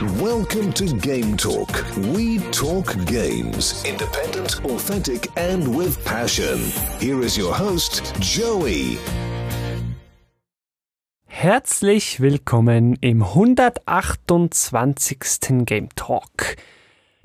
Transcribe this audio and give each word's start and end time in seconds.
Welcome 0.00 0.72
to 0.76 0.86
Game 0.96 1.36
Talk. 1.36 1.84
We 2.14 2.38
talk 2.52 2.96
games. 3.04 3.84
Independent, 3.84 4.64
authentic, 4.64 5.28
and 5.36 5.76
with 5.76 6.02
passion. 6.06 6.58
Here 6.98 7.20
is 7.20 7.36
your 7.36 7.52
host, 7.52 8.14
Joey. 8.18 8.96
Herzlich 11.26 12.20
willkommen 12.20 12.96
im 13.02 13.22
128. 13.22 15.66
Game 15.66 15.90
Talk. 15.94 16.56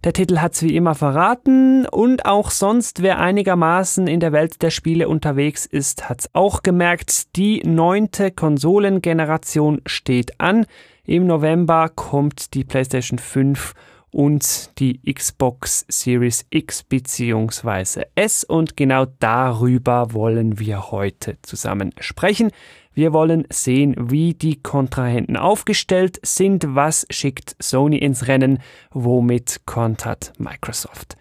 Der 0.03 0.11
Titel 0.11 0.39
hat's 0.39 0.61
wie 0.61 0.75
immer 0.75 0.95
verraten 0.95 1.87
und 1.87 2.25
auch 2.25 2.51
sonst, 2.51 3.01
wer 3.01 3.19
einigermaßen 3.19 4.07
in 4.07 4.19
der 4.19 4.33
Welt 4.33 4.61
der 4.61 4.69
Spiele 4.69 5.07
unterwegs 5.07 5.65
ist, 5.65 6.09
hat's 6.09 6.29
auch 6.33 6.61
gemerkt. 6.61 7.37
Die 7.37 7.61
neunte 7.65 8.31
Konsolengeneration 8.31 9.79
steht 9.85 10.41
an. 10.41 10.65
Im 11.07 11.27
November 11.27 11.89
kommt 11.89 12.55
die 12.55 12.63
PlayStation 12.63 13.19
5 13.19 13.75
und 14.09 14.71
die 14.79 14.99
Xbox 15.03 15.85
Series 15.87 16.47
X 16.49 16.81
bzw. 16.81 18.05
S 18.15 18.43
und 18.43 18.75
genau 18.75 19.05
darüber 19.19 20.13
wollen 20.13 20.57
wir 20.57 20.89
heute 20.89 21.37
zusammen 21.43 21.91
sprechen. 21.99 22.49
Wir 22.95 23.13
wollen 23.13 23.45
sehen, 23.51 23.93
wie 24.09 24.33
die 24.33 24.63
Kontrahenten 24.63 25.37
aufgestellt 25.37 26.17
sind, 26.23 26.65
was 26.69 27.05
schickt 27.11 27.55
Sony 27.59 27.97
ins 27.97 28.27
Rennen, 28.27 28.57
womit 28.89 29.61
kontert 29.67 30.33
Microsoft. 30.39 31.17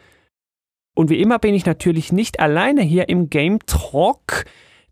Und 0.95 1.11
wie 1.11 1.20
immer 1.20 1.39
bin 1.39 1.53
ich 1.53 1.66
natürlich 1.66 2.11
nicht 2.11 2.41
alleine 2.41 2.80
hier 2.80 3.11
im 3.11 3.28
Game 3.28 3.59
Talk, 3.66 4.47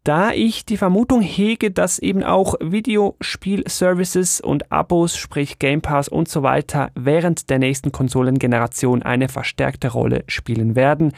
da 0.04 0.32
ich 0.32 0.64
die 0.64 0.76
Vermutung 0.76 1.20
hege, 1.20 1.70
dass 1.70 1.98
eben 1.98 2.22
auch 2.22 2.54
Videospielservices 2.60 4.40
und 4.40 4.72
Abos, 4.72 5.16
sprich 5.16 5.58
Game 5.58 5.80
Pass 5.80 6.08
und 6.08 6.28
so 6.28 6.42
weiter, 6.42 6.90
während 6.94 7.50
der 7.50 7.58
nächsten 7.58 7.92
Konsolengeneration 7.92 9.02
eine 9.02 9.28
verstärkte 9.28 9.88
Rolle 9.88 10.24
spielen 10.26 10.74
werden 10.74 11.12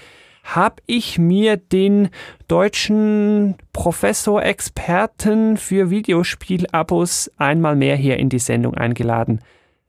habe 0.44 0.82
ich 0.86 1.18
mir 1.18 1.56
den 1.56 2.10
deutschen 2.48 3.56
Professor-Experten 3.72 5.56
für 5.56 5.88
Videospielabos 5.90 7.30
einmal 7.38 7.76
mehr 7.76 7.96
hier 7.96 8.18
in 8.18 8.28
die 8.28 8.38
Sendung 8.38 8.74
eingeladen. 8.74 9.40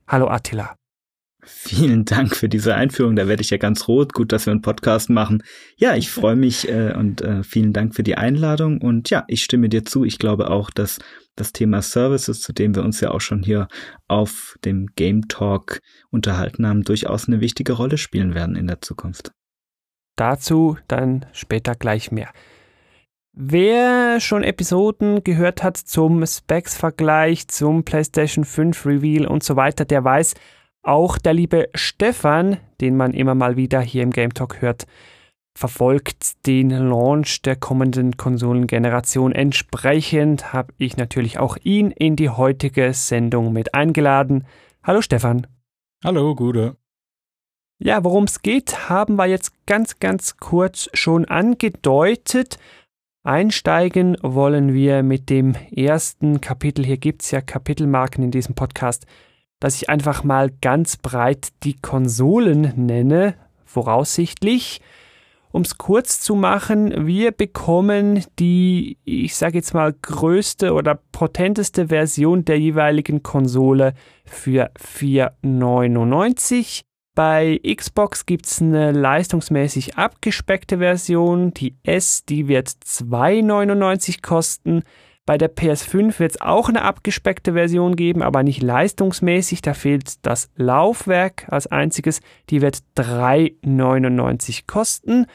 Hallo 0.08 0.28
Attila. 0.28 0.74
Vielen 1.48 2.04
Dank 2.04 2.34
für 2.34 2.48
diese 2.48 2.74
Einführung. 2.74 3.14
Da 3.14 3.28
werde 3.28 3.40
ich 3.40 3.50
ja 3.50 3.56
ganz 3.56 3.86
rot. 3.86 4.12
Gut, 4.12 4.32
dass 4.32 4.46
wir 4.46 4.50
einen 4.50 4.62
Podcast 4.62 5.10
machen. 5.10 5.44
Ja, 5.76 5.94
ich 5.94 6.10
freue 6.10 6.34
mich 6.34 6.68
äh, 6.68 6.92
und 6.92 7.22
äh, 7.22 7.44
vielen 7.44 7.72
Dank 7.72 7.94
für 7.94 8.02
die 8.02 8.16
Einladung. 8.16 8.80
Und 8.80 9.10
ja, 9.10 9.24
ich 9.28 9.44
stimme 9.44 9.68
dir 9.68 9.84
zu. 9.84 10.04
Ich 10.04 10.18
glaube 10.18 10.50
auch, 10.50 10.70
dass 10.70 10.98
das 11.36 11.52
Thema 11.52 11.82
Services, 11.82 12.40
zu 12.40 12.52
dem 12.52 12.74
wir 12.74 12.82
uns 12.82 13.00
ja 13.00 13.12
auch 13.12 13.20
schon 13.20 13.44
hier 13.44 13.68
auf 14.08 14.56
dem 14.64 14.88
Game 14.96 15.28
Talk 15.28 15.80
unterhalten 16.10 16.66
haben, 16.66 16.82
durchaus 16.82 17.28
eine 17.28 17.40
wichtige 17.40 17.74
Rolle 17.74 17.96
spielen 17.96 18.34
werden 18.34 18.56
in 18.56 18.66
der 18.66 18.80
Zukunft. 18.80 19.30
Dazu 20.16 20.78
dann 20.88 21.26
später 21.32 21.76
gleich 21.76 22.10
mehr. 22.10 22.32
Wer 23.32 24.18
schon 24.18 24.42
Episoden 24.42 25.22
gehört 25.22 25.62
hat 25.62 25.76
zum 25.76 26.26
Specs-Vergleich, 26.26 27.48
zum 27.48 27.84
PlayStation 27.84 28.44
5 28.44 28.86
Reveal 28.86 29.26
und 29.26 29.44
so 29.44 29.56
weiter, 29.56 29.84
der 29.84 30.02
weiß, 30.02 30.34
auch 30.86 31.18
der 31.18 31.34
liebe 31.34 31.68
Stefan, 31.74 32.58
den 32.80 32.96
man 32.96 33.12
immer 33.12 33.34
mal 33.34 33.56
wieder 33.56 33.80
hier 33.80 34.02
im 34.02 34.10
Game 34.10 34.32
Talk 34.32 34.62
hört, 34.62 34.86
verfolgt 35.56 36.46
den 36.46 36.70
Launch 36.70 37.42
der 37.42 37.56
kommenden 37.56 38.16
Konsolengeneration. 38.16 39.32
Entsprechend 39.32 40.52
habe 40.52 40.72
ich 40.78 40.96
natürlich 40.96 41.38
auch 41.38 41.56
ihn 41.62 41.90
in 41.90 42.14
die 42.14 42.30
heutige 42.30 42.92
Sendung 42.92 43.52
mit 43.52 43.74
eingeladen. 43.74 44.46
Hallo 44.82 45.00
Stefan. 45.00 45.46
Hallo, 46.04 46.34
Gude. 46.34 46.76
Ja, 47.78 48.04
worum 48.04 48.24
es 48.24 48.42
geht, 48.42 48.88
haben 48.88 49.16
wir 49.16 49.26
jetzt 49.26 49.52
ganz, 49.66 49.98
ganz 49.98 50.36
kurz 50.36 50.88
schon 50.94 51.24
angedeutet. 51.24 52.58
Einsteigen 53.22 54.16
wollen 54.22 54.72
wir 54.72 55.02
mit 55.02 55.30
dem 55.30 55.54
ersten 55.74 56.40
Kapitel. 56.40 56.84
Hier 56.84 56.96
gibt 56.96 57.22
es 57.22 57.32
ja 57.32 57.40
Kapitelmarken 57.40 58.22
in 58.22 58.30
diesem 58.30 58.54
Podcast, 58.54 59.06
dass 59.60 59.76
ich 59.76 59.88
einfach 59.88 60.24
mal 60.24 60.50
ganz 60.60 60.96
breit 60.96 61.48
die 61.62 61.80
Konsolen 61.80 62.72
nenne, 62.76 63.34
voraussichtlich. 63.64 64.80
Um 65.52 65.62
es 65.62 65.78
kurz 65.78 66.20
zu 66.20 66.34
machen, 66.34 67.06
wir 67.06 67.32
bekommen 67.32 68.22
die, 68.38 68.98
ich 69.04 69.34
sage 69.36 69.56
jetzt 69.56 69.72
mal, 69.72 69.94
größte 69.94 70.74
oder 70.74 71.00
potenteste 71.12 71.88
Version 71.88 72.44
der 72.44 72.60
jeweiligen 72.60 73.22
Konsole 73.22 73.94
für 74.26 74.70
4,99. 74.74 76.82
Bei 77.14 77.58
Xbox 77.64 78.26
gibt 78.26 78.44
es 78.44 78.60
eine 78.60 78.92
leistungsmäßig 78.92 79.96
abgespeckte 79.96 80.76
Version. 80.76 81.54
Die 81.54 81.74
S, 81.82 82.26
die 82.26 82.48
wird 82.48 82.68
2,99 82.68 84.20
kosten. 84.20 84.82
Bei 85.26 85.36
der 85.36 85.54
PS5 85.54 86.20
wird 86.20 86.30
es 86.30 86.40
auch 86.40 86.68
eine 86.68 86.82
abgespeckte 86.82 87.54
Version 87.54 87.96
geben, 87.96 88.22
aber 88.22 88.44
nicht 88.44 88.62
leistungsmäßig. 88.62 89.60
Da 89.60 89.74
fehlt 89.74 90.24
das 90.24 90.48
Laufwerk 90.54 91.46
als 91.48 91.66
einziges. 91.66 92.20
Die 92.48 92.62
wird 92.62 92.78
3,99 92.96 94.62
kosten. 94.68 95.26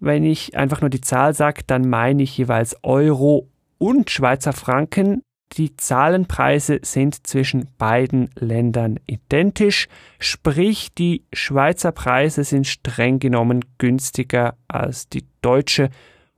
Wenn 0.00 0.24
ich 0.24 0.56
einfach 0.56 0.80
nur 0.80 0.90
die 0.90 1.02
Zahl 1.02 1.34
sage, 1.34 1.60
dann 1.66 1.88
meine 1.88 2.22
ich 2.22 2.36
jeweils 2.38 2.74
Euro 2.82 3.48
und 3.76 4.10
Schweizer 4.10 4.54
Franken. 4.54 5.22
Die 5.58 5.76
Zahlenpreise 5.76 6.80
sind 6.82 7.26
zwischen 7.26 7.68
beiden 7.76 8.30
Ländern 8.38 8.98
identisch, 9.06 9.86
sprich 10.18 10.94
die 10.94 11.24
Schweizer 11.34 11.92
Preise 11.92 12.42
sind 12.42 12.66
streng 12.66 13.18
genommen 13.18 13.62
günstiger 13.76 14.56
als 14.66 15.10
die 15.10 15.26
deutsche, 15.42 15.90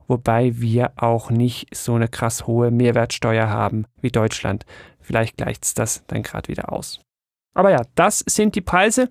wobei 0.07 0.59
wir 0.59 0.93
auch 0.95 1.29
nicht 1.29 1.75
so 1.75 1.95
eine 1.95 2.07
krass 2.07 2.47
hohe 2.47 2.71
Mehrwertsteuer 2.71 3.49
haben 3.49 3.85
wie 4.01 4.11
Deutschland. 4.11 4.65
Vielleicht 4.99 5.37
gleicht 5.37 5.65
es 5.65 5.73
das 5.73 6.03
dann 6.07 6.23
gerade 6.23 6.47
wieder 6.47 6.71
aus. 6.71 6.99
Aber 7.53 7.71
ja, 7.71 7.81
das 7.95 8.23
sind 8.27 8.55
die 8.55 8.61
Preise. 8.61 9.09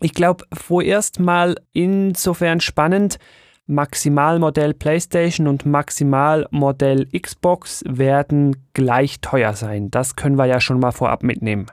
Ich 0.00 0.14
glaube, 0.14 0.44
vorerst 0.52 1.20
mal 1.20 1.56
insofern 1.72 2.60
spannend, 2.60 3.18
Maximalmodell 3.66 4.74
PlayStation 4.74 5.46
und 5.46 5.64
Maximalmodell 5.64 7.06
Xbox 7.06 7.84
werden 7.86 8.68
gleich 8.72 9.20
teuer 9.20 9.54
sein. 9.54 9.90
Das 9.90 10.16
können 10.16 10.36
wir 10.36 10.46
ja 10.46 10.60
schon 10.60 10.80
mal 10.80 10.90
vorab 10.90 11.22
mitnehmen. 11.22 11.66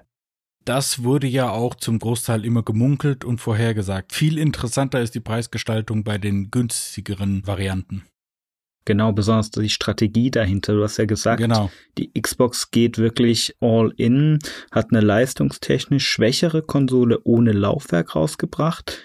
Das 0.66 1.04
wurde 1.04 1.26
ja 1.26 1.50
auch 1.50 1.74
zum 1.74 1.98
Großteil 1.98 2.46
immer 2.46 2.62
gemunkelt 2.62 3.26
und 3.26 3.40
vorhergesagt. 3.40 4.14
Viel 4.14 4.38
interessanter 4.38 5.02
ist 5.02 5.16
die 5.16 5.20
Preisgestaltung 5.20 6.04
bei 6.04 6.20
den 6.20 6.52
günstigeren 6.52 7.48
Varianten. 7.48 8.06
Genau, 8.90 9.12
besonders 9.12 9.52
die 9.52 9.70
Strategie 9.70 10.32
dahinter. 10.32 10.74
Du 10.74 10.82
hast 10.82 10.98
ja 10.98 11.06
gesagt, 11.06 11.40
genau. 11.40 11.70
die 12.00 12.12
Xbox 12.20 12.72
geht 12.72 12.98
wirklich 12.98 13.56
all 13.60 13.94
in, 13.98 14.40
hat 14.72 14.88
eine 14.90 15.02
leistungstechnisch 15.02 16.08
schwächere 16.08 16.64
Konsole 16.64 17.20
ohne 17.24 17.52
Laufwerk 17.52 18.16
rausgebracht 18.16 19.04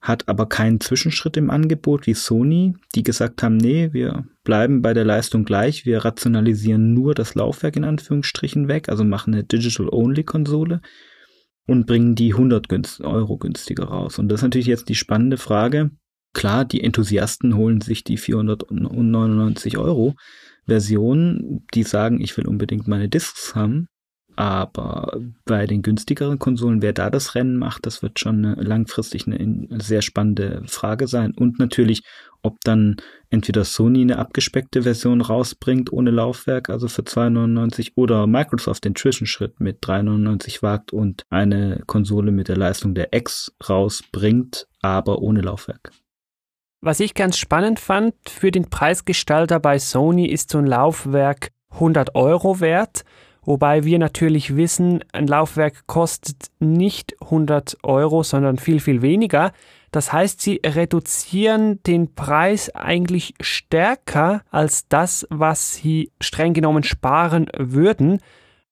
hat 0.00 0.28
aber 0.28 0.46
keinen 0.46 0.78
Zwischenschritt 0.80 1.36
im 1.36 1.50
Angebot 1.50 2.06
wie 2.06 2.14
Sony, 2.14 2.76
die 2.94 3.02
gesagt 3.02 3.42
haben, 3.42 3.56
nee, 3.56 3.92
wir 3.92 4.24
bleiben 4.44 4.82
bei 4.82 4.94
der 4.94 5.04
Leistung 5.04 5.44
gleich, 5.44 5.84
wir 5.84 6.04
rationalisieren 6.04 6.94
nur 6.94 7.16
das 7.16 7.34
Laufwerk 7.34 7.74
in 7.74 7.82
Anführungsstrichen 7.82 8.68
weg, 8.68 8.88
also 8.88 9.02
machen 9.02 9.34
eine 9.34 9.42
Digital-Only-Konsole 9.42 10.80
und 11.66 11.86
bringen 11.88 12.14
die 12.14 12.34
100 12.34 13.00
Euro 13.00 13.38
günstiger 13.38 13.86
raus. 13.86 14.20
Und 14.20 14.28
das 14.28 14.38
ist 14.38 14.44
natürlich 14.44 14.68
jetzt 14.68 14.88
die 14.88 14.94
spannende 14.94 15.38
Frage. 15.38 15.90
Klar, 16.34 16.64
die 16.64 16.82
Enthusiasten 16.82 17.56
holen 17.56 17.80
sich 17.80 18.04
die 18.04 18.16
499 18.16 19.78
Euro 19.78 20.14
Version, 20.66 21.64
die 21.74 21.82
sagen, 21.82 22.20
ich 22.20 22.36
will 22.36 22.46
unbedingt 22.46 22.86
meine 22.86 23.08
Discs 23.08 23.54
haben. 23.54 23.88
Aber 24.38 25.18
bei 25.46 25.66
den 25.66 25.82
günstigeren 25.82 26.38
Konsolen, 26.38 26.80
wer 26.80 26.92
da 26.92 27.10
das 27.10 27.34
Rennen 27.34 27.56
macht, 27.56 27.86
das 27.86 28.02
wird 28.02 28.20
schon 28.20 28.44
eine, 28.44 28.62
langfristig 28.62 29.26
eine, 29.26 29.36
eine, 29.36 29.80
sehr 29.80 30.00
spannende 30.00 30.62
Frage 30.66 31.08
sein. 31.08 31.32
Und 31.34 31.58
natürlich, 31.58 32.04
ob 32.42 32.60
dann 32.62 32.98
entweder 33.30 33.64
Sony 33.64 34.02
eine 34.02 34.16
abgespeckte 34.16 34.82
Version 34.82 35.22
rausbringt 35.22 35.92
ohne 35.92 36.12
Laufwerk, 36.12 36.70
also 36.70 36.86
für 36.86 37.02
2,99 37.02 37.94
oder 37.96 38.28
Microsoft 38.28 38.84
den 38.84 38.94
Zwischenschritt 38.94 39.58
mit 39.58 39.82
3,99 39.82 40.62
wagt 40.62 40.92
und 40.92 41.24
eine 41.30 41.82
Konsole 41.88 42.30
mit 42.30 42.46
der 42.46 42.56
Leistung 42.56 42.94
der 42.94 43.12
X 43.12 43.52
rausbringt, 43.68 44.68
aber 44.82 45.18
ohne 45.18 45.40
Laufwerk. 45.40 45.90
Was 46.80 47.00
ich 47.00 47.14
ganz 47.14 47.36
spannend 47.36 47.80
fand 47.80 48.14
für 48.28 48.52
den 48.52 48.70
Preisgestalter 48.70 49.58
bei 49.58 49.80
Sony 49.80 50.26
ist 50.26 50.50
so 50.50 50.58
ein 50.58 50.66
Laufwerk 50.66 51.50
100 51.72 52.14
Euro 52.14 52.60
wert. 52.60 53.04
Wobei 53.42 53.82
wir 53.82 53.98
natürlich 53.98 54.54
wissen, 54.54 55.02
ein 55.12 55.26
Laufwerk 55.26 55.88
kostet 55.88 56.50
nicht 56.60 57.16
100 57.20 57.78
Euro, 57.82 58.22
sondern 58.22 58.58
viel, 58.58 58.78
viel 58.78 59.02
weniger. 59.02 59.52
Das 59.90 60.12
heißt, 60.12 60.40
sie 60.40 60.60
reduzieren 60.64 61.82
den 61.82 62.14
Preis 62.14 62.72
eigentlich 62.76 63.34
stärker 63.40 64.42
als 64.50 64.86
das, 64.86 65.26
was 65.30 65.74
sie 65.74 66.12
streng 66.20 66.54
genommen 66.54 66.84
sparen 66.84 67.46
würden. 67.56 68.20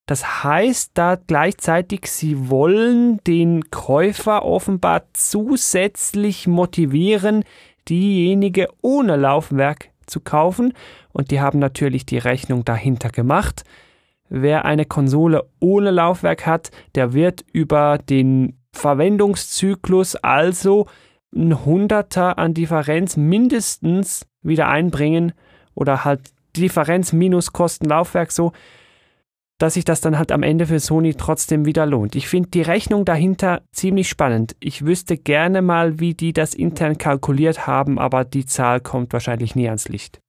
Das 0.05 0.45
heißt 0.45 0.93
da 0.95 1.17
gleichzeitig, 1.17 2.07
sie 2.07 2.49
wollen 2.49 3.19
den 3.27 3.71
Käufer 3.71 4.45
offenbar 4.45 5.07
zusätzlich 5.13 6.47
motivieren, 6.47 7.43
diejenige 7.89 8.69
ohne 8.83 9.17
Laufwerk 9.17 9.91
zu 10.07 10.21
kaufen 10.21 10.73
und 11.13 11.31
die 11.31 11.41
haben 11.41 11.59
natürlich 11.59 12.07
die 12.07 12.19
Rechnung 12.19 12.65
dahinter 12.65 13.11
gemacht. 13.11 13.65
Wer 14.29 14.65
eine 14.65 14.85
Konsole 14.85 15.49
ohne 15.61 15.91
Laufwerk 15.91 16.47
hat, 16.47 16.71
der 16.95 17.13
wird 17.13 17.45
über 17.53 17.99
den 17.99 18.59
Verwendungszyklus 18.73 20.17
also 20.17 20.87
ein 21.35 21.65
Hunderter 21.65 22.39
an 22.39 22.55
Differenz 22.55 23.17
mindestens 23.17 24.27
wieder 24.43 24.69
einbringen 24.69 25.33
oder 25.75 26.05
halt 26.05 26.21
Differenz 26.57 27.13
minus 27.13 27.53
Kosten 27.53 27.87
Laufwerk 27.87 28.33
so 28.33 28.53
dass 29.59 29.75
sich 29.75 29.85
das 29.85 30.01
dann 30.01 30.19
halt 30.19 30.33
am 30.33 30.43
Ende 30.43 30.67
für 30.67 30.81
Sony 30.81 31.15
trotzdem 31.15 31.65
wieder 31.65 31.87
lohnt. 31.87 32.15
Ich 32.15 32.29
finde 32.29 32.51
die 32.51 32.63
Rechnung 32.63 33.05
dahinter 33.05 33.63
ziemlich 33.73 34.09
spannend. 34.09 34.55
Ich 34.61 34.85
wüsste 34.85 35.17
gerne 35.17 35.63
mal, 35.63 35.99
wie 35.99 36.15
die 36.15 36.33
das 36.33 36.55
intern 36.55 36.99
kalkuliert 36.99 37.67
haben, 37.67 37.99
aber 37.99 38.25
die 38.25 38.47
Zahl 38.47 38.81
kommt 38.81 39.13
wahrscheinlich 39.13 39.55
nie 39.55 39.69
ans 39.69 39.89
Licht. 39.89 40.21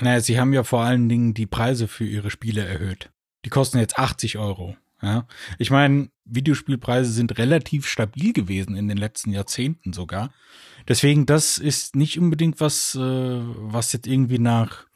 Naja, 0.00 0.20
sie 0.20 0.40
haben 0.40 0.52
ja 0.52 0.64
vor 0.64 0.82
allen 0.82 1.08
Dingen 1.08 1.34
die 1.34 1.46
Preise 1.46 1.88
für 1.88 2.06
ihre 2.06 2.30
Spiele 2.30 2.64
erhöht. 2.64 3.10
Die 3.44 3.50
kosten 3.50 3.78
jetzt 3.78 3.98
80 3.98 4.38
Euro. 4.38 4.76
Ja, 5.02 5.26
ich 5.58 5.70
meine, 5.70 6.10
Videospielpreise 6.26 7.10
sind 7.10 7.38
relativ 7.38 7.86
stabil 7.86 8.34
gewesen 8.34 8.76
in 8.76 8.86
den 8.86 8.98
letzten 8.98 9.32
Jahrzehnten 9.32 9.94
sogar. 9.94 10.30
Deswegen, 10.88 11.24
das 11.24 11.56
ist 11.56 11.96
nicht 11.96 12.18
unbedingt 12.18 12.60
was, 12.60 12.94
äh, 12.94 13.00
was 13.00 13.92
jetzt 13.92 14.06
irgendwie 14.06 14.38
nach 14.38 14.86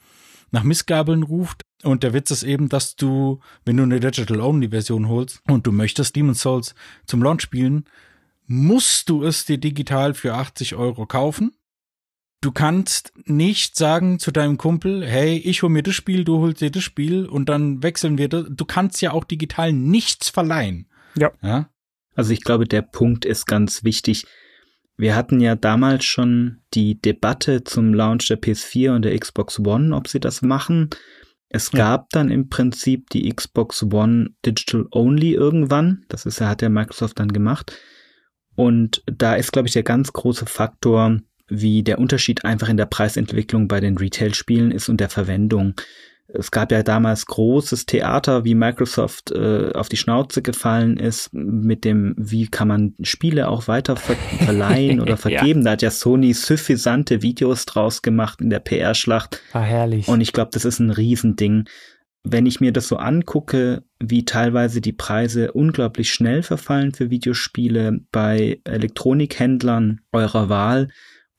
nach 0.55 0.62
Missgabeln 0.62 1.23
ruft. 1.23 1.62
Und 1.83 2.03
der 2.03 2.15
Witz 2.15 2.31
ist 2.31 2.45
eben, 2.45 2.71
dass 2.71 2.97
du, 2.97 3.41
wenn 3.67 3.77
du 3.77 3.83
eine 3.83 4.01
Digital-Only-Version 4.01 5.09
holst 5.09 5.43
und 5.47 5.67
du 5.67 5.73
möchtest 5.73 6.17
Demon's 6.17 6.41
Souls 6.41 6.75
zum 7.05 7.23
Launch 7.23 7.43
spielen, 7.43 7.85
musst 8.47 9.11
du 9.11 9.23
es 9.23 9.45
dir 9.45 9.59
digital 9.59 10.15
für 10.15 10.35
80 10.35 10.77
Euro 10.77 11.05
kaufen. 11.05 11.53
Du 12.41 12.53
kannst 12.53 13.12
nicht 13.25 13.77
sagen 13.77 14.19
zu 14.19 14.31
deinem 14.31 14.56
Kumpel, 14.56 15.05
hey, 15.06 15.37
ich 15.37 15.62
hol 15.62 15.71
mir 15.71 15.83
das 15.83 15.95
Spiel, 15.95 16.25
du 16.25 16.39
holst 16.39 16.61
dir 16.61 16.71
das 16.71 16.83
Spiel 16.83 17.27
und 17.27 17.49
dann 17.49 17.83
wechseln 17.83 18.19
wir 18.19 18.29
das. 18.29 18.47
Du 18.50 18.65
kannst 18.65 19.00
ja 19.03 19.12
auch 19.12 19.25
digital 19.25 19.73
nichts 19.73 20.29
verleihen. 20.29 20.89
Ja. 21.17 21.33
ja? 21.43 21.71
Also 22.15 22.33
ich 22.33 22.43
glaube, 22.43 22.67
der 22.67 22.83
Punkt 22.83 23.25
ist 23.25 23.47
ganz 23.47 23.83
wichtig. 23.83 24.27
Wir 24.96 25.17
hatten 25.17 25.41
ja 25.41 25.56
damals 25.56 26.05
schon 26.05 26.58
die 26.73 27.00
Debatte 27.00 27.64
zum 27.64 27.94
Launch 27.94 28.29
der 28.29 28.41
PS4 28.41 28.94
und 28.94 29.02
der 29.02 29.19
Xbox 29.19 29.58
One, 29.58 29.94
ob 29.94 30.08
sie 30.08 30.20
das 30.20 30.43
machen. 30.43 30.91
Es 31.49 31.73
ja. 31.73 31.79
gab 31.79 32.11
dann 32.11 32.31
im 32.31 32.49
Prinzip 32.49 33.11
die 33.11 33.29
Xbox 33.29 33.82
One 33.82 34.31
Digital 34.44 34.87
Only 34.91 35.32
irgendwann. 35.35 36.05
Das 36.08 36.26
ist 36.26 36.41
ja, 36.41 36.49
hat 36.49 36.61
der 36.61 36.70
Microsoft 36.70 37.19
dann 37.19 37.32
gemacht. 37.32 37.76
Und 38.56 39.02
da 39.06 39.35
ist, 39.35 39.52
glaube 39.52 39.69
ich, 39.69 39.75
der 39.75 39.82
ganz 39.82 40.12
große 40.12 40.46
Faktor, 40.46 41.19
wie 41.49 41.82
der 41.82 41.99
Unterschied 41.99 42.44
einfach 42.44 42.69
in 42.69 42.76
der 42.76 42.87
Preisentwicklung 42.87 43.69
bei 43.69 43.81
den 43.81 43.99
Retail-Spielen 43.99 44.70
ist 44.70 44.88
und 44.88 45.00
der 45.00 45.08
Verwendung. 45.08 45.75
Es 46.26 46.50
gab 46.50 46.73
ja 46.73 46.82
damals 46.82 47.26
großes 47.26 47.85
Theater, 47.85 48.44
wie 48.44 48.55
Microsoft 48.55 49.31
äh, 49.31 49.73
auf 49.75 49.91
die 49.91 49.99
Schnauze 49.99 50.41
gefallen 50.41 50.97
ist 50.97 51.32
mit 51.32 51.85
dem, 51.85 52.15
wie 52.17 52.49
kann 52.49 52.69
man 52.69 52.94
Spiele 53.03 53.49
auch 53.49 53.69
weiter 53.69 53.97
ver 53.97 54.17
verleihen 54.44 55.00
oder 55.00 55.17
vergeben. 55.19 55.61
ja. 55.61 55.65
Da 55.65 55.71
hat 55.73 55.82
ja 55.82 55.91
Sony 55.91 56.32
suffisante 56.32 57.21
Videos 57.21 57.67
draus 57.67 58.00
gemacht 58.00 58.41
in 58.41 58.49
der 58.49 58.61
PR-Schlacht. 58.61 59.43
War 59.53 59.62
herrlich. 59.62 60.09
Und 60.09 60.23
ich 60.23 60.32
glaube, 60.32 60.50
das 60.53 60.65
ist 60.65 60.79
ein 60.79 60.91
Riesending. 60.91 61.69
Wenn 62.23 62.47
ich 62.47 62.59
mir 62.59 62.73
das 62.73 62.88
so 62.88 62.97
angucke, 62.97 63.85
wie 64.00 64.25
teilweise 64.25 64.81
die 64.81 64.94
Preise 64.94 65.53
unglaublich 65.53 66.11
schnell 66.11 66.43
verfallen 66.43 66.94
für 66.94 67.11
Videospiele 67.11 68.00
bei 68.12 68.61
Elektronikhändlern 68.65 70.00
eurer 70.11 70.49
Wahl, 70.49 70.88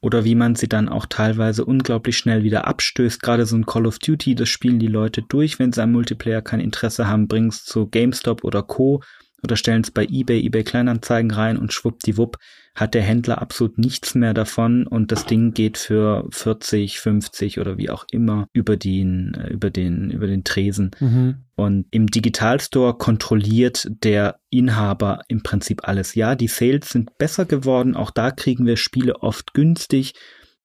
oder 0.05 0.23
wie 0.23 0.35
man 0.35 0.53
sie 0.53 0.69
dann 0.69 0.87
auch 0.87 1.07
teilweise 1.07 1.65
unglaublich 1.65 2.15
schnell 2.15 2.43
wieder 2.43 2.67
abstößt. 2.67 3.23
Gerade 3.23 3.47
so 3.47 3.55
ein 3.55 3.65
Call 3.65 3.87
of 3.87 3.97
Duty, 3.97 4.35
das 4.35 4.49
spielen 4.49 4.77
die 4.77 4.85
Leute 4.85 5.23
durch, 5.23 5.57
wenn 5.57 5.73
sie 5.73 5.81
am 5.81 5.93
Multiplayer 5.93 6.43
kein 6.43 6.59
Interesse 6.59 7.07
haben, 7.07 7.27
bringen 7.27 7.49
es 7.49 7.65
zu 7.65 7.87
GameStop 7.87 8.43
oder 8.43 8.61
Co. 8.61 9.01
oder 9.41 9.55
stellen 9.55 9.81
es 9.81 9.89
bei 9.89 10.05
eBay, 10.05 10.45
eBay 10.45 10.63
Kleinanzeigen 10.63 11.31
rein 11.31 11.57
und 11.57 11.73
schwuppdiwupp 11.73 12.37
hat 12.75 12.93
der 12.93 13.01
Händler 13.01 13.41
absolut 13.41 13.77
nichts 13.77 14.15
mehr 14.15 14.33
davon 14.33 14.85
und 14.85 15.11
das 15.13 15.25
Ding 15.25 15.53
geht 15.53 15.77
für 15.77 16.27
40, 16.29 16.99
50 16.99 17.59
oder 17.59 17.77
wie 17.77 17.89
auch 17.89 18.05
immer 18.11 18.47
über 18.51 18.75
den, 18.75 19.33
äh, 19.33 19.47
über 19.47 19.69
den, 19.69 20.11
über 20.11 20.27
den 20.27 20.43
Tresen. 20.43 20.91
Mhm. 20.99 21.45
Und 21.55 21.85
im 21.91 22.07
Digitalstore 22.07 22.97
kontrolliert 22.97 23.87
der 24.03 24.39
Inhaber 24.49 25.21
im 25.29 25.41
Prinzip 25.41 25.87
alles. 25.87 26.15
Ja, 26.15 26.35
die 26.35 26.49
Sales 26.49 26.89
sind 26.89 27.17
besser 27.17 27.45
geworden. 27.45 27.95
Auch 27.95 28.11
da 28.11 28.31
kriegen 28.31 28.65
wir 28.65 28.75
Spiele 28.75 29.21
oft 29.21 29.53
günstig. 29.53 30.13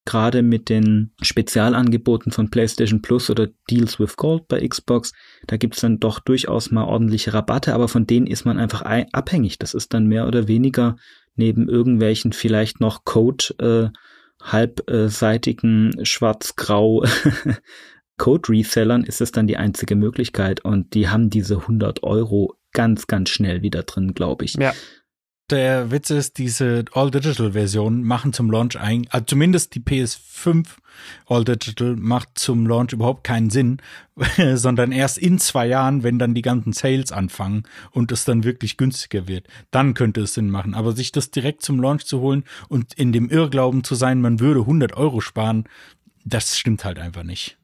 Gerade 0.05 0.43
mit 0.43 0.69
den 0.69 1.13
Spezialangeboten 1.23 2.33
von 2.33 2.51
PlayStation 2.51 3.03
Plus 3.03 3.31
oder 3.31 3.49
Deals 3.71 4.01
with 4.01 4.17
Gold 4.17 4.49
bei 4.49 4.67
Xbox, 4.67 5.13
da 5.47 5.59
gibt's 5.59 5.83
dann 5.83 6.01
doch 6.01 6.19
durchaus 6.19 6.71
mal 6.73 6.85
ordentliche 6.85 7.35
Rabatte, 7.35 7.75
aber 7.75 7.87
von 7.87 8.07
denen 8.07 8.27
ist 8.27 8.45
man 8.45 8.59
einfach 8.59 8.83
abhängig. 9.13 9.59
Das 9.59 9.75
ist 9.75 9.95
dann 9.95 10.07
mehr 10.07 10.27
oder 10.27 10.49
weniger 10.49 10.97
neben 11.37 11.69
irgendwelchen 11.69 12.33
vielleicht 12.33 12.81
noch 12.81 13.05
Code 13.05 13.45
äh, 13.59 13.99
halbseitigen 14.43 16.05
schwarz-grau 16.05 17.05
Code-Resellern 18.17 19.05
ist 19.05 19.21
es 19.21 19.33
dann 19.33 19.47
die 19.47 19.57
einzige 19.57 19.97
Möglichkeit 19.97 20.65
und 20.65 20.95
die 20.95 21.09
haben 21.09 21.31
diese 21.31 21.57
100 21.57 22.03
Euro 22.03 22.55
ganz, 22.73 23.07
ganz 23.07 23.31
schnell 23.31 23.63
wieder 23.63 23.83
drin, 23.83 24.15
glaube 24.15 24.45
ich. 24.45 24.55
Ja 24.55 24.73
der 25.51 25.91
Witz 25.91 26.11
ist, 26.11 26.39
diese 26.39 26.85
All-Digital-Version 26.93 28.03
machen 28.03 28.33
zum 28.33 28.51
Launch 28.51 28.79
ein, 28.79 29.07
also 29.11 29.25
zumindest 29.27 29.75
die 29.75 29.81
PS5 29.81 30.67
All-Digital 31.27 31.97
macht 31.97 32.39
zum 32.39 32.67
Launch 32.67 32.93
überhaupt 32.93 33.25
keinen 33.25 33.51
Sinn, 33.51 33.79
sondern 34.55 34.93
erst 34.93 35.19
in 35.19 35.39
zwei 35.39 35.67
Jahren, 35.67 36.03
wenn 36.03 36.19
dann 36.19 36.35
die 36.35 36.43
ganzen 36.43 36.73
Sales 36.73 37.13
anfangen 37.13 37.65
und 37.91 38.13
es 38.13 38.25
dann 38.25 38.45
wirklich 38.45 38.77
günstiger 38.77 39.29
wird, 39.29 39.47
dann 39.71 39.95
könnte 39.95 40.23
es 40.23 40.35
Sinn 40.35 40.51
machen. 40.51 40.75
Aber 40.75 40.93
sich 40.93 41.13
das 41.13 41.31
direkt 41.31 41.63
zum 41.63 41.81
Launch 41.81 42.05
zu 42.05 42.21
holen 42.21 42.45
und 42.69 42.95
in 42.95 43.13
dem 43.13 43.31
Irrglauben 43.31 43.85
zu 43.85 43.95
sein, 43.95 44.21
man 44.21 44.41
würde 44.41 44.61
100 44.61 44.97
Euro 44.97 45.21
sparen, 45.21 45.65
das 46.25 46.59
stimmt 46.59 46.85
halt 46.85 46.99
einfach 46.99 47.23
nicht. 47.23 47.57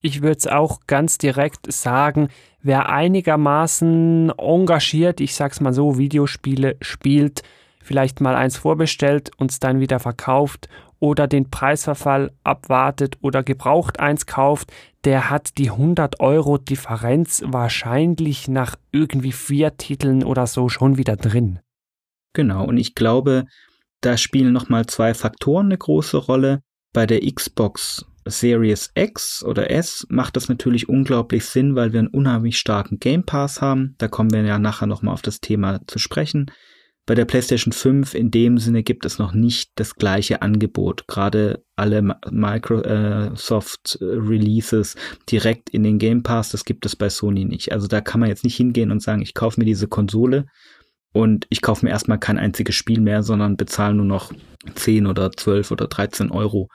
Ich 0.00 0.22
würde 0.22 0.36
es 0.38 0.46
auch 0.46 0.80
ganz 0.86 1.18
direkt 1.18 1.72
sagen, 1.72 2.28
wer 2.62 2.88
einigermaßen 2.88 4.32
engagiert, 4.38 5.20
ich 5.20 5.34
sag's 5.34 5.60
mal 5.60 5.72
so, 5.72 5.98
Videospiele 5.98 6.76
spielt, 6.80 7.42
vielleicht 7.82 8.20
mal 8.20 8.36
eins 8.36 8.56
vorbestellt, 8.56 9.30
uns 9.38 9.58
dann 9.58 9.80
wieder 9.80 9.98
verkauft 9.98 10.68
oder 11.00 11.26
den 11.26 11.50
Preisverfall 11.50 12.32
abwartet 12.44 13.18
oder 13.22 13.42
gebraucht 13.42 13.98
eins 13.98 14.26
kauft, 14.26 14.72
der 15.04 15.30
hat 15.30 15.58
die 15.58 15.70
100 15.70 16.20
Euro 16.20 16.58
Differenz 16.58 17.42
wahrscheinlich 17.46 18.48
nach 18.48 18.76
irgendwie 18.92 19.32
vier 19.32 19.76
Titeln 19.76 20.24
oder 20.24 20.46
so 20.46 20.68
schon 20.68 20.96
wieder 20.96 21.16
drin. 21.16 21.60
Genau, 22.34 22.64
und 22.64 22.76
ich 22.76 22.94
glaube, 22.94 23.46
da 24.00 24.16
spielen 24.16 24.52
nochmal 24.52 24.86
zwei 24.86 25.14
Faktoren 25.14 25.66
eine 25.66 25.78
große 25.78 26.16
Rolle. 26.16 26.60
Bei 26.92 27.06
der 27.06 27.20
Xbox 27.20 28.06
Series 28.30 28.90
X 28.94 29.42
oder 29.44 29.70
S 29.70 30.06
macht 30.08 30.36
das 30.36 30.48
natürlich 30.48 30.88
unglaublich 30.88 31.44
Sinn, 31.44 31.74
weil 31.74 31.92
wir 31.92 32.00
einen 32.00 32.08
unheimlich 32.08 32.58
starken 32.58 32.98
Game 32.98 33.24
Pass 33.24 33.60
haben. 33.60 33.94
Da 33.98 34.08
kommen 34.08 34.32
wir 34.32 34.42
ja 34.42 34.58
nachher 34.58 34.86
nochmal 34.86 35.14
auf 35.14 35.22
das 35.22 35.40
Thema 35.40 35.80
zu 35.86 35.98
sprechen. 35.98 36.50
Bei 37.08 37.14
der 37.14 37.24
PlayStation 37.24 37.72
5 37.72 38.14
in 38.14 38.30
dem 38.30 38.58
Sinne 38.58 38.82
gibt 38.82 39.06
es 39.06 39.18
noch 39.18 39.32
nicht 39.32 39.70
das 39.76 39.94
gleiche 39.94 40.42
Angebot. 40.42 41.06
Gerade 41.06 41.64
alle 41.74 42.02
Microsoft 42.30 43.98
Releases 44.02 44.94
direkt 45.30 45.70
in 45.70 45.84
den 45.84 45.98
Game 45.98 46.22
Pass, 46.22 46.50
das 46.50 46.66
gibt 46.66 46.84
es 46.84 46.96
bei 46.96 47.08
Sony 47.08 47.46
nicht. 47.46 47.72
Also 47.72 47.86
da 47.86 48.02
kann 48.02 48.20
man 48.20 48.28
jetzt 48.28 48.44
nicht 48.44 48.56
hingehen 48.56 48.90
und 48.90 49.02
sagen, 49.02 49.22
ich 49.22 49.32
kaufe 49.32 49.58
mir 49.58 49.64
diese 49.64 49.88
Konsole 49.88 50.44
und 51.14 51.46
ich 51.48 51.62
kaufe 51.62 51.86
mir 51.86 51.92
erstmal 51.92 52.18
kein 52.18 52.36
einziges 52.38 52.74
Spiel 52.74 53.00
mehr, 53.00 53.22
sondern 53.22 53.56
bezahle 53.56 53.94
nur 53.94 54.04
noch 54.04 54.30
10 54.74 55.06
oder 55.06 55.32
12 55.32 55.70
oder 55.70 55.86
13 55.86 56.30
Euro 56.30 56.68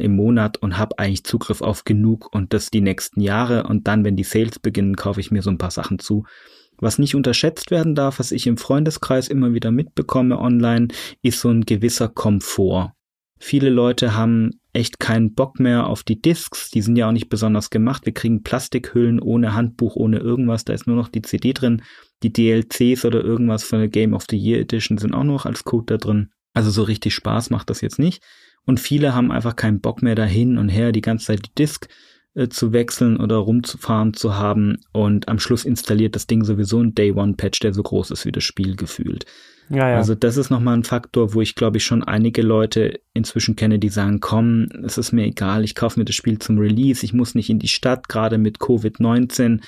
im 0.00 0.16
Monat 0.16 0.56
und 0.58 0.78
habe 0.78 0.98
eigentlich 0.98 1.24
Zugriff 1.24 1.60
auf 1.62 1.84
genug 1.84 2.34
und 2.34 2.52
das 2.52 2.70
die 2.70 2.80
nächsten 2.80 3.20
Jahre 3.20 3.64
und 3.64 3.86
dann, 3.86 4.04
wenn 4.04 4.16
die 4.16 4.24
Sales 4.24 4.58
beginnen, 4.58 4.96
kaufe 4.96 5.20
ich 5.20 5.30
mir 5.30 5.42
so 5.42 5.50
ein 5.50 5.58
paar 5.58 5.70
Sachen 5.70 5.98
zu. 5.98 6.24
Was 6.78 6.98
nicht 6.98 7.14
unterschätzt 7.14 7.70
werden 7.70 7.94
darf, 7.94 8.18
was 8.18 8.32
ich 8.32 8.46
im 8.46 8.56
Freundeskreis 8.56 9.28
immer 9.28 9.52
wieder 9.52 9.70
mitbekomme 9.70 10.38
online, 10.38 10.88
ist 11.22 11.40
so 11.40 11.50
ein 11.50 11.66
gewisser 11.66 12.08
Komfort. 12.08 12.92
Viele 13.38 13.70
Leute 13.70 14.14
haben 14.14 14.60
echt 14.72 15.00
keinen 15.00 15.34
Bock 15.34 15.58
mehr 15.58 15.86
auf 15.86 16.02
die 16.02 16.20
Discs, 16.20 16.70
die 16.70 16.82
sind 16.82 16.96
ja 16.96 17.08
auch 17.08 17.12
nicht 17.12 17.28
besonders 17.28 17.70
gemacht. 17.70 18.06
Wir 18.06 18.12
kriegen 18.14 18.42
Plastikhüllen 18.42 19.20
ohne 19.20 19.54
Handbuch, 19.54 19.96
ohne 19.96 20.18
irgendwas, 20.18 20.64
da 20.64 20.72
ist 20.72 20.86
nur 20.86 20.96
noch 20.96 21.08
die 21.08 21.22
CD 21.22 21.52
drin. 21.52 21.82
Die 22.22 22.32
DLCs 22.32 23.04
oder 23.04 23.22
irgendwas 23.22 23.64
von 23.64 23.78
der 23.78 23.88
Game 23.88 24.14
of 24.14 24.24
the 24.30 24.36
Year 24.36 24.60
Edition 24.60 24.98
sind 24.98 25.14
auch 25.14 25.24
noch 25.24 25.46
als 25.46 25.64
Code 25.64 25.86
da 25.86 25.96
drin. 25.96 26.30
Also 26.52 26.70
so 26.70 26.82
richtig 26.82 27.14
Spaß 27.14 27.50
macht 27.50 27.70
das 27.70 27.80
jetzt 27.80 27.98
nicht. 27.98 28.22
Und 28.70 28.78
viele 28.78 29.16
haben 29.16 29.32
einfach 29.32 29.56
keinen 29.56 29.80
Bock 29.80 30.00
mehr 30.00 30.14
dahin 30.14 30.56
und 30.56 30.68
her 30.68 30.92
die 30.92 31.00
ganze 31.00 31.26
Zeit 31.26 31.44
die 31.44 31.54
Disk 31.58 31.88
äh, 32.34 32.46
zu 32.46 32.72
wechseln 32.72 33.16
oder 33.16 33.34
rumzufahren 33.34 34.14
zu 34.14 34.36
haben 34.36 34.76
und 34.92 35.28
am 35.28 35.40
Schluss 35.40 35.64
installiert 35.64 36.14
das 36.14 36.28
Ding 36.28 36.44
sowieso 36.44 36.80
ein 36.80 36.94
Day 36.94 37.10
One 37.10 37.34
Patch, 37.34 37.58
der 37.58 37.74
so 37.74 37.82
groß 37.82 38.12
ist 38.12 38.26
wie 38.26 38.30
das 38.30 38.44
Spiel 38.44 38.76
gefühlt. 38.76 39.26
Ja, 39.70 39.90
ja. 39.90 39.96
Also 39.96 40.14
das 40.14 40.36
ist 40.36 40.50
nochmal 40.50 40.76
ein 40.76 40.84
Faktor, 40.84 41.34
wo 41.34 41.40
ich 41.40 41.56
glaube 41.56 41.78
ich 41.78 41.84
schon 41.84 42.04
einige 42.04 42.42
Leute 42.42 43.00
inzwischen 43.12 43.56
kenne, 43.56 43.80
die 43.80 43.88
sagen, 43.88 44.20
komm, 44.20 44.68
es 44.84 44.98
ist 44.98 45.10
mir 45.10 45.24
egal, 45.24 45.64
ich 45.64 45.74
kaufe 45.74 45.98
mir 45.98 46.04
das 46.04 46.14
Spiel 46.14 46.38
zum 46.38 46.56
Release, 46.56 47.04
ich 47.04 47.12
muss 47.12 47.34
nicht 47.34 47.50
in 47.50 47.58
die 47.58 47.66
Stadt, 47.66 48.08
gerade 48.08 48.38
mit 48.38 48.58
Covid-19. 48.58 49.62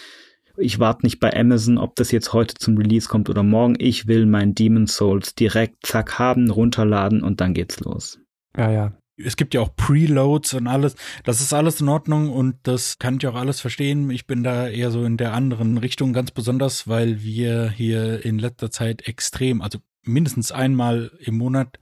Ich 0.56 0.78
warte 0.78 1.04
nicht 1.04 1.18
bei 1.18 1.36
Amazon, 1.36 1.76
ob 1.76 1.96
das 1.96 2.12
jetzt 2.12 2.32
heute 2.32 2.54
zum 2.54 2.76
Release 2.76 3.08
kommt 3.08 3.28
oder 3.28 3.42
morgen. 3.42 3.74
Ich 3.78 4.06
will 4.06 4.26
mein 4.26 4.54
Demon 4.54 4.86
Souls 4.86 5.34
direkt 5.34 5.84
zack 5.84 6.20
haben, 6.20 6.52
runterladen 6.52 7.24
und 7.24 7.40
dann 7.40 7.52
geht's 7.52 7.80
los. 7.80 8.21
Ja, 8.56 8.70
ja. 8.70 8.92
Es 9.16 9.36
gibt 9.36 9.54
ja 9.54 9.60
auch 9.60 9.74
Preloads 9.76 10.54
und 10.54 10.66
alles. 10.66 10.96
Das 11.24 11.40
ist 11.40 11.52
alles 11.52 11.80
in 11.80 11.88
Ordnung 11.88 12.30
und 12.30 12.56
das 12.62 12.98
kann 12.98 13.18
ich 13.18 13.26
auch 13.26 13.34
alles 13.34 13.60
verstehen. 13.60 14.10
Ich 14.10 14.26
bin 14.26 14.42
da 14.42 14.68
eher 14.68 14.90
so 14.90 15.04
in 15.04 15.16
der 15.16 15.34
anderen 15.34 15.78
Richtung, 15.78 16.12
ganz 16.12 16.30
besonders, 16.30 16.88
weil 16.88 17.22
wir 17.22 17.70
hier 17.70 18.24
in 18.24 18.38
letzter 18.38 18.70
Zeit 18.70 19.06
extrem, 19.06 19.60
also 19.60 19.78
mindestens 20.02 20.50
einmal 20.50 21.12
im 21.20 21.36
Monat 21.36 21.78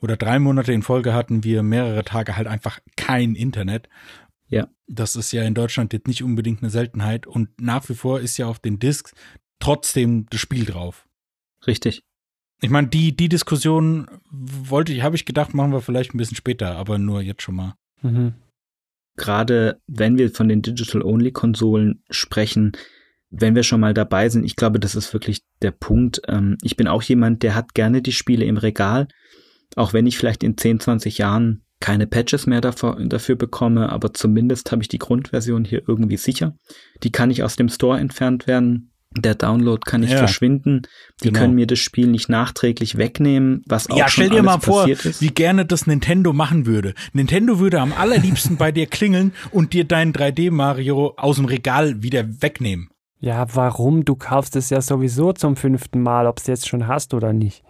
oder 0.00 0.16
drei 0.16 0.38
Monate 0.38 0.72
in 0.72 0.82
Folge 0.82 1.14
hatten 1.14 1.44
wir 1.44 1.62
mehrere 1.62 2.04
Tage 2.04 2.36
halt 2.36 2.46
einfach 2.46 2.80
kein 2.96 3.34
Internet. 3.34 3.88
Ja. 4.48 4.68
Das 4.86 5.16
ist 5.16 5.32
ja 5.32 5.42
in 5.44 5.54
Deutschland 5.54 5.92
jetzt 5.92 6.08
nicht 6.08 6.22
unbedingt 6.22 6.62
eine 6.62 6.70
Seltenheit 6.70 7.26
und 7.26 7.48
nach 7.60 7.88
wie 7.88 7.94
vor 7.94 8.20
ist 8.20 8.36
ja 8.36 8.46
auf 8.46 8.58
den 8.58 8.78
Discs 8.78 9.14
trotzdem 9.60 10.26
das 10.28 10.40
Spiel 10.40 10.66
drauf. 10.66 11.06
Richtig. 11.66 12.02
Ich 12.64 12.70
meine, 12.70 12.88
die, 12.88 13.14
die 13.14 13.28
Diskussion 13.28 14.06
wollte 14.30 14.94
ich, 14.94 15.02
habe 15.02 15.16
ich 15.16 15.26
gedacht, 15.26 15.52
machen 15.52 15.72
wir 15.72 15.82
vielleicht 15.82 16.14
ein 16.14 16.16
bisschen 16.16 16.38
später, 16.38 16.76
aber 16.76 16.96
nur 16.96 17.20
jetzt 17.20 17.42
schon 17.42 17.56
mal. 17.56 17.74
Mhm. 18.00 18.32
Gerade 19.16 19.82
wenn 19.86 20.16
wir 20.16 20.30
von 20.30 20.48
den 20.48 20.62
Digital-Only-Konsolen 20.62 22.02
sprechen, 22.08 22.72
wenn 23.28 23.54
wir 23.54 23.64
schon 23.64 23.80
mal 23.80 23.92
dabei 23.92 24.30
sind, 24.30 24.44
ich 24.44 24.56
glaube, 24.56 24.80
das 24.80 24.94
ist 24.94 25.12
wirklich 25.12 25.42
der 25.60 25.72
Punkt. 25.72 26.22
Ähm, 26.26 26.56
ich 26.62 26.74
bin 26.74 26.88
auch 26.88 27.02
jemand, 27.02 27.42
der 27.42 27.54
hat 27.54 27.74
gerne 27.74 28.00
die 28.00 28.12
Spiele 28.12 28.46
im 28.46 28.56
Regal, 28.56 29.08
auch 29.76 29.92
wenn 29.92 30.06
ich 30.06 30.16
vielleicht 30.16 30.42
in 30.42 30.56
10, 30.56 30.80
20 30.80 31.18
Jahren 31.18 31.66
keine 31.80 32.06
Patches 32.06 32.46
mehr 32.46 32.62
dafür, 32.62 32.96
dafür 33.04 33.36
bekomme, 33.36 33.90
aber 33.92 34.14
zumindest 34.14 34.72
habe 34.72 34.80
ich 34.80 34.88
die 34.88 34.98
Grundversion 34.98 35.66
hier 35.66 35.82
irgendwie 35.86 36.16
sicher. 36.16 36.56
Die 37.02 37.12
kann 37.12 37.28
nicht 37.28 37.42
aus 37.42 37.56
dem 37.56 37.68
Store 37.68 38.00
entfernt 38.00 38.46
werden. 38.46 38.93
Der 39.16 39.34
Download 39.34 39.80
kann 39.84 40.00
nicht 40.00 40.12
ja. 40.12 40.18
verschwinden. 40.18 40.82
Die 41.22 41.28
genau. 41.28 41.40
können 41.40 41.54
mir 41.54 41.66
das 41.66 41.78
Spiel 41.78 42.06
nicht 42.06 42.28
nachträglich 42.28 42.96
wegnehmen, 42.96 43.62
was 43.66 43.88
auch 43.88 43.96
ja, 43.96 44.08
schon 44.08 44.24
stell 44.24 44.36
dir 44.36 44.42
mal 44.42 44.60
vor, 44.60 44.88
ist. 44.88 45.20
wie 45.20 45.28
gerne 45.28 45.64
das 45.64 45.86
Nintendo 45.86 46.32
machen 46.32 46.66
würde. 46.66 46.94
Nintendo 47.12 47.58
würde 47.58 47.80
am 47.80 47.92
allerliebsten 47.92 48.56
bei 48.56 48.72
dir 48.72 48.86
klingeln 48.86 49.32
und 49.50 49.72
dir 49.72 49.84
deinen 49.84 50.12
3D 50.12 50.50
Mario 50.50 51.14
aus 51.16 51.36
dem 51.36 51.44
Regal 51.44 52.02
wieder 52.02 52.24
wegnehmen. 52.42 52.90
Ja, 53.20 53.46
warum? 53.54 54.04
Du 54.04 54.16
kaufst 54.16 54.54
es 54.56 54.68
ja 54.70 54.80
sowieso 54.80 55.32
zum 55.32 55.56
fünften 55.56 56.02
Mal, 56.02 56.26
ob 56.26 56.38
es 56.38 56.46
jetzt 56.46 56.68
schon 56.68 56.86
hast 56.86 57.14
oder 57.14 57.32
nicht. 57.32 57.62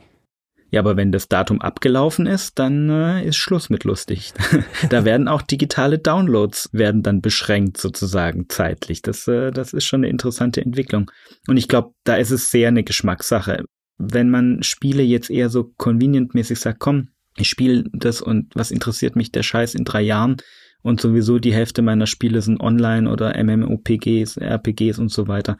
Ja, 0.75 0.81
aber 0.81 0.97
wenn 0.97 1.13
das 1.13 1.29
Datum 1.29 1.61
abgelaufen 1.61 2.27
ist, 2.27 2.59
dann 2.59 2.91
äh, 2.91 3.25
ist 3.25 3.37
Schluss 3.37 3.71
mit 3.71 3.85
lustig. 3.85 4.33
da 4.91 5.05
werden 5.05 5.29
auch 5.29 5.41
digitale 5.41 6.01
Downloads 6.01 6.71
werden 6.73 7.05
dann 7.05 7.21
beschränkt 7.21 7.77
sozusagen 7.77 8.47
zeitlich. 8.49 9.01
Das, 9.01 9.29
äh, 9.29 9.53
das 9.53 9.73
ist 9.73 9.85
schon 9.85 10.01
eine 10.01 10.09
interessante 10.09 10.63
Entwicklung. 10.63 11.13
Und 11.47 11.59
ich 11.59 11.69
glaube, 11.69 11.93
da 12.03 12.17
ist 12.17 12.33
es 12.33 12.51
sehr 12.51 12.67
eine 12.67 12.83
Geschmackssache. 12.83 13.63
Wenn 13.99 14.31
man 14.31 14.65
Spiele 14.65 15.05
jetzt 15.05 15.31
eher 15.31 15.49
so 15.49 15.73
convenient-mäßig 15.77 16.59
sagt, 16.59 16.81
komm, 16.81 17.11
ich 17.37 17.49
spiele 17.49 17.85
das 17.93 18.21
und 18.21 18.51
was 18.57 18.73
interessiert 18.73 19.15
mich 19.15 19.31
der 19.31 19.45
Scheiß 19.45 19.77
in 19.77 19.85
drei 19.85 20.03
Jahren, 20.03 20.39
und 20.83 21.01
sowieso 21.01 21.39
die 21.39 21.55
Hälfte 21.55 21.81
meiner 21.81 22.07
Spiele 22.07 22.43
sind 22.43 22.61
online 22.61 23.11
oder 23.11 23.43
MMOPGs, 23.43 24.37
RPGs 24.37 24.99
und 24.99 25.11
so 25.11 25.29
weiter, 25.29 25.57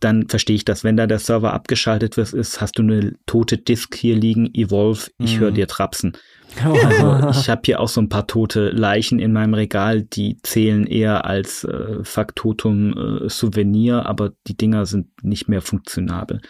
dann 0.00 0.28
verstehe 0.28 0.56
ich 0.56 0.64
das. 0.64 0.84
Wenn 0.84 0.96
da 0.96 1.06
der 1.06 1.18
Server 1.18 1.52
abgeschaltet 1.52 2.16
wird, 2.16 2.32
ist, 2.32 2.60
hast 2.60 2.78
du 2.78 2.82
eine 2.82 3.14
tote 3.26 3.58
Disk 3.58 3.94
hier 3.94 4.16
liegen, 4.16 4.50
Evolve, 4.54 5.10
ich 5.18 5.36
mhm. 5.36 5.40
höre 5.40 5.50
dir 5.52 5.66
trapsen. 5.66 6.16
Also 6.62 7.38
ich 7.38 7.50
habe 7.50 7.62
hier 7.64 7.80
auch 7.80 7.88
so 7.88 8.00
ein 8.00 8.08
paar 8.08 8.26
tote 8.26 8.70
Leichen 8.70 9.18
in 9.18 9.32
meinem 9.32 9.52
Regal, 9.52 10.02
die 10.02 10.38
zählen 10.42 10.86
eher 10.86 11.26
als 11.26 11.64
äh, 11.64 12.02
Faktotum 12.02 13.24
äh, 13.24 13.28
Souvenir, 13.28 14.06
aber 14.06 14.30
die 14.46 14.56
Dinger 14.56 14.86
sind 14.86 15.08
nicht 15.22 15.48
mehr 15.48 15.60
funktionabel 15.60 16.40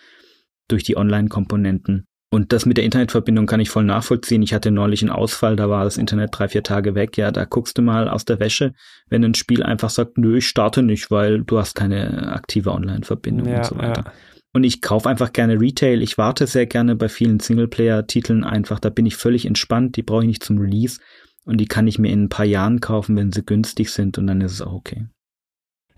durch 0.69 0.85
die 0.85 0.97
Online-Komponenten. 0.97 2.07
Und 2.31 2.53
das 2.53 2.67
mit 2.67 2.77
der 2.77 2.85
Internetverbindung 2.85 3.47
kann 3.47 3.61
ich 3.61 3.71
voll 3.71 3.85
nachvollziehen. 3.85 4.43
Ich 4.43 4.53
hatte 4.53 4.73
neulich 4.73 5.03
einen 5.03 5.13
Ausfall, 5.13 5.55
da 5.55 5.71
war 5.71 5.85
das 5.85 5.97
Internet 5.97 6.31
drei, 6.33 6.49
vier 6.49 6.65
Tage 6.65 6.95
weg. 6.95 7.17
Ja, 7.17 7.31
da 7.31 7.45
guckst 7.45 7.79
du 7.79 7.83
mal 7.83 8.09
aus 8.09 8.25
der 8.25 8.41
Wäsche, 8.41 8.75
wenn 9.09 9.25
ein 9.25 9.35
Spiel 9.35 9.63
einfach 9.63 9.91
sagt, 9.91 10.19
nö, 10.19 10.39
ich 10.39 10.49
starte 10.49 10.83
nicht, 10.83 11.11
weil 11.11 11.45
du 11.45 11.59
hast 11.59 11.77
keine 11.77 12.33
aktive 12.33 12.73
Online-Verbindung 12.73 13.49
ja, 13.49 13.59
und 13.59 13.67
so 13.67 13.79
weiter. 13.79 14.03
Ja. 14.07 14.13
Und 14.53 14.65
ich 14.65 14.81
kaufe 14.81 15.09
einfach 15.09 15.33
gerne 15.33 15.61
Retail. 15.61 16.03
Ich 16.03 16.19
warte 16.19 16.47
sehr 16.47 16.67
gerne 16.67 16.97
bei 16.97 17.09
vielen 17.09 17.41
Singleplayer-Titeln 17.41 18.43
einfach. 18.43 18.81
Da 18.81 18.89
bin 18.89 19.07
ich 19.07 19.15
völlig 19.15 19.45
entspannt. 19.45 19.97
Die 19.97 20.03
brauche 20.03 20.23
ich 20.23 20.29
nicht 20.29 20.43
zum 20.43 20.59
Release. 20.59 20.99
Und 21.45 21.59
die 21.59 21.67
kann 21.67 21.87
ich 21.87 21.99
mir 21.99 22.11
in 22.11 22.25
ein 22.25 22.29
paar 22.29 22.47
Jahren 22.47 22.81
kaufen, 22.81 23.17
wenn 23.17 23.33
sie 23.33 23.45
günstig 23.45 23.91
sind. 23.91 24.19
Und 24.19 24.27
dann 24.27 24.41
ist 24.41 24.53
es 24.53 24.63
auch 24.63 24.73
okay. 24.73 25.07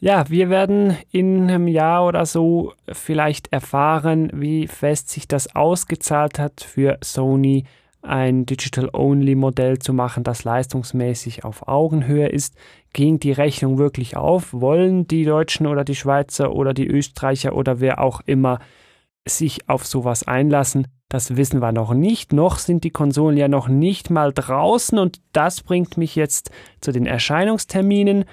Ja, 0.01 0.31
wir 0.31 0.49
werden 0.49 0.97
in 1.11 1.43
einem 1.43 1.67
Jahr 1.67 2.07
oder 2.07 2.25
so 2.25 2.73
vielleicht 2.93 3.53
erfahren, 3.53 4.31
wie 4.33 4.69
fest 4.69 5.11
sich 5.11 5.27
das 5.27 5.57
ausgezahlt 5.57 6.39
hat 6.39 6.61
für 6.61 6.99
Sony, 7.03 7.65
ein 8.01 8.47
Digital-Only-Modell 8.47 9.81
zu 9.81 9.93
machen, 9.93 10.23
das 10.23 10.45
leistungsmäßig 10.45 11.45
auf 11.45 11.67
Augenhöhe 11.67 12.29
ist. 12.29 12.55
Ging 12.93 13.19
die 13.19 13.33
Rechnung 13.33 13.77
wirklich 13.79 14.17
auf? 14.17 14.53
Wollen 14.53 15.09
die 15.09 15.25
Deutschen 15.25 15.67
oder 15.67 15.83
die 15.83 15.97
Schweizer 15.97 16.55
oder 16.55 16.75
die 16.75 16.87
Österreicher 16.87 17.57
oder 17.57 17.81
wer 17.81 18.01
auch 18.01 18.21
immer 18.25 18.61
sich 19.27 19.69
auf 19.69 19.85
sowas 19.85 20.27
einlassen? 20.29 20.87
Das 21.09 21.37
wissen 21.37 21.61
wir 21.61 21.73
noch 21.73 21.93
nicht. 21.93 22.33
Noch 22.33 22.59
sind 22.59 22.85
die 22.85 22.91
Konsolen 22.91 23.37
ja 23.37 23.49
noch 23.49 23.67
nicht 23.67 24.11
mal 24.11 24.33
draußen 24.33 24.97
und 24.97 25.21
das 25.33 25.63
bringt 25.63 25.97
mich 25.97 26.15
jetzt 26.15 26.53
zu 26.81 26.93
den 26.93 27.05
Erscheinungsterminen. 27.05 28.27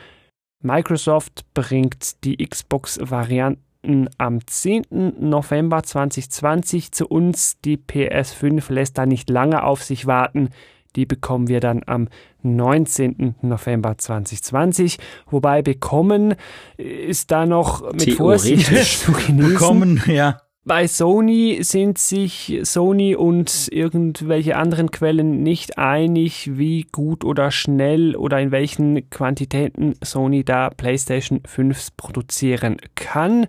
Microsoft 0.62 1.46
bringt 1.54 2.24
die 2.24 2.38
Xbox-Varianten 2.38 4.10
am 4.18 4.46
10. 4.46 4.86
November 5.20 5.84
2020 5.84 6.92
zu 6.92 7.08
uns. 7.08 7.60
Die 7.62 7.78
PS5 7.78 8.72
lässt 8.72 8.98
da 8.98 9.06
nicht 9.06 9.30
lange 9.30 9.64
auf 9.64 9.84
sich 9.84 10.08
warten. 10.08 10.50
Die 10.96 11.06
bekommen 11.06 11.48
wir 11.48 11.60
dann 11.60 11.84
am 11.86 12.08
19. 12.42 13.36
November 13.42 13.98
2020. 13.98 14.98
Wobei 15.30 15.62
bekommen 15.62 16.36
ist 16.78 17.32
da 17.32 17.46
noch 17.46 17.92
mit 17.94 18.14
Vorsicht 18.14 18.68
zu 18.68 19.12
genießen. 19.28 19.54
Bekommen, 19.54 20.04
ja. 20.08 20.42
Bei 20.68 20.88
Sony 20.88 21.60
sind 21.62 22.00
sich 22.00 22.60
Sony 22.64 23.16
und 23.16 23.68
irgendwelche 23.72 24.56
anderen 24.56 24.90
Quellen 24.90 25.44
nicht 25.44 25.78
einig, 25.78 26.58
wie 26.58 26.88
gut 26.92 27.24
oder 27.24 27.52
schnell 27.52 28.16
oder 28.16 28.40
in 28.40 28.50
welchen 28.50 29.08
Quantitäten 29.12 29.94
Sony 30.04 30.44
da 30.44 30.72
PlayStation 30.72 31.42
5 31.46 31.96
produzieren 31.98 32.78
kann. 32.96 33.46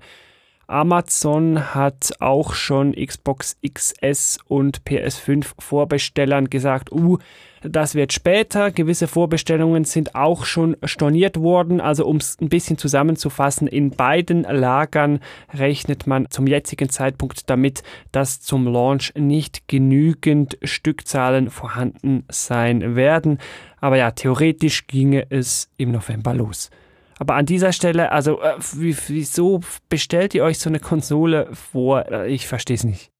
Amazon 0.67 1.75
hat 1.75 2.15
auch 2.19 2.55
schon 2.55 2.93
Xbox 2.93 3.57
XS 3.67 4.39
und 4.49 4.83
PS5 4.83 5.47
Vorbestellern 5.59 6.51
gesagt, 6.51 6.91
uh, 6.91 7.19
das 7.63 7.95
wird 7.95 8.13
später. 8.13 8.71
Gewisse 8.71 9.09
Vorbestellungen 9.09 9.85
sind 9.85 10.15
auch 10.15 10.45
schon 10.45 10.77
storniert 10.85 11.41
worden. 11.41 11.81
Also 11.81 12.07
um 12.07 12.17
es 12.17 12.41
ein 12.41 12.49
bisschen 12.49 12.79
zusammenzufassen, 12.79 13.67
in 13.67 13.91
beiden 13.91 14.43
Lagern 14.43 15.21
rechnet 15.53 16.07
man 16.07 16.31
zum 16.31 16.47
jetzigen 16.47 16.89
Zeitpunkt 16.89 17.49
damit, 17.51 17.83
dass 18.13 18.41
zum 18.41 18.67
Launch 18.67 19.13
nicht 19.17 19.69
genügend 19.69 20.59
Stückzahlen 20.63 21.51
vorhanden 21.51 22.25
sein 22.29 22.95
werden. 22.95 23.39
Aber 23.81 23.97
ja, 23.97 24.11
theoretisch 24.11 24.87
ginge 24.87 25.27
es 25.31 25.71
im 25.77 25.93
November 25.93 26.35
los. 26.35 26.71
Aber 27.19 27.35
an 27.35 27.47
dieser 27.47 27.73
Stelle, 27.73 28.13
also 28.13 28.41
äh, 28.41 28.57
wieso 28.75 29.61
bestellt 29.89 30.35
ihr 30.35 30.45
euch 30.45 30.59
so 30.59 30.69
eine 30.69 30.81
Konsole 30.81 31.49
vor? 31.55 32.11
Äh, 32.11 32.33
ich 32.33 32.47
verstehe 32.47 32.77
es 32.77 32.85
nicht. 32.85 33.11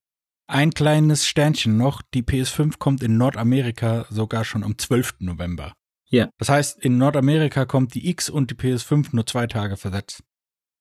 Ein 0.49 0.71
kleines 0.71 1.26
Sternchen 1.26 1.76
noch, 1.76 2.03
die 2.15 2.23
PS5 2.23 2.79
kommt 2.79 3.03
in 3.03 3.17
Nordamerika 3.17 4.07
sogar 4.11 4.45
schon 4.45 4.62
am 4.62 4.79
12. 4.79 5.17
November. 5.21 5.73
Ja. 6.09 6.29
Das 6.38 6.49
heißt, 6.49 6.79
in 6.79 6.99
Nordamerika 6.99 7.65
kommt 7.65 7.95
die 7.95 8.09
X 8.09 8.31
und 8.31 8.50
die 8.50 8.55
PS5 8.55 9.09
nur 9.11 9.26
zwei 9.26 9.47
Tage 9.49 9.76
versetzt. 9.76 10.23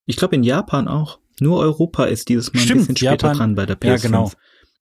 Ich 0.06 0.18
glaube 0.18 0.36
in 0.36 0.44
Japan 0.44 0.88
auch. 0.88 1.20
Nur 1.40 1.60
Europa 1.60 2.06
ist 2.06 2.30
dieses 2.30 2.54
Mal 2.54 2.60
Stimmt, 2.60 2.72
ein 2.72 2.78
bisschen 2.80 2.98
später 2.98 3.28
Japan, 3.28 3.38
dran 3.38 3.56
bei 3.56 3.66
der 3.66 3.78
PS5. 3.78 3.88
Ja, 3.88 3.98
genau. 3.98 4.32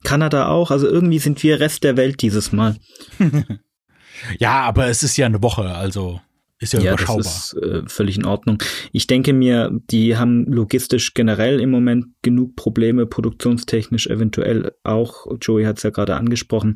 Kanada 0.02 0.48
auch, 0.48 0.70
also 0.70 0.86
irgendwie 0.86 1.18
sind 1.18 1.42
wir 1.42 1.60
Rest 1.60 1.82
der 1.82 1.96
Welt 1.96 2.20
dieses 2.20 2.52
Mal. 2.52 2.76
ja, 4.38 4.60
aber 4.60 4.88
es 4.88 5.02
ist 5.02 5.16
ja 5.16 5.24
eine 5.24 5.42
Woche, 5.42 5.74
also 5.74 6.20
ist 6.64 6.72
ja, 6.72 6.80
ja 6.80 6.92
überschaubar. 6.92 7.22
Das 7.22 7.52
ist 7.52 7.62
äh, 7.62 7.82
völlig 7.86 8.16
in 8.16 8.24
Ordnung. 8.24 8.58
Ich 8.92 9.06
denke 9.06 9.32
mir, 9.32 9.70
die 9.90 10.16
haben 10.16 10.44
logistisch 10.46 11.14
generell 11.14 11.60
im 11.60 11.70
Moment 11.70 12.06
genug 12.22 12.56
Probleme, 12.56 13.06
produktionstechnisch 13.06 14.06
eventuell 14.08 14.72
auch. 14.82 15.26
Joey 15.40 15.64
hat 15.64 15.78
es 15.78 15.82
ja 15.82 15.90
gerade 15.90 16.16
angesprochen. 16.16 16.74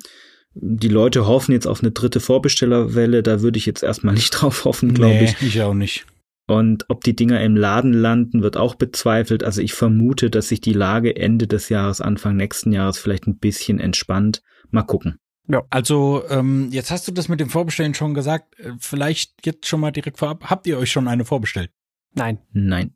Die 0.54 0.88
Leute 0.88 1.26
hoffen 1.26 1.52
jetzt 1.52 1.66
auf 1.66 1.83
eine 1.83 1.92
dritte 1.92 2.21
Vorbestellerwelle. 2.21 3.23
Da 3.23 3.42
würde 3.42 3.59
ich 3.59 3.66
jetzt 3.66 3.83
erstmal 3.83 4.14
nicht 4.16 4.30
drauf 4.30 4.64
hoffen, 4.64 4.95
glaube 4.95 5.14
nee, 5.14 5.25
ich. 5.25 5.42
Ich 5.42 5.62
auch 5.62 5.75
nicht. 5.75 6.07
Und 6.49 6.87
ob 6.88 7.04
die 7.04 7.14
Dinger 7.14 7.42
im 7.42 7.57
Laden 7.57 7.92
landen, 7.92 8.42
wird 8.42 8.57
auch 8.57 8.75
bezweifelt. 8.75 9.45
Also 9.45 9.61
ich 9.61 9.75
vermute, 9.75 10.30
dass 10.30 10.49
sich 10.49 10.62
die 10.62 10.73
Lage 10.73 11.14
Ende 11.14 11.47
des 11.47 11.68
Jahres, 11.68 12.00
Anfang 12.00 12.37
nächsten 12.37 12.73
Jahres 12.73 12.99
vielleicht 12.99 13.26
ein 13.26 13.38
bisschen 13.38 13.78
entspannt. 13.78 14.42
Mal 14.71 14.85
gucken. 14.85 15.18
Ja, 15.50 15.62
also 15.71 16.23
ähm, 16.28 16.69
jetzt 16.71 16.90
hast 16.90 17.09
du 17.09 17.12
das 17.12 17.28
mit 17.28 17.40
dem 17.40 17.49
Vorbestellen 17.49 17.95
schon 17.95 18.14
gesagt. 18.14 18.59
Äh, 18.61 18.73
vielleicht 18.78 19.47
jetzt 19.47 19.67
schon 19.67 19.81
mal 19.81 19.90
direkt 19.90 20.19
vorab. 20.19 20.45
Habt 20.50 20.67
ihr 20.67 20.78
euch 20.78 20.93
schon 20.93 21.09
eine 21.09 21.25
vorbestellt? 21.25 21.71
Nein. 22.14 22.38
Nein. 22.52 22.95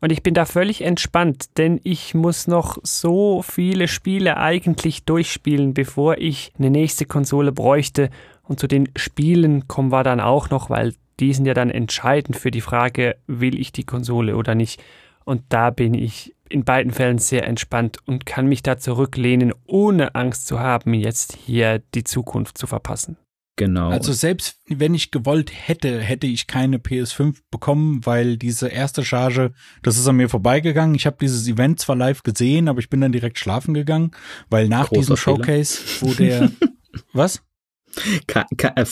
Und 0.00 0.10
ich 0.10 0.24
bin 0.24 0.34
da 0.34 0.44
völlig 0.44 0.82
entspannt, 0.82 1.58
denn 1.58 1.80
ich 1.84 2.12
muss 2.12 2.48
noch 2.48 2.76
so 2.82 3.40
viele 3.40 3.86
Spiele 3.86 4.36
eigentlich 4.36 5.04
durchspielen, 5.04 5.74
bevor 5.74 6.18
ich 6.18 6.52
eine 6.58 6.70
nächste 6.70 7.06
Konsole 7.06 7.52
bräuchte. 7.52 8.10
Und 8.42 8.58
zu 8.58 8.66
den 8.66 8.88
Spielen 8.96 9.68
kommen 9.68 9.92
wir 9.92 10.02
dann 10.02 10.18
auch 10.18 10.50
noch, 10.50 10.70
weil 10.70 10.94
die 11.20 11.32
sind 11.32 11.46
ja 11.46 11.54
dann 11.54 11.70
entscheidend 11.70 12.36
für 12.36 12.50
die 12.50 12.60
Frage, 12.60 13.16
will 13.28 13.60
ich 13.60 13.70
die 13.70 13.84
Konsole 13.84 14.36
oder 14.36 14.56
nicht. 14.56 14.82
Und 15.24 15.44
da 15.50 15.70
bin 15.70 15.94
ich 15.94 16.34
in 16.52 16.64
beiden 16.64 16.92
Fällen 16.92 17.18
sehr 17.18 17.46
entspannt 17.46 17.98
und 18.06 18.26
kann 18.26 18.46
mich 18.46 18.62
da 18.62 18.78
zurücklehnen, 18.78 19.52
ohne 19.66 20.14
Angst 20.14 20.46
zu 20.46 20.60
haben, 20.60 20.94
jetzt 20.94 21.36
hier 21.36 21.80
die 21.94 22.04
Zukunft 22.04 22.58
zu 22.58 22.66
verpassen. 22.66 23.16
Genau. 23.56 23.90
Also 23.90 24.12
selbst 24.12 24.60
wenn 24.66 24.94
ich 24.94 25.10
gewollt 25.10 25.52
hätte, 25.54 26.00
hätte 26.00 26.26
ich 26.26 26.46
keine 26.46 26.78
PS5 26.78 27.36
bekommen, 27.50 28.00
weil 28.04 28.38
diese 28.38 28.68
erste 28.68 29.04
Charge, 29.04 29.52
das 29.82 29.98
ist 29.98 30.06
an 30.06 30.16
mir 30.16 30.30
vorbeigegangen. 30.30 30.94
Ich 30.94 31.04
habe 31.04 31.18
dieses 31.20 31.46
Event 31.46 31.78
zwar 31.78 31.96
live 31.96 32.22
gesehen, 32.22 32.68
aber 32.68 32.78
ich 32.78 32.88
bin 32.88 33.02
dann 33.02 33.12
direkt 33.12 33.38
schlafen 33.38 33.74
gegangen, 33.74 34.12
weil 34.48 34.68
nach 34.68 34.88
Großer 34.88 35.00
diesem 35.00 35.16
Showcase, 35.16 35.80
wo 36.00 36.14
der 36.14 36.50
was? 37.12 37.42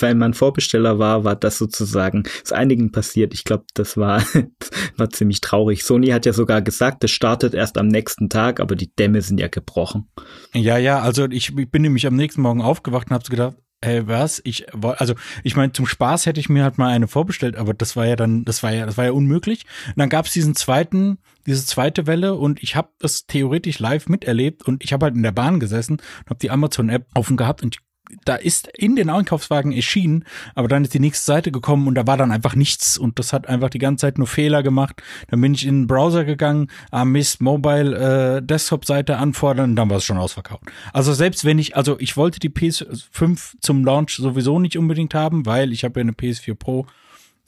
Weil 0.00 0.14
man 0.14 0.35
Vorbesteller 0.35 0.99
war, 0.99 1.25
war 1.25 1.37
das 1.37 1.59
sozusagen, 1.59 2.25
ist 2.42 2.52
einigen 2.52 2.92
passiert. 2.92 3.35
Ich 3.35 3.45
glaube, 3.45 3.64
das 3.75 3.97
war, 3.97 4.23
war 4.97 5.11
ziemlich 5.11 5.40
traurig. 5.40 5.85
Sony 5.85 6.09
hat 6.09 6.26
ja 6.26 6.33
sogar 6.33 6.62
gesagt, 6.62 7.04
es 7.04 7.11
startet 7.11 7.54
erst 7.54 7.78
am 7.78 7.88
nächsten 7.88 8.28
Tag, 8.28 8.61
aber 8.61 8.76
die 8.76 8.95
Dämme 8.95 9.23
sind 9.23 9.40
ja 9.40 9.49
gebrochen. 9.49 10.09
Ja, 10.54 10.78
ja, 10.78 11.00
also 11.00 11.26
ich, 11.30 11.57
ich 11.57 11.71
bin 11.71 11.83
nämlich 11.83 12.07
am 12.07 12.16
nächsten 12.16 12.42
Morgen 12.42 12.62
aufgewacht 12.62 13.09
und 13.09 13.14
habe 13.14 13.28
gedacht, 13.28 13.57
Hey, 13.83 14.07
was? 14.07 14.42
Ich 14.45 14.66
also 14.75 15.14
ich 15.42 15.57
meine, 15.57 15.73
zum 15.73 15.87
Spaß 15.87 16.26
hätte 16.26 16.38
ich 16.38 16.50
mir 16.50 16.64
halt 16.64 16.76
mal 16.76 16.90
eine 16.90 17.09
vorbestellt, 17.09 17.57
aber 17.57 17.73
das 17.73 17.97
war 17.97 18.07
ja 18.07 18.14
dann, 18.14 18.45
das 18.45 18.62
war 18.62 18.75
ja, 18.75 18.85
das 18.85 18.99
war 18.99 19.07
ja 19.07 19.12
unmöglich. 19.12 19.64
Und 19.87 19.99
dann 19.99 20.11
gab 20.11 20.26
es 20.26 20.35
diesen 20.35 20.54
zweiten, 20.54 21.16
diese 21.47 21.64
zweite 21.64 22.07
Welle 22.07 22.35
und 22.35 22.62
ich 22.62 22.76
habe 22.76 22.90
das 22.99 23.26
theoretisch 23.26 23.78
live 23.78 24.11
miterlebt 24.11 24.64
und 24.69 24.85
ich 24.85 24.92
habe 24.92 25.07
halt 25.07 25.14
in 25.14 25.23
der 25.23 25.33
Bahn 25.33 25.61
gesessen 25.61 25.95
und 25.95 26.26
habe 26.30 26.40
die 26.40 26.50
Amazon-App 26.50 27.07
offen 27.14 27.38
gehabt 27.38 27.62
und 27.62 27.76
ich 27.76 27.80
da 28.25 28.37
ist 28.37 28.69
in 28.69 28.97
den 28.97 29.11
Einkaufswagen 29.11 29.73
erschienen, 29.73 30.25
aber 30.55 30.69
dann 30.69 30.85
ist 30.85 30.95
die 30.95 31.00
nächste 31.00 31.25
Seite 31.25 31.50
gekommen 31.50 31.87
und 31.87 31.95
da 31.95 32.07
war 32.07 32.17
dann 32.17 32.33
einfach 32.33 32.55
nichts 32.55 32.99
und 32.99 33.19
das 33.19 33.33
hat 33.33 33.49
einfach 33.49 33.71
die 33.71 33.79
ganze 33.79 34.02
Zeit 34.02 34.19
nur 34.19 34.26
Fehler 34.26 34.62
gemacht. 34.62 35.02
Dann 35.29 35.40
bin 35.40 35.55
ich 35.55 35.67
in 35.67 35.83
den 35.83 35.87
Browser 35.87 36.25
gegangen, 36.25 36.69
ah 36.90 37.05
Mist, 37.05 37.40
Mobile 37.40 38.37
äh, 38.38 38.43
Desktop 38.43 38.85
Seite 38.85 39.17
anfordern 39.17 39.71
und 39.71 39.76
dann 39.76 39.90
war 39.90 39.99
es 39.99 40.05
schon 40.05 40.19
ausverkauft. 40.19 40.64
Also 40.93 41.12
selbst 41.12 41.45
wenn 41.45 41.59
ich, 41.59 41.76
also 41.76 41.99
ich 41.99 42.17
wollte 42.17 42.40
die 42.40 42.50
PS5 42.50 43.55
zum 43.61 43.85
Launch 43.85 44.17
sowieso 44.17 44.59
nicht 44.59 44.76
unbedingt 44.76 45.14
haben, 45.14 45.47
weil 45.47 45.73
ich 45.73 45.85
habe 45.85 46.00
ja 46.00 46.02
eine 46.02 46.12
PS4 46.12 46.55
Pro 46.55 46.87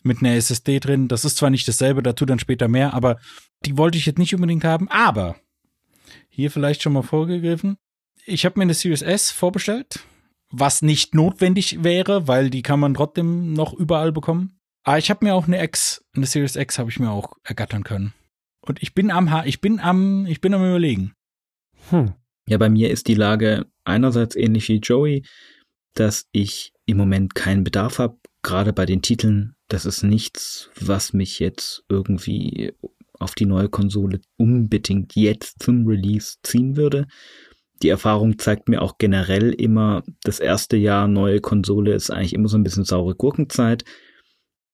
mit 0.03 0.19
einer 0.19 0.35
SSD 0.35 0.81
drin. 0.81 1.09
Das 1.09 1.25
ist 1.25 1.37
zwar 1.37 1.51
nicht 1.51 1.67
dasselbe, 1.69 2.03
dazu 2.03 2.27
dann 2.27 2.39
später 2.39 2.69
mehr, 2.69 2.95
aber 2.95 3.19
die 3.65 3.79
wollte 3.79 3.99
ich 3.99 4.07
jetzt 4.07 4.19
nicht 4.19 4.35
unbedingt 4.35 4.65
haben, 4.65 4.89
aber 4.89 5.37
hier 6.29 6.51
vielleicht 6.51 6.83
schon 6.83 6.93
mal 6.93 7.03
vorgegriffen. 7.03 7.77
Ich 8.25 8.45
habe 8.45 8.59
mir 8.59 8.63
eine 8.63 8.75
Series 8.75 9.03
S 9.03 9.31
vorbestellt 9.31 10.01
was 10.53 10.83
nicht 10.83 11.15
notwendig 11.15 11.83
wäre, 11.83 12.29
weil 12.29 12.51
die 12.51 12.63
kann 12.63 12.79
man 12.79 12.95
trotzdem 12.95 13.53
noch 13.55 13.73
überall 13.73 14.13
bekommen. 14.13 14.59
Aber 14.85 14.99
ich 14.99 15.11
habe 15.11 15.25
mir 15.25 15.35
auch 15.35 15.47
eine 15.47 15.63
X, 15.63 16.05
eine 16.15 16.27
Series 16.27 16.57
X 16.57 16.79
habe 16.79 16.91
ich 16.91 17.01
mir 17.01 17.11
auch 17.11 17.35
ergattern 17.43 17.85
können. 17.85 18.13
Und 18.61 18.83
ich 18.83 18.95
bin 18.95 19.11
am, 19.11 19.31
ich 19.45 19.61
bin 19.61 19.81
am, 19.81 20.27
ich 20.27 20.41
bin 20.41 20.55
am 20.55 20.65
überlegen. 20.65 21.15
Hm. 21.91 22.13
Ja, 22.49 22.59
bei 22.59 22.69
mir 22.69 22.91
ist 22.91 23.09
die 23.09 23.15
Lage 23.15 23.67
einerseits 23.85 24.37
ähnlich 24.37 24.69
wie 24.69 24.79
Joey, 24.79 25.25
dass 25.95 26.29
ich 26.33 26.73
im 26.87 26.97
Moment 26.97 27.35
keinen 27.35 27.65
Bedarf 27.65 27.99
habe, 27.99 28.19
gerade 28.43 28.73
bei 28.73 28.87
den 28.87 29.03
Titeln. 29.03 29.55
Das 29.69 29.87
ist 29.87 30.03
nichts, 30.03 30.71
was 30.79 31.13
mich 31.13 31.39
jetzt 31.39 31.85
irgendwie 31.89 32.73
auf 33.19 33.35
die 33.35 33.47
neue 33.47 33.69
Konsole 33.69 34.21
unbedingt 34.37 35.15
jetzt 35.15 35.63
zum 35.63 35.87
Release 35.87 36.37
ziehen 36.43 36.77
würde 36.77 37.07
die 37.83 37.89
Erfahrung 37.89 38.39
zeigt 38.39 38.69
mir 38.69 38.83
auch 38.83 38.99
generell 38.99 39.51
immer, 39.53 40.03
das 40.23 40.41
erste 40.41 40.77
Jahr 40.77 41.09
neue 41.09 41.41
Konsole 41.41 41.93
ist 41.93 42.11
eigentlich 42.11 42.35
immer 42.35 42.49
so 42.49 42.57
ein 42.57 42.63
bisschen 42.63 42.85
saure 42.85 43.15
Gurkenzeit. 43.15 43.85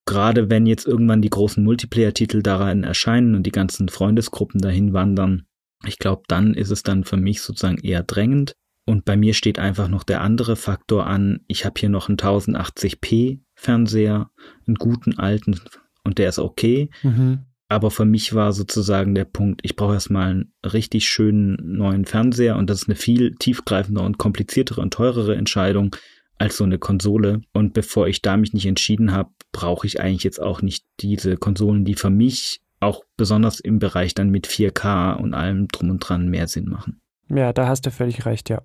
Gerade 0.06 0.50
wenn 0.50 0.66
jetzt 0.66 0.86
irgendwann 0.86 1.22
die 1.22 1.30
großen 1.30 1.62
Multiplayer-Titel 1.62 2.42
daran 2.42 2.84
erscheinen 2.84 3.34
und 3.34 3.44
die 3.44 3.52
ganzen 3.52 3.88
Freundesgruppen 3.88 4.60
dahin 4.60 4.92
wandern, 4.92 5.46
ich 5.86 5.98
glaube, 5.98 6.22
dann 6.28 6.54
ist 6.54 6.70
es 6.70 6.82
dann 6.82 7.04
für 7.04 7.16
mich 7.16 7.42
sozusagen 7.42 7.78
eher 7.78 8.02
drängend. 8.02 8.54
Und 8.84 9.04
bei 9.04 9.16
mir 9.16 9.34
steht 9.34 9.58
einfach 9.58 9.88
noch 9.88 10.02
der 10.02 10.22
andere 10.22 10.56
Faktor 10.56 11.06
an. 11.06 11.40
Ich 11.46 11.66
habe 11.66 11.78
hier 11.78 11.90
noch 11.90 12.08
einen 12.08 12.16
1080p 12.16 13.40
Fernseher, 13.54 14.30
einen 14.66 14.76
guten 14.76 15.18
alten 15.18 15.60
und 16.04 16.16
der 16.18 16.30
ist 16.30 16.38
okay. 16.38 16.88
Mhm. 17.02 17.44
Aber 17.68 17.90
für 17.90 18.06
mich 18.06 18.34
war 18.34 18.52
sozusagen 18.52 19.14
der 19.14 19.26
Punkt, 19.26 19.60
ich 19.62 19.76
brauche 19.76 19.92
erstmal 19.92 20.30
einen 20.30 20.52
richtig 20.64 21.06
schönen 21.06 21.56
neuen 21.76 22.06
Fernseher 22.06 22.56
und 22.56 22.70
das 22.70 22.82
ist 22.82 22.88
eine 22.88 22.96
viel 22.96 23.34
tiefgreifende 23.34 24.00
und 24.00 24.16
kompliziertere 24.16 24.80
und 24.80 24.94
teurere 24.94 25.36
Entscheidung 25.36 25.94
als 26.38 26.56
so 26.56 26.64
eine 26.64 26.78
Konsole. 26.78 27.42
Und 27.52 27.74
bevor 27.74 28.08
ich 28.08 28.22
da 28.22 28.36
mich 28.36 28.54
nicht 28.54 28.66
entschieden 28.66 29.12
habe, 29.12 29.30
brauche 29.52 29.86
ich 29.86 30.00
eigentlich 30.00 30.24
jetzt 30.24 30.40
auch 30.40 30.62
nicht 30.62 30.86
diese 31.00 31.36
Konsolen, 31.36 31.84
die 31.84 31.94
für 31.94 32.10
mich 32.10 32.62
auch 32.80 33.04
besonders 33.16 33.60
im 33.60 33.78
Bereich 33.78 34.14
dann 34.14 34.30
mit 34.30 34.46
4K 34.46 35.16
und 35.16 35.34
allem 35.34 35.68
drum 35.68 35.90
und 35.90 35.98
dran 35.98 36.28
mehr 36.28 36.46
Sinn 36.46 36.68
machen. 36.68 37.00
Ja, 37.28 37.52
da 37.52 37.66
hast 37.66 37.84
du 37.84 37.90
völlig 37.90 38.24
recht, 38.24 38.48
ja. 38.48 38.62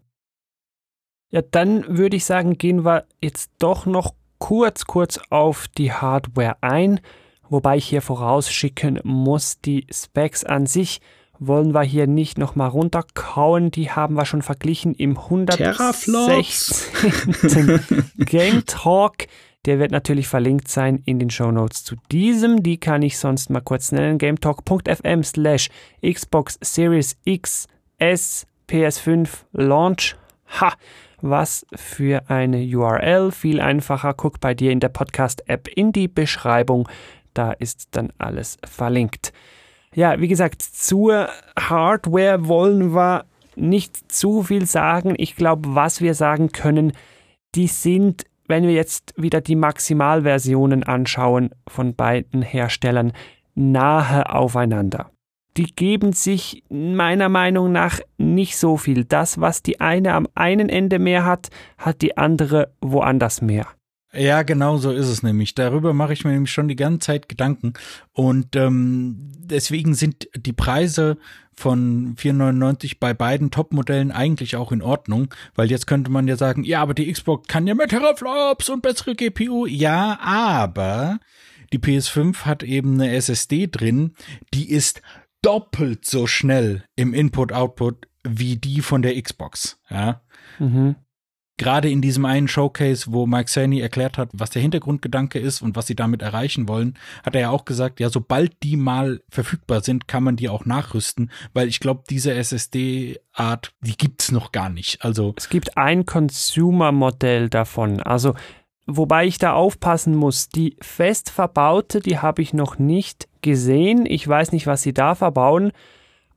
Ja, 1.29 1.41
dann 1.41 1.97
würde 1.97 2.15
ich 2.15 2.25
sagen, 2.25 2.57
gehen 2.57 2.85
wir 2.85 3.05
jetzt 3.21 3.51
doch 3.57 3.85
noch 3.85 4.13
kurz, 4.37 4.85
kurz 4.85 5.19
auf 5.29 5.67
die 5.67 5.91
Hardware 5.91 6.57
ein 6.61 7.01
wobei 7.49 7.77
ich 7.77 7.85
hier 7.85 8.01
vorausschicken 8.01 8.99
muss, 9.03 9.59
die 9.61 9.85
Specs 9.91 10.43
an 10.43 10.65
sich 10.65 11.01
wollen 11.39 11.73
wir 11.73 11.83
hier 11.83 12.07
nicht 12.07 12.37
nochmal 12.37 12.69
runterkauen, 12.69 13.71
die 13.71 13.91
haben 13.91 14.15
wir 14.15 14.25
schon 14.25 14.41
verglichen 14.41 14.93
im 14.93 15.17
116. 15.17 16.13
Game 18.17 18.65
Talk. 18.65 19.27
Der 19.65 19.79
wird 19.79 19.91
natürlich 19.91 20.27
verlinkt 20.27 20.67
sein 20.67 21.01
in 21.05 21.19
den 21.19 21.29
Show 21.29 21.49
Notes 21.51 21.85
zu 21.85 21.95
diesem. 22.11 22.63
Die 22.63 22.77
kann 22.77 23.01
ich 23.01 23.17
sonst 23.17 23.49
mal 23.49 23.61
kurz 23.61 23.93
nennen. 23.93 24.17
gametalk.fm 24.17 25.23
slash 25.23 25.69
Xbox 26.05 26.59
Series 26.61 27.15
X 27.23 27.67
S 27.97 28.45
PS5 28.69 29.29
Launch. 29.53 30.17
Ha! 30.59 30.73
Was 31.21 31.65
für 31.73 32.29
eine 32.29 32.61
URL. 32.61 33.31
Viel 33.31 33.61
einfacher. 33.61 34.13
Guck 34.13 34.41
bei 34.41 34.53
dir 34.53 34.71
in 34.71 34.81
der 34.81 34.89
Podcast-App 34.89 35.69
in 35.69 35.93
die 35.93 36.09
Beschreibung. 36.09 36.89
Da 37.33 37.51
ist 37.51 37.89
dann 37.91 38.11
alles 38.17 38.57
verlinkt. 38.65 39.33
Ja, 39.95 40.19
wie 40.19 40.27
gesagt, 40.27 40.61
zur 40.61 41.29
Hardware 41.57 42.47
wollen 42.47 42.93
wir 42.93 43.25
nicht 43.55 44.11
zu 44.11 44.43
viel 44.43 44.65
sagen. 44.65 45.13
Ich 45.17 45.35
glaube, 45.35 45.75
was 45.75 46.01
wir 46.01 46.15
sagen 46.15 46.51
können, 46.51 46.93
die 47.55 47.67
sind, 47.67 48.25
wenn 48.47 48.63
wir 48.63 48.73
jetzt 48.73 49.13
wieder 49.17 49.41
die 49.41 49.55
Maximalversionen 49.55 50.83
anschauen 50.83 51.51
von 51.67 51.95
beiden 51.95 52.41
Herstellern, 52.41 53.13
nahe 53.55 54.29
aufeinander. 54.29 55.11
Die 55.55 55.75
geben 55.75 56.13
sich 56.13 56.63
meiner 56.69 57.29
Meinung 57.29 57.71
nach 57.71 57.99
nicht 58.17 58.57
so 58.57 58.77
viel. 58.77 59.05
Das, 59.05 59.39
was 59.39 59.61
die 59.61 59.79
eine 59.79 60.13
am 60.13 60.27
einen 60.33 60.69
Ende 60.69 60.97
mehr 60.97 61.25
hat, 61.25 61.49
hat 61.77 62.01
die 62.01 62.17
andere 62.17 62.73
woanders 62.81 63.41
mehr. 63.43 63.67
Ja, 64.15 64.43
genau 64.43 64.77
so 64.77 64.91
ist 64.91 65.07
es 65.07 65.23
nämlich. 65.23 65.55
Darüber 65.55 65.93
mache 65.93 66.13
ich 66.13 66.23
mir 66.23 66.31
nämlich 66.31 66.51
schon 66.51 66.67
die 66.67 66.75
ganze 66.75 66.99
Zeit 66.99 67.27
Gedanken. 67.27 67.73
Und 68.11 68.55
ähm, 68.55 69.31
deswegen 69.39 69.95
sind 69.95 70.27
die 70.35 70.53
Preise 70.53 71.17
von 71.55 72.15
4,99 72.15 72.97
bei 72.99 73.13
beiden 73.13 73.49
Top-Modellen 73.49 74.11
eigentlich 74.11 74.55
auch 74.55 74.71
in 74.71 74.83
Ordnung, 74.83 75.33
weil 75.55 75.69
jetzt 75.69 75.87
könnte 75.87 76.11
man 76.11 76.27
ja 76.27 76.35
sagen, 76.35 76.63
ja, 76.63 76.81
aber 76.81 76.93
die 76.93 77.11
Xbox 77.11 77.47
kann 77.47 77.65
ja 77.65 77.73
mehr 77.73 77.87
Teraflops 77.87 78.69
und 78.69 78.83
bessere 78.83 79.15
GPU. 79.15 79.65
Ja, 79.65 80.19
aber 80.21 81.19
die 81.71 81.79
PS5 81.79 82.45
hat 82.45 82.61
eben 82.61 82.93
eine 82.93 83.15
SSD 83.15 83.67
drin, 83.67 84.13
die 84.53 84.69
ist 84.69 85.01
doppelt 85.41 86.05
so 86.05 86.27
schnell 86.27 86.83
im 86.95 87.13
Input-Output 87.13 88.07
wie 88.23 88.57
die 88.57 88.81
von 88.81 89.01
der 89.01 89.19
Xbox. 89.19 89.79
Ja. 89.89 90.21
Mhm 90.59 90.95
gerade 91.57 91.89
in 91.89 92.01
diesem 92.01 92.25
einen 92.25 92.47
Showcase, 92.47 93.11
wo 93.11 93.25
Mike 93.25 93.49
Saney 93.49 93.79
erklärt 93.79 94.17
hat, 94.17 94.29
was 94.33 94.49
der 94.49 94.61
Hintergrundgedanke 94.61 95.39
ist 95.39 95.61
und 95.61 95.75
was 95.75 95.87
sie 95.87 95.95
damit 95.95 96.21
erreichen 96.21 96.67
wollen, 96.67 96.97
hat 97.23 97.35
er 97.35 97.41
ja 97.41 97.49
auch 97.49 97.65
gesagt, 97.65 97.99
ja, 97.99 98.09
sobald 98.09 98.51
die 98.63 98.75
mal 98.75 99.21
verfügbar 99.29 99.81
sind, 99.81 100.07
kann 100.07 100.23
man 100.23 100.35
die 100.35 100.49
auch 100.49 100.65
nachrüsten, 100.65 101.31
weil 101.53 101.67
ich 101.67 101.79
glaube, 101.79 102.03
diese 102.09 102.33
SSD-Art, 102.33 103.73
die 103.81 103.97
gibt's 103.97 104.31
noch 104.31 104.51
gar 104.51 104.69
nicht. 104.69 105.03
Also 105.03 105.33
es 105.37 105.49
gibt 105.49 105.77
ein 105.77 106.05
Consumer-Modell 106.05 107.49
davon. 107.49 108.01
Also 108.01 108.33
Wobei 108.85 109.25
ich 109.25 109.37
da 109.37 109.53
aufpassen 109.53 110.13
muss, 110.13 110.49
die 110.49 110.75
fest 110.81 111.29
verbaute, 111.29 112.01
die 112.01 112.19
habe 112.19 112.41
ich 112.41 112.53
noch 112.53 112.79
nicht 112.79 113.29
gesehen. 113.41 114.05
Ich 114.05 114.27
weiß 114.27 114.51
nicht, 114.51 114.67
was 114.67 114.81
sie 114.81 114.93
da 114.93 115.15
verbauen. 115.15 115.71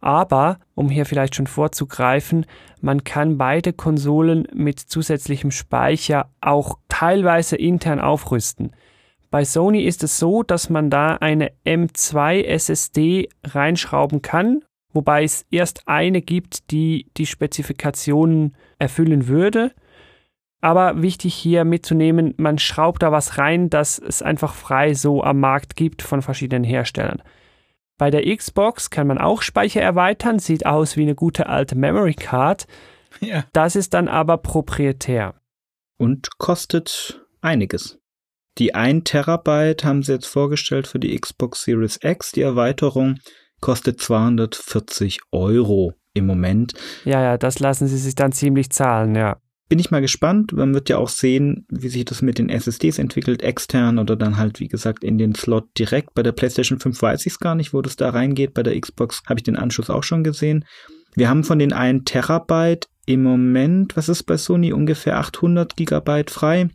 Aber, 0.00 0.58
um 0.74 0.88
hier 0.88 1.06
vielleicht 1.06 1.34
schon 1.34 1.46
vorzugreifen, 1.46 2.46
man 2.80 3.04
kann 3.04 3.38
beide 3.38 3.72
Konsolen 3.72 4.46
mit 4.54 4.78
zusätzlichem 4.78 5.50
Speicher 5.50 6.30
auch 6.40 6.78
teilweise 6.88 7.56
intern 7.56 8.00
aufrüsten. 8.00 8.72
Bei 9.30 9.44
Sony 9.44 9.82
ist 9.82 10.04
es 10.04 10.18
so, 10.18 10.42
dass 10.42 10.70
man 10.70 10.90
da 10.90 11.16
eine 11.16 11.50
M2 11.64 12.44
SSD 12.44 13.28
reinschrauben 13.44 14.22
kann, 14.22 14.62
wobei 14.92 15.24
es 15.24 15.44
erst 15.50 15.88
eine 15.88 16.22
gibt, 16.22 16.70
die 16.70 17.10
die 17.16 17.26
Spezifikationen 17.26 18.56
erfüllen 18.78 19.26
würde. 19.26 19.72
Aber 20.60 21.02
wichtig 21.02 21.34
hier 21.34 21.64
mitzunehmen, 21.64 22.34
man 22.38 22.58
schraubt 22.58 23.02
da 23.02 23.12
was 23.12 23.38
rein, 23.38 23.68
das 23.68 23.98
es 23.98 24.22
einfach 24.22 24.54
frei 24.54 24.94
so 24.94 25.22
am 25.22 25.40
Markt 25.40 25.76
gibt 25.76 26.02
von 26.02 26.22
verschiedenen 26.22 26.64
Herstellern. 26.64 27.22
Bei 27.98 28.10
der 28.10 28.36
Xbox 28.36 28.90
kann 28.90 29.06
man 29.06 29.18
auch 29.18 29.42
Speicher 29.42 29.80
erweitern, 29.80 30.38
sieht 30.38 30.66
aus 30.66 30.96
wie 30.96 31.02
eine 31.02 31.14
gute 31.14 31.48
alte 31.48 31.76
Memory 31.76 32.14
Card. 32.14 32.66
Ja. 33.20 33.44
Das 33.52 33.76
ist 33.76 33.94
dann 33.94 34.08
aber 34.08 34.36
proprietär. 34.38 35.34
Und 35.96 36.38
kostet 36.38 37.24
einiges. 37.40 37.98
Die 38.58 38.74
1 38.74 39.04
Terabyte 39.04 39.84
haben 39.84 40.02
sie 40.02 40.12
jetzt 40.12 40.26
vorgestellt 40.26 40.86
für 40.86 40.98
die 40.98 41.18
Xbox 41.18 41.64
Series 41.64 41.98
X. 42.02 42.32
Die 42.32 42.42
Erweiterung 42.42 43.18
kostet 43.60 44.00
240 44.00 45.20
Euro 45.32 45.94
im 46.14 46.26
Moment. 46.26 46.74
Ja, 47.04 47.22
ja, 47.22 47.38
das 47.38 47.58
lassen 47.58 47.86
sie 47.86 47.98
sich 47.98 48.14
dann 48.14 48.32
ziemlich 48.32 48.70
zahlen, 48.70 49.14
ja. 49.14 49.38
Bin 49.68 49.80
ich 49.80 49.90
mal 49.90 50.00
gespannt. 50.00 50.52
Man 50.52 50.74
wird 50.74 50.88
ja 50.88 50.98
auch 50.98 51.08
sehen, 51.08 51.66
wie 51.68 51.88
sich 51.88 52.04
das 52.04 52.22
mit 52.22 52.38
den 52.38 52.48
SSDs 52.48 52.98
entwickelt, 52.98 53.42
extern 53.42 53.98
oder 53.98 54.14
dann 54.14 54.36
halt, 54.36 54.60
wie 54.60 54.68
gesagt, 54.68 55.02
in 55.02 55.18
den 55.18 55.34
Slot 55.34 55.66
direkt. 55.76 56.14
Bei 56.14 56.22
der 56.22 56.32
PlayStation 56.32 56.78
5 56.78 57.02
weiß 57.02 57.26
ich 57.26 57.32
es 57.32 57.40
gar 57.40 57.56
nicht, 57.56 57.72
wo 57.72 57.82
das 57.82 57.96
da 57.96 58.10
reingeht. 58.10 58.54
Bei 58.54 58.62
der 58.62 58.80
Xbox 58.80 59.22
habe 59.26 59.40
ich 59.40 59.44
den 59.44 59.56
Anschluss 59.56 59.90
auch 59.90 60.04
schon 60.04 60.22
gesehen. 60.22 60.64
Wir 61.16 61.28
haben 61.28 61.42
von 61.42 61.58
den 61.58 61.72
1 61.72 62.04
Terabyte 62.04 62.88
im 63.06 63.22
Moment, 63.22 63.96
was 63.96 64.08
ist 64.08 64.24
bei 64.24 64.36
Sony, 64.36 64.72
ungefähr 64.72 65.18
800 65.18 65.76
Gigabyte 65.76 66.30
frei. 66.30 66.68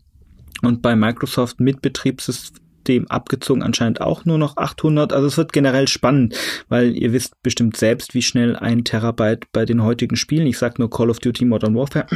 Und 0.62 0.82
bei 0.82 0.96
Microsoft 0.96 1.60
mit 1.60 1.82
Betriebssystem 1.82 2.61
dem 2.88 3.10
abgezogen 3.10 3.63
anscheinend 3.63 4.02
auch 4.02 4.26
nur 4.26 4.38
noch 4.38 4.58
800. 4.58 5.13
Also 5.13 5.28
es 5.28 5.38
wird 5.38 5.54
generell 5.54 5.88
spannend, 5.88 6.36
weil 6.70 6.96
ihr 6.96 7.13
wisst 7.13 7.34
bestimmt 7.44 7.78
selbst, 7.78 8.13
wie 8.13 8.22
schnell 8.22 8.56
ein 8.56 8.84
Terabyte 8.84 9.46
bei 9.52 9.65
den 9.65 9.84
heutigen 9.84 10.15
Spielen, 10.15 10.48
ich 10.48 10.58
sag 10.58 10.80
nur 10.80 10.89
Call 10.89 11.10
of 11.10 11.20
Duty 11.20 11.46
Modern 11.46 11.76
Warfare, 11.76 12.08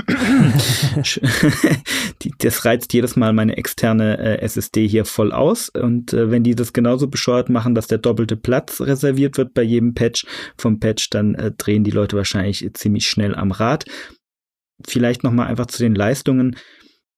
das 2.39 2.65
reizt 2.65 2.93
jedes 2.93 3.15
Mal 3.15 3.33
meine 3.33 3.57
externe 3.57 4.17
äh, 4.17 4.41
SSD 4.41 4.87
hier 4.87 5.05
voll 5.05 5.31
aus. 5.31 5.69
Und 5.69 6.13
äh, 6.13 6.31
wenn 6.31 6.43
die 6.43 6.55
das 6.55 6.73
genauso 6.73 7.07
bescheuert 7.07 7.49
machen, 7.49 7.75
dass 7.75 7.87
der 7.87 7.97
doppelte 7.97 8.35
Platz 8.35 8.81
reserviert 8.81 9.37
wird 9.37 9.53
bei 9.53 9.63
jedem 9.63 9.93
Patch 9.93 10.25
vom 10.57 10.79
Patch, 10.79 11.09
dann 11.09 11.35
äh, 11.35 11.51
drehen 11.51 11.83
die 11.83 11.91
Leute 11.91 12.17
wahrscheinlich 12.17 12.67
ziemlich 12.73 13.07
schnell 13.07 13.35
am 13.35 13.51
Rad. 13.51 13.85
Vielleicht 14.85 15.23
nochmal 15.23 15.47
einfach 15.47 15.67
zu 15.67 15.81
den 15.81 15.95
Leistungen. 15.95 16.57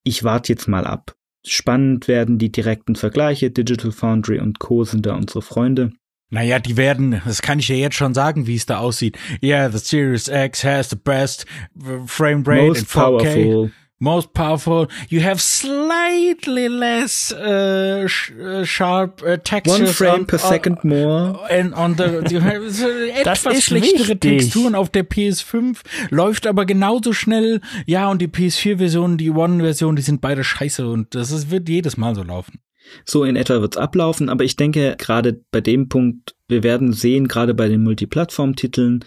Ich 0.03 0.23
warte 0.23 0.53
jetzt 0.53 0.67
mal 0.67 0.86
ab. 0.86 1.16
Spannend 1.49 2.07
werden 2.07 2.38
die 2.38 2.51
direkten 2.51 2.95
Vergleiche. 2.95 3.51
Digital 3.51 3.91
Foundry 3.91 4.39
und 4.39 4.60
Co. 4.60 4.83
sind 4.83 5.05
da 5.05 5.15
unsere 5.15 5.41
Freunde. 5.41 5.91
Naja, 6.29 6.60
die 6.60 6.75
werden, 6.75 7.21
das 7.25 7.41
kann 7.41 7.60
ich 7.60 7.69
ja 7.69 7.75
jetzt 7.75 7.95
schon 7.95 8.13
sagen, 8.13 8.47
wie 8.47 8.55
es 8.55 8.65
da 8.65 8.79
aussieht. 8.79 9.17
Yeah, 9.41 9.69
the 9.69 9.77
Series 9.77 10.27
X 10.27 10.63
has 10.63 10.89
the 10.89 10.97
best 10.97 11.45
frame 12.05 12.43
rate 12.45 12.67
Most 12.67 12.81
in 12.81 12.88
4K. 12.88 12.93
Powerful 12.93 13.71
most 13.99 14.33
powerful. 14.33 14.88
You 15.10 15.21
have 15.21 15.41
slightly 15.41 16.67
less 16.67 17.31
uh, 17.31 18.07
sh 18.07 18.31
uh, 18.31 18.63
sharp 18.63 19.21
uh, 19.23 19.38
textures. 19.38 19.79
One 19.79 19.93
frame 19.93 20.19
on, 20.21 20.25
per 20.25 20.38
second 20.38 20.83
more. 20.83 21.39
And 21.49 21.73
on 21.73 21.95
the, 21.95 22.27
you 22.29 22.41
have 22.41 22.63
etwas 22.63 23.63
schlechtere 23.63 24.10
wichtig. 24.10 24.19
Texturen 24.19 24.75
auf 24.75 24.89
der 24.89 25.07
PS5, 25.07 25.79
läuft 26.10 26.47
aber 26.47 26.65
genauso 26.65 27.13
schnell. 27.13 27.62
Ja, 27.86 28.10
und 28.10 28.21
die 28.21 28.27
PS4-Version, 28.27 29.17
die 29.17 29.31
One-Version, 29.31 29.95
die 29.95 30.01
sind 30.01 30.21
beide 30.21 30.43
scheiße 30.43 30.88
und 30.88 31.15
das 31.15 31.31
ist, 31.31 31.51
wird 31.51 31.69
jedes 31.69 31.97
Mal 31.97 32.15
so 32.15 32.23
laufen. 32.23 32.60
So 33.05 33.23
in 33.23 33.36
etwa 33.36 33.60
wird's 33.62 33.77
ablaufen, 33.77 34.29
aber 34.29 34.43
ich 34.43 34.55
denke, 34.55 34.95
gerade 34.97 35.41
bei 35.51 35.60
dem 35.60 35.89
Punkt, 35.89 36.36
wir 36.47 36.63
werden 36.63 36.93
sehen, 36.93 37.27
gerade 37.27 37.53
bei 37.53 37.67
den 37.67 37.83
Multiplattform-Titeln, 37.83 39.03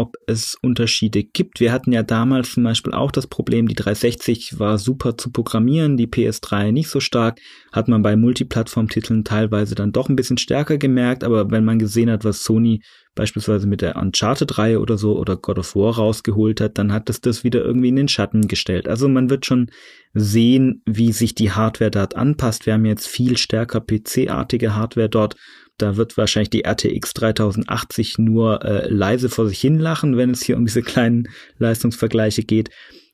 ob 0.00 0.16
es 0.26 0.56
Unterschiede 0.62 1.22
gibt. 1.22 1.60
Wir 1.60 1.72
hatten 1.72 1.92
ja 1.92 2.02
damals 2.02 2.54
zum 2.54 2.64
Beispiel 2.64 2.94
auch 2.94 3.12
das 3.12 3.26
Problem, 3.26 3.68
die 3.68 3.74
360 3.74 4.58
war 4.58 4.78
super 4.78 5.18
zu 5.18 5.30
programmieren, 5.30 5.98
die 5.98 6.06
PS3 6.06 6.72
nicht 6.72 6.88
so 6.88 7.00
stark, 7.00 7.38
hat 7.70 7.86
man 7.86 8.00
bei 8.00 8.16
Multiplattform-Titeln 8.16 9.24
teilweise 9.24 9.74
dann 9.74 9.92
doch 9.92 10.08
ein 10.08 10.16
bisschen 10.16 10.38
stärker 10.38 10.78
gemerkt, 10.78 11.22
aber 11.22 11.50
wenn 11.50 11.66
man 11.66 11.78
gesehen 11.78 12.10
hat, 12.10 12.24
was 12.24 12.42
Sony 12.42 12.82
beispielsweise 13.14 13.66
mit 13.66 13.82
der 13.82 13.96
Uncharted-Reihe 13.96 14.80
oder 14.80 14.96
so 14.96 15.18
oder 15.18 15.36
God 15.36 15.58
of 15.58 15.74
War 15.74 15.96
rausgeholt 15.96 16.60
hat, 16.60 16.78
dann 16.78 16.92
hat 16.92 17.10
es 17.10 17.20
das 17.20 17.44
wieder 17.44 17.64
irgendwie 17.64 17.88
in 17.88 17.96
den 17.96 18.08
Schatten 18.08 18.48
gestellt. 18.48 18.88
Also 18.88 19.08
man 19.08 19.30
wird 19.30 19.46
schon 19.46 19.70
sehen, 20.14 20.82
wie 20.86 21.12
sich 21.12 21.34
die 21.34 21.52
Hardware 21.52 21.90
dort 21.90 22.16
anpasst. 22.16 22.66
Wir 22.66 22.74
haben 22.74 22.84
jetzt 22.84 23.06
viel 23.06 23.36
stärker 23.36 23.80
PC-artige 23.80 24.74
Hardware 24.74 25.08
dort 25.08 25.36
da 25.80 25.96
wird 25.96 26.16
wahrscheinlich 26.16 26.50
die 26.50 26.64
RTX 26.64 27.14
3080 27.14 28.18
nur 28.18 28.64
äh, 28.64 28.88
leise 28.88 29.28
vor 29.28 29.48
sich 29.48 29.60
hin 29.60 29.78
lachen, 29.78 30.16
wenn 30.16 30.30
es 30.30 30.42
hier 30.42 30.56
um 30.56 30.66
diese 30.66 30.82
kleinen 30.82 31.28
Leistungsvergleiche 31.58 32.42
geht. 32.42 32.70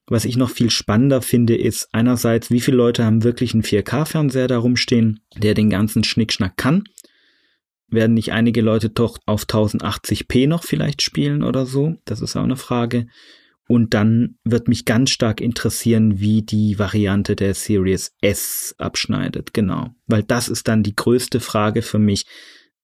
Was 0.08 0.24
ich 0.24 0.36
noch 0.36 0.50
viel 0.50 0.70
spannender 0.70 1.20
finde, 1.20 1.56
ist 1.56 1.88
einerseits, 1.92 2.50
wie 2.50 2.60
viele 2.60 2.76
Leute 2.76 3.04
haben 3.04 3.24
wirklich 3.24 3.54
einen 3.54 3.64
4K-Fernseher 3.64 4.46
da 4.46 4.58
rumstehen, 4.58 5.20
der 5.36 5.54
den 5.54 5.68
ganzen 5.68 6.04
Schnickschnack 6.04 6.56
kann. 6.56 6.84
Werden 7.88 8.14
nicht 8.14 8.32
einige 8.32 8.62
Leute 8.62 8.90
doch 8.90 9.18
auf 9.26 9.44
1080p 9.44 10.48
noch 10.48 10.64
vielleicht 10.64 11.02
spielen 11.02 11.42
oder 11.42 11.66
so? 11.66 11.96
Das 12.04 12.20
ist 12.20 12.36
auch 12.36 12.42
eine 12.42 12.56
Frage. 12.56 13.06
Und 13.68 13.94
dann 13.94 14.36
wird 14.44 14.68
mich 14.68 14.84
ganz 14.84 15.10
stark 15.10 15.40
interessieren, 15.40 16.20
wie 16.20 16.42
die 16.42 16.78
Variante 16.78 17.34
der 17.34 17.54
Series 17.54 18.14
S 18.20 18.74
abschneidet. 18.78 19.54
Genau. 19.54 19.90
Weil 20.06 20.22
das 20.22 20.48
ist 20.48 20.68
dann 20.68 20.82
die 20.82 20.94
größte 20.94 21.40
Frage 21.40 21.82
für 21.82 21.98
mich. 21.98 22.26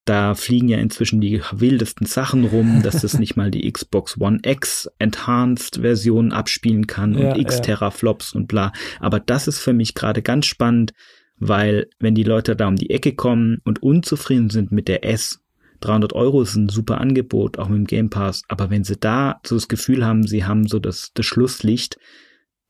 Da 0.04 0.34
fliegen 0.34 0.68
ja 0.68 0.78
inzwischen 0.78 1.20
die 1.20 1.40
wildesten 1.52 2.06
Sachen 2.06 2.44
rum, 2.44 2.82
dass 2.82 3.04
es 3.04 3.18
nicht 3.18 3.36
mal 3.36 3.52
die 3.52 3.70
Xbox 3.70 4.20
One 4.20 4.40
X 4.44 4.90
Enhanced 4.98 5.76
Version 5.76 6.32
abspielen 6.32 6.88
kann 6.88 7.14
und 7.14 7.22
ja, 7.22 7.36
X 7.36 7.60
Teraflops 7.60 8.32
ja. 8.32 8.40
und 8.40 8.48
bla. 8.48 8.72
Aber 8.98 9.20
das 9.20 9.46
ist 9.46 9.60
für 9.60 9.72
mich 9.72 9.94
gerade 9.94 10.20
ganz 10.20 10.46
spannend, 10.46 10.92
weil 11.38 11.88
wenn 11.98 12.14
die 12.14 12.22
Leute 12.22 12.56
da 12.56 12.68
um 12.68 12.76
die 12.76 12.90
Ecke 12.90 13.14
kommen 13.14 13.60
und 13.64 13.82
unzufrieden 13.82 14.50
sind 14.50 14.72
mit 14.72 14.88
der 14.88 15.04
S, 15.04 15.40
300 15.80 16.12
Euro 16.12 16.42
ist 16.42 16.54
ein 16.54 16.68
super 16.68 17.00
Angebot, 17.00 17.58
auch 17.58 17.68
mit 17.68 17.78
dem 17.78 17.86
Game 17.86 18.10
Pass. 18.10 18.42
Aber 18.48 18.70
wenn 18.70 18.84
sie 18.84 18.96
da 18.96 19.40
so 19.44 19.56
das 19.56 19.68
Gefühl 19.68 20.06
haben, 20.06 20.26
sie 20.26 20.44
haben 20.44 20.66
so 20.66 20.78
das, 20.78 21.10
das 21.14 21.26
Schlusslicht, 21.26 21.98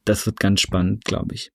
das 0.05 0.27
wird 0.27 0.40
ganz 0.40 0.61
spannend, 0.61 1.05
glaube 1.05 1.35
ich. 1.35 1.53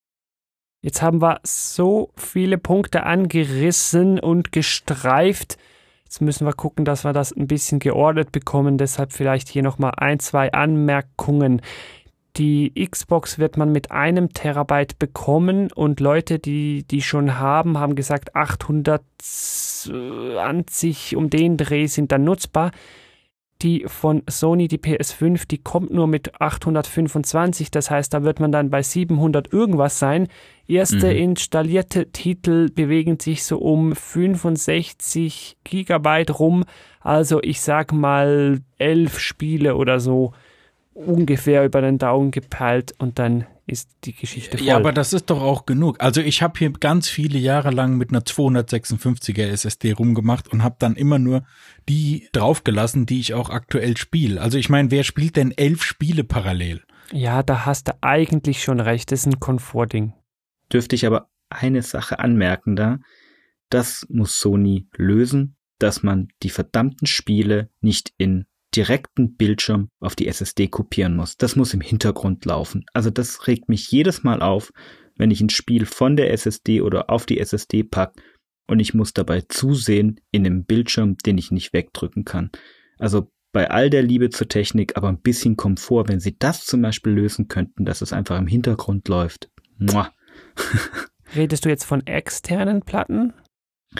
Jetzt 0.81 1.01
haben 1.01 1.21
wir 1.21 1.39
so 1.43 2.11
viele 2.15 2.57
Punkte 2.57 3.03
angerissen 3.03 4.19
und 4.19 4.51
gestreift. 4.51 5.57
Jetzt 6.03 6.21
müssen 6.21 6.45
wir 6.45 6.53
gucken, 6.53 6.85
dass 6.85 7.03
wir 7.03 7.11
das 7.11 7.35
ein 7.35 7.47
bisschen 7.47 7.79
geordnet 7.79 8.31
bekommen. 8.31 8.77
Deshalb 8.77 9.11
vielleicht 9.11 9.49
hier 9.49 9.63
nochmal 9.63 9.93
ein, 9.97 10.19
zwei 10.19 10.53
Anmerkungen. 10.53 11.61
Die 12.37 12.71
Xbox 12.89 13.39
wird 13.39 13.57
man 13.57 13.71
mit 13.71 13.89
einem 13.89 14.31
Terabyte 14.31 14.99
bekommen 14.99 15.71
und 15.71 15.99
Leute, 15.99 16.37
die 16.37 16.83
die 16.83 17.01
schon 17.01 17.39
haben, 17.39 17.79
haben 17.79 17.95
gesagt 17.95 18.35
820 18.35 21.15
um 21.15 21.31
den 21.31 21.57
Dreh 21.57 21.87
sind 21.87 22.11
dann 22.11 22.23
nutzbar. 22.23 22.69
Die 23.63 23.85
von 23.87 24.21
Sony, 24.29 24.67
die 24.67 24.77
PS5, 24.77 25.47
die 25.47 25.57
kommt 25.57 25.91
nur 25.91 26.05
mit 26.05 26.39
825, 26.39 27.71
das 27.71 27.89
heißt, 27.89 28.13
da 28.13 28.21
wird 28.21 28.39
man 28.39 28.51
dann 28.51 28.69
bei 28.69 28.83
700 28.83 29.51
irgendwas 29.51 29.97
sein. 29.97 30.27
Erste 30.67 31.07
mhm. 31.07 31.17
installierte 31.17 32.11
Titel 32.11 32.69
bewegen 32.69 33.19
sich 33.19 33.45
so 33.45 33.57
um 33.57 33.95
65 33.95 35.57
Gigabyte 35.63 36.39
rum, 36.39 36.65
also 37.01 37.41
ich 37.41 37.61
sag 37.61 37.93
mal 37.93 38.59
elf 38.77 39.17
Spiele 39.17 39.75
oder 39.75 39.99
so 39.99 40.33
ungefähr 40.97 41.63
über 41.63 41.81
den 41.81 41.97
Daumen 41.97 42.31
gepeilt 42.31 42.93
und 42.97 43.19
dann 43.19 43.45
ist 43.67 43.89
die 44.05 44.13
Geschichte 44.13 44.57
voll. 44.57 44.65
Ja, 44.65 44.77
aber 44.77 44.93
das 44.93 45.13
ist 45.13 45.29
doch 45.29 45.41
auch 45.41 45.65
genug. 45.65 45.97
Also 45.99 46.21
ich 46.21 46.41
habe 46.41 46.57
hier 46.57 46.71
ganz 46.71 47.09
viele 47.09 47.37
Jahre 47.37 47.69
lang 47.69 47.97
mit 47.97 48.09
einer 48.09 48.21
256er 48.21 49.45
SSD 49.45 49.91
rumgemacht 49.91 50.47
und 50.47 50.63
habe 50.63 50.77
dann 50.79 50.95
immer 50.95 51.19
nur 51.19 51.43
die 51.87 52.29
draufgelassen, 52.31 53.05
die 53.05 53.19
ich 53.19 53.33
auch 53.33 53.49
aktuell 53.49 53.97
spiele. 53.97 54.41
Also 54.41 54.57
ich 54.57 54.69
meine, 54.69 54.89
wer 54.89 55.03
spielt 55.03 55.35
denn 55.35 55.51
elf 55.51 55.83
Spiele 55.83 56.23
parallel? 56.23 56.83
Ja, 57.11 57.43
da 57.43 57.65
hast 57.65 57.89
du 57.89 57.93
eigentlich 58.01 58.63
schon 58.63 58.79
recht. 58.79 59.11
Das 59.11 59.21
ist 59.21 59.27
ein 59.27 59.39
Komfortding. 59.39 60.13
Dürfte 60.71 60.95
ich 60.95 61.05
aber 61.05 61.29
eine 61.49 61.81
Sache 61.81 62.19
anmerken 62.19 62.75
da. 62.75 62.99
Das 63.69 64.05
muss 64.09 64.39
Sony 64.39 64.87
lösen, 64.95 65.57
dass 65.77 66.03
man 66.03 66.29
die 66.41 66.49
verdammten 66.49 67.05
Spiele 67.05 67.69
nicht 67.81 68.13
in 68.17 68.45
direkten 68.75 69.35
Bildschirm 69.35 69.89
auf 69.99 70.15
die 70.15 70.27
SSD 70.27 70.67
kopieren 70.67 71.15
muss. 71.15 71.37
Das 71.37 71.55
muss 71.55 71.73
im 71.73 71.81
Hintergrund 71.81 72.45
laufen. 72.45 72.85
Also 72.93 73.09
das 73.09 73.47
regt 73.47 73.69
mich 73.69 73.89
jedes 73.91 74.23
Mal 74.23 74.41
auf, 74.41 74.71
wenn 75.15 75.31
ich 75.31 75.41
ein 75.41 75.49
Spiel 75.49 75.85
von 75.85 76.15
der 76.15 76.31
SSD 76.31 76.81
oder 76.81 77.09
auf 77.09 77.25
die 77.25 77.39
SSD 77.39 77.83
packe 77.83 78.21
und 78.67 78.79
ich 78.79 78.93
muss 78.93 79.13
dabei 79.13 79.41
zusehen 79.41 80.19
in 80.31 80.45
einem 80.45 80.65
Bildschirm, 80.65 81.17
den 81.17 81.37
ich 81.37 81.51
nicht 81.51 81.73
wegdrücken 81.73 82.25
kann. 82.25 82.51
Also 82.99 83.31
bei 83.51 83.69
all 83.69 83.89
der 83.89 84.03
Liebe 84.03 84.29
zur 84.29 84.47
Technik, 84.47 84.97
aber 84.97 85.09
ein 85.09 85.21
bisschen 85.21 85.55
Komfort, 85.55 86.05
wenn 86.07 86.19
sie 86.19 86.37
das 86.37 86.65
zum 86.65 86.81
Beispiel 86.81 87.13
lösen 87.13 87.47
könnten, 87.47 87.85
dass 87.85 88.01
es 88.01 88.13
einfach 88.13 88.37
im 88.37 88.47
Hintergrund 88.47 89.07
läuft. 89.07 89.49
Muah. 89.77 90.11
Redest 91.35 91.65
du 91.65 91.69
jetzt 91.69 91.85
von 91.85 92.05
externen 92.05 92.81
Platten? 92.81 93.33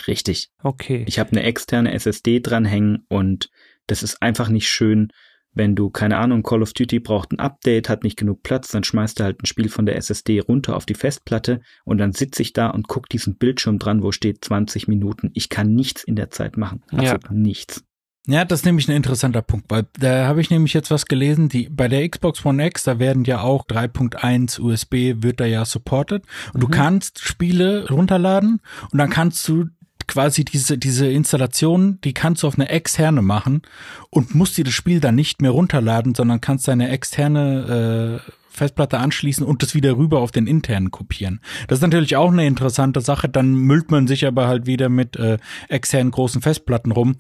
Richtig. 0.06 0.50
Okay. 0.62 1.06
Ich 1.08 1.18
habe 1.18 1.32
eine 1.32 1.44
externe 1.44 1.94
SSD 1.94 2.40
dranhängen 2.40 3.06
und 3.10 3.50
das 3.88 4.04
ist 4.04 4.22
einfach 4.22 4.50
nicht 4.50 4.70
schön, 4.70 5.10
wenn 5.58 5.76
du, 5.76 5.90
keine 5.90 6.18
Ahnung, 6.18 6.44
Call 6.44 6.62
of 6.62 6.74
Duty 6.74 7.00
braucht 7.00 7.32
ein 7.32 7.40
Update, 7.40 7.90
hat 7.90 8.04
nicht 8.04 8.18
genug 8.18 8.44
Platz, 8.44 8.70
dann 8.70 8.84
schmeißt 8.84 9.20
du 9.20 9.24
halt 9.24 9.42
ein 9.42 9.48
Spiel 9.48 9.70
von 9.70 9.86
der 9.86 9.96
SSD 9.96 10.40
runter 10.40 10.76
auf 10.76 10.86
die 10.86 10.94
Festplatte 10.94 11.62
und 11.84 11.98
dann 11.98 12.14
sitze 12.14 12.44
ich 12.44 12.54
da 12.54 12.70
und 12.70 12.88
gucke 12.88 13.10
diesen 13.10 13.38
Bildschirm 13.38 13.80
dran, 13.80 14.04
wo 14.04 14.12
steht 14.12 14.46
20 14.46 14.88
Minuten. 14.88 15.32
Ich 15.34 15.50
kann 15.50 15.74
nichts 15.74 16.04
in 16.04 16.16
der 16.16 16.30
Zeit 16.30 16.58
machen. 16.58 16.84
Absolut 16.92 17.24
ja. 17.26 17.32
nichts. 17.32 17.84
Ja, 18.30 18.44
das 18.44 18.60
ist 18.60 18.66
nämlich 18.66 18.90
ein 18.90 18.96
interessanter 18.96 19.42
Punkt, 19.42 19.68
weil 19.70 19.88
da 19.98 20.28
habe 20.28 20.42
ich 20.42 20.50
nämlich 20.50 20.74
jetzt 20.74 20.92
was 20.92 21.06
gelesen, 21.06 21.48
die 21.48 21.70
bei 21.70 21.88
der 21.88 22.08
Xbox 22.08 22.46
One 22.46 22.66
X, 22.68 22.84
da 22.84 23.00
werden 23.00 23.24
ja 23.24 23.40
auch 23.40 23.66
3.1 23.66 24.60
USB 24.60 25.24
wird 25.24 25.40
da 25.40 25.46
ja 25.46 25.64
supported 25.64 26.24
und 26.54 26.56
mhm. 26.56 26.60
du 26.60 26.68
kannst 26.68 27.20
Spiele 27.20 27.88
runterladen 27.90 28.60
und 28.92 28.98
dann 28.98 29.10
kannst 29.10 29.48
du 29.48 29.68
quasi 30.08 30.46
diese, 30.46 30.78
diese 30.78 31.08
Installation, 31.08 32.00
die 32.04 32.14
kannst 32.14 32.44
du 32.44 32.48
auf 32.48 32.56
eine 32.56 32.70
externe 32.70 33.22
machen 33.22 33.62
und 34.10 34.36
musst 34.36 34.58
dir 34.58 34.64
das 34.64 34.74
Spiel 34.74 35.00
dann 35.00 35.16
nicht 35.16 35.42
mehr 35.42 35.52
runterladen, 35.52 36.16
sondern 36.16 36.42
kannst 36.42 36.68
deine 36.68 36.90
externe 36.90 38.22
äh, 38.26 38.32
Festplatte 38.50 38.98
anschließen 38.98 39.46
und 39.46 39.62
das 39.62 39.76
wieder 39.76 39.98
rüber 39.98 40.20
auf 40.20 40.32
den 40.32 40.48
internen 40.48 40.92
kopieren. 40.92 41.42
Das 41.68 41.78
ist 41.78 41.84
natürlich 41.84 42.16
auch 42.16 42.32
eine 42.32 42.48
interessante 42.48 43.02
Sache. 43.02 43.30
Dann 43.30 43.54
müllt 43.54 43.92
man 43.92 44.08
sich 44.08 44.26
aber 44.26 44.48
halt 44.48 44.66
wieder 44.66 44.90
mit 44.90 45.16
äh, 45.16 45.38
externen 45.70 46.12
großen 46.12 46.42
Festplatten 46.42 46.92
rum. 46.92 47.18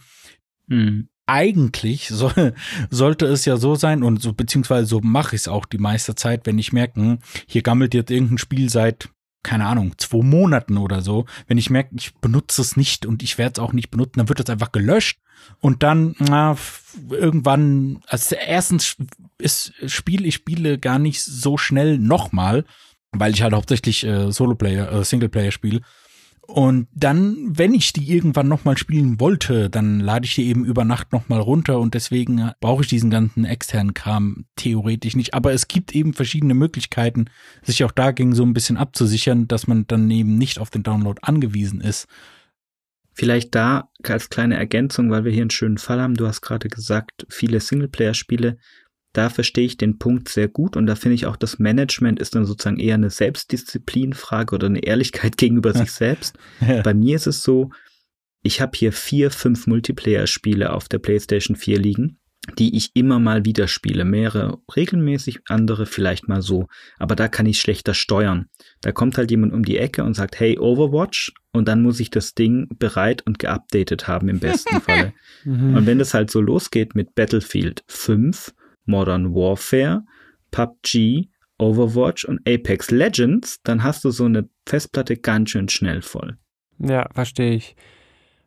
Hm. 0.67 1.09
Eigentlich 1.27 2.07
soll, 2.11 2.53
sollte 2.89 3.27
es 3.27 3.45
ja 3.45 3.57
so 3.57 3.75
sein 3.75 4.01
und 4.01 4.21
so 4.21 4.33
beziehungsweise 4.33 4.87
so 4.87 5.01
mache 5.01 5.35
ich 5.35 5.43
es 5.43 5.47
auch 5.47 5.65
die 5.65 5.77
meiste 5.77 6.15
Zeit, 6.15 6.45
wenn 6.45 6.57
ich 6.57 6.73
merke, 6.73 6.99
hm, 6.99 7.19
hier 7.45 7.61
gammelt 7.61 7.93
jetzt 7.93 8.11
irgendein 8.11 8.39
Spiel 8.39 8.69
seit 8.69 9.09
keine 9.43 9.65
Ahnung, 9.65 9.93
zwei 9.97 10.23
Monaten 10.23 10.77
oder 10.77 11.01
so, 11.01 11.25
wenn 11.47 11.57
ich 11.57 11.69
merke, 11.69 11.95
ich 11.97 12.15
benutze 12.15 12.61
es 12.61 12.75
nicht 12.75 13.05
und 13.05 13.23
ich 13.23 13.37
werde 13.37 13.53
es 13.53 13.59
auch 13.59 13.73
nicht 13.73 13.91
benutzen, 13.91 14.17
dann 14.17 14.29
wird 14.29 14.39
es 14.39 14.49
einfach 14.49 14.71
gelöscht 14.71 15.19
und 15.59 15.83
dann 15.83 16.15
na, 16.19 16.57
irgendwann, 17.09 18.01
also 18.07 18.35
erstens 18.35 18.97
ist 19.37 19.73
Spiel, 19.85 20.25
ich 20.25 20.35
spiele 20.35 20.77
gar 20.77 20.99
nicht 20.99 21.23
so 21.23 21.57
schnell 21.57 21.97
nochmal, 21.97 22.65
weil 23.11 23.33
ich 23.33 23.41
halt 23.41 23.53
hauptsächlich 23.53 24.03
äh, 24.03 24.31
Solo-Player, 24.31 24.91
äh, 24.91 25.03
Singleplayer 25.03 25.51
spiele 25.51 25.81
und 26.47 26.87
dann, 26.93 27.35
wenn 27.57 27.73
ich 27.73 27.91
die 27.91 28.09
irgendwann 28.09 28.47
nochmal 28.47 28.77
spielen 28.77 29.19
wollte, 29.19 29.69
dann 29.69 29.99
lade 29.99 30.25
ich 30.25 30.35
die 30.35 30.47
eben 30.47 30.63
über 30.63 30.85
Nacht 30.85 31.11
nochmal 31.11 31.41
runter 31.41 31.77
und 31.77 31.93
deswegen 31.93 32.51
brauche 32.61 32.83
ich 32.83 32.87
diesen 32.87 33.09
ganzen 33.09 33.43
externen 33.43 33.93
Kram 33.93 34.45
theoretisch 34.55 35.17
nicht. 35.17 35.33
Aber 35.33 35.51
es 35.51 35.67
gibt 35.67 35.93
eben 35.93 36.13
verschiedene 36.13 36.53
Möglichkeiten, 36.53 37.25
sich 37.63 37.83
auch 37.83 37.91
dagegen 37.91 38.33
so 38.33 38.43
ein 38.43 38.53
bisschen 38.53 38.77
abzusichern, 38.77 39.49
dass 39.49 39.67
man 39.67 39.87
dann 39.87 40.09
eben 40.09 40.37
nicht 40.37 40.59
auf 40.59 40.69
den 40.69 40.83
Download 40.83 41.19
angewiesen 41.21 41.81
ist. 41.81 42.07
Vielleicht 43.11 43.53
da 43.53 43.89
als 44.03 44.29
kleine 44.29 44.55
Ergänzung, 44.55 45.11
weil 45.11 45.25
wir 45.25 45.33
hier 45.33 45.41
einen 45.41 45.49
schönen 45.49 45.77
Fall 45.77 45.99
haben. 45.99 46.15
Du 46.15 46.27
hast 46.27 46.41
gerade 46.41 46.69
gesagt, 46.69 47.27
viele 47.29 47.59
Singleplayer-Spiele 47.59 48.57
da 49.13 49.29
verstehe 49.29 49.65
ich 49.65 49.77
den 49.77 49.97
Punkt 49.97 50.29
sehr 50.29 50.47
gut 50.47 50.77
und 50.77 50.85
da 50.85 50.95
finde 50.95 51.15
ich 51.15 51.25
auch, 51.25 51.37
das 51.37 51.59
Management 51.59 52.19
ist 52.19 52.35
dann 52.35 52.45
sozusagen 52.45 52.79
eher 52.79 52.95
eine 52.95 53.09
Selbstdisziplinfrage 53.09 54.53
oder 54.53 54.67
eine 54.67 54.83
Ehrlichkeit 54.83 55.37
gegenüber 55.37 55.73
sich 55.73 55.91
selbst. 55.91 56.37
Ja. 56.67 56.81
Bei 56.81 56.93
mir 56.93 57.15
ist 57.15 57.27
es 57.27 57.43
so, 57.43 57.69
ich 58.41 58.61
habe 58.61 58.71
hier 58.75 58.91
vier, 58.91 59.29
fünf 59.31 59.67
Multiplayer-Spiele 59.67 60.71
auf 60.71 60.87
der 60.87 60.99
PlayStation 60.99 61.55
4 61.55 61.79
liegen, 61.79 62.19
die 62.57 62.75
ich 62.75 62.91
immer 62.93 63.19
mal 63.19 63.45
wieder 63.45 63.67
spiele. 63.67 64.05
Mehrere 64.05 64.59
regelmäßig, 64.75 65.41
andere 65.47 65.85
vielleicht 65.85 66.27
mal 66.27 66.41
so. 66.41 66.67
Aber 66.97 67.15
da 67.15 67.27
kann 67.27 67.45
ich 67.45 67.59
schlechter 67.59 67.93
steuern. 67.93 68.47
Da 68.81 68.91
kommt 68.91 69.17
halt 69.17 69.31
jemand 69.31 69.53
um 69.53 69.63
die 69.63 69.77
Ecke 69.77 70.03
und 70.03 70.13
sagt, 70.13 70.39
hey, 70.39 70.57
Overwatch. 70.57 71.33
Und 71.51 71.67
dann 71.67 71.81
muss 71.81 71.99
ich 71.99 72.09
das 72.09 72.33
Ding 72.35 72.67
bereit 72.79 73.21
und 73.25 73.39
geupdatet 73.39 74.07
haben 74.07 74.29
im 74.29 74.39
besten 74.39 74.81
Falle. 74.81 75.13
Mhm. 75.43 75.75
Und 75.75 75.85
wenn 75.85 75.99
es 75.99 76.13
halt 76.13 76.31
so 76.31 76.39
losgeht 76.41 76.95
mit 76.95 77.15
Battlefield 77.15 77.83
5, 77.87 78.53
Modern 78.87 79.33
Warfare, 79.33 80.03
PUBG, 80.51 81.29
Overwatch 81.59 82.25
und 82.25 82.39
Apex 82.47 82.91
Legends, 82.91 83.61
dann 83.63 83.83
hast 83.83 84.03
du 84.03 84.11
so 84.11 84.25
eine 84.25 84.47
Festplatte 84.65 85.17
ganz 85.17 85.51
schön 85.51 85.69
schnell 85.69 86.01
voll. 86.01 86.37
Ja, 86.79 87.09
verstehe 87.13 87.55
ich. 87.55 87.75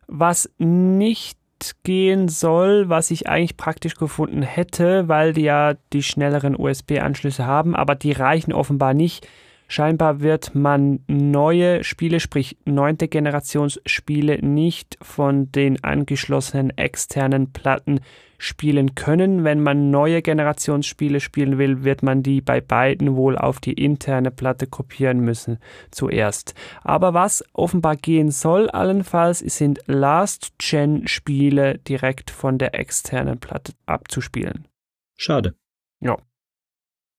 Was 0.07 0.49
nicht 0.57 1.37
gehen 1.83 2.27
soll, 2.27 2.89
was 2.89 3.11
ich 3.11 3.27
eigentlich 3.27 3.57
praktisch 3.57 3.95
gefunden 3.95 4.41
hätte, 4.41 5.07
weil 5.07 5.33
die 5.33 5.43
ja 5.43 5.75
die 5.93 6.03
schnelleren 6.03 6.55
USB-Anschlüsse 6.57 7.45
haben, 7.45 7.75
aber 7.75 7.95
die 7.95 8.11
reichen 8.11 8.53
offenbar 8.53 8.93
nicht. 8.93 9.27
Scheinbar 9.71 10.19
wird 10.19 10.53
man 10.53 10.99
neue 11.07 11.85
Spiele, 11.85 12.19
sprich 12.19 12.57
neunte 12.65 13.07
Generationsspiele, 13.07 14.45
nicht 14.45 14.97
von 15.01 15.49
den 15.53 15.81
angeschlossenen 15.81 16.77
externen 16.77 17.53
Platten 17.53 18.01
spielen 18.37 18.95
können. 18.95 19.45
Wenn 19.45 19.63
man 19.63 19.89
neue 19.89 20.21
Generationsspiele 20.21 21.21
spielen 21.21 21.57
will, 21.57 21.85
wird 21.85 22.03
man 22.03 22.21
die 22.21 22.41
bei 22.41 22.59
beiden 22.59 23.15
wohl 23.15 23.37
auf 23.37 23.61
die 23.61 23.71
interne 23.71 24.29
Platte 24.29 24.67
kopieren 24.67 25.21
müssen 25.21 25.57
zuerst. 25.89 26.53
Aber 26.81 27.13
was 27.13 27.41
offenbar 27.53 27.95
gehen 27.95 28.29
soll, 28.29 28.69
allenfalls, 28.69 29.39
sind 29.39 29.79
Last-Gen-Spiele 29.85 31.77
direkt 31.77 32.29
von 32.29 32.57
der 32.57 32.75
externen 32.75 33.39
Platte 33.39 33.71
abzuspielen. 33.85 34.67
Schade. 35.15 35.55
Ja. 36.01 36.17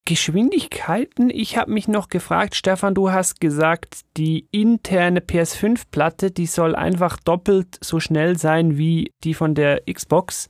Geschwindigkeiten, 0.05 1.31
ich 1.31 1.57
habe 1.57 1.71
mich 1.71 1.87
noch 1.87 2.09
gefragt, 2.09 2.57
Stefan, 2.57 2.93
du 2.93 3.13
hast 3.13 3.41
gesagt, 3.41 4.01
die 4.17 4.49
interne 4.51 5.21
PS5-Platte, 5.21 6.33
die 6.33 6.47
soll 6.47 6.75
einfach 6.75 7.19
doppelt 7.19 7.79
so 7.81 8.01
schnell 8.01 8.37
sein 8.37 8.77
wie 8.77 9.13
die 9.23 9.35
von 9.35 9.55
der 9.55 9.83
Xbox. 9.91 10.49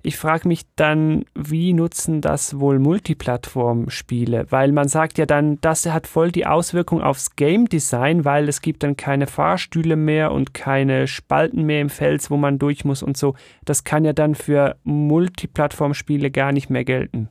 Ich 0.00 0.16
frage 0.16 0.46
mich 0.46 0.62
dann, 0.76 1.24
wie 1.34 1.72
nutzen 1.72 2.20
das 2.20 2.60
wohl 2.60 2.78
Multiplattform-Spiele? 2.78 4.46
Weil 4.50 4.70
man 4.70 4.86
sagt 4.86 5.18
ja 5.18 5.26
dann, 5.26 5.60
das 5.60 5.84
hat 5.86 6.06
voll 6.06 6.30
die 6.30 6.46
Auswirkung 6.46 7.02
aufs 7.02 7.34
Game 7.34 7.68
Design, 7.68 8.24
weil 8.24 8.48
es 8.48 8.62
gibt 8.62 8.84
dann 8.84 8.96
keine 8.96 9.26
Fahrstühle 9.26 9.96
mehr 9.96 10.30
und 10.30 10.54
keine 10.54 11.08
Spalten 11.08 11.64
mehr 11.64 11.80
im 11.80 11.90
Fels, 11.90 12.30
wo 12.30 12.36
man 12.36 12.60
durch 12.60 12.84
muss 12.84 13.02
und 13.02 13.16
so. 13.16 13.34
Das 13.64 13.82
kann 13.82 14.04
ja 14.04 14.12
dann 14.12 14.36
für 14.36 14.76
Multiplattform-Spiele 14.84 16.30
gar 16.30 16.52
nicht 16.52 16.70
mehr 16.70 16.84
gelten. 16.84 17.28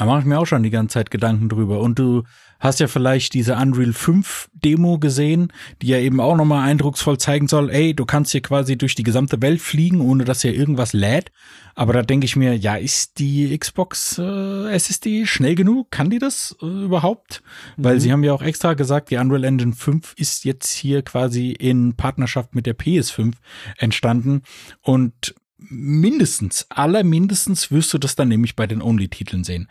Da 0.00 0.06
mache 0.06 0.20
ich 0.20 0.24
mir 0.24 0.38
auch 0.38 0.46
schon 0.46 0.62
die 0.62 0.70
ganze 0.70 0.94
Zeit 0.94 1.10
Gedanken 1.10 1.50
drüber. 1.50 1.78
Und 1.80 1.98
du 1.98 2.22
hast 2.58 2.80
ja 2.80 2.88
vielleicht 2.88 3.34
diese 3.34 3.56
Unreal 3.56 3.92
5 3.92 4.48
Demo 4.54 4.98
gesehen, 4.98 5.52
die 5.82 5.88
ja 5.88 5.98
eben 5.98 6.20
auch 6.20 6.36
nochmal 6.36 6.66
eindrucksvoll 6.66 7.18
zeigen 7.18 7.48
soll, 7.48 7.68
ey, 7.68 7.92
du 7.92 8.06
kannst 8.06 8.32
hier 8.32 8.40
quasi 8.40 8.78
durch 8.78 8.94
die 8.94 9.02
gesamte 9.02 9.42
Welt 9.42 9.60
fliegen, 9.60 10.00
ohne 10.00 10.24
dass 10.24 10.40
hier 10.40 10.54
irgendwas 10.54 10.94
lädt. 10.94 11.32
Aber 11.74 11.92
da 11.92 12.00
denke 12.00 12.24
ich 12.24 12.34
mir, 12.34 12.56
ja, 12.56 12.76
ist 12.76 13.18
die 13.18 13.54
Xbox 13.58 14.16
äh, 14.16 14.72
SSD 14.72 15.26
schnell 15.26 15.54
genug? 15.54 15.90
Kann 15.90 16.08
die 16.08 16.18
das 16.18 16.56
äh, 16.62 16.66
überhaupt? 16.66 17.42
Mhm. 17.76 17.84
Weil 17.84 18.00
sie 18.00 18.10
haben 18.10 18.24
ja 18.24 18.32
auch 18.32 18.42
extra 18.42 18.72
gesagt, 18.72 19.10
die 19.10 19.18
Unreal 19.18 19.44
Engine 19.44 19.74
5 19.74 20.14
ist 20.16 20.46
jetzt 20.46 20.70
hier 20.70 21.02
quasi 21.02 21.50
in 21.50 21.94
Partnerschaft 21.94 22.54
mit 22.54 22.64
der 22.64 22.74
PS5 22.74 23.34
entstanden. 23.76 24.44
Und 24.80 25.34
mindestens, 25.68 26.66
aller 26.68 27.04
mindestens 27.04 27.70
wirst 27.70 27.92
du 27.92 27.98
das 27.98 28.16
dann 28.16 28.28
nämlich 28.28 28.56
bei 28.56 28.66
den 28.66 28.82
Only-Titeln 28.82 29.44
sehen. 29.44 29.68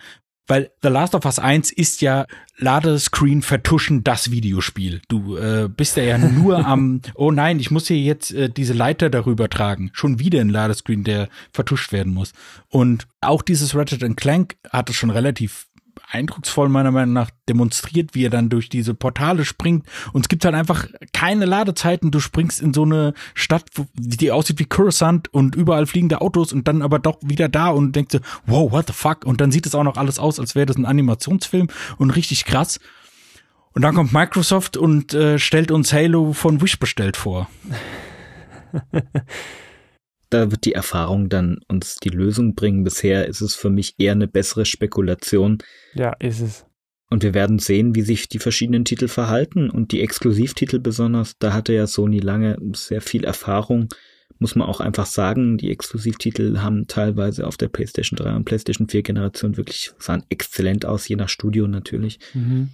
Weil 0.50 0.72
The 0.82 0.90
Last 0.90 1.14
of 1.14 1.26
Us 1.26 1.38
1 1.38 1.72
ist 1.72 2.02
ja 2.02 2.26
Ladescreen 2.58 3.44
vertuschen 3.44 4.04
das 4.04 4.32
Videospiel. 4.32 5.00
Du 5.08 5.38
äh, 5.38 5.70
bist 5.70 5.96
ja, 5.96 6.04
ja 6.04 6.18
nur 6.18 6.66
am, 6.66 7.02
oh 7.14 7.30
nein, 7.30 7.60
ich 7.60 7.70
muss 7.70 7.88
hier 7.88 8.00
jetzt 8.00 8.34
äh, 8.34 8.50
diese 8.50 8.74
Leiter 8.74 9.12
darüber 9.12 9.48
tragen. 9.48 9.92
Schon 9.94 10.18
wieder 10.18 10.42
ein 10.42 10.50
Ladescreen, 10.50 11.04
der 11.04 11.30
vertuscht 11.54 11.92
werden 11.92 12.14
muss. 12.14 12.34
Und 12.68 13.08
auch 13.22 13.44
dieses 13.44 13.76
Ratchet 13.76 14.18
Clank 14.18 14.58
hat 14.72 14.90
es 14.90 14.96
schon 14.96 15.12
relativ 15.12 15.68
eindrucksvoll 16.10 16.70
meiner 16.70 16.92
Meinung 16.92 17.14
nach 17.14 17.30
demonstriert, 17.48 18.16
wie 18.16 18.26
er 18.26 18.30
dann 18.30 18.50
durch 18.50 18.70
diese 18.70 18.94
Portale 18.94 19.46
springt. 19.46 19.86
Und 20.12 20.22
es 20.22 20.30
gibt 20.30 20.44
halt 20.44 20.56
einfach 20.56 20.88
keine 21.14 21.46
Ladezeiten. 21.46 22.12
Du 22.12 22.20
springst 22.20 22.62
in 22.62 22.74
so 22.74 22.84
eine 22.84 23.14
Stadt, 23.36 23.66
die 23.94 24.32
aussieht 24.32 24.60
wie 24.60 24.66
Coruscant 24.66 25.32
und 25.34 25.56
überall 25.56 25.86
fliegende 25.86 26.22
Autos 26.22 26.52
und 26.52 26.68
dann 26.68 26.82
aber 26.82 27.00
doch 27.00 27.18
wieder 27.24 27.48
da 27.48 27.70
und 27.70 27.96
denkst 27.96 28.18
du, 28.18 28.20
wow, 28.46 28.72
what 28.72 28.88
the 28.88 28.94
fuck? 28.94 29.26
Und 29.26 29.40
dann 29.40 29.52
sieht 29.52 29.66
es 29.66 29.76
auch 29.76 29.84
noch 29.84 29.98
alles 29.98 30.20
aus, 30.20 30.40
als 30.40 30.56
wäre 30.56 30.66
das 30.66 30.78
ein 30.78 30.86
Animationsfilm 30.86 31.68
und 31.98 32.12
richtig 32.12 32.46
krass. 32.46 32.80
Und 33.74 33.84
dann 33.84 33.94
kommt 33.94 34.12
Microsoft 34.12 34.78
und 34.78 35.14
äh, 35.14 35.38
stellt 35.38 35.72
uns 35.72 35.94
Halo 35.94 36.34
von 36.34 36.62
Wish 36.62 36.80
bestellt 36.80 37.18
vor. 37.18 37.50
da 40.30 40.52
wird 40.52 40.66
die 40.66 40.74
Erfahrung 40.74 41.30
dann 41.30 41.60
uns 41.68 41.96
die 41.98 42.10
Lösung 42.10 42.56
bringen. 42.56 42.84
Bisher 42.84 43.28
ist 43.28 43.42
es 43.42 43.56
für 43.56 43.70
mich 43.70 43.96
eher 43.98 44.14
eine 44.14 44.28
bessere 44.28 44.66
Spekulation. 44.66 45.60
Ja, 45.94 46.14
ist 46.14 46.42
es. 46.42 46.66
Und 47.10 47.24
wir 47.24 47.34
werden 47.34 47.58
sehen, 47.58 47.96
wie 47.96 48.04
sich 48.04 48.30
die 48.30 48.40
verschiedenen 48.40 48.86
Titel 48.86 49.08
verhalten 49.08 49.70
und 49.70 49.92
die 49.92 50.02
Exklusivtitel 50.02 50.80
besonders. 50.80 51.38
Da 51.40 51.54
hatte 51.54 51.74
ja 51.74 51.88
Sony 51.88 52.20
lange 52.20 52.58
sehr 52.74 53.02
viel 53.02 53.24
Erfahrung. 53.24 53.90
Muss 54.38 54.56
man 54.56 54.68
auch 54.68 54.80
einfach 54.80 55.08
sagen, 55.08 55.58
die 55.58 55.72
Exklusivtitel 55.72 56.60
haben 56.60 56.88
teilweise 56.88 57.48
auf 57.48 57.58
der 57.58 57.68
PlayStation 57.68 58.16
3 58.16 58.36
und 58.36 58.46
PlayStation 58.46 58.88
4 58.88 59.02
Generation 59.02 59.58
wirklich 59.58 59.92
sahen 59.98 60.24
exzellent 60.30 60.86
aus, 60.86 61.08
je 61.08 61.16
nach 61.16 61.30
Studio 61.30 61.68
natürlich. 61.68 62.20
Mhm. 62.36 62.70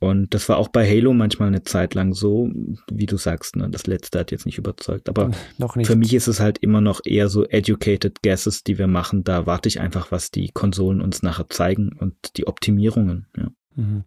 Und 0.00 0.32
das 0.32 0.48
war 0.48 0.56
auch 0.56 0.68
bei 0.68 0.88
Halo 0.88 1.12
manchmal 1.12 1.48
eine 1.48 1.62
Zeit 1.62 1.92
lang 1.94 2.14
so, 2.14 2.50
wie 2.90 3.04
du 3.04 3.18
sagst, 3.18 3.56
ne? 3.56 3.68
das 3.68 3.86
letzte 3.86 4.18
hat 4.18 4.30
jetzt 4.30 4.46
nicht 4.46 4.56
überzeugt. 4.56 5.10
Aber 5.10 5.30
nicht. 5.76 5.86
für 5.86 5.94
mich 5.94 6.14
ist 6.14 6.26
es 6.26 6.40
halt 6.40 6.56
immer 6.58 6.80
noch 6.80 7.00
eher 7.04 7.28
so 7.28 7.44
educated 7.44 8.22
guesses, 8.22 8.64
die 8.64 8.78
wir 8.78 8.86
machen. 8.86 9.24
Da 9.24 9.44
warte 9.44 9.68
ich 9.68 9.78
einfach, 9.78 10.10
was 10.10 10.30
die 10.30 10.48
Konsolen 10.48 11.02
uns 11.02 11.22
nachher 11.22 11.50
zeigen 11.50 11.92
und 11.98 12.14
die 12.38 12.46
Optimierungen. 12.46 13.26
Ja. 13.36 13.48
Mhm. 13.76 14.04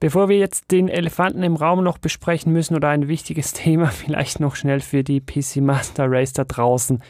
Bevor 0.00 0.30
wir 0.30 0.38
jetzt 0.38 0.70
den 0.70 0.88
Elefanten 0.88 1.42
im 1.42 1.56
Raum 1.56 1.84
noch 1.84 1.98
besprechen 1.98 2.52
müssen 2.52 2.74
oder 2.74 2.88
ein 2.88 3.06
wichtiges 3.06 3.52
Thema, 3.52 3.88
vielleicht 3.88 4.40
noch 4.40 4.56
schnell 4.56 4.80
für 4.80 5.04
die 5.04 5.20
PC 5.20 5.56
Master 5.56 6.06
Race 6.08 6.32
da 6.32 6.44
draußen. 6.44 7.02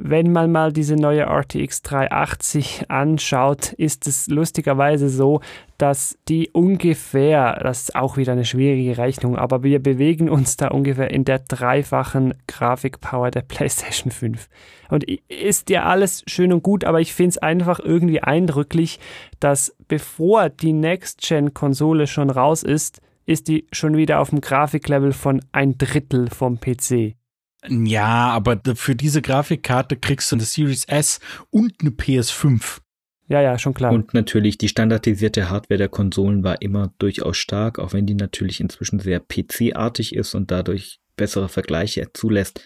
Wenn 0.00 0.30
man 0.30 0.52
mal 0.52 0.72
diese 0.72 0.94
neue 0.94 1.22
RTX 1.22 1.82
380 1.82 2.88
anschaut, 2.88 3.72
ist 3.72 4.06
es 4.06 4.28
lustigerweise 4.28 5.08
so, 5.08 5.40
dass 5.76 6.16
die 6.28 6.50
ungefähr, 6.52 7.58
das 7.60 7.80
ist 7.80 7.96
auch 7.96 8.16
wieder 8.16 8.30
eine 8.30 8.44
schwierige 8.44 8.96
Rechnung, 8.96 9.36
aber 9.36 9.64
wir 9.64 9.82
bewegen 9.82 10.30
uns 10.30 10.56
da 10.56 10.68
ungefähr 10.68 11.10
in 11.10 11.24
der 11.24 11.40
dreifachen 11.40 12.34
Grafikpower 12.46 13.32
der 13.32 13.40
PlayStation 13.40 14.12
5. 14.12 14.48
Und 14.88 15.02
ist 15.28 15.68
ja 15.68 15.82
alles 15.82 16.22
schön 16.28 16.52
und 16.52 16.62
gut, 16.62 16.84
aber 16.84 17.00
ich 17.00 17.12
finde 17.12 17.30
es 17.30 17.38
einfach 17.38 17.80
irgendwie 17.80 18.22
eindrücklich, 18.22 19.00
dass 19.40 19.74
bevor 19.88 20.48
die 20.48 20.74
Next-Gen-Konsole 20.74 22.06
schon 22.06 22.30
raus 22.30 22.62
ist, 22.62 23.00
ist 23.26 23.48
die 23.48 23.66
schon 23.72 23.96
wieder 23.96 24.20
auf 24.20 24.30
dem 24.30 24.40
Grafiklevel 24.40 25.12
von 25.12 25.40
ein 25.50 25.76
Drittel 25.76 26.30
vom 26.30 26.60
PC. 26.60 27.16
Ja, 27.66 28.28
aber 28.28 28.60
für 28.74 28.94
diese 28.94 29.22
Grafikkarte 29.22 29.96
kriegst 29.96 30.30
du 30.30 30.36
eine 30.36 30.44
Series 30.44 30.84
S 30.84 31.20
und 31.50 31.74
eine 31.80 31.90
PS5. 31.90 32.78
Ja, 33.28 33.42
ja, 33.42 33.58
schon 33.58 33.74
klar. 33.74 33.92
Und 33.92 34.14
natürlich 34.14 34.56
die 34.56 34.68
standardisierte 34.68 35.50
Hardware 35.50 35.76
der 35.78 35.88
Konsolen 35.88 36.44
war 36.44 36.62
immer 36.62 36.94
durchaus 36.98 37.36
stark, 37.36 37.78
auch 37.78 37.92
wenn 37.92 38.06
die 38.06 38.14
natürlich 38.14 38.60
inzwischen 38.60 39.00
sehr 39.00 39.20
PC-artig 39.20 40.14
ist 40.14 40.34
und 40.34 40.50
dadurch 40.50 41.00
bessere 41.16 41.48
Vergleiche 41.48 42.08
zulässt. 42.14 42.62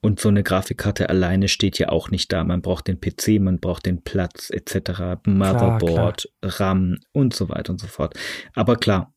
Und 0.00 0.20
so 0.20 0.28
eine 0.28 0.42
Grafikkarte 0.42 1.08
alleine 1.08 1.48
steht 1.48 1.78
ja 1.78 1.88
auch 1.88 2.10
nicht 2.10 2.32
da. 2.32 2.44
Man 2.44 2.60
braucht 2.60 2.88
den 2.88 3.00
PC, 3.00 3.40
man 3.40 3.58
braucht 3.58 3.86
den 3.86 4.02
Platz 4.02 4.50
etc., 4.50 5.22
Motherboard, 5.24 5.80
klar, 5.80 6.50
klar. 6.50 6.60
RAM 6.60 6.98
und 7.12 7.32
so 7.32 7.48
weiter 7.48 7.70
und 7.72 7.80
so 7.80 7.86
fort. 7.86 8.14
Aber 8.54 8.76
klar, 8.76 9.13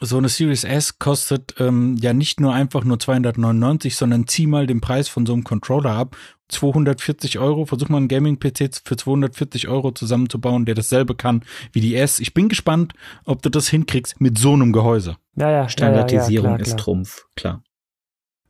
so 0.00 0.18
eine 0.18 0.28
Series 0.28 0.64
S 0.64 0.98
kostet 0.98 1.54
ähm, 1.60 1.96
ja 2.00 2.12
nicht 2.12 2.40
nur 2.40 2.52
einfach 2.52 2.84
nur 2.84 2.98
299, 2.98 3.96
sondern 3.96 4.26
zieh 4.26 4.46
mal 4.46 4.66
den 4.66 4.80
Preis 4.80 5.08
von 5.08 5.26
so 5.26 5.32
einem 5.32 5.44
Controller 5.44 5.92
ab. 5.92 6.16
240 6.48 7.38
Euro, 7.38 7.64
versuch 7.64 7.88
mal 7.88 7.96
einen 7.98 8.08
Gaming-PC 8.08 8.82
für 8.84 8.96
240 8.96 9.68
Euro 9.68 9.92
zusammenzubauen, 9.92 10.66
der 10.66 10.74
dasselbe 10.74 11.14
kann 11.14 11.44
wie 11.72 11.80
die 11.80 11.96
S. 11.96 12.20
Ich 12.20 12.34
bin 12.34 12.48
gespannt, 12.48 12.92
ob 13.24 13.42
du 13.42 13.48
das 13.48 13.68
hinkriegst 13.68 14.20
mit 14.20 14.38
so 14.38 14.52
einem 14.52 14.72
Gehäuse. 14.72 15.16
Ja, 15.36 15.50
ja, 15.50 15.68
Standardisierung 15.68 16.50
ja, 16.52 16.58
ja, 16.58 16.62
klar, 16.62 16.66
ist 16.66 16.78
Trumpf, 16.78 17.26
klar. 17.36 17.62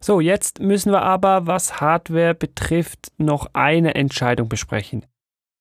So, 0.01 0.21
jetzt 0.21 0.59
müssen 0.59 0.91
wir 0.91 1.03
aber, 1.03 1.47
was 1.47 1.81
Hardware 1.81 2.35
betrifft, 2.35 3.13
noch 3.19 3.51
eine 3.53 3.95
Entscheidung 3.95 4.49
besprechen. 4.49 5.07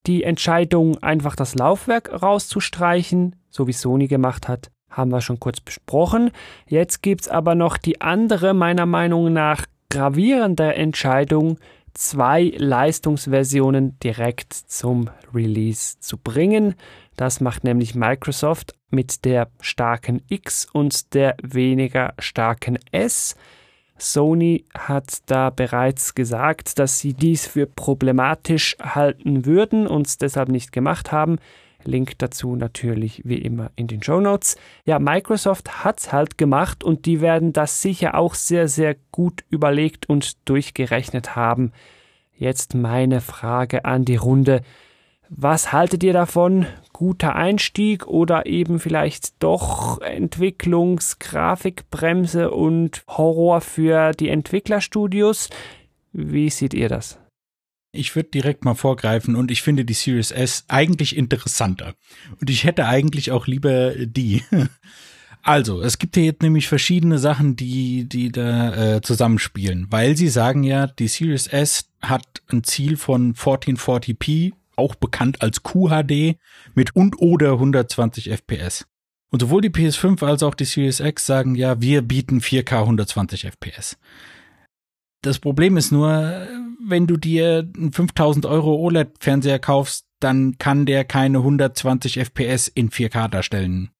Die 0.06 0.24
Entscheidung, 0.24 1.00
einfach 1.00 1.36
das 1.36 1.54
Laufwerk 1.54 2.22
rauszustreichen, 2.22 3.36
so 3.50 3.68
wie 3.68 3.72
Sony 3.72 4.08
gemacht 4.08 4.48
hat, 4.48 4.71
haben 4.92 5.10
wir 5.10 5.20
schon 5.20 5.40
kurz 5.40 5.60
besprochen. 5.60 6.30
Jetzt 6.66 7.02
gibt 7.02 7.22
es 7.22 7.28
aber 7.28 7.54
noch 7.54 7.76
die 7.76 8.00
andere, 8.00 8.54
meiner 8.54 8.86
Meinung 8.86 9.32
nach 9.32 9.66
gravierende 9.90 10.74
Entscheidung, 10.74 11.58
zwei 11.94 12.52
Leistungsversionen 12.56 13.98
direkt 14.00 14.52
zum 14.54 15.10
Release 15.34 15.98
zu 16.00 16.16
bringen. 16.16 16.74
Das 17.16 17.40
macht 17.40 17.64
nämlich 17.64 17.94
Microsoft 17.94 18.74
mit 18.90 19.24
der 19.24 19.48
starken 19.60 20.22
X 20.28 20.66
und 20.72 21.14
der 21.14 21.36
weniger 21.42 22.14
starken 22.18 22.78
S. 22.90 23.36
Sony 23.98 24.64
hat 24.76 25.18
da 25.26 25.50
bereits 25.50 26.14
gesagt, 26.14 26.78
dass 26.78 26.98
sie 26.98 27.14
dies 27.14 27.46
für 27.46 27.66
problematisch 27.66 28.76
halten 28.80 29.46
würden 29.46 29.86
und 29.86 30.06
es 30.06 30.18
deshalb 30.18 30.48
nicht 30.48 30.72
gemacht 30.72 31.12
haben. 31.12 31.38
Link 31.84 32.18
dazu 32.18 32.56
natürlich 32.56 33.22
wie 33.24 33.38
immer 33.38 33.70
in 33.76 33.86
den 33.86 34.02
Show 34.02 34.20
Notes. 34.20 34.56
Ja, 34.84 34.98
Microsoft 34.98 35.84
hat's 35.84 36.12
halt 36.12 36.36
gemacht 36.38 36.82
und 36.84 37.06
die 37.06 37.20
werden 37.20 37.52
das 37.52 37.82
sicher 37.82 38.16
auch 38.16 38.34
sehr, 38.34 38.66
sehr 38.68 38.96
gut 39.10 39.44
überlegt 39.50 40.08
und 40.08 40.48
durchgerechnet 40.48 41.36
haben. 41.36 41.72
Jetzt 42.34 42.74
meine 42.74 43.20
Frage 43.20 43.84
an 43.84 44.04
die 44.04 44.16
Runde. 44.16 44.62
Was 45.28 45.72
haltet 45.72 46.02
ihr 46.02 46.12
davon? 46.12 46.66
Guter 46.92 47.34
Einstieg 47.34 48.06
oder 48.06 48.44
eben 48.44 48.78
vielleicht 48.78 49.42
doch 49.42 50.02
Entwicklungsgrafikbremse 50.02 52.50
und 52.50 53.02
Horror 53.08 53.62
für 53.62 54.12
die 54.12 54.28
Entwicklerstudios? 54.28 55.48
Wie 56.12 56.50
seht 56.50 56.74
ihr 56.74 56.90
das? 56.90 57.21
Ich 57.94 58.16
würde 58.16 58.30
direkt 58.30 58.64
mal 58.64 58.74
vorgreifen 58.74 59.36
und 59.36 59.50
ich 59.50 59.60
finde 59.60 59.84
die 59.84 59.92
Series 59.92 60.30
S 60.30 60.64
eigentlich 60.68 61.14
interessanter. 61.14 61.94
Und 62.40 62.48
ich 62.48 62.64
hätte 62.64 62.86
eigentlich 62.86 63.30
auch 63.30 63.46
lieber 63.46 63.92
die. 63.94 64.42
Also, 65.44 65.82
es 65.82 65.98
gibt 65.98 66.14
hier 66.14 66.24
jetzt 66.24 66.42
nämlich 66.42 66.68
verschiedene 66.68 67.18
Sachen, 67.18 67.56
die, 67.56 68.08
die 68.08 68.30
da 68.30 68.94
äh, 68.94 69.02
zusammenspielen, 69.02 69.88
weil 69.90 70.16
sie 70.16 70.28
sagen 70.28 70.62
ja, 70.62 70.86
die 70.86 71.08
Series 71.08 71.48
S 71.48 71.86
hat 72.00 72.42
ein 72.52 72.62
Ziel 72.62 72.96
von 72.96 73.34
1440p, 73.34 74.52
auch 74.76 74.94
bekannt 74.94 75.42
als 75.42 75.64
QHD, 75.64 76.36
mit 76.76 76.94
und 76.94 77.20
oder 77.20 77.54
120 77.54 78.30
FPS. 78.30 78.86
Und 79.30 79.40
sowohl 79.40 79.62
die 79.62 79.70
PS5 79.70 80.24
als 80.24 80.44
auch 80.44 80.54
die 80.54 80.64
Series 80.64 81.00
X 81.00 81.26
sagen 81.26 81.56
ja, 81.56 81.80
wir 81.80 82.02
bieten 82.02 82.38
4K 82.38 82.82
120 82.82 83.46
FPS. 83.46 83.96
Das 85.22 85.38
Problem 85.38 85.76
ist 85.76 85.92
nur, 85.92 86.46
wenn 86.84 87.06
du 87.06 87.16
dir 87.16 87.68
einen 87.76 87.92
5000 87.92 88.44
Euro 88.44 88.74
OLED-Fernseher 88.74 89.60
kaufst, 89.60 90.04
dann 90.20 90.58
kann 90.58 90.84
der 90.84 91.04
keine 91.04 91.38
120 91.38 92.18
FPS 92.18 92.68
in 92.68 92.90
4K 92.90 93.28
darstellen. 93.28 93.90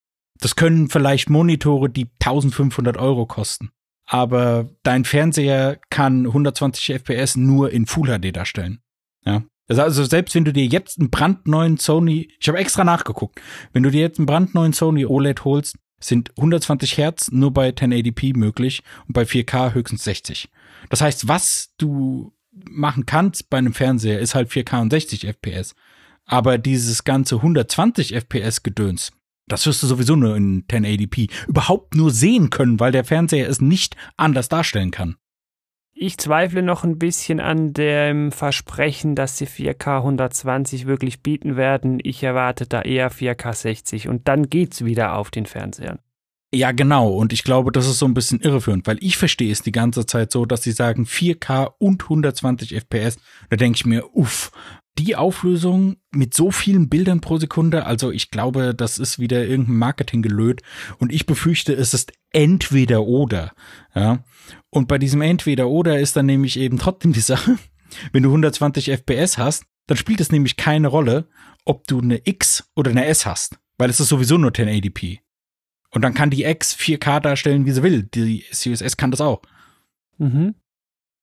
Das 0.40 0.56
können 0.56 0.88
vielleicht 0.88 1.30
Monitore, 1.30 1.88
die 1.88 2.08
1500 2.20 2.96
Euro 2.96 3.26
kosten. 3.26 3.70
Aber 4.04 4.68
dein 4.82 5.04
Fernseher 5.04 5.78
kann 5.90 6.26
120 6.26 7.00
FPS 7.00 7.36
nur 7.36 7.70
in 7.70 7.86
Full 7.86 8.08
HD 8.08 8.34
darstellen. 8.34 8.80
Ja. 9.24 9.44
Also 9.68 10.04
selbst 10.04 10.34
wenn 10.34 10.44
du 10.44 10.52
dir 10.52 10.66
jetzt 10.66 10.98
einen 10.98 11.10
brandneuen 11.10 11.78
Sony, 11.78 12.28
ich 12.40 12.48
habe 12.48 12.58
extra 12.58 12.82
nachgeguckt, 12.82 13.40
wenn 13.72 13.84
du 13.84 13.90
dir 13.90 14.00
jetzt 14.00 14.18
einen 14.18 14.26
brandneuen 14.26 14.72
Sony 14.72 15.06
OLED 15.06 15.44
holst, 15.44 15.76
sind 16.02 16.30
120 16.36 16.98
Hertz 16.98 17.30
nur 17.30 17.52
bei 17.52 17.70
1080p 17.70 18.36
möglich 18.36 18.82
und 19.06 19.14
bei 19.14 19.22
4K 19.22 19.74
höchstens 19.74 20.04
60. 20.04 20.48
Das 20.90 21.00
heißt, 21.00 21.28
was 21.28 21.72
du 21.78 22.32
machen 22.52 23.06
kannst 23.06 23.48
bei 23.50 23.58
einem 23.58 23.74
Fernseher, 23.74 24.18
ist 24.18 24.34
halt 24.34 24.50
4K 24.50 24.82
und 24.82 24.90
60 24.90 25.26
FPS. 25.26 25.74
Aber 26.24 26.58
dieses 26.58 27.04
ganze 27.04 27.36
120 27.36 28.14
FPS 28.14 28.62
Gedöns, 28.62 29.12
das 29.48 29.66
wirst 29.66 29.82
du 29.82 29.86
sowieso 29.86 30.16
nur 30.16 30.36
in 30.36 30.66
1080p 30.66 31.30
überhaupt 31.48 31.94
nur 31.94 32.10
sehen 32.10 32.50
können, 32.50 32.80
weil 32.80 32.92
der 32.92 33.04
Fernseher 33.04 33.48
es 33.48 33.60
nicht 33.60 33.96
anders 34.16 34.48
darstellen 34.48 34.90
kann. 34.90 35.16
Ich 36.04 36.18
zweifle 36.18 36.64
noch 36.64 36.82
ein 36.82 36.98
bisschen 36.98 37.38
an 37.38 37.74
dem 37.74 38.32
Versprechen, 38.32 39.14
dass 39.14 39.38
sie 39.38 39.46
4K 39.46 39.98
120 39.98 40.88
wirklich 40.88 41.22
bieten 41.22 41.54
werden. 41.54 42.00
Ich 42.02 42.24
erwarte 42.24 42.66
da 42.66 42.82
eher 42.82 43.12
4K 43.12 43.54
60 43.54 44.08
und 44.08 44.26
dann 44.26 44.50
geht's 44.50 44.84
wieder 44.84 45.14
auf 45.14 45.30
den 45.30 45.46
Fernsehern. 45.46 46.00
Ja, 46.52 46.72
genau. 46.72 47.12
Und 47.12 47.32
ich 47.32 47.44
glaube, 47.44 47.70
das 47.70 47.86
ist 47.86 48.00
so 48.00 48.06
ein 48.06 48.14
bisschen 48.14 48.40
irreführend, 48.40 48.84
weil 48.88 48.98
ich 49.00 49.16
verstehe 49.16 49.52
es 49.52 49.62
die 49.62 49.70
ganze 49.70 50.04
Zeit 50.04 50.32
so, 50.32 50.44
dass 50.44 50.64
sie 50.64 50.72
sagen 50.72 51.04
4K 51.04 51.70
und 51.78 52.02
120 52.02 52.74
FPS. 52.74 53.18
Da 53.48 53.54
denke 53.54 53.76
ich 53.76 53.86
mir, 53.86 54.12
uff, 54.12 54.50
die 54.98 55.14
Auflösung 55.14 55.98
mit 56.10 56.34
so 56.34 56.50
vielen 56.50 56.88
Bildern 56.88 57.20
pro 57.20 57.38
Sekunde, 57.38 57.86
also 57.86 58.10
ich 58.10 58.32
glaube, 58.32 58.74
das 58.74 58.98
ist 58.98 59.20
wieder 59.20 59.46
irgendein 59.46 59.76
Marketing 59.76 60.20
gelöt 60.20 60.62
und 60.98 61.12
ich 61.12 61.26
befürchte, 61.26 61.72
es 61.72 61.94
ist 61.94 62.12
entweder 62.32 63.04
oder, 63.04 63.52
ja. 63.94 64.24
Und 64.74 64.88
bei 64.88 64.98
diesem 64.98 65.20
entweder 65.20 65.68
oder 65.68 66.00
ist 66.00 66.16
dann 66.16 66.26
nämlich 66.26 66.58
eben 66.58 66.78
trotzdem 66.78 67.12
die 67.12 67.20
Sache, 67.20 67.58
wenn 68.12 68.22
du 68.22 68.30
120 68.30 68.90
FPS 68.90 69.38
hast, 69.38 69.64
dann 69.86 69.96
spielt 69.96 70.20
es 70.20 70.32
nämlich 70.32 70.56
keine 70.56 70.88
Rolle, 70.88 71.28
ob 71.64 71.86
du 71.86 72.00
eine 72.00 72.22
X 72.24 72.70
oder 72.74 72.90
eine 72.90 73.06
S 73.06 73.26
hast, 73.26 73.58
weil 73.78 73.90
es 73.90 74.00
ist 74.00 74.08
sowieso 74.08 74.38
nur 74.38 74.50
1080p. 74.50 75.18
Und 75.90 76.02
dann 76.02 76.14
kann 76.14 76.30
die 76.30 76.44
X 76.44 76.74
4K 76.74 77.20
darstellen, 77.20 77.66
wie 77.66 77.72
sie 77.72 77.82
will. 77.82 78.04
Die 78.04 78.44
Series 78.50 78.80
S 78.80 78.96
kann 78.96 79.10
das 79.10 79.20
auch. 79.20 79.42
Mhm. 80.16 80.54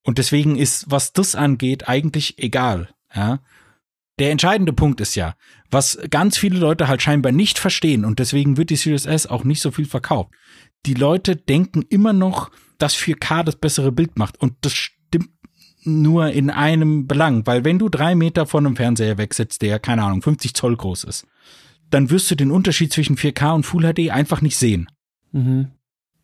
Und 0.04 0.18
deswegen 0.18 0.56
ist, 0.56 0.88
was 0.88 1.12
das 1.12 1.34
angeht, 1.34 1.88
eigentlich 1.88 2.38
egal. 2.38 2.94
Ja. 3.12 3.40
der 4.20 4.30
entscheidende 4.30 4.72
Punkt 4.72 5.00
ist 5.00 5.16
ja, 5.16 5.34
was 5.68 5.98
ganz 6.10 6.38
viele 6.38 6.60
Leute 6.60 6.86
halt 6.86 7.02
scheinbar 7.02 7.32
nicht 7.32 7.58
verstehen 7.58 8.04
und 8.04 8.20
deswegen 8.20 8.56
wird 8.56 8.70
die 8.70 8.76
Series 8.76 9.06
S 9.06 9.26
auch 9.26 9.42
nicht 9.42 9.60
so 9.60 9.72
viel 9.72 9.86
verkauft. 9.86 10.30
Die 10.86 10.94
Leute 10.94 11.34
denken 11.34 11.82
immer 11.88 12.12
noch, 12.12 12.52
dass 12.82 12.96
4K 12.96 13.44
das 13.44 13.56
bessere 13.56 13.92
Bild 13.92 14.18
macht 14.18 14.40
und 14.40 14.54
das 14.62 14.72
stimmt 14.72 15.30
nur 15.82 16.30
in 16.30 16.50
einem 16.50 17.06
Belang, 17.06 17.46
weil 17.46 17.64
wenn 17.64 17.78
du 17.78 17.88
drei 17.88 18.14
Meter 18.14 18.46
von 18.46 18.66
einem 18.66 18.76
Fernseher 18.76 19.18
wegsetzt, 19.18 19.62
der, 19.62 19.78
keine 19.78 20.02
Ahnung, 20.04 20.22
50 20.22 20.54
Zoll 20.54 20.76
groß 20.76 21.04
ist, 21.04 21.26
dann 21.90 22.10
wirst 22.10 22.30
du 22.30 22.34
den 22.34 22.50
Unterschied 22.50 22.92
zwischen 22.92 23.16
4K 23.16 23.54
und 23.54 23.64
Full 23.64 23.92
HD 23.92 24.10
einfach 24.10 24.40
nicht 24.40 24.56
sehen. 24.56 24.88
Mhm. 25.32 25.72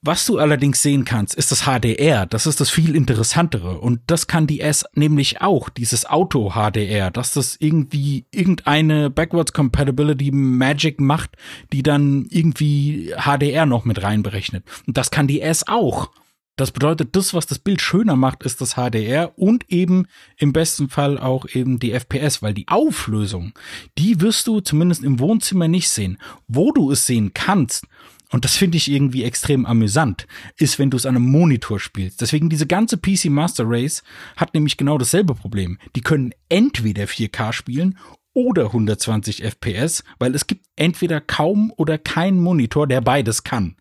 Was 0.02 0.24
du 0.24 0.38
allerdings 0.38 0.82
sehen 0.82 1.04
kannst, 1.04 1.34
ist 1.34 1.50
das 1.50 1.62
HDR. 1.62 2.26
Das 2.26 2.46
ist 2.46 2.60
das 2.60 2.70
viel 2.70 2.94
interessantere. 2.94 3.78
Und 3.80 4.00
das 4.06 4.28
kann 4.28 4.46
die 4.46 4.60
S 4.60 4.84
nämlich 4.94 5.40
auch, 5.40 5.68
dieses 5.68 6.06
Auto-HDR, 6.06 7.10
dass 7.10 7.32
das 7.32 7.56
irgendwie 7.58 8.24
irgendeine 8.30 9.10
Backwards 9.10 9.52
Compatibility 9.52 10.30
Magic 10.30 11.00
macht, 11.00 11.36
die 11.72 11.82
dann 11.82 12.26
irgendwie 12.30 13.14
HDR 13.16 13.66
noch 13.66 13.84
mit 13.84 14.00
reinberechnet. 14.00 14.64
Und 14.86 14.96
das 14.96 15.10
kann 15.10 15.26
die 15.26 15.40
S 15.40 15.66
auch. 15.66 16.10
Das 16.56 16.72
bedeutet, 16.72 17.14
das, 17.14 17.34
was 17.34 17.46
das 17.46 17.58
Bild 17.58 17.82
schöner 17.82 18.16
macht, 18.16 18.42
ist 18.42 18.62
das 18.62 18.74
HDR 18.76 19.38
und 19.38 19.70
eben 19.70 20.06
im 20.38 20.54
besten 20.54 20.88
Fall 20.88 21.18
auch 21.18 21.46
eben 21.52 21.78
die 21.78 21.92
FPS, 21.92 22.40
weil 22.40 22.54
die 22.54 22.66
Auflösung, 22.68 23.52
die 23.98 24.22
wirst 24.22 24.46
du 24.46 24.60
zumindest 24.60 25.04
im 25.04 25.20
Wohnzimmer 25.20 25.68
nicht 25.68 25.90
sehen. 25.90 26.16
Wo 26.48 26.72
du 26.72 26.90
es 26.90 27.06
sehen 27.06 27.32
kannst, 27.34 27.86
und 28.30 28.44
das 28.46 28.56
finde 28.56 28.78
ich 28.78 28.90
irgendwie 28.90 29.22
extrem 29.22 29.66
amüsant, 29.66 30.26
ist, 30.56 30.78
wenn 30.78 30.90
du 30.90 30.96
es 30.96 31.04
an 31.04 31.14
einem 31.14 31.30
Monitor 31.30 31.78
spielst. 31.78 32.22
Deswegen 32.22 32.48
diese 32.48 32.66
ganze 32.66 32.96
PC 32.96 33.26
Master 33.26 33.64
Race 33.66 34.02
hat 34.36 34.54
nämlich 34.54 34.78
genau 34.78 34.96
dasselbe 34.96 35.34
Problem. 35.34 35.78
Die 35.94 36.00
können 36.00 36.32
entweder 36.48 37.04
4K 37.04 37.52
spielen 37.52 37.98
oder 38.32 38.66
120 38.66 39.44
FPS, 39.44 40.04
weil 40.18 40.34
es 40.34 40.46
gibt 40.46 40.66
entweder 40.74 41.20
kaum 41.20 41.72
oder 41.76 41.98
keinen 41.98 42.40
Monitor, 42.40 42.86
der 42.86 43.02
beides 43.02 43.44
kann. 43.44 43.76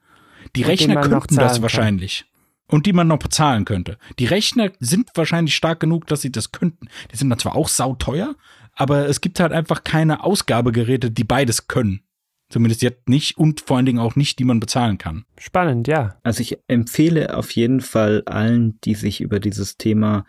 Die 0.57 0.63
und 0.63 0.69
Rechner 0.69 1.01
könnten 1.01 1.36
das 1.38 1.61
wahrscheinlich. 1.61 2.26
Kann 2.26 2.34
und 2.68 2.86
die 2.86 2.93
man 2.93 3.07
noch 3.07 3.20
bezahlen 3.20 3.66
könnte. 3.66 3.97
Die 4.20 4.26
Rechner 4.26 4.72
sind 4.80 5.09
wahrscheinlich 5.16 5.55
stark 5.55 5.80
genug, 5.80 6.07
dass 6.07 6.22
sie 6.22 6.32
das 6.32 6.51
könnten. 6.51 6.88
Die 7.11 7.18
sind 7.18 7.30
dann 7.30 7.39
zwar 7.39 7.55
auch 7.55 7.68
sauteuer, 7.68 8.36
aber 8.74 9.07
es 9.07 9.22
gibt 9.22 9.39
halt 9.39 9.51
einfach 9.51 9.84
keine 9.84 10.24
Ausgabegeräte, 10.24 11.11
die 11.11 11.24
beides 11.24 11.68
können. 11.68 12.01
Zumindest 12.49 12.84
jetzt 12.84 13.09
nicht 13.09 13.38
und 13.38 13.61
vor 13.61 13.78
allen 13.78 13.88
Dingen 13.88 13.99
auch 13.99 14.16
nicht, 14.16 14.38
die 14.38 14.43
man 14.43 14.59
bezahlen 14.59 14.97
kann. 14.97 15.26
Spannend, 15.38 15.88
ja. 15.88 16.18
Also 16.22 16.41
ich 16.41 16.59
empfehle 16.68 17.36
auf 17.36 17.51
jeden 17.51 17.82
Fall 17.82 18.24
allen, 18.28 18.80
die 18.82 18.93
sich 18.93 19.22
über 19.22 19.39
dieses 19.39 19.78
Thema 19.78 20.26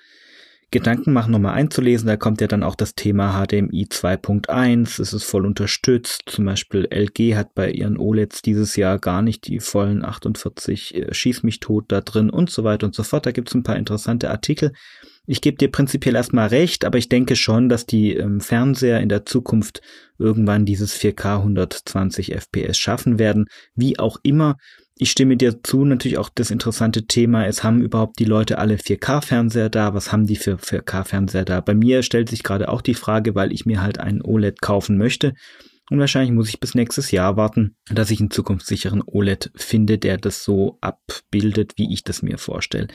Gedanken 0.76 1.12
machen, 1.12 1.32
nochmal 1.32 1.54
einzulesen. 1.54 2.06
Da 2.06 2.18
kommt 2.18 2.42
ja 2.42 2.46
dann 2.46 2.62
auch 2.62 2.74
das 2.74 2.94
Thema 2.94 3.32
HDMI 3.32 3.86
2.1. 3.90 5.00
Es 5.00 5.14
ist 5.14 5.24
voll 5.24 5.46
unterstützt. 5.46 6.24
Zum 6.26 6.44
Beispiel 6.44 6.86
LG 6.90 7.34
hat 7.34 7.54
bei 7.54 7.70
ihren 7.70 7.96
OLEDs 7.98 8.42
dieses 8.42 8.76
Jahr 8.76 8.98
gar 8.98 9.22
nicht 9.22 9.46
die 9.46 9.60
vollen 9.60 10.04
48 10.04 10.94
äh, 10.94 11.14
Schieß 11.14 11.42
mich 11.44 11.60
tot 11.60 11.86
da 11.88 12.02
drin 12.02 12.28
und 12.28 12.50
so 12.50 12.62
weiter 12.62 12.86
und 12.86 12.94
so 12.94 13.04
fort. 13.04 13.24
Da 13.24 13.32
gibt 13.32 13.48
es 13.48 13.54
ein 13.54 13.62
paar 13.62 13.76
interessante 13.76 14.30
Artikel. 14.30 14.72
Ich 15.26 15.40
gebe 15.40 15.56
dir 15.56 15.70
prinzipiell 15.70 16.14
erstmal 16.14 16.48
recht, 16.48 16.84
aber 16.84 16.98
ich 16.98 17.08
denke 17.08 17.36
schon, 17.36 17.68
dass 17.68 17.86
die 17.86 18.14
ähm, 18.14 18.40
Fernseher 18.40 19.00
in 19.00 19.08
der 19.08 19.24
Zukunft 19.24 19.80
irgendwann 20.18 20.66
dieses 20.66 20.94
4K 20.94 21.38
120 21.38 22.32
FPS 22.34 22.76
schaffen 22.76 23.18
werden. 23.18 23.46
Wie 23.74 23.98
auch 23.98 24.18
immer, 24.22 24.56
ich 24.98 25.10
stimme 25.10 25.36
dir 25.36 25.62
zu, 25.62 25.84
natürlich 25.84 26.16
auch 26.16 26.30
das 26.34 26.50
interessante 26.50 27.06
Thema 27.06 27.44
ist, 27.46 27.62
haben 27.62 27.82
überhaupt 27.82 28.18
die 28.18 28.24
Leute 28.24 28.58
alle 28.58 28.76
4K-Fernseher 28.76 29.68
da? 29.68 29.92
Was 29.92 30.10
haben 30.10 30.26
die 30.26 30.36
für 30.36 30.56
4K-Fernseher 30.56 31.44
da? 31.44 31.60
Bei 31.60 31.74
mir 31.74 32.02
stellt 32.02 32.30
sich 32.30 32.42
gerade 32.42 32.70
auch 32.70 32.80
die 32.80 32.94
Frage, 32.94 33.34
weil 33.34 33.52
ich 33.52 33.66
mir 33.66 33.82
halt 33.82 33.98
einen 33.98 34.22
OLED 34.22 34.62
kaufen 34.62 34.96
möchte. 34.96 35.34
Und 35.90 35.98
wahrscheinlich 35.98 36.32
muss 36.32 36.48
ich 36.48 36.60
bis 36.60 36.74
nächstes 36.74 37.10
Jahr 37.10 37.36
warten, 37.36 37.76
dass 37.90 38.10
ich 38.10 38.20
einen 38.20 38.30
zukunftssicheren 38.30 39.02
OLED 39.06 39.52
finde, 39.54 39.98
der 39.98 40.16
das 40.16 40.42
so 40.42 40.78
abbildet, 40.80 41.74
wie 41.76 41.92
ich 41.92 42.02
das 42.02 42.22
mir 42.22 42.38
vorstelle. 42.38 42.88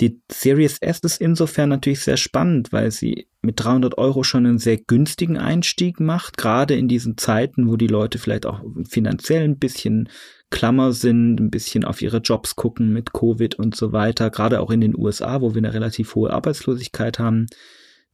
Die 0.00 0.20
Series 0.30 0.78
S 0.78 1.00
ist 1.00 1.20
insofern 1.20 1.68
natürlich 1.70 2.00
sehr 2.00 2.16
spannend, 2.16 2.72
weil 2.72 2.90
sie 2.90 3.28
mit 3.42 3.62
300 3.62 3.96
Euro 3.98 4.22
schon 4.22 4.46
einen 4.46 4.58
sehr 4.58 4.76
günstigen 4.76 5.38
Einstieg 5.38 6.00
macht, 6.00 6.36
gerade 6.36 6.76
in 6.76 6.86
diesen 6.86 7.16
Zeiten, 7.16 7.68
wo 7.68 7.76
die 7.76 7.86
Leute 7.86 8.18
vielleicht 8.18 8.46
auch 8.46 8.62
finanziell 8.88 9.42
ein 9.42 9.58
bisschen 9.58 10.08
Klammer 10.50 10.92
sind, 10.92 11.40
ein 11.40 11.50
bisschen 11.50 11.84
auf 11.84 12.00
ihre 12.02 12.18
Jobs 12.18 12.56
gucken 12.56 12.92
mit 12.92 13.12
Covid 13.12 13.56
und 13.56 13.76
so 13.76 13.92
weiter, 13.92 14.30
gerade 14.30 14.60
auch 14.60 14.70
in 14.70 14.80
den 14.80 14.96
USA, 14.96 15.40
wo 15.40 15.54
wir 15.54 15.58
eine 15.58 15.74
relativ 15.74 16.14
hohe 16.14 16.32
Arbeitslosigkeit 16.32 17.18
haben. 17.18 17.46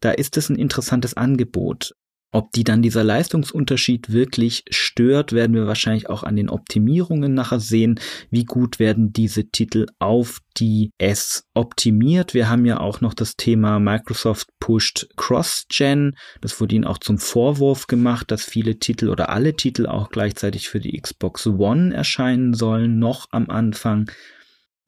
Da 0.01 0.11
ist 0.11 0.37
es 0.37 0.49
ein 0.49 0.57
interessantes 0.57 1.17
Angebot. 1.17 1.95
Ob 2.35 2.51
die 2.51 2.65
dann 2.65 2.83
dieser 2.83 3.05
Leistungsunterschied 3.05 4.11
wirklich 4.11 4.65
stört, 4.69 5.33
werden 5.33 5.55
wir 5.55 5.69
wahrscheinlich 5.69 6.11
auch 6.11 6.25
an 6.25 6.35
den 6.35 6.51
Optimierungen 6.51 7.33
nachher 7.33 7.61
sehen. 7.61 8.01
Wie 8.29 8.45
gut 8.45 8.81
werden 8.81 9.13
diese 9.13 9.45
Titel 9.51 9.87
auf 10.01 10.41
die 10.57 10.91
S 10.99 11.45
optimiert? 11.55 12.35
Wir 12.35 12.49
haben 12.49 12.67
ja 12.67 12.81
auch 12.81 13.01
noch 13.01 13.15
das 13.15 13.37
Thema 13.37 13.79
Microsoft 13.79 14.49
pusht 14.59 15.07
Cross-Gen. 15.17 16.17
Das 16.41 16.61
wurde 16.61 16.75
ihnen 16.75 16.87
auch 16.87 16.99
zum 16.99 17.19
Vorwurf 17.19 17.87
gemacht, 17.87 18.33
dass 18.33 18.43
viele 18.43 18.81
Titel 18.81 19.11
oder 19.11 19.29
alle 19.29 19.55
Titel 19.55 19.87
auch 19.87 20.11
gleichzeitig 20.11 20.69
für 20.69 20.81
die 20.81 21.01
Xbox 21.01 21.47
One 21.47 21.95
erscheinen 21.95 22.53
sollen, 22.53 22.99
noch 22.99 23.29
am 23.31 23.49
Anfang. 23.49 24.11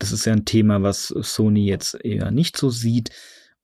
Das 0.01 0.11
ist 0.11 0.27
ja 0.27 0.33
ein 0.33 0.47
Thema, 0.47 0.83
was 0.83 1.07
Sony 1.07 1.65
jetzt 1.69 1.95
eher 2.05 2.33
nicht 2.33 2.57
so 2.57 2.71
sieht. 2.71 3.11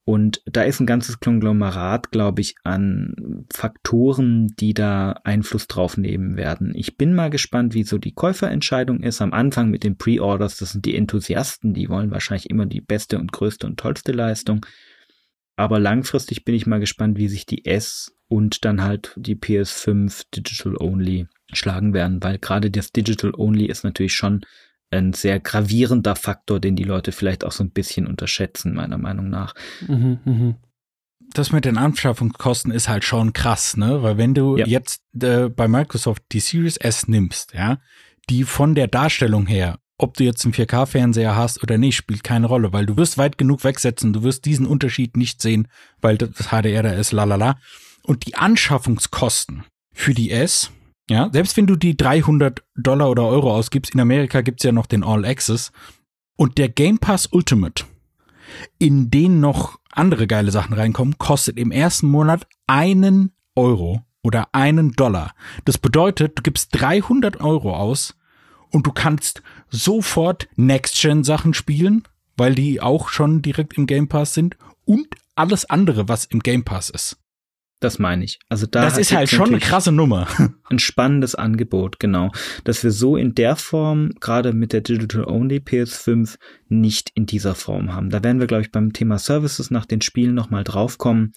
Und 0.05 0.43
da 0.47 0.63
ist 0.63 0.81
ein 0.81 0.87
ganzes 0.87 1.21
Konglomerat, 1.21 2.11
glaube 2.11 2.41
ich, 2.41 2.57
an 2.65 3.47
Faktoren, 3.53 4.49
die 4.59 4.75
da 4.75 5.13
Einfluss 5.23 5.69
drauf 5.69 5.97
nehmen 5.97 6.37
werden. 6.37 6.73
Ich 6.75 6.97
bin 6.97 7.15
mal 7.15 7.31
gespannt, 7.31 7.75
wie 7.75 7.85
so 7.85 7.99
die 7.99 8.13
Käuferentscheidung 8.13 9.01
ist. 9.01 9.23
Am 9.23 9.33
Anfang 9.33 9.71
mit 9.71 9.85
den 9.85 9.97
Pre-Orders, 9.97 10.57
das 10.57 10.73
sind 10.73 10.87
die 10.87 10.97
Enthusiasten, 10.97 11.73
die 11.73 11.89
wollen 11.89 12.11
wahrscheinlich 12.11 12.51
immer 12.51 12.67
die 12.67 12.81
beste 12.81 13.19
und 13.19 13.31
größte 13.31 13.67
und 13.67 13.79
tollste 13.79 14.11
Leistung. 14.11 14.67
Aber 15.55 15.79
langfristig 15.79 16.45
bin 16.45 16.57
ich 16.57 16.67
mal 16.67 16.81
gespannt, 16.81 17.17
wie 17.19 17.29
sich 17.29 17.47
die 17.47 17.65
S 17.65 18.17
und 18.27 18.65
dann 18.65 18.83
halt 18.83 19.13
die 19.17 19.37
PS5 19.37 20.25
Digital 20.35 20.77
Only 20.81 21.29
schlagen 21.53 21.95
werden, 21.95 22.23
weil 22.23 22.39
gerade 22.39 22.73
das 22.73 22.91
Digital 22.91 23.33
Only 23.37 23.67
ist 23.67 23.85
natürlich 23.85 24.15
schon 24.15 24.41
ein 24.93 25.13
sehr 25.13 25.41
gravierender 25.41 26.17
Faktor, 26.17 26.61
den 26.61 26.77
die 26.77 26.85
Leute 26.85 27.13
vielleicht 27.13 27.45
auch 27.45 27.53
so 27.53 27.65
ein 27.65 27.71
bisschen 27.71 28.07
unterschätzen, 28.07 28.75
meiner 28.75 28.99
Meinung 28.99 29.29
nach. 29.29 29.55
Mhm, 29.87 30.19
mh. 30.25 30.55
Das 31.35 31.51
mit 31.51 31.65
den 31.65 31.79
Anschaffungskosten 31.79 32.73
ist 32.73 32.89
halt 32.89 33.05
schon 33.05 33.33
krass, 33.33 33.77
ne? 33.77 34.03
Weil 34.03 34.19
wenn 34.19 34.35
du 34.35 34.59
ja. 34.59 34.67
jetzt 34.67 35.03
äh, 35.21 35.49
bei 35.49 35.67
Microsoft 35.67 36.23
die 36.33 36.41
Series 36.41 36.77
S 36.77 37.09
nimmst, 37.09 37.55
ja, 37.55 37.79
die 38.29 38.45
von 38.45 38.75
der 38.75 38.87
Darstellung 38.87 39.47
her, 39.47 39.79
ob 39.97 40.15
du 40.17 40.25
jetzt 40.25 40.45
einen 40.45 40.53
4K-Fernseher 40.53 41.35
hast 41.35 41.63
oder 41.63 41.79
nicht, 41.79 41.97
spielt 41.97 42.23
keine 42.23 42.47
Rolle, 42.47 42.73
weil 42.73 42.87
du 42.87 42.97
wirst 42.97 43.17
weit 43.17 43.39
genug 43.39 43.65
wegsetzen, 43.65 44.13
du 44.13 44.23
wirst 44.23 44.45
diesen 44.45 44.67
Unterschied 44.67 45.17
nicht 45.17 45.41
sehen, 45.41 45.69
weil 46.01 46.19
das 46.19 46.49
HDR 46.49 46.83
da 46.83 46.93
ist, 46.93 47.13
lalala. 47.13 47.59
Und 48.03 48.27
die 48.27 48.35
Anschaffungskosten 48.35 49.65
für 49.95 50.13
die 50.13 50.31
S 50.33 50.71
ja, 51.13 51.29
selbst 51.31 51.57
wenn 51.59 51.67
du 51.67 51.77
die 51.77 51.95
300 51.95 52.63
Dollar 52.75 53.11
oder 53.11 53.27
Euro 53.27 53.55
ausgibst, 53.55 53.95
in 53.95 54.01
Amerika 54.01 54.41
gibt's 54.41 54.65
ja 54.65 54.73
noch 54.73 54.87
den 54.87 55.05
All 55.05 55.27
Access 55.27 55.71
und 56.37 56.57
der 56.57 56.71
Game 56.71 56.99
Pass 56.99 57.27
Ultimate, 57.27 57.85
in 58.79 59.11
den 59.11 59.39
noch 59.39 59.79
andere 59.91 60.27
geile 60.27 60.51
Sachen 60.51 60.73
reinkommen, 60.73 61.19
kostet 61.19 61.59
im 61.59 61.71
ersten 61.71 62.09
Monat 62.09 62.47
einen 62.67 63.33
Euro 63.55 64.01
oder 64.23 64.55
einen 64.55 64.93
Dollar. 64.93 65.35
Das 65.67 65.77
bedeutet, 65.77 66.39
du 66.39 66.43
gibst 66.43 66.69
300 66.73 67.43
Euro 67.43 67.77
aus 67.77 68.17
und 68.71 68.87
du 68.87 68.93
kannst 68.93 69.43
sofort 69.69 70.49
Next-Gen-Sachen 70.57 71.53
spielen, 71.53 72.05
weil 72.39 72.55
die 72.55 72.81
auch 72.81 73.11
schon 73.11 73.43
direkt 73.43 73.77
im 73.77 73.87
Game 73.87 74.09
Pass 74.09 74.33
sind 74.33 74.57
und 74.87 75.09
alles 75.35 75.69
andere, 75.69 76.09
was 76.09 76.25
im 76.25 76.41
Game 76.41 76.65
Pass 76.65 76.89
ist. 76.89 77.22
Das 77.83 77.99
meine 77.99 78.25
ich. 78.25 78.39
Also 78.49 78.67
da 78.67 78.83
das 78.83 78.97
ist 78.97 79.13
halt 79.13 79.29
schon 79.29 79.49
eine 79.49 79.59
krasse 79.59 79.91
Nummer. 79.91 80.29
Ein 80.71 80.79
spannendes 80.79 81.35
Angebot, 81.35 81.99
genau. 81.99 82.31
Dass 82.63 82.85
wir 82.85 82.93
so 82.93 83.17
in 83.17 83.35
der 83.35 83.57
Form, 83.57 84.11
gerade 84.21 84.53
mit 84.53 84.73
der 84.73 84.83
Digital 84.83 85.25
Only 85.25 85.57
PS5, 85.57 86.39
nicht 86.69 87.11
in 87.17 87.27
dieser 87.27 87.57
Form 87.57 87.93
haben. 87.93 88.09
Da 88.09 88.23
werden 88.23 88.39
wir, 88.39 88.47
glaube 88.47 88.63
ich, 88.63 88.71
beim 88.71 88.93
Thema 88.93 89.19
Services 89.19 89.73
nach 89.73 89.85
den 89.85 90.01
Spielen 90.01 90.33
nochmal 90.33 90.63
draufkommen. 90.63 91.33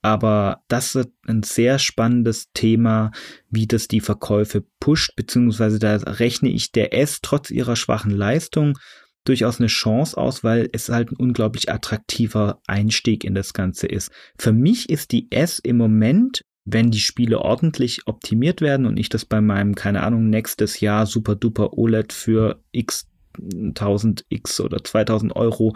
Aber 0.00 0.62
das 0.68 0.94
ist 0.94 1.10
ein 1.26 1.42
sehr 1.42 1.80
spannendes 1.80 2.52
Thema, 2.52 3.10
wie 3.50 3.66
das 3.66 3.88
die 3.88 4.00
Verkäufe 4.00 4.64
pusht, 4.78 5.16
beziehungsweise 5.16 5.80
da 5.80 5.96
rechne 5.96 6.50
ich 6.50 6.70
der 6.70 6.94
S 6.94 7.18
trotz 7.20 7.50
ihrer 7.50 7.74
schwachen 7.74 8.12
Leistung 8.12 8.78
durchaus 9.24 9.58
eine 9.58 9.68
Chance 9.68 10.16
aus, 10.16 10.42
weil 10.42 10.68
es 10.72 10.88
halt 10.88 11.12
ein 11.12 11.16
unglaublich 11.16 11.70
attraktiver 11.70 12.60
Einstieg 12.66 13.24
in 13.24 13.34
das 13.34 13.52
Ganze 13.52 13.86
ist. 13.86 14.10
Für 14.38 14.52
mich 14.52 14.88
ist 14.88 15.12
die 15.12 15.30
S 15.30 15.58
im 15.58 15.76
Moment, 15.76 16.42
wenn 16.64 16.90
die 16.90 17.00
Spiele 17.00 17.40
ordentlich 17.40 18.06
optimiert 18.06 18.60
werden 18.60 18.86
und 18.86 18.98
ich 18.98 19.08
das 19.08 19.24
bei 19.24 19.40
meinem, 19.40 19.74
keine 19.74 20.02
Ahnung, 20.02 20.30
nächstes 20.30 20.80
Jahr 20.80 21.06
super 21.06 21.34
duper 21.34 21.76
OLED 21.76 22.12
für 22.12 22.62
x 22.72 23.06
1000 23.38 24.24
x 24.28 24.60
oder 24.60 24.82
2000 24.82 25.34
Euro 25.36 25.74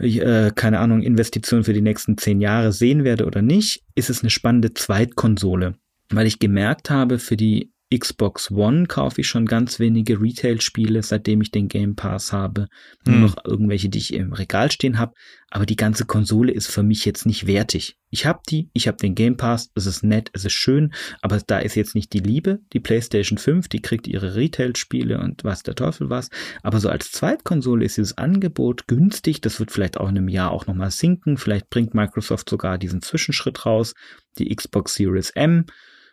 äh, 0.00 0.50
keine 0.54 0.78
Ahnung, 0.78 1.02
Investition 1.02 1.64
für 1.64 1.74
die 1.74 1.82
nächsten 1.82 2.16
zehn 2.16 2.40
Jahre 2.40 2.72
sehen 2.72 3.04
werde 3.04 3.26
oder 3.26 3.42
nicht, 3.42 3.84
ist 3.94 4.08
es 4.08 4.22
eine 4.22 4.30
spannende 4.30 4.72
Zweitkonsole. 4.72 5.74
Weil 6.08 6.26
ich 6.26 6.38
gemerkt 6.38 6.90
habe, 6.90 7.18
für 7.18 7.36
die 7.36 7.72
Xbox 7.92 8.52
One 8.52 8.86
kaufe 8.86 9.20
ich 9.20 9.26
schon 9.26 9.46
ganz 9.46 9.80
wenige 9.80 10.20
Retail-Spiele, 10.20 11.02
seitdem 11.02 11.40
ich 11.40 11.50
den 11.50 11.66
Game 11.66 11.96
Pass 11.96 12.32
habe. 12.32 12.68
Nur 13.04 13.16
hm. 13.16 13.22
noch 13.22 13.44
irgendwelche, 13.44 13.88
die 13.88 13.98
ich 13.98 14.14
im 14.14 14.32
Regal 14.32 14.70
stehen 14.70 14.98
habe. 14.98 15.14
Aber 15.50 15.66
die 15.66 15.76
ganze 15.76 16.04
Konsole 16.04 16.52
ist 16.52 16.68
für 16.68 16.84
mich 16.84 17.04
jetzt 17.04 17.26
nicht 17.26 17.48
wertig. 17.48 17.96
Ich 18.10 18.26
habe 18.26 18.40
die, 18.48 18.70
ich 18.72 18.86
habe 18.86 18.96
den 18.98 19.16
Game 19.16 19.36
Pass, 19.36 19.70
es 19.74 19.86
ist 19.86 20.04
nett, 20.04 20.30
es 20.32 20.44
ist 20.44 20.52
schön, 20.52 20.92
aber 21.20 21.40
da 21.44 21.58
ist 21.58 21.74
jetzt 21.74 21.96
nicht 21.96 22.12
die 22.12 22.20
Liebe. 22.20 22.60
Die 22.72 22.78
PlayStation 22.78 23.38
5, 23.38 23.66
die 23.66 23.82
kriegt 23.82 24.06
ihre 24.06 24.36
Retail-Spiele 24.36 25.18
und 25.18 25.42
was 25.42 25.64
der 25.64 25.74
Teufel 25.74 26.08
was. 26.08 26.30
Aber 26.62 26.78
so 26.78 26.88
als 26.88 27.10
Zweitkonsole 27.10 27.84
ist 27.84 27.96
dieses 27.96 28.16
Angebot 28.16 28.86
günstig. 28.86 29.40
Das 29.40 29.58
wird 29.58 29.72
vielleicht 29.72 29.98
auch 29.98 30.08
in 30.08 30.16
einem 30.16 30.28
Jahr 30.28 30.52
auch 30.52 30.68
nochmal 30.68 30.92
sinken. 30.92 31.36
Vielleicht 31.36 31.68
bringt 31.70 31.94
Microsoft 31.94 32.48
sogar 32.48 32.78
diesen 32.78 33.02
Zwischenschritt 33.02 33.66
raus. 33.66 33.94
Die 34.38 34.54
Xbox 34.54 34.94
Series 34.94 35.30
M 35.30 35.66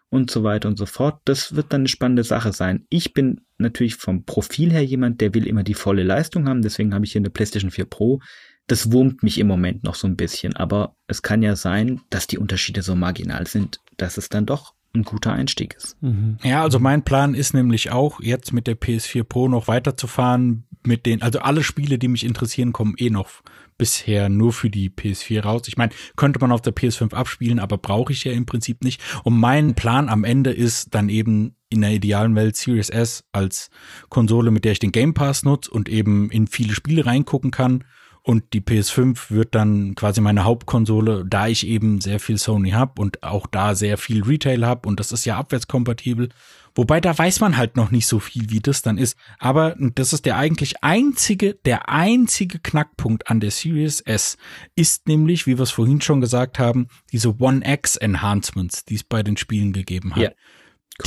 und 0.09 0.31
so 0.31 0.43
weiter 0.43 0.69
und 0.69 0.77
so 0.77 0.85
fort. 0.85 1.21
Das 1.25 1.55
wird 1.55 1.73
dann 1.73 1.81
eine 1.81 1.87
spannende 1.87 2.23
Sache 2.23 2.53
sein. 2.53 2.85
Ich 2.89 3.13
bin 3.13 3.41
natürlich 3.57 3.95
vom 3.95 4.23
Profil 4.23 4.71
her 4.71 4.85
jemand, 4.85 5.21
der 5.21 5.33
will 5.33 5.47
immer 5.47 5.63
die 5.63 5.73
volle 5.73 6.03
Leistung 6.03 6.47
haben. 6.47 6.61
Deswegen 6.61 6.93
habe 6.93 7.05
ich 7.05 7.11
hier 7.11 7.21
eine 7.21 7.29
PlayStation 7.29 7.71
4 7.71 7.85
Pro. 7.85 8.21
Das 8.67 8.91
wurmt 8.91 9.23
mich 9.23 9.37
im 9.39 9.47
Moment 9.47 9.83
noch 9.83 9.95
so 9.95 10.07
ein 10.07 10.15
bisschen. 10.15 10.55
Aber 10.55 10.95
es 11.07 11.21
kann 11.21 11.41
ja 11.41 11.55
sein, 11.55 12.01
dass 12.09 12.27
die 12.27 12.37
Unterschiede 12.37 12.81
so 12.81 12.95
marginal 12.95 13.47
sind, 13.47 13.81
dass 13.97 14.17
es 14.17 14.29
dann 14.29 14.45
doch 14.45 14.73
ein 14.93 15.03
guter 15.03 15.33
Einstieg 15.33 15.75
ist. 15.75 16.01
Mhm. 16.01 16.37
Ja, 16.43 16.63
also 16.63 16.79
mein 16.79 17.03
Plan 17.03 17.35
ist 17.35 17.53
nämlich 17.53 17.91
auch, 17.91 18.21
jetzt 18.21 18.53
mit 18.53 18.67
der 18.67 18.79
PS4 18.79 19.23
Pro 19.23 19.47
noch 19.47 19.67
weiterzufahren, 19.67 20.65
mit 20.85 21.05
den, 21.05 21.21
also 21.21 21.39
alle 21.39 21.63
Spiele, 21.63 21.97
die 21.97 22.07
mich 22.07 22.25
interessieren, 22.25 22.71
kommen 22.71 22.95
eh 22.97 23.09
noch 23.09 23.29
bisher 23.77 24.29
nur 24.29 24.53
für 24.53 24.69
die 24.69 24.89
PS4 24.89 25.41
raus. 25.41 25.63
Ich 25.67 25.77
meine, 25.77 25.91
könnte 26.15 26.39
man 26.39 26.51
auf 26.51 26.61
der 26.61 26.75
PS5 26.75 27.13
abspielen, 27.13 27.59
aber 27.59 27.77
brauche 27.77 28.11
ich 28.11 28.23
ja 28.23 28.31
im 28.31 28.45
Prinzip 28.45 28.83
nicht. 28.83 29.01
Und 29.23 29.37
mein 29.37 29.75
Plan 29.75 30.09
am 30.09 30.23
Ende 30.23 30.51
ist 30.51 30.93
dann 30.95 31.09
eben 31.09 31.55
in 31.69 31.81
der 31.81 31.91
idealen 31.91 32.35
Welt 32.35 32.55
Series 32.55 32.89
S 32.89 33.23
als 33.31 33.69
Konsole, 34.09 34.51
mit 34.51 34.65
der 34.65 34.71
ich 34.71 34.79
den 34.79 34.91
Game 34.91 35.13
Pass 35.13 35.43
nutze 35.43 35.69
und 35.71 35.89
eben 35.89 36.29
in 36.31 36.47
viele 36.47 36.73
Spiele 36.73 37.05
reingucken 37.05 37.51
kann. 37.51 37.83
Und 38.27 38.51
die 38.51 38.59
PS5 38.59 39.29
wird 39.31 39.55
dann 39.55 39.95
quasi 39.95 40.19
meine 40.19 40.43
Hauptkonsole, 40.43 41.23
da 41.25 41.47
ich 41.47 41.65
eben 41.65 42.01
sehr 42.01 42.19
viel 42.19 42.37
Sony 42.37 42.71
habe 42.71 43.01
und 43.01 43.23
auch 43.23 43.47
da 43.47 43.73
sehr 43.73 43.97
viel 43.97 44.21
Retail 44.21 44.65
habe 44.65 44.89
und 44.89 44.99
das 44.99 45.13
ist 45.13 45.23
ja 45.23 45.37
abwärtskompatibel 45.37 46.29
Wobei 46.77 47.01
da 47.01 47.17
weiß 47.17 47.39
man 47.39 47.57
halt 47.57 47.75
noch 47.75 47.89
nicht 47.89 48.05
so 48.05 48.19
viel, 48.19 48.51
wie 48.51 48.59
das 48.59 48.83
dann 48.83 48.99
ist. 48.99 49.17
Aber 49.39 49.75
das 49.79 50.13
ist 50.13 50.27
der 50.27 50.37
eigentlich 50.37 50.83
einzige, 50.83 51.55
der 51.55 51.89
einzige 51.89 52.59
Knackpunkt 52.59 53.31
an 53.31 53.39
der 53.39 53.49
Series 53.49 53.99
S 54.01 54.37
ist 54.75 55.07
nämlich, 55.07 55.47
wie 55.47 55.57
wir 55.57 55.63
es 55.63 55.71
vorhin 55.71 56.01
schon 56.01 56.21
gesagt 56.21 56.59
haben, 56.59 56.87
diese 57.11 57.41
One 57.41 57.63
X 57.65 57.95
Enhancements, 57.95 58.85
die 58.85 58.93
es 58.93 59.03
bei 59.03 59.23
den 59.23 59.37
Spielen 59.37 59.73
gegeben 59.73 60.15
hat. 60.15 60.21
Ja, 60.21 60.29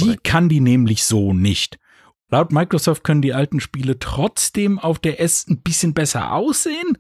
die 0.01 0.17
kann 0.17 0.49
die 0.49 0.59
nämlich 0.59 1.05
so 1.05 1.33
nicht. 1.33 1.79
Laut 2.31 2.53
Microsoft 2.53 3.05
können 3.05 3.23
die 3.23 3.35
alten 3.35 3.61
Spiele 3.61 3.99
trotzdem 3.99 4.79
auf 4.79 4.99
der 4.99 5.21
S 5.21 5.47
ein 5.49 5.59
bisschen 5.59 5.95
besser 5.95 6.33
aussehen. 6.33 6.97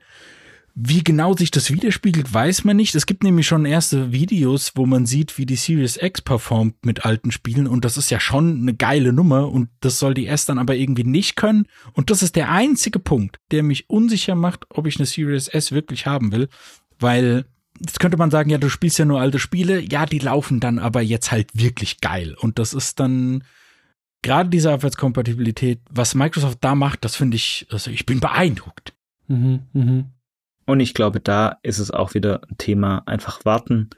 Wie 0.75 1.05
genau 1.05 1.35
sich 1.37 1.51
das 1.51 1.71
widerspiegelt, 1.71 2.33
weiß 2.33 2.65
man 2.65 2.77
nicht. 2.77 2.95
Es 2.95 3.07
gibt 3.07 3.23
nämlich 3.23 3.47
schon 3.47 3.65
erste 3.65 4.13
Videos, 4.13 4.73
wo 4.77 4.87
man 4.87 5.05
sieht, 5.05 5.37
wie 5.37 5.47
die 5.47 5.57
Series 5.57 5.99
X 6.01 6.23
performt 6.23 6.87
mit 6.87 7.05
alten 7.05 7.33
Spielen. 7.33 7.67
Und 7.67 7.85
das 7.85 7.97
ist 7.97 8.11
ja 8.11 8.19
schon 8.21 8.63
eine 8.63 8.75
geile 8.75 9.13
Nummer. 9.13 9.51
Und 9.51 9.69
das 9.81 9.99
soll 9.99 10.15
die 10.15 10.27
S 10.27 10.47
dann 10.47 10.59
aber 10.59 10.77
irgendwie 10.77 11.05
nicht 11.05 11.37
können. 11.37 11.67
Und 11.93 12.11
das 12.11 12.23
ist 12.23 12.37
der 12.37 12.51
einzige 12.51 12.99
Punkt, 12.99 13.39
der 13.51 13.63
mich 13.63 13.91
unsicher 13.91 14.35
macht, 14.35 14.67
ob 14.71 14.87
ich 14.87 14.97
eine 14.97 15.07
Series 15.07 15.49
S 15.49 15.73
wirklich 15.73 16.07
haben 16.07 16.33
will, 16.33 16.49
weil 16.99 17.47
jetzt 17.79 18.01
könnte 18.01 18.17
man 18.17 18.31
sagen, 18.31 18.51
ja, 18.51 18.59
du 18.59 18.69
spielst 18.69 18.99
ja 18.99 19.05
nur 19.05 19.21
alte 19.21 19.39
Spiele, 19.39 19.81
ja, 19.81 20.07
die 20.07 20.19
laufen 20.19 20.61
dann 20.61 20.79
aber 20.79 21.03
jetzt 21.03 21.33
halt 21.33 21.51
wirklich 21.53 22.01
geil. 22.01 22.37
Und 22.39 22.59
das 22.59 22.75
ist 22.75 23.01
dann 23.01 23.45
gerade 24.23 24.51
diese 24.51 24.73
Abwärtskompatibilität, 24.73 25.81
was 25.91 26.15
Microsoft 26.15 26.59
da 26.61 26.75
macht, 26.75 27.05
das 27.05 27.17
finde 27.17 27.37
ich, 27.37 27.67
also 27.71 27.91
ich 27.91 28.07
bin 28.07 28.21
beeindruckt. 28.21 28.95
Mhm, 29.29 29.61
mhm. 29.73 30.05
Und 30.67 30.81
ich 30.81 30.95
glaube, 30.95 31.21
da 31.21 31.59
ist 31.63 31.79
es 31.79 31.91
auch 31.91 32.15
wieder 32.15 32.43
ein 32.49 32.59
Thema, 32.59 33.03
einfach 33.07 33.45
warten, 33.45 33.91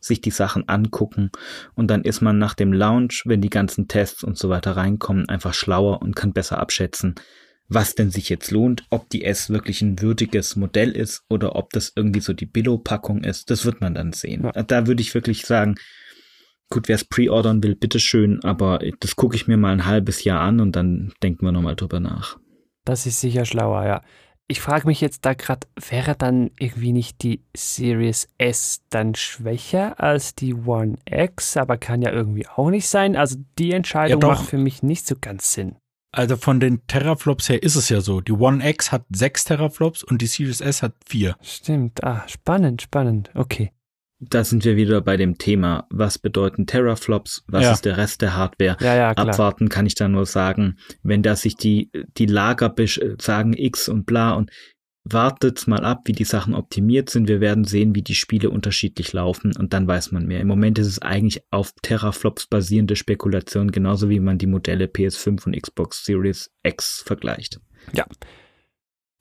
sich 0.00 0.20
die 0.20 0.30
Sachen 0.30 0.68
angucken 0.68 1.30
und 1.74 1.88
dann 1.90 2.02
ist 2.02 2.20
man 2.20 2.38
nach 2.38 2.54
dem 2.54 2.72
Launch, 2.72 3.24
wenn 3.26 3.40
die 3.40 3.50
ganzen 3.50 3.88
Tests 3.88 4.22
und 4.22 4.38
so 4.38 4.48
weiter 4.48 4.76
reinkommen, 4.76 5.28
einfach 5.28 5.54
schlauer 5.54 6.02
und 6.02 6.14
kann 6.14 6.32
besser 6.32 6.58
abschätzen, 6.58 7.16
was 7.68 7.94
denn 7.94 8.10
sich 8.10 8.28
jetzt 8.28 8.50
lohnt, 8.50 8.84
ob 8.90 9.10
die 9.10 9.24
S 9.24 9.50
wirklich 9.50 9.82
ein 9.82 10.00
würdiges 10.00 10.56
Modell 10.56 10.92
ist 10.92 11.24
oder 11.28 11.56
ob 11.56 11.70
das 11.72 11.92
irgendwie 11.94 12.20
so 12.20 12.32
die 12.32 12.46
Billo-Packung 12.46 13.24
ist. 13.24 13.50
Das 13.50 13.64
wird 13.64 13.80
man 13.80 13.94
dann 13.94 14.12
sehen. 14.12 14.44
Ja. 14.44 14.62
Da 14.62 14.86
würde 14.86 15.02
ich 15.02 15.14
wirklich 15.14 15.44
sagen, 15.44 15.74
gut, 16.70 16.88
wer 16.88 16.96
es 16.96 17.04
pre-ordern 17.04 17.62
will, 17.62 17.74
bitteschön, 17.74 18.42
aber 18.44 18.80
das 19.00 19.16
gucke 19.16 19.36
ich 19.36 19.46
mir 19.46 19.56
mal 19.56 19.72
ein 19.72 19.86
halbes 19.86 20.24
Jahr 20.24 20.40
an 20.40 20.60
und 20.60 20.76
dann 20.76 21.12
denken 21.22 21.44
wir 21.44 21.52
nochmal 21.52 21.76
drüber 21.76 22.00
nach. 22.00 22.38
Das 22.84 23.06
ist 23.06 23.20
sicher 23.20 23.44
schlauer, 23.44 23.84
ja 23.84 24.02
ich 24.48 24.60
frage 24.62 24.86
mich 24.86 25.02
jetzt 25.02 25.26
da 25.26 25.34
gerade, 25.34 25.68
wäre 25.90 26.16
dann 26.16 26.50
irgendwie 26.58 26.92
nicht 26.92 27.22
die 27.22 27.44
Series 27.54 28.28
S 28.38 28.80
dann 28.88 29.14
schwächer 29.14 30.00
als 30.00 30.34
die 30.34 30.54
One 30.54 30.96
X, 31.04 31.58
aber 31.58 31.76
kann 31.76 32.00
ja 32.00 32.10
irgendwie 32.10 32.48
auch 32.48 32.70
nicht 32.70 32.88
sein. 32.88 33.14
Also 33.14 33.36
die 33.58 33.72
Entscheidung 33.72 34.22
ja, 34.22 34.28
macht 34.28 34.46
für 34.46 34.56
mich 34.56 34.82
nicht 34.82 35.06
so 35.06 35.16
ganz 35.20 35.52
Sinn. 35.52 35.76
Also 36.12 36.38
von 36.38 36.58
den 36.58 36.86
Teraflops 36.86 37.50
her 37.50 37.62
ist 37.62 37.76
es 37.76 37.90
ja 37.90 38.00
so. 38.00 38.22
Die 38.22 38.32
One 38.32 38.66
X 38.66 38.90
hat 38.90 39.04
sechs 39.10 39.44
Teraflops 39.44 40.02
und 40.02 40.22
die 40.22 40.26
Series 40.26 40.62
S 40.62 40.82
hat 40.82 40.94
vier. 41.06 41.36
Stimmt. 41.42 42.02
Ah, 42.02 42.24
spannend, 42.26 42.80
spannend. 42.80 43.30
Okay 43.34 43.70
da 44.20 44.44
sind 44.44 44.64
wir 44.64 44.76
wieder 44.76 45.00
bei 45.00 45.16
dem 45.16 45.38
Thema, 45.38 45.86
was 45.90 46.18
bedeuten 46.18 46.66
Teraflops, 46.66 47.44
was 47.46 47.64
ja. 47.64 47.72
ist 47.72 47.84
der 47.84 47.96
Rest 47.96 48.20
der 48.22 48.36
Hardware? 48.36 48.76
Ja, 48.80 48.96
ja, 48.96 49.10
Abwarten 49.10 49.68
kann 49.68 49.86
ich 49.86 49.94
da 49.94 50.08
nur 50.08 50.26
sagen, 50.26 50.78
wenn 51.02 51.22
da 51.22 51.36
sich 51.36 51.56
die, 51.56 51.90
die 52.16 52.26
Lager 52.26 52.74
sagen 53.18 53.52
X 53.52 53.88
und 53.88 54.06
bla 54.06 54.32
und 54.32 54.50
wartet 55.04 55.66
mal 55.66 55.84
ab, 55.84 56.02
wie 56.04 56.12
die 56.12 56.24
Sachen 56.24 56.54
optimiert 56.54 57.10
sind. 57.10 57.28
Wir 57.28 57.40
werden 57.40 57.64
sehen, 57.64 57.94
wie 57.94 58.02
die 58.02 58.14
Spiele 58.14 58.50
unterschiedlich 58.50 59.12
laufen 59.12 59.56
und 59.56 59.72
dann 59.72 59.86
weiß 59.86 60.12
man 60.12 60.26
mehr. 60.26 60.40
Im 60.40 60.48
Moment 60.48 60.78
ist 60.78 60.88
es 60.88 61.00
eigentlich 61.00 61.42
auf 61.50 61.72
Teraflops 61.82 62.46
basierende 62.46 62.96
Spekulation, 62.96 63.70
genauso 63.70 64.10
wie 64.10 64.20
man 64.20 64.38
die 64.38 64.46
Modelle 64.46 64.86
PS5 64.86 65.46
und 65.46 65.60
Xbox 65.60 66.04
Series 66.04 66.50
X 66.62 67.02
vergleicht. 67.06 67.60
Ja, 67.92 68.06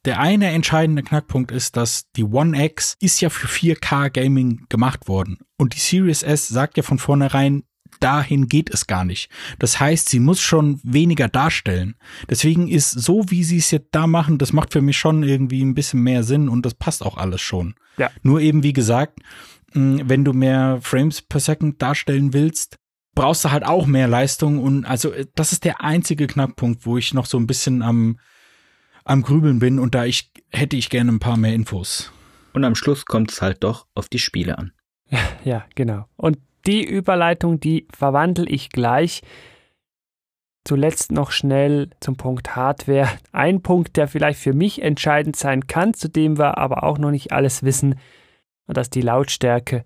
der 0.08 0.20
eine 0.20 0.48
entscheidende 0.48 1.04
Knackpunkt 1.04 1.52
ist, 1.52 1.76
dass 1.76 2.10
die 2.16 2.24
One 2.24 2.64
X 2.66 2.96
ist 3.02 3.20
ja 3.20 3.30
für 3.30 3.48
4K 3.48 4.10
Gaming 4.10 4.66
gemacht 4.70 5.08
worden 5.10 5.38
und 5.58 5.76
die 5.76 5.80
Series 5.80 6.24
S 6.24 6.48
sagt 6.48 6.78
ja 6.78 6.84
von 6.84 6.98
vornherein, 6.98 7.64
dahin 8.00 8.48
geht 8.48 8.70
es 8.74 8.88
gar 8.88 9.04
nicht. 9.04 9.30
Das 9.60 9.80
heißt, 9.80 10.08
sie 10.08 10.20
muss 10.20 10.40
schon 10.40 10.80
weniger 10.84 11.28
darstellen. 11.28 11.96
Deswegen 12.30 12.70
ist 12.70 12.92
so, 12.92 13.30
wie 13.30 13.44
sie 13.44 13.58
es 13.58 13.72
jetzt 13.72 13.90
da 13.92 14.08
machen, 14.08 14.38
das 14.38 14.54
macht 14.54 14.72
für 14.72 14.82
mich 14.82 14.98
schon 14.98 15.24
irgendwie 15.24 15.62
ein 15.62 15.76
bisschen 15.76 16.02
mehr 16.02 16.24
Sinn 16.24 16.48
und 16.48 16.66
das 16.66 16.74
passt 16.74 17.04
auch 17.04 17.18
alles 17.18 17.42
schon. 17.42 17.76
Ja. 17.98 18.10
Nur 18.24 18.40
eben, 18.40 18.64
wie 18.64 18.74
gesagt, 18.74 19.20
wenn 19.74 20.24
du 20.24 20.32
mehr 20.32 20.80
Frames 20.82 21.22
per 21.22 21.42
Second 21.42 21.82
darstellen 21.82 22.32
willst, 22.34 22.78
brauchst 23.14 23.44
du 23.44 23.52
halt 23.52 23.66
auch 23.66 23.88
mehr 23.88 24.08
Leistung 24.08 24.60
und 24.60 24.86
also 24.86 25.12
das 25.36 25.52
ist 25.52 25.66
der 25.66 25.82
einzige 25.82 26.28
Knackpunkt, 26.28 26.86
wo 26.86 26.98
ich 26.98 27.14
noch 27.14 27.26
so 27.26 27.38
ein 27.38 27.48
bisschen 27.48 27.82
am 27.82 28.20
am 29.08 29.22
Grübeln 29.22 29.60
bin 29.60 29.80
und 29.80 29.96
da 29.96 30.06
ich 30.06 30.32
hätte 30.52 30.76
ich 30.76 30.90
gerne 30.90 31.12
ein 31.12 31.20
paar 31.20 31.38
mehr 31.38 31.54
Infos. 31.54 32.12
Und 32.54 32.64
am 32.64 32.76
Schluss 32.76 33.06
kommt 33.06 33.32
es 33.32 33.42
halt 33.42 33.64
doch 33.64 33.88
auf 33.96 34.10
die 34.10 34.20
Spiele 34.20 34.58
an. 34.58 34.72
Ja, 35.44 35.66
genau. 35.76 36.06
Und 36.18 36.40
die 36.66 36.84
Überleitung, 36.84 37.60
die 37.60 37.88
verwandle 37.96 38.46
ich 38.48 38.70
gleich. 38.70 39.22
Zuletzt 40.66 41.14
noch 41.14 41.32
schnell 41.32 41.92
zum 42.02 42.18
Punkt 42.18 42.58
Hardware. 42.58 43.08
Ein 43.32 43.62
Punkt, 43.62 43.96
der 43.96 44.10
vielleicht 44.10 44.40
für 44.40 44.54
mich 44.54 44.82
entscheidend 44.82 45.38
sein 45.38 45.68
kann, 45.68 45.94
zu 45.94 46.10
dem 46.10 46.38
wir 46.38 46.58
aber 46.58 46.84
auch 46.84 46.98
noch 46.98 47.12
nicht 47.12 47.32
alles 47.32 47.64
wissen, 47.64 47.96
und 48.68 48.76
das 48.76 48.88
ist 48.88 48.96
die 48.96 49.02
Lautstärke. 49.02 49.86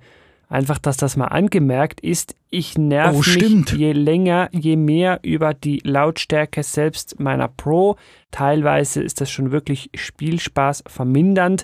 Einfach, 0.51 0.79
dass 0.79 0.97
das 0.97 1.15
mal 1.15 1.27
angemerkt 1.27 2.01
ist. 2.01 2.35
Ich 2.49 2.77
nerv 2.77 3.15
oh, 3.15 3.19
mich 3.19 3.71
je 3.71 3.93
länger, 3.93 4.49
je 4.51 4.75
mehr 4.75 5.21
über 5.23 5.53
die 5.53 5.79
Lautstärke 5.85 6.61
selbst 6.61 7.21
meiner 7.21 7.47
Pro. 7.47 7.95
Teilweise 8.31 9.01
ist 9.01 9.21
das 9.21 9.31
schon 9.31 9.53
wirklich 9.53 9.89
Spielspaß 9.95 10.83
vermindernd. 10.87 11.63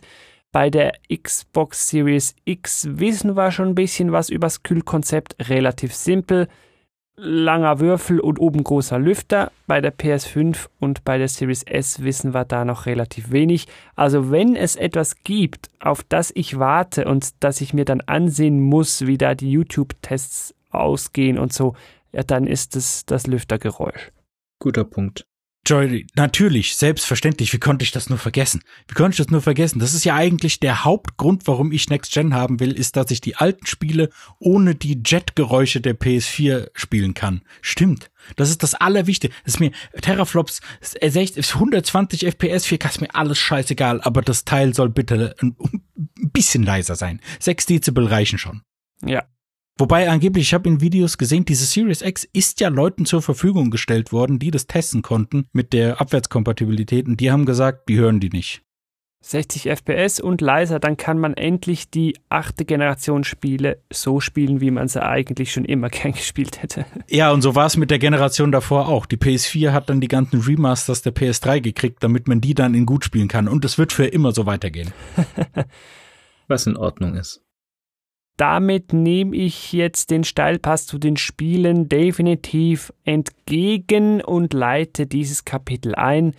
Bei 0.53 0.69
der 0.69 0.93
Xbox 1.21 1.89
Series 1.89 2.33
X 2.45 2.87
wissen 2.89 3.35
wir 3.35 3.51
schon 3.51 3.67
ein 3.67 3.75
bisschen 3.75 4.13
was 4.13 4.29
über 4.29 4.45
das 4.45 4.63
Kühlkonzept. 4.63 5.35
Relativ 5.49 5.93
simpel 5.93 6.47
langer 7.17 7.79
Würfel 7.79 8.19
und 8.19 8.39
oben 8.39 8.63
großer 8.63 8.99
Lüfter. 8.99 9.51
Bei 9.65 9.81
der 9.81 9.93
PS5 9.93 10.67
und 10.79 11.03
bei 11.03 11.17
der 11.17 11.27
Series 11.27 11.63
S 11.63 12.03
wissen 12.03 12.33
wir 12.33 12.45
da 12.45 12.63
noch 12.63 12.85
relativ 12.85 13.31
wenig. 13.31 13.67
Also 13.95 14.31
wenn 14.31 14.55
es 14.55 14.75
etwas 14.75 15.23
gibt, 15.23 15.69
auf 15.79 16.03
das 16.03 16.31
ich 16.35 16.59
warte 16.59 17.05
und 17.05 17.31
das 17.43 17.59
ich 17.61 17.73
mir 17.73 17.85
dann 17.85 18.01
ansehen 18.01 18.61
muss, 18.61 19.05
wie 19.07 19.17
da 19.17 19.35
die 19.35 19.51
YouTube-Tests 19.51 20.53
ausgehen 20.69 21.37
und 21.37 21.51
so, 21.51 21.75
ja, 22.11 22.23
dann 22.23 22.47
ist 22.47 22.75
es 22.75 23.05
das 23.05 23.27
Lüftergeräusch. 23.27 24.11
Guter 24.59 24.83
Punkt. 24.83 25.25
Joy, 25.67 26.07
natürlich, 26.15 26.77
selbstverständlich. 26.77 27.51
Wie 27.51 27.59
konnte 27.59 27.83
ich 27.83 27.91
das 27.91 28.09
nur 28.09 28.17
vergessen? 28.17 28.63
Wie 28.87 28.93
konnte 28.93 29.15
ich 29.15 29.17
das 29.17 29.29
nur 29.29 29.41
vergessen? 29.41 29.79
Das 29.79 29.93
ist 29.93 30.05
ja 30.05 30.15
eigentlich 30.15 30.61
der 30.61 30.85
Hauptgrund, 30.85 31.45
warum 31.45 31.73
ich 31.73 31.89
Next 31.89 32.13
Gen 32.13 32.33
haben 32.33 32.61
will, 32.61 32.71
ist, 32.71 32.95
dass 32.95 33.11
ich 33.11 33.19
die 33.19 33.35
alten 33.35 33.65
Spiele 33.65 34.09
ohne 34.39 34.75
die 34.75 35.01
Jet-Geräusche 35.05 35.81
der 35.81 35.99
PS4 35.99 36.69
spielen 36.73 37.13
kann. 37.13 37.41
Stimmt. 37.61 38.09
Das 38.37 38.49
ist 38.49 38.63
das 38.63 38.75
Allerwichtigste. 38.75 39.37
Das 39.43 39.55
ist 39.55 39.59
mir 39.59 39.71
Terraflops 40.01 40.61
120 41.01 42.25
FPS, 42.25 42.65
4K 42.65 42.89
ist 42.89 43.01
mir 43.01 43.13
alles 43.13 43.37
scheißegal, 43.37 43.99
aber 44.01 44.21
das 44.21 44.45
Teil 44.45 44.73
soll 44.73 44.89
bitte 44.89 45.35
ein, 45.41 45.57
ein 45.97 46.31
bisschen 46.31 46.63
leiser 46.63 46.95
sein. 46.95 47.19
6 47.41 47.65
Dezibel 47.65 48.05
reichen 48.05 48.39
schon. 48.39 48.61
Ja, 49.03 49.25
Wobei 49.79 50.09
angeblich, 50.09 50.47
ich 50.47 50.53
habe 50.55 50.69
in 50.69 50.81
Videos 50.81 51.19
gesehen, 51.19 51.45
diese 51.45 51.65
Series 51.65 52.01
X 52.01 52.27
ist 52.33 52.59
ja 52.59 52.69
Leuten 52.69 53.05
zur 53.05 53.21
Verfügung 53.21 53.69
gestellt 53.69 54.11
worden, 54.11 54.39
die 54.39 54.49
das 54.49 54.65
testen 54.65 55.03
konnten 55.03 55.45
mit 55.53 55.71
der 55.71 56.01
Abwärtskompatibilität 56.01 57.07
und 57.07 57.19
die 57.19 57.31
haben 57.31 57.45
gesagt, 57.45 57.87
die 57.87 57.97
hören 57.97 58.19
die 58.19 58.29
nicht. 58.29 58.63
60 59.21 59.69
FPS 59.69 60.19
und 60.19 60.41
leiser, 60.41 60.79
dann 60.79 60.95
kann 60.95 61.19
man 61.19 61.33
endlich 61.33 61.91
die 61.91 62.15
achte 62.29 62.65
Generation 62.65 63.23
Spiele 63.23 63.83
so 63.91 64.19
spielen, 64.19 64.61
wie 64.61 64.71
man 64.71 64.87
sie 64.87 65.03
eigentlich 65.03 65.51
schon 65.51 65.65
immer 65.65 65.89
gern 65.91 66.13
gespielt 66.13 66.61
hätte. 66.61 66.85
Ja, 67.07 67.31
und 67.31 67.41
so 67.41 67.53
war 67.53 67.67
es 67.67 67.77
mit 67.77 67.91
der 67.91 67.99
Generation 67.99 68.51
davor 68.51 68.87
auch. 68.87 69.05
Die 69.05 69.17
PS4 69.17 69.71
hat 69.73 69.89
dann 69.89 70.01
die 70.01 70.07
ganzen 70.07 70.41
Remasters 70.41 71.01
der 71.01 71.13
PS3 71.13 71.61
gekriegt, 71.61 72.03
damit 72.03 72.27
man 72.27 72.41
die 72.41 72.55
dann 72.55 72.73
in 72.73 72.85
gut 72.85 73.03
spielen 73.03 73.27
kann. 73.27 73.47
Und 73.47 73.65
es 73.65 73.77
wird 73.77 73.91
für 73.91 74.05
immer 74.05 74.31
so 74.31 74.45
weitergehen. 74.45 74.91
Was 76.47 76.65
in 76.65 76.77
Ordnung 76.77 77.15
ist 77.15 77.46
damit 78.37 78.93
nehme 78.93 79.35
ich 79.35 79.73
jetzt 79.73 80.11
den 80.11 80.23
Steilpass 80.23 80.85
zu 80.85 80.99
den 80.99 81.17
Spielen 81.17 81.89
definitiv 81.89 82.93
entgegen 83.03 84.21
und 84.21 84.53
leite 84.53 85.07
dieses 85.07 85.43
Kapitel 85.43 85.95
ein. 85.95 86.33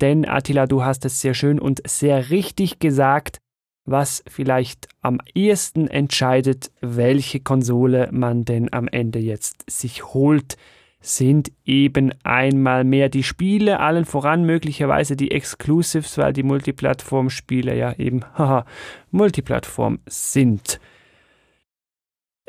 Denn 0.00 0.28
Attila, 0.28 0.66
du 0.66 0.84
hast 0.84 1.04
es 1.06 1.20
sehr 1.20 1.34
schön 1.34 1.58
und 1.58 1.80
sehr 1.88 2.30
richtig 2.30 2.78
gesagt, 2.78 3.38
was 3.86 4.22
vielleicht 4.28 4.88
am 5.00 5.18
ehesten 5.34 5.88
entscheidet, 5.88 6.70
welche 6.82 7.40
Konsole 7.40 8.10
man 8.12 8.44
denn 8.44 8.70
am 8.72 8.86
Ende 8.86 9.18
jetzt 9.18 9.64
sich 9.70 10.04
holt, 10.12 10.56
sind 11.00 11.52
eben 11.64 12.12
einmal 12.24 12.84
mehr 12.84 13.08
die 13.08 13.22
Spiele, 13.22 13.80
allen 13.80 14.04
voran 14.04 14.44
möglicherweise 14.44 15.16
die 15.16 15.30
Exclusives, 15.30 16.18
weil 16.18 16.32
die 16.32 16.42
Multiplattform-Spiele 16.42 17.76
ja 17.76 17.94
eben 17.94 18.24
haha, 18.34 18.66
Multiplattform 19.10 20.00
sind. 20.06 20.80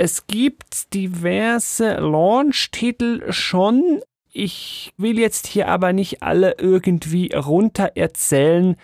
Es 0.02 0.28
gibt 0.28 0.94
diverse 0.94 1.96
Launch-Titel 1.96 3.34
schon. 3.34 4.00
Ich 4.32 4.94
will 4.96 5.20
jetzt 5.20 5.46
hier 5.46 5.68
aber 5.68 5.92
nicht 5.92 6.24
alle 6.24 6.56
irgendwie 6.58 7.34
runter 7.36 7.92
erzählen. 7.96 8.78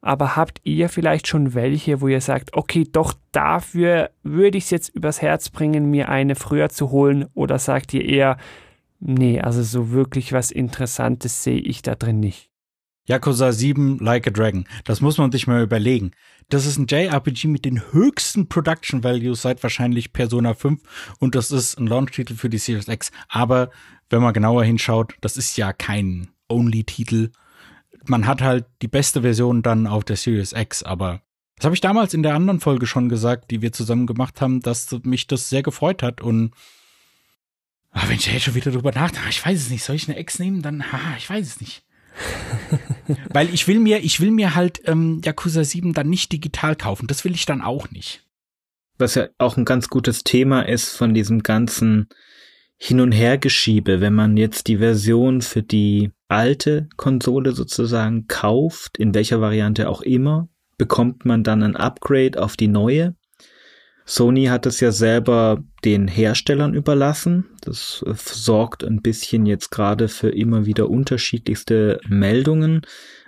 Aber 0.00 0.34
habt 0.34 0.60
ihr 0.64 0.88
vielleicht 0.88 1.28
schon 1.28 1.54
welche, 1.54 2.00
wo 2.00 2.08
ihr 2.08 2.20
sagt, 2.20 2.54
okay, 2.54 2.84
doch 2.90 3.14
dafür 3.30 4.10
würde 4.24 4.58
ich 4.58 4.64
es 4.64 4.70
jetzt 4.70 4.88
übers 4.88 5.22
Herz 5.22 5.50
bringen, 5.50 5.88
mir 5.88 6.08
eine 6.08 6.34
früher 6.34 6.68
zu 6.68 6.90
holen? 6.90 7.26
Oder 7.34 7.60
sagt 7.60 7.94
ihr 7.94 8.04
eher, 8.04 8.36
nee, 8.98 9.40
also 9.40 9.62
so 9.62 9.92
wirklich 9.92 10.32
was 10.32 10.50
Interessantes 10.50 11.44
sehe 11.44 11.60
ich 11.60 11.82
da 11.82 11.94
drin 11.94 12.18
nicht? 12.18 12.50
Yakuza 13.06 13.52
7 13.52 14.00
Like 14.00 14.26
a 14.26 14.30
Dragon. 14.30 14.66
Das 14.82 15.00
muss 15.00 15.16
man 15.16 15.30
sich 15.30 15.46
mal 15.46 15.62
überlegen. 15.62 16.10
Das 16.48 16.64
ist 16.64 16.78
ein 16.78 16.86
JRPG 16.86 17.48
mit 17.48 17.64
den 17.64 17.92
höchsten 17.92 18.48
Production 18.48 19.02
Values 19.02 19.42
seit 19.42 19.62
wahrscheinlich 19.64 20.12
Persona 20.12 20.54
5 20.54 20.80
und 21.18 21.34
das 21.34 21.50
ist 21.50 21.76
ein 21.76 21.88
Launch-Titel 21.88 22.36
für 22.36 22.48
die 22.48 22.58
Series 22.58 22.86
X. 22.86 23.10
Aber 23.28 23.70
wenn 24.10 24.22
man 24.22 24.32
genauer 24.32 24.62
hinschaut, 24.62 25.14
das 25.20 25.36
ist 25.36 25.56
ja 25.56 25.72
kein 25.72 26.28
Only-Titel. 26.48 27.30
Man 28.04 28.28
hat 28.28 28.42
halt 28.42 28.66
die 28.80 28.88
beste 28.88 29.22
Version 29.22 29.62
dann 29.62 29.88
auf 29.88 30.04
der 30.04 30.16
Series 30.16 30.52
X, 30.52 30.84
aber 30.84 31.20
das 31.56 31.64
habe 31.64 31.74
ich 31.74 31.80
damals 31.80 32.14
in 32.14 32.22
der 32.22 32.34
anderen 32.34 32.60
Folge 32.60 32.86
schon 32.86 33.08
gesagt, 33.08 33.50
die 33.50 33.60
wir 33.60 33.72
zusammen 33.72 34.06
gemacht 34.06 34.40
haben, 34.40 34.60
dass 34.60 34.92
mich 35.02 35.26
das 35.26 35.48
sehr 35.48 35.64
gefreut 35.64 36.02
hat 36.04 36.20
und 36.20 36.52
aber 37.90 38.10
wenn 38.10 38.16
ich 38.16 38.30
jetzt 38.30 38.42
schon 38.42 38.54
wieder 38.54 38.70
drüber 38.70 38.92
nachdenke, 38.92 39.30
ich 39.30 39.44
weiß 39.44 39.58
es 39.58 39.70
nicht, 39.70 39.82
soll 39.82 39.96
ich 39.96 40.06
eine 40.06 40.18
Ex 40.18 40.38
nehmen? 40.38 40.60
Dann, 40.60 40.92
haha, 40.92 41.16
ich 41.16 41.30
weiß 41.30 41.46
es 41.46 41.60
nicht. 41.62 41.82
Weil 43.32 43.52
ich 43.52 43.68
will 43.68 43.80
mir, 43.80 44.04
ich 44.04 44.20
will 44.20 44.30
mir 44.30 44.54
halt 44.54 44.80
ähm, 44.84 45.20
Yakuza 45.24 45.64
7 45.64 45.92
dann 45.92 46.08
nicht 46.08 46.32
digital 46.32 46.76
kaufen. 46.76 47.06
Das 47.06 47.24
will 47.24 47.34
ich 47.34 47.46
dann 47.46 47.62
auch 47.62 47.90
nicht. 47.90 48.24
Was 48.98 49.14
ja 49.14 49.28
auch 49.38 49.56
ein 49.56 49.64
ganz 49.64 49.88
gutes 49.88 50.24
Thema 50.24 50.62
ist 50.62 50.96
von 50.96 51.14
diesem 51.14 51.42
ganzen 51.42 52.08
Hin- 52.78 53.00
und 53.00 53.12
Hergeschiebe, 53.12 54.00
wenn 54.00 54.14
man 54.14 54.36
jetzt 54.36 54.66
die 54.66 54.78
Version 54.78 55.42
für 55.42 55.62
die 55.62 56.10
alte 56.28 56.88
Konsole 56.96 57.52
sozusagen 57.52 58.26
kauft, 58.26 58.98
in 58.98 59.14
welcher 59.14 59.40
Variante 59.40 59.88
auch 59.88 60.02
immer, 60.02 60.48
bekommt 60.76 61.24
man 61.24 61.42
dann 61.42 61.62
ein 61.62 61.76
Upgrade 61.76 62.42
auf 62.42 62.56
die 62.56 62.68
neue. 62.68 63.14
Sony 64.08 64.44
hat 64.44 64.66
es 64.66 64.78
ja 64.78 64.92
selber 64.92 65.64
den 65.84 66.06
Herstellern 66.06 66.74
überlassen. 66.74 67.46
Das 67.60 68.04
äh, 68.06 68.14
sorgt 68.14 68.84
ein 68.84 69.02
bisschen 69.02 69.46
jetzt 69.46 69.70
gerade 69.70 70.06
für 70.06 70.28
immer 70.28 70.64
wieder 70.64 70.88
unterschiedlichste 70.88 72.00
Meldungen. 72.08 72.82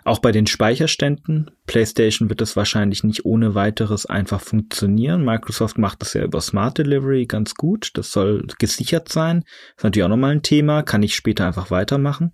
Auch 0.05 0.21
bei 0.21 0.31
den 0.31 0.47
Speicherständen. 0.47 1.51
PlayStation 1.67 2.31
wird 2.31 2.41
es 2.41 2.55
wahrscheinlich 2.55 3.03
nicht 3.03 3.25
ohne 3.25 3.57
weiteres 3.57 4.07
einfach 4.07 4.41
funktionieren. 4.41 5.25
Microsoft 5.25 5.79
macht 5.79 6.01
das 6.01 6.15
ja 6.15 6.23
über 6.23 6.41
Smart 6.41 6.79
Delivery 6.79 7.27
ganz 7.27 7.57
gut. 7.57 7.91
Das 7.95 8.13
soll 8.13 8.47
gesichert 8.59 9.09
sein. 9.09 9.41
Das 9.41 9.79
ist 9.79 9.85
natürlich 9.85 10.05
auch 10.05 10.11
nochmal 10.11 10.31
ein 10.31 10.43
Thema. 10.43 10.85
Kann 10.85 11.03
ich 11.03 11.17
später 11.17 11.45
einfach 11.45 11.73
weitermachen. 11.73 12.31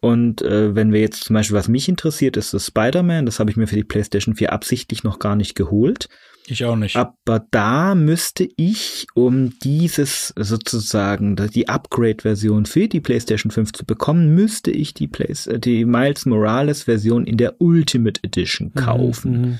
Und 0.00 0.42
äh, 0.42 0.74
wenn 0.74 0.92
wir 0.92 1.00
jetzt 1.00 1.24
zum 1.24 1.32
Beispiel, 1.32 1.56
was 1.56 1.68
mich 1.68 1.88
interessiert, 1.88 2.36
ist 2.36 2.52
das 2.52 2.66
Spider-Man. 2.66 3.24
Das 3.24 3.40
habe 3.40 3.50
ich 3.50 3.56
mir 3.56 3.66
für 3.66 3.76
die 3.76 3.84
PlayStation 3.84 4.36
4 4.36 4.52
absichtlich 4.52 5.02
noch 5.02 5.18
gar 5.18 5.34
nicht 5.34 5.54
geholt. 5.54 6.10
Ich 6.46 6.64
auch 6.64 6.76
nicht. 6.76 6.96
Aber 6.96 7.46
da 7.50 7.94
müsste 7.94 8.46
ich, 8.56 9.06
um 9.14 9.58
dieses 9.60 10.34
sozusagen, 10.36 11.36
die 11.36 11.68
Upgrade-Version 11.68 12.66
für 12.66 12.86
die 12.86 13.00
PlayStation 13.00 13.50
5 13.50 13.72
zu 13.72 13.86
bekommen, 13.86 14.34
müsste 14.34 14.70
ich 14.70 14.92
die, 14.92 15.08
Play 15.08 15.32
die 15.58 15.84
Miles 15.84 16.26
Morales-Version 16.26 17.26
in 17.26 17.38
der 17.38 17.60
Ultimate 17.60 18.20
Edition 18.22 18.72
mhm, 18.74 18.78
kaufen. 18.78 19.40
Mhm, 19.40 19.58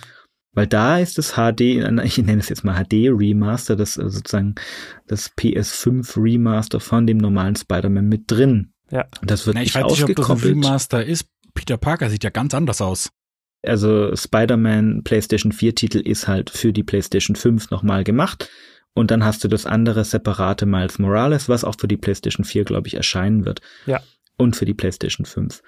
Weil 0.52 0.66
da 0.66 0.98
ist 0.98 1.16
das 1.16 1.32
HD, 1.32 1.60
ich 2.04 2.18
nenne 2.18 2.40
es 2.40 2.50
jetzt 2.50 2.64
mal 2.64 2.84
HD 2.84 3.08
Remaster, 3.08 3.76
das 3.76 3.96
äh, 3.96 4.10
sozusagen 4.10 4.54
das 5.06 5.30
PS5 5.36 6.22
Remaster 6.22 6.80
von 6.80 7.06
dem 7.06 7.16
normalen 7.16 7.56
Spider-Man 7.56 8.08
mit 8.08 8.30
drin. 8.30 8.72
Ja. 8.90 9.06
Das 9.22 9.46
wird 9.46 9.56
Na, 9.56 9.62
ich 9.62 9.74
nicht 9.74 9.82
weiß 9.82 9.90
nicht, 9.90 10.04
ob 10.04 10.16
das 10.16 10.30
ein 10.30 10.36
Remaster 10.36 11.04
ist. 11.04 11.26
Peter 11.54 11.78
Parker 11.78 12.10
sieht 12.10 12.24
ja 12.24 12.30
ganz 12.30 12.52
anders 12.52 12.82
aus. 12.82 13.10
Also 13.66 14.14
Spider-Man 14.14 15.02
PlayStation 15.04 15.52
4 15.52 15.74
Titel 15.74 15.98
ist 15.98 16.28
halt 16.28 16.50
für 16.50 16.72
die 16.72 16.82
PlayStation 16.82 17.36
5 17.36 17.70
nochmal 17.70 18.04
gemacht. 18.04 18.48
Und 18.94 19.10
dann 19.10 19.24
hast 19.24 19.42
du 19.42 19.48
das 19.48 19.66
andere 19.66 20.04
separate 20.04 20.66
Miles 20.66 20.98
Morales, 20.98 21.48
was 21.48 21.64
auch 21.64 21.74
für 21.78 21.88
die 21.88 21.96
PlayStation 21.96 22.44
4, 22.44 22.64
glaube 22.64 22.86
ich, 22.86 22.94
erscheinen 22.94 23.44
wird. 23.44 23.60
Ja. 23.86 24.00
Und 24.36 24.56
für 24.56 24.64
die 24.64 24.74
PlayStation 24.74 25.26
5. 25.26 25.62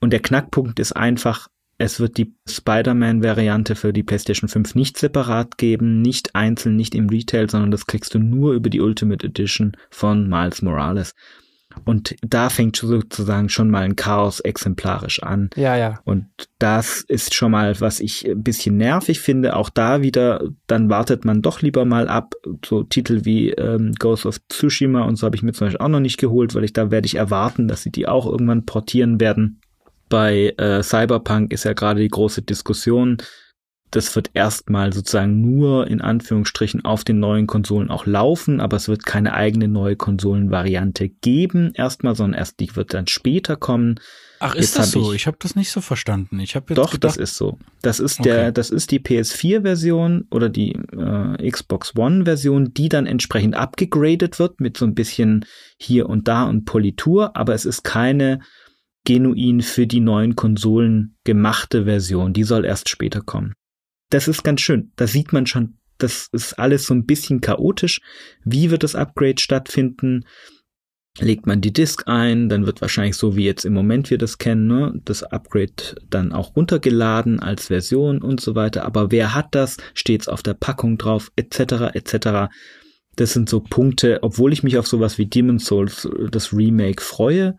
Und 0.00 0.12
der 0.12 0.20
Knackpunkt 0.20 0.78
ist 0.78 0.92
einfach, 0.92 1.48
es 1.76 2.00
wird 2.00 2.18
die 2.18 2.34
Spider-Man-Variante 2.48 3.76
für 3.76 3.92
die 3.92 4.02
PlayStation 4.02 4.48
5 4.48 4.74
nicht 4.74 4.96
separat 4.96 5.58
geben, 5.58 6.02
nicht 6.02 6.34
einzeln, 6.34 6.76
nicht 6.76 6.94
im 6.94 7.08
Retail, 7.08 7.48
sondern 7.48 7.70
das 7.70 7.86
kriegst 7.86 8.14
du 8.14 8.18
nur 8.18 8.52
über 8.52 8.70
die 8.70 8.80
Ultimate 8.80 9.26
Edition 9.26 9.76
von 9.90 10.28
Miles 10.28 10.62
Morales. 10.62 11.14
Und 11.84 12.16
da 12.22 12.50
fängt 12.50 12.76
sozusagen 12.76 13.48
schon 13.48 13.70
mal 13.70 13.82
ein 13.82 13.96
Chaos 13.96 14.40
exemplarisch 14.40 15.22
an. 15.22 15.50
Ja, 15.56 15.76
ja. 15.76 16.00
Und 16.04 16.26
das 16.58 17.04
ist 17.08 17.34
schon 17.34 17.52
mal, 17.52 17.80
was 17.80 18.00
ich 18.00 18.28
ein 18.28 18.42
bisschen 18.42 18.76
nervig 18.76 19.20
finde. 19.20 19.56
Auch 19.56 19.70
da 19.70 20.02
wieder, 20.02 20.42
dann 20.66 20.90
wartet 20.90 21.24
man 21.24 21.42
doch 21.42 21.62
lieber 21.62 21.84
mal 21.84 22.08
ab. 22.08 22.34
So 22.64 22.82
Titel 22.82 23.24
wie 23.24 23.50
ähm, 23.50 23.92
Ghost 23.98 24.26
of 24.26 24.38
Tsushima 24.48 25.02
und 25.02 25.16
so 25.16 25.26
habe 25.26 25.36
ich 25.36 25.42
mir 25.42 25.52
zum 25.52 25.66
Beispiel 25.66 25.84
auch 25.84 25.88
noch 25.88 26.00
nicht 26.00 26.18
geholt, 26.18 26.54
weil 26.54 26.64
ich 26.64 26.72
da 26.72 26.90
werde 26.90 27.06
ich 27.06 27.16
erwarten, 27.16 27.68
dass 27.68 27.82
sie 27.82 27.90
die 27.90 28.08
auch 28.08 28.26
irgendwann 28.26 28.66
portieren 28.66 29.20
werden. 29.20 29.60
Bei 30.08 30.54
äh, 30.56 30.82
Cyberpunk 30.82 31.52
ist 31.52 31.64
ja 31.64 31.74
gerade 31.74 32.00
die 32.00 32.08
große 32.08 32.42
Diskussion, 32.42 33.18
das 33.90 34.14
wird 34.14 34.30
erstmal 34.34 34.92
sozusagen 34.92 35.40
nur 35.40 35.86
in 35.86 36.00
Anführungsstrichen 36.00 36.84
auf 36.84 37.04
den 37.04 37.20
neuen 37.20 37.46
Konsolen 37.46 37.90
auch 37.90 38.06
laufen, 38.06 38.60
aber 38.60 38.76
es 38.76 38.88
wird 38.88 39.06
keine 39.06 39.34
eigene 39.34 39.68
neue 39.68 39.96
Konsolenvariante 39.96 41.08
geben 41.08 41.72
erstmal, 41.74 42.14
sondern 42.14 42.38
erst 42.38 42.60
die 42.60 42.74
wird 42.76 42.92
dann 42.92 43.06
später 43.06 43.56
kommen. 43.56 43.98
Ach, 44.40 44.54
ist 44.54 44.76
Jetzt 44.76 44.78
das 44.78 44.90
so? 44.90 45.12
Ich, 45.12 45.22
ich 45.22 45.26
habe 45.26 45.38
das 45.40 45.56
nicht 45.56 45.70
so 45.70 45.80
verstanden. 45.80 46.38
Ich 46.40 46.54
habe 46.54 46.74
Doch, 46.74 46.92
gedacht, 46.92 47.04
das 47.04 47.16
ist 47.16 47.36
so. 47.36 47.58
Das 47.82 47.98
ist 47.98 48.24
der, 48.24 48.42
okay. 48.42 48.52
das 48.52 48.70
ist 48.70 48.90
die 48.90 49.00
PS4 49.00 49.62
Version 49.62 50.26
oder 50.30 50.48
die 50.48 50.72
äh, 50.72 51.50
Xbox 51.50 51.96
One 51.96 52.24
Version, 52.24 52.72
die 52.74 52.88
dann 52.88 53.06
entsprechend 53.06 53.56
abgegradet 53.56 54.38
wird 54.38 54.60
mit 54.60 54.76
so 54.76 54.84
ein 54.84 54.94
bisschen 54.94 55.46
hier 55.78 56.08
und 56.08 56.28
da 56.28 56.44
und 56.44 56.66
Politur, 56.66 57.36
aber 57.36 57.54
es 57.54 57.64
ist 57.64 57.84
keine 57.84 58.40
genuin 59.04 59.62
für 59.62 59.86
die 59.86 60.00
neuen 60.00 60.36
Konsolen 60.36 61.16
gemachte 61.24 61.84
Version. 61.84 62.34
Die 62.34 62.44
soll 62.44 62.66
erst 62.66 62.90
später 62.90 63.22
kommen 63.22 63.54
das 64.10 64.28
ist 64.28 64.42
ganz 64.42 64.60
schön. 64.60 64.92
Da 64.96 65.06
sieht 65.06 65.32
man 65.32 65.46
schon, 65.46 65.78
das 65.98 66.28
ist 66.32 66.54
alles 66.58 66.86
so 66.86 66.94
ein 66.94 67.06
bisschen 67.06 67.40
chaotisch. 67.40 68.00
Wie 68.44 68.70
wird 68.70 68.82
das 68.82 68.94
Upgrade 68.94 69.40
stattfinden? 69.40 70.24
legt 71.20 71.46
man 71.46 71.60
die 71.60 71.72
Disk 71.72 72.04
ein, 72.06 72.48
dann 72.48 72.66
wird 72.66 72.80
wahrscheinlich 72.80 73.16
so 73.16 73.36
wie 73.36 73.44
jetzt 73.44 73.64
im 73.64 73.72
Moment 73.72 74.10
wir 74.10 74.18
das 74.18 74.38
kennen, 74.38 74.66
ne, 74.66 75.00
das 75.04 75.22
Upgrade 75.22 75.96
dann 76.08 76.32
auch 76.32 76.56
runtergeladen 76.56 77.40
als 77.40 77.66
Version 77.66 78.22
und 78.22 78.40
so 78.40 78.54
weiter. 78.54 78.84
Aber 78.84 79.10
wer 79.10 79.34
hat 79.34 79.48
das? 79.54 79.76
Steht's 79.94 80.28
auf 80.28 80.42
der 80.42 80.54
Packung 80.54 80.98
drauf, 80.98 81.30
etc. 81.36 81.94
etc. 81.94 82.50
Das 83.16 83.32
sind 83.32 83.48
so 83.48 83.60
Punkte, 83.60 84.20
obwohl 84.22 84.52
ich 84.52 84.62
mich 84.62 84.78
auf 84.78 84.86
sowas 84.86 85.18
wie 85.18 85.26
Demon's 85.26 85.66
Souls, 85.66 86.08
das 86.30 86.52
Remake 86.52 87.02
freue, 87.02 87.56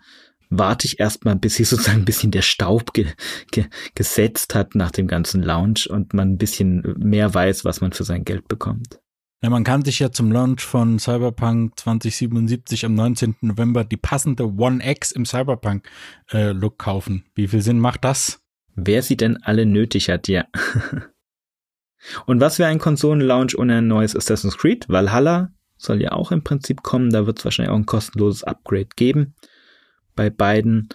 warte 0.50 0.88
ich 0.88 1.00
erstmal, 1.00 1.36
bis 1.36 1.56
sich 1.56 1.70
sozusagen 1.70 2.00
ein 2.00 2.06
bisschen 2.06 2.32
der 2.32 2.42
Staub 2.42 2.94
ge 2.94 3.08
ge 3.52 3.66
gesetzt 3.96 4.56
hat 4.56 4.76
nach 4.76 4.92
dem 4.92 5.08
ganzen 5.08 5.44
Launch 5.44 5.90
und 5.90 6.14
man 6.14 6.32
ein 6.32 6.38
bisschen 6.38 6.96
mehr 6.98 7.34
weiß, 7.34 7.66
was 7.66 7.82
man 7.82 7.94
für 7.94 8.04
sein 8.04 8.26
Geld 8.26 8.48
bekommt. 8.48 9.00
Ja, 9.42 9.50
man 9.50 9.64
kann 9.64 9.86
sich 9.86 10.00
ja 10.00 10.12
zum 10.12 10.34
Launch 10.34 10.62
von 10.62 11.00
Cyberpunk 11.00 11.80
2077 11.80 12.86
am 12.86 12.94
19. 12.94 13.36
November 13.40 13.86
die 13.86 13.96
passende 13.96 14.44
One 14.46 14.82
X 14.84 15.14
im 15.14 15.26
Cyberpunk-Look 15.26 16.74
äh, 16.74 16.78
kaufen. 16.78 17.26
Wie 17.36 17.48
viel 17.48 17.62
Sinn 17.62 17.80
macht 17.80 18.04
das? 18.04 18.42
Wer 18.76 19.02
sie 19.02 19.16
denn 19.16 19.38
alle 19.42 19.66
nötig 19.66 20.10
hat, 20.10 20.28
ja. 20.28 20.46
Und 22.26 22.42
was 22.42 22.60
wäre 22.60 22.70
ein 22.70 22.80
Konsolen-Launch 22.80 23.58
ohne 23.58 23.78
ein 23.78 23.88
neues 23.88 24.16
Assassin's 24.16 24.58
Creed? 24.58 24.88
Valhalla 24.90 25.54
soll 25.78 26.02
ja 26.02 26.12
auch 26.12 26.34
im 26.34 26.44
Prinzip 26.44 26.84
kommen. 26.84 27.10
Da 27.10 27.26
wird 27.26 27.40
es 27.40 27.46
wahrscheinlich 27.46 27.72
auch 27.72 27.78
ein 27.78 27.86
kostenloses 27.86 28.44
Upgrade 28.44 28.90
geben 28.96 29.36
bei 30.20 30.30
beiden. 30.30 30.90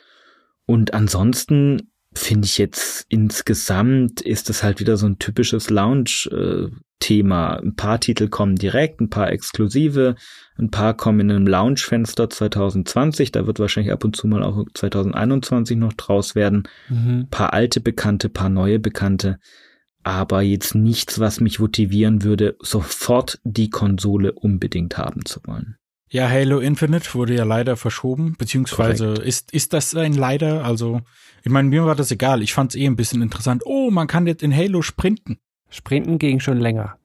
Und 0.66 0.92
ansonsten 0.92 1.90
finde 2.14 2.44
ich 2.44 2.58
jetzt 2.58 3.06
insgesamt 3.08 4.20
ist 4.20 4.50
es 4.50 4.62
halt 4.62 4.80
wieder 4.80 4.98
so 4.98 5.06
ein 5.06 5.18
typisches 5.18 5.70
Lounge-Thema. 5.70 7.56
Ein 7.56 7.74
paar 7.74 8.00
Titel 8.00 8.28
kommen 8.28 8.56
direkt, 8.56 9.00
ein 9.00 9.08
paar 9.08 9.32
exklusive, 9.32 10.16
ein 10.58 10.70
paar 10.70 10.94
kommen 10.94 11.20
in 11.20 11.30
einem 11.30 11.46
Launch-Fenster 11.46 12.28
2020. 12.28 13.32
Da 13.32 13.46
wird 13.46 13.60
wahrscheinlich 13.60 13.94
ab 13.94 14.04
und 14.04 14.14
zu 14.14 14.26
mal 14.26 14.42
auch 14.42 14.62
2021 14.74 15.78
noch 15.78 15.94
draus 15.94 16.34
werden. 16.34 16.64
Mhm. 16.90 17.20
Ein 17.20 17.28
paar 17.30 17.54
alte 17.54 17.80
Bekannte, 17.80 18.28
paar 18.28 18.50
neue 18.50 18.78
Bekannte. 18.78 19.38
Aber 20.02 20.42
jetzt 20.42 20.74
nichts, 20.74 21.18
was 21.18 21.40
mich 21.40 21.60
motivieren 21.60 22.24
würde, 22.24 22.56
sofort 22.60 23.40
die 23.42 23.70
Konsole 23.70 24.34
unbedingt 24.34 24.98
haben 24.98 25.24
zu 25.24 25.40
wollen. 25.46 25.78
Ja, 26.14 26.28
Halo 26.30 26.60
Infinite 26.60 27.12
wurde 27.14 27.34
ja 27.34 27.42
leider 27.42 27.76
verschoben, 27.76 28.36
beziehungsweise 28.38 29.14
ist, 29.14 29.50
ist 29.52 29.72
das 29.72 29.96
ein 29.96 30.12
leider? 30.12 30.64
Also, 30.64 31.00
ich 31.42 31.50
meine, 31.50 31.68
mir 31.68 31.86
war 31.86 31.96
das 31.96 32.12
egal. 32.12 32.40
Ich 32.40 32.54
fand 32.54 32.70
es 32.70 32.76
eh 32.80 32.86
ein 32.86 32.94
bisschen 32.94 33.20
interessant. 33.20 33.62
Oh, 33.66 33.90
man 33.90 34.06
kann 34.06 34.28
jetzt 34.28 34.44
in 34.44 34.54
Halo 34.54 34.80
sprinten. 34.80 35.38
Sprinten 35.70 36.18
ging 36.18 36.38
schon 36.38 36.60
länger. 36.60 36.98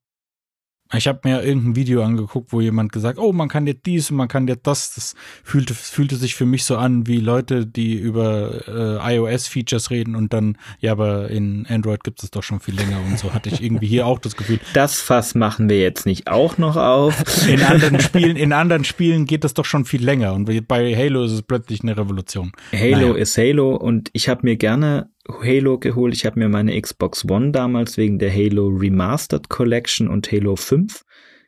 Ich 0.96 1.08
habe 1.08 1.20
mir 1.24 1.44
irgendein 1.44 1.76
Video 1.76 2.04
angeguckt, 2.04 2.52
wo 2.52 2.62
jemand 2.62 2.92
gesagt, 2.92 3.20
oh, 3.20 3.32
man 3.32 3.48
kann 3.48 3.68
jetzt 3.68 3.86
dies 3.86 4.10
und 4.10 4.18
man 4.18 4.28
kann 4.28 4.48
jetzt 4.48 4.66
das. 4.66 4.96
Das 4.96 5.16
fühlte, 5.44 5.76
fühlte 5.76 6.16
sich 6.16 6.34
für 6.34 6.48
mich 6.48 6.64
so 6.64 6.78
an 6.78 7.06
wie 7.06 7.20
Leute, 7.20 7.68
die 7.68 7.94
über 7.94 8.68
äh, 8.68 9.16
iOS-Features 9.16 9.92
reden 9.92 10.16
und 10.16 10.34
dann, 10.34 10.58
ja, 10.80 10.94
aber 10.94 11.30
in 11.30 11.68
Android 11.68 12.04
gibt 12.04 12.24
es 12.24 12.32
doch 12.32 12.42
schon 12.42 12.60
viel 12.60 12.76
länger 12.76 13.00
und 13.06 13.20
so 13.20 13.34
hatte 13.34 13.50
ich 13.50 13.62
irgendwie 13.62 13.86
hier 13.86 14.08
auch 14.08 14.20
das 14.20 14.36
Gefühl. 14.36 14.60
Das 14.74 15.00
Fass 15.02 15.36
machen 15.36 15.70
wir 15.70 15.80
jetzt 15.80 16.06
nicht 16.06 16.28
auch 16.28 16.58
noch 16.58 16.76
auf. 16.76 17.48
In 17.48 17.62
anderen 17.62 18.00
Spielen, 18.00 18.38
in 18.38 18.54
anderen 18.54 18.84
Spielen 18.84 19.26
geht 19.26 19.44
das 19.44 19.54
doch 19.54 19.66
schon 19.66 19.86
viel 19.86 20.04
länger 20.04 20.34
und 20.34 20.46
bei 20.68 20.96
Halo 20.96 21.24
ist 21.24 21.32
es 21.32 21.42
plötzlich 21.42 21.82
eine 21.82 21.98
Revolution. 21.98 22.52
Halo 22.72 23.10
naja. 23.10 23.16
ist 23.16 23.38
Halo 23.38 23.76
und 23.76 24.10
ich 24.14 24.30
habe 24.30 24.42
mir 24.44 24.56
gerne 24.56 25.10
Halo 25.30 25.78
geholt. 25.78 26.16
Ich 26.16 26.26
habe 26.26 26.40
mir 26.40 26.50
meine 26.50 26.80
Xbox 26.80 27.24
One 27.30 27.52
damals 27.52 27.98
wegen 27.98 28.20
der 28.20 28.34
Halo 28.34 28.68
Remastered 28.68 29.50
Collection 29.50 30.08
und 30.08 30.32
Halo 30.32 30.56
5 30.56 31.04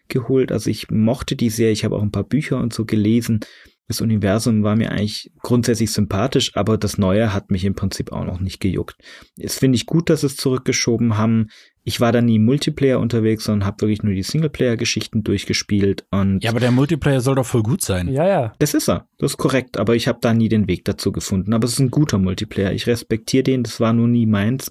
geholt. 0.07 0.51
Also 0.51 0.69
ich 0.69 0.91
mochte 0.91 1.36
die 1.36 1.49
sehr. 1.49 1.71
Ich 1.71 1.84
habe 1.84 1.95
auch 1.95 2.01
ein 2.01 2.11
paar 2.11 2.23
Bücher 2.23 2.59
und 2.59 2.73
so 2.73 2.86
gelesen. 2.86 3.39
Das 3.88 3.99
Universum 3.99 4.63
war 4.63 4.75
mir 4.77 4.91
eigentlich 4.91 5.32
grundsätzlich 5.41 5.91
sympathisch, 5.91 6.55
aber 6.55 6.77
das 6.77 6.97
Neue 6.97 7.34
hat 7.34 7.51
mich 7.51 7.65
im 7.65 7.75
Prinzip 7.75 8.13
auch 8.13 8.23
noch 8.23 8.39
nicht 8.39 8.61
gejuckt. 8.61 8.95
Es 9.38 9.59
finde 9.59 9.75
ich 9.75 9.86
gut, 9.86 10.09
dass 10.09 10.23
es 10.23 10.38
zurückgeschoben 10.38 11.17
haben. 11.17 11.47
Ich 11.84 11.99
war 11.99 12.11
da 12.11 12.21
nie 12.21 12.38
Multiplayer 12.38 12.99
unterwegs, 12.99 13.45
sondern 13.45 13.65
habe 13.65 13.82
wirklich 13.82 14.03
nur 14.03 14.13
die 14.13 14.23
Singleplayer-Geschichten 14.23 15.23
durchgespielt. 15.23 16.05
Und 16.11 16.43
ja, 16.43 16.51
aber 16.51 16.59
der 16.59 16.71
Multiplayer 16.71 17.21
soll 17.21 17.36
doch 17.36 17.45
voll 17.45 17.63
gut 17.63 17.82
sein. 17.82 18.07
Ja, 18.09 18.27
ja. 18.27 18.53
Das 18.59 18.73
ist 18.73 18.88
er. 18.88 19.07
Das 19.17 19.32
ist 19.32 19.38
korrekt. 19.38 19.77
Aber 19.77 19.95
ich 19.95 20.07
habe 20.07 20.19
da 20.21 20.34
nie 20.34 20.49
den 20.49 20.67
Weg 20.67 20.86
dazu 20.86 21.11
gefunden. 21.11 21.53
Aber 21.53 21.65
es 21.65 21.73
ist 21.73 21.79
ein 21.79 21.91
guter 21.91 22.19
Multiplayer. 22.19 22.71
Ich 22.71 22.86
respektiere 22.86 23.43
den. 23.43 23.63
Das 23.63 23.79
war 23.79 23.93
nur 23.93 24.07
nie 24.07 24.27
meins. 24.27 24.69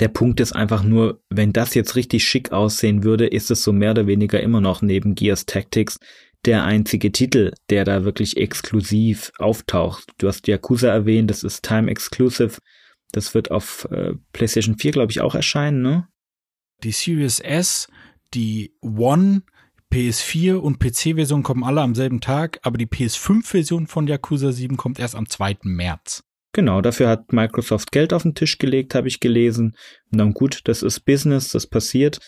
Der 0.00 0.08
Punkt 0.08 0.40
ist 0.40 0.52
einfach 0.52 0.82
nur, 0.82 1.20
wenn 1.30 1.52
das 1.52 1.74
jetzt 1.74 1.94
richtig 1.94 2.24
schick 2.24 2.50
aussehen 2.50 3.04
würde, 3.04 3.26
ist 3.26 3.50
es 3.52 3.62
so 3.62 3.72
mehr 3.72 3.92
oder 3.92 4.08
weniger 4.08 4.40
immer 4.40 4.60
noch 4.60 4.82
neben 4.82 5.14
Gears 5.14 5.46
Tactics 5.46 5.98
der 6.44 6.64
einzige 6.64 7.12
Titel, 7.12 7.52
der 7.70 7.84
da 7.84 8.04
wirklich 8.04 8.36
exklusiv 8.36 9.30
auftaucht. 9.38 10.10
Du 10.18 10.26
hast 10.26 10.48
Yakuza 10.48 10.88
erwähnt, 10.88 11.30
das 11.30 11.44
ist 11.44 11.62
Time 11.62 11.90
Exclusive. 11.90 12.58
Das 13.12 13.34
wird 13.34 13.50
auf 13.50 13.86
äh, 13.90 14.14
PlayStation 14.32 14.76
4, 14.76 14.92
glaube 14.92 15.12
ich, 15.12 15.20
auch 15.20 15.34
erscheinen, 15.34 15.82
ne? 15.82 16.08
Die 16.84 16.92
Series 16.92 17.40
S, 17.40 17.88
die 18.34 18.74
One, 18.80 19.42
PS4 19.92 20.54
und 20.54 20.78
PC-Version 20.80 21.42
kommen 21.42 21.64
alle 21.64 21.82
am 21.82 21.94
selben 21.94 22.20
Tag, 22.20 22.58
aber 22.62 22.78
die 22.78 22.86
PS5-Version 22.86 23.86
von 23.86 24.06
Yakuza 24.06 24.50
7 24.50 24.76
kommt 24.76 24.98
erst 24.98 25.14
am 25.14 25.28
2. 25.28 25.58
März. 25.64 26.24
Genau, 26.54 26.80
dafür 26.80 27.08
hat 27.08 27.32
Microsoft 27.32 27.92
Geld 27.92 28.12
auf 28.12 28.22
den 28.22 28.34
Tisch 28.34 28.58
gelegt, 28.58 28.94
habe 28.94 29.08
ich 29.08 29.20
gelesen. 29.20 29.76
Und 30.10 30.18
dann 30.18 30.34
gut, 30.34 30.60
das 30.64 30.82
ist 30.82 31.00
Business, 31.00 31.50
das 31.50 31.66
passiert. 31.66 32.20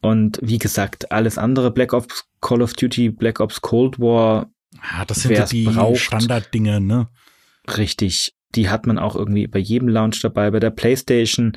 Und 0.00 0.38
wie 0.42 0.58
gesagt, 0.58 1.12
alles 1.12 1.38
andere, 1.38 1.70
Black 1.70 1.92
Ops, 1.92 2.24
Call 2.40 2.60
of 2.60 2.74
Duty, 2.74 3.10
Black 3.10 3.40
Ops 3.40 3.60
Cold 3.60 3.98
War. 3.98 4.50
Ja, 4.74 5.04
das 5.04 5.22
sind 5.22 5.52
die 5.52 5.64
braucht, 5.64 5.98
Standarddinge, 5.98 6.80
ne? 6.80 7.08
Richtig. 7.78 8.34
Die 8.54 8.68
hat 8.68 8.86
man 8.86 8.98
auch 8.98 9.16
irgendwie 9.16 9.46
bei 9.46 9.58
jedem 9.58 9.88
Launch 9.88 10.20
dabei. 10.20 10.50
Bei 10.50 10.60
der 10.60 10.70
PlayStation 10.70 11.56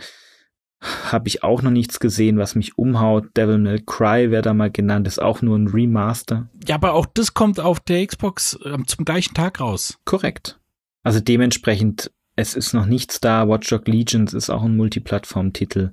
habe 1.12 1.28
ich 1.28 1.44
auch 1.44 1.62
noch 1.62 1.72
nichts 1.72 2.00
gesehen, 2.00 2.38
was 2.38 2.56
mich 2.56 2.78
umhaut. 2.78 3.26
Devil 3.36 3.58
May 3.58 3.82
Cry 3.86 4.32
wäre 4.32 4.42
da 4.42 4.54
mal 4.54 4.72
genannt, 4.72 5.08
ist 5.08 5.22
auch 5.22 5.42
nur 5.42 5.58
ein 5.58 5.68
Remaster. 5.68 6.50
Ja, 6.68 6.76
aber 6.76 6.94
auch 6.94 7.06
das 7.06 7.34
kommt 7.34 7.60
auf 7.60 7.80
der 7.80 8.06
Xbox 8.06 8.58
äh, 8.64 8.78
zum 8.86 9.06
gleichen 9.06 9.34
Tag 9.34 9.60
raus. 9.60 9.98
Korrekt. 10.06 10.60
Also 11.04 11.20
dementsprechend, 11.20 12.12
es 12.36 12.56
ist 12.56 12.74
noch 12.74 12.86
nichts 12.86 13.20
da. 13.20 13.48
Watch 13.48 13.70
Dogs 13.70 13.88
Legions 13.88 14.34
ist 14.34 14.50
auch 14.50 14.64
ein 14.64 14.76
Multiplattform-Titel. 14.76 15.92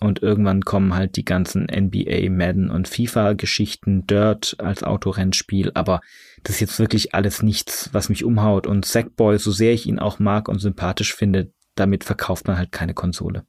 Und 0.00 0.22
irgendwann 0.22 0.62
kommen 0.62 0.94
halt 0.94 1.16
die 1.16 1.24
ganzen 1.24 1.64
NBA, 1.64 2.30
Madden 2.30 2.70
und 2.70 2.86
FIFA-Geschichten, 2.86 4.06
Dirt 4.06 4.54
als 4.58 4.84
Autorennspiel, 4.84 5.72
aber 5.74 6.00
das 6.44 6.56
ist 6.56 6.60
jetzt 6.60 6.78
wirklich 6.78 7.14
alles 7.14 7.42
nichts, 7.42 7.90
was 7.92 8.08
mich 8.08 8.24
umhaut. 8.24 8.68
Und 8.68 8.84
Sackboy, 8.84 9.38
so 9.38 9.50
sehr 9.50 9.72
ich 9.72 9.86
ihn 9.86 9.98
auch 9.98 10.20
mag 10.20 10.48
und 10.48 10.60
sympathisch 10.60 11.14
finde, 11.14 11.52
damit 11.74 12.04
verkauft 12.04 12.46
man 12.46 12.58
halt 12.58 12.70
keine 12.70 12.94
Konsole. 12.94 13.44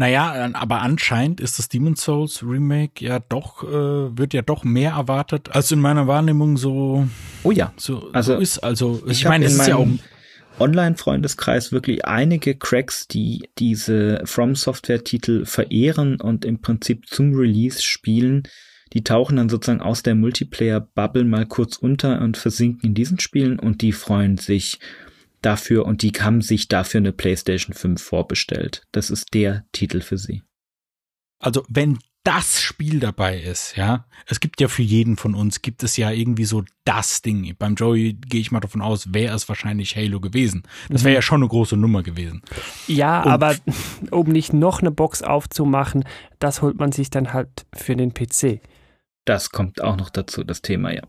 Naja, 0.00 0.48
aber 0.54 0.80
anscheinend 0.80 1.40
ist 1.42 1.58
das 1.58 1.68
Demon's 1.68 2.02
Souls 2.02 2.42
Remake 2.42 3.04
ja 3.04 3.18
doch, 3.18 3.62
äh, 3.64 4.16
wird 4.16 4.32
ja 4.32 4.40
doch 4.40 4.64
mehr 4.64 4.92
erwartet, 4.92 5.50
als 5.54 5.70
in 5.72 5.78
meiner 5.78 6.06
Wahrnehmung 6.06 6.56
so. 6.56 7.06
Oh 7.42 7.50
ja. 7.50 7.74
So, 7.76 8.10
also, 8.14 8.36
so 8.36 8.40
ist. 8.40 8.58
Also, 8.60 9.02
ich, 9.04 9.18
ich 9.18 9.24
meine, 9.26 9.44
es 9.44 9.56
ist 9.56 9.66
ja 9.66 9.76
auch 9.76 9.86
Online-Freundeskreis 10.58 11.70
wirklich 11.70 12.06
einige 12.06 12.54
Cracks, 12.54 13.08
die 13.08 13.50
diese 13.58 14.22
From 14.24 14.54
Software-Titel 14.54 15.44
verehren 15.44 16.18
und 16.18 16.46
im 16.46 16.62
Prinzip 16.62 17.06
zum 17.06 17.34
Release 17.34 17.82
spielen. 17.82 18.44
Die 18.94 19.04
tauchen 19.04 19.36
dann 19.36 19.50
sozusagen 19.50 19.82
aus 19.82 20.02
der 20.02 20.14
Multiplayer-Bubble 20.14 21.24
mal 21.24 21.44
kurz 21.44 21.76
unter 21.76 22.22
und 22.22 22.38
versinken 22.38 22.88
in 22.88 22.94
diesen 22.94 23.20
Spielen 23.20 23.58
und 23.58 23.82
die 23.82 23.92
freuen 23.92 24.38
sich 24.38 24.78
dafür 25.42 25.86
und 25.86 26.02
die 26.02 26.12
haben 26.12 26.42
sich 26.42 26.68
dafür 26.68 26.98
eine 26.98 27.12
PlayStation 27.12 27.74
5 27.74 28.02
vorbestellt. 28.02 28.86
Das 28.92 29.10
ist 29.10 29.34
der 29.34 29.64
Titel 29.72 30.00
für 30.00 30.18
sie. 30.18 30.42
Also 31.38 31.64
wenn 31.68 31.98
das 32.22 32.60
Spiel 32.60 33.00
dabei 33.00 33.40
ist, 33.40 33.76
ja. 33.76 34.04
Es 34.26 34.40
gibt 34.40 34.60
ja 34.60 34.68
für 34.68 34.82
jeden 34.82 35.16
von 35.16 35.34
uns, 35.34 35.62
gibt 35.62 35.82
es 35.82 35.96
ja 35.96 36.10
irgendwie 36.10 36.44
so 36.44 36.64
das 36.84 37.22
Ding. 37.22 37.54
Beim 37.58 37.76
Joey 37.76 38.12
gehe 38.12 38.40
ich 38.40 38.52
mal 38.52 38.60
davon 38.60 38.82
aus, 38.82 39.14
wäre 39.14 39.34
es 39.34 39.48
wahrscheinlich 39.48 39.96
Halo 39.96 40.20
gewesen. 40.20 40.64
Das 40.90 41.02
wäre 41.02 41.14
ja 41.14 41.22
schon 41.22 41.40
eine 41.40 41.48
große 41.48 41.78
Nummer 41.78 42.02
gewesen. 42.02 42.42
Ja, 42.86 43.22
Und 43.22 43.30
aber 43.30 43.56
um 44.10 44.28
nicht 44.28 44.52
noch 44.52 44.80
eine 44.80 44.90
Box 44.90 45.22
aufzumachen, 45.22 46.04
das 46.38 46.60
holt 46.60 46.78
man 46.78 46.92
sich 46.92 47.08
dann 47.08 47.32
halt 47.32 47.66
für 47.74 47.96
den 47.96 48.12
PC. 48.12 48.60
Das 49.24 49.50
kommt 49.50 49.80
auch 49.80 49.96
noch 49.96 50.10
dazu, 50.10 50.44
das 50.44 50.60
Thema, 50.60 50.92
ja. 50.92 51.02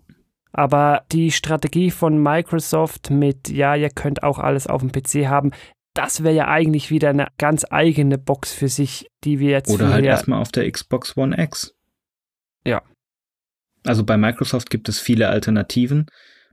Aber 0.53 1.03
die 1.11 1.31
Strategie 1.31 1.91
von 1.91 2.21
Microsoft 2.21 3.09
mit, 3.09 3.49
ja, 3.49 3.75
ihr 3.75 3.89
könnt 3.89 4.23
auch 4.23 4.39
alles 4.39 4.67
auf 4.67 4.81
dem 4.81 4.91
PC 4.91 5.27
haben, 5.27 5.51
das 5.93 6.23
wäre 6.23 6.35
ja 6.35 6.47
eigentlich 6.47 6.89
wieder 6.89 7.09
eine 7.09 7.27
ganz 7.37 7.65
eigene 7.69 8.17
Box 8.17 8.53
für 8.53 8.67
sich, 8.67 9.07
die 9.23 9.39
wir 9.39 9.51
jetzt. 9.51 9.69
Oder 9.69 9.89
halt 9.89 10.05
erstmal 10.05 10.41
auf 10.41 10.51
der 10.51 10.69
Xbox 10.69 11.17
One 11.17 11.41
X. 11.41 11.75
Ja. 12.65 12.81
Also 13.85 14.03
bei 14.03 14.17
Microsoft 14.17 14.69
gibt 14.69 14.87
es 14.89 14.99
viele 14.99 15.29
Alternativen. 15.29 16.05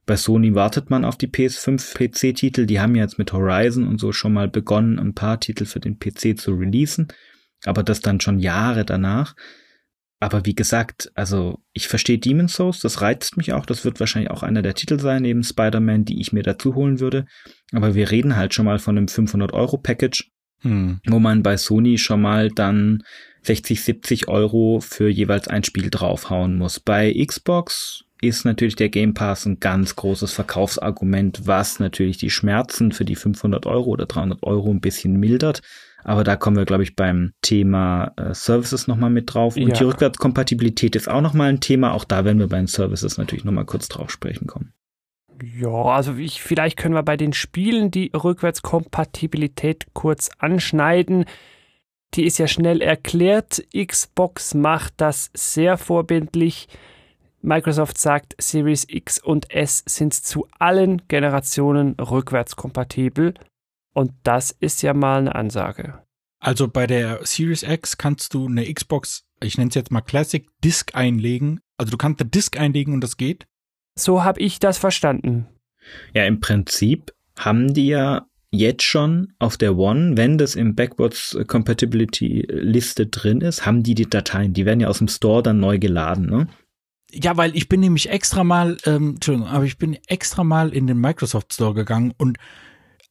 Bei 0.06 0.16
Sony 0.16 0.54
wartet 0.54 0.90
man 0.90 1.04
auf 1.04 1.16
die 1.16 1.28
PS5 1.28 1.94
PC-Titel. 1.94 2.66
Die 2.66 2.80
haben 2.80 2.94
ja 2.94 3.02
jetzt 3.02 3.18
mit 3.18 3.32
Horizon 3.32 3.86
und 3.86 3.98
so 3.98 4.10
schon 4.12 4.32
mal 4.32 4.48
begonnen, 4.48 4.98
ein 4.98 5.14
paar 5.14 5.38
Titel 5.38 5.66
für 5.66 5.80
den 5.80 5.98
PC 5.98 6.38
zu 6.38 6.54
releasen. 6.54 7.08
Aber 7.64 7.82
das 7.82 8.00
dann 8.00 8.20
schon 8.20 8.38
Jahre 8.38 8.84
danach. 8.84 9.34
Aber 10.20 10.44
wie 10.44 10.54
gesagt, 10.54 11.12
also 11.14 11.60
ich 11.72 11.86
verstehe 11.86 12.18
Demon's 12.18 12.54
Souls, 12.54 12.80
das 12.80 13.00
reizt 13.00 13.36
mich 13.36 13.52
auch. 13.52 13.64
Das 13.64 13.84
wird 13.84 14.00
wahrscheinlich 14.00 14.30
auch 14.30 14.42
einer 14.42 14.62
der 14.62 14.74
Titel 14.74 14.98
sein, 14.98 15.22
neben 15.22 15.44
Spider-Man, 15.44 16.04
die 16.04 16.20
ich 16.20 16.32
mir 16.32 16.42
dazu 16.42 16.74
holen 16.74 16.98
würde. 16.98 17.26
Aber 17.72 17.94
wir 17.94 18.10
reden 18.10 18.36
halt 18.36 18.52
schon 18.52 18.64
mal 18.64 18.80
von 18.80 18.96
einem 18.96 19.06
500-Euro-Package, 19.06 20.30
hm. 20.62 21.00
wo 21.06 21.20
man 21.20 21.44
bei 21.44 21.56
Sony 21.56 21.98
schon 21.98 22.20
mal 22.20 22.50
dann 22.50 23.04
60, 23.42 23.80
70 23.80 24.28
Euro 24.28 24.80
für 24.80 25.08
jeweils 25.08 25.46
ein 25.46 25.62
Spiel 25.62 25.88
draufhauen 25.88 26.58
muss. 26.58 26.80
Bei 26.80 27.14
Xbox 27.14 28.04
ist 28.20 28.44
natürlich 28.44 28.74
der 28.74 28.88
Game 28.88 29.14
Pass 29.14 29.46
ein 29.46 29.60
ganz 29.60 29.94
großes 29.94 30.32
Verkaufsargument, 30.32 31.46
was 31.46 31.78
natürlich 31.78 32.18
die 32.18 32.30
Schmerzen 32.30 32.90
für 32.90 33.04
die 33.04 33.14
500 33.14 33.66
Euro 33.66 33.90
oder 33.90 34.06
300 34.06 34.42
Euro 34.42 34.70
ein 34.70 34.80
bisschen 34.80 35.18
mildert. 35.20 35.62
Aber 36.04 36.24
da 36.24 36.36
kommen 36.36 36.56
wir, 36.56 36.64
glaube 36.64 36.82
ich, 36.84 36.96
beim 36.96 37.32
Thema 37.42 38.12
äh, 38.16 38.32
Services 38.32 38.86
nochmal 38.86 39.10
mit 39.10 39.34
drauf. 39.34 39.56
Und 39.56 39.68
ja. 39.68 39.74
die 39.74 39.84
Rückwärtskompatibilität 39.84 40.96
ist 40.96 41.08
auch 41.08 41.20
nochmal 41.20 41.50
ein 41.50 41.60
Thema. 41.60 41.92
Auch 41.92 42.04
da 42.04 42.24
werden 42.24 42.38
wir 42.38 42.48
bei 42.48 42.58
den 42.58 42.66
Services 42.66 43.18
natürlich 43.18 43.44
nochmal 43.44 43.64
kurz 43.64 43.88
drauf 43.88 44.10
sprechen 44.10 44.46
kommen. 44.46 44.72
Ja, 45.42 45.68
also 45.68 46.14
ich, 46.14 46.42
vielleicht 46.42 46.76
können 46.76 46.94
wir 46.94 47.02
bei 47.02 47.16
den 47.16 47.32
Spielen 47.32 47.90
die 47.90 48.10
Rückwärtskompatibilität 48.14 49.86
kurz 49.92 50.30
anschneiden. 50.38 51.26
Die 52.14 52.24
ist 52.24 52.38
ja 52.38 52.48
schnell 52.48 52.80
erklärt. 52.80 53.62
Xbox 53.74 54.54
macht 54.54 54.94
das 54.96 55.30
sehr 55.34 55.76
vorbildlich. 55.76 56.68
Microsoft 57.40 57.98
sagt, 57.98 58.34
Series 58.38 58.84
X 58.88 59.22
und 59.22 59.50
S 59.52 59.84
sind 59.86 60.12
zu 60.14 60.48
allen 60.58 61.06
Generationen 61.06 61.94
rückwärtskompatibel. 61.94 63.34
Und 63.98 64.12
das 64.22 64.52
ist 64.52 64.80
ja 64.82 64.94
mal 64.94 65.18
eine 65.18 65.34
Ansage. 65.34 66.04
Also 66.38 66.68
bei 66.68 66.86
der 66.86 67.18
Series 67.26 67.64
X 67.64 67.98
kannst 67.98 68.32
du 68.32 68.46
eine 68.46 68.72
Xbox, 68.72 69.24
ich 69.42 69.58
nenne 69.58 69.70
es 69.70 69.74
jetzt 69.74 69.90
mal 69.90 70.02
Classic, 70.02 70.46
Disk 70.62 70.94
einlegen. 70.94 71.58
Also 71.78 71.90
du 71.90 71.96
kannst 71.96 72.20
eine 72.20 72.30
Disk 72.30 72.56
einlegen 72.60 72.94
und 72.94 73.00
das 73.00 73.16
geht. 73.16 73.48
So 73.96 74.22
habe 74.22 74.38
ich 74.38 74.60
das 74.60 74.78
verstanden. 74.78 75.48
Ja, 76.14 76.26
im 76.26 76.38
Prinzip 76.38 77.12
haben 77.36 77.74
die 77.74 77.88
ja 77.88 78.28
jetzt 78.52 78.84
schon 78.84 79.32
auf 79.40 79.56
der 79.56 79.76
One, 79.76 80.16
wenn 80.16 80.38
das 80.38 80.54
im 80.54 80.76
Backwards 80.76 81.36
Compatibility 81.48 82.46
Liste 82.48 83.08
drin 83.08 83.40
ist, 83.40 83.66
haben 83.66 83.82
die 83.82 83.96
die 83.96 84.08
Dateien. 84.08 84.52
Die 84.52 84.64
werden 84.64 84.78
ja 84.78 84.86
aus 84.86 84.98
dem 84.98 85.08
Store 85.08 85.42
dann 85.42 85.58
neu 85.58 85.80
geladen, 85.80 86.26
ne? 86.26 86.46
Ja, 87.10 87.36
weil 87.36 87.56
ich 87.56 87.68
bin 87.68 87.80
nämlich 87.80 88.10
extra 88.10 88.44
mal, 88.44 88.76
ähm, 88.84 89.14
Entschuldigung, 89.14 89.48
aber 89.48 89.64
ich 89.64 89.76
bin 89.76 89.98
extra 90.06 90.44
mal 90.44 90.72
in 90.72 90.86
den 90.86 91.00
Microsoft 91.00 91.52
Store 91.52 91.74
gegangen 91.74 92.14
und 92.16 92.38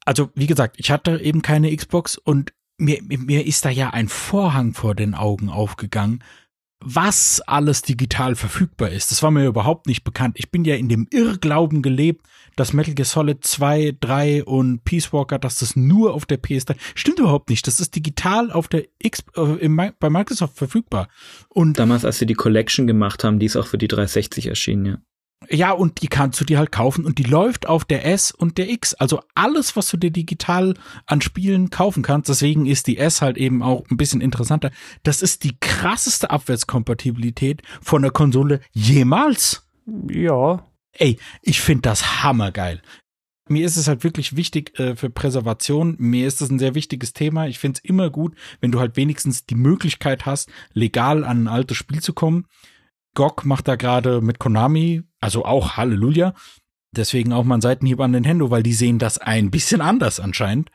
also 0.07 0.29
wie 0.35 0.47
gesagt, 0.47 0.77
ich 0.79 0.89
hatte 0.89 1.19
eben 1.19 1.41
keine 1.41 1.75
Xbox 1.75 2.17
und 2.17 2.53
mir, 2.77 2.99
mir 3.03 3.45
ist 3.45 3.65
da 3.65 3.69
ja 3.69 3.89
ein 3.89 4.07
Vorhang 4.07 4.73
vor 4.73 4.95
den 4.95 5.13
Augen 5.13 5.49
aufgegangen, 5.49 6.23
was 6.79 7.41
alles 7.41 7.81
digital 7.81 8.35
verfügbar 8.35 8.89
ist. 8.89 9.11
Das 9.11 9.21
war 9.21 9.31
mir 9.31 9.45
überhaupt 9.45 9.87
nicht 9.87 10.03
bekannt. 10.03 10.37
Ich 10.39 10.49
bin 10.49 10.63
ja 10.63 10.75
in 10.75 10.87
dem 10.87 11.07
Irrglauben 11.11 11.81
gelebt, 11.81 12.25
dass 12.55 12.71
Metal 12.71 12.93
Gear 12.93 13.05
Solid 13.05 13.43
2, 13.43 13.97
3 13.99 14.45
und 14.45 14.85
Peace 14.85 15.11
Walker, 15.11 15.39
dass 15.39 15.59
das 15.59 15.75
nur 15.75 16.13
auf 16.13 16.25
der 16.25 16.41
PS3 16.41 16.77
stimmt 16.95 17.19
überhaupt 17.19 17.49
nicht. 17.49 17.67
Das 17.67 17.81
ist 17.81 17.95
digital 17.95 18.51
auf 18.51 18.69
der 18.69 18.85
X 18.99 19.23
äh, 19.35 19.91
bei 19.99 20.09
Microsoft 20.09 20.55
verfügbar. 20.55 21.09
Und 21.49 21.79
damals, 21.79 22.05
als 22.05 22.19
sie 22.19 22.27
die 22.27 22.35
Collection 22.35 22.87
gemacht 22.87 23.25
haben, 23.25 23.39
die 23.39 23.47
ist 23.47 23.57
auch 23.57 23.67
für 23.67 23.77
die 23.77 23.89
360 23.89 24.47
erschienen, 24.47 24.85
ja. 24.85 24.97
Ja, 25.49 25.71
und 25.71 26.01
die 26.01 26.07
kannst 26.07 26.41
du 26.41 26.45
dir 26.45 26.57
halt 26.57 26.71
kaufen 26.71 27.05
und 27.05 27.19
die 27.19 27.23
läuft 27.23 27.67
auf 27.67 27.85
der 27.85 28.05
S 28.05 28.31
und 28.31 28.57
der 28.57 28.69
X. 28.69 28.95
Also 28.95 29.21
alles, 29.35 29.75
was 29.75 29.89
du 29.89 29.97
dir 29.97 30.11
digital 30.11 30.73
an 31.05 31.21
Spielen 31.21 31.69
kaufen 31.69 32.01
kannst. 32.01 32.29
Deswegen 32.29 32.65
ist 32.65 32.87
die 32.87 32.97
S 32.97 33.21
halt 33.21 33.37
eben 33.37 33.61
auch 33.61 33.85
ein 33.89 33.97
bisschen 33.97 34.19
interessanter. 34.19 34.71
Das 35.03 35.21
ist 35.21 35.43
die 35.43 35.55
krasseste 35.59 36.31
Abwärtskompatibilität 36.31 37.61
von 37.81 38.01
der 38.01 38.11
Konsole 38.11 38.61
jemals. 38.71 39.67
Ja. 40.09 40.65
Ey, 40.91 41.17
ich 41.43 41.61
finde 41.61 41.83
das 41.83 42.23
hammergeil. 42.23 42.81
Mir 43.47 43.65
ist 43.65 43.77
es 43.77 43.87
halt 43.87 44.03
wirklich 44.03 44.35
wichtig 44.35 44.77
äh, 44.79 44.95
für 44.95 45.09
Präservation. 45.09 45.95
Mir 45.99 46.27
ist 46.27 46.41
das 46.41 46.49
ein 46.49 46.59
sehr 46.59 46.75
wichtiges 46.75 47.13
Thema. 47.13 47.47
Ich 47.47 47.59
finde 47.59 47.79
es 47.81 47.89
immer 47.89 48.09
gut, 48.09 48.35
wenn 48.59 48.71
du 48.71 48.79
halt 48.79 48.97
wenigstens 48.97 49.45
die 49.45 49.55
Möglichkeit 49.55 50.25
hast, 50.25 50.49
legal 50.73 51.23
an 51.23 51.43
ein 51.43 51.47
altes 51.47 51.77
Spiel 51.77 52.01
zu 52.01 52.13
kommen. 52.13 52.45
GOG 53.17 53.45
macht 53.45 53.67
da 53.67 53.77
gerade 53.77 54.21
mit 54.21 54.37
Konami, 54.37 55.01
also 55.19 55.43
auch 55.43 55.75
Halleluja. 55.75 56.35
Deswegen 56.91 57.33
auch 57.33 57.43
mal 57.43 57.55
ein 57.55 57.61
Seitenhieb 57.61 57.99
an 57.99 58.11
Nintendo, 58.11 58.51
weil 58.51 58.61
die 58.61 58.73
sehen 58.73 58.99
das 58.99 59.17
ein 59.17 59.49
bisschen 59.49 59.81
anders 59.81 60.19
anscheinend. 60.19 60.69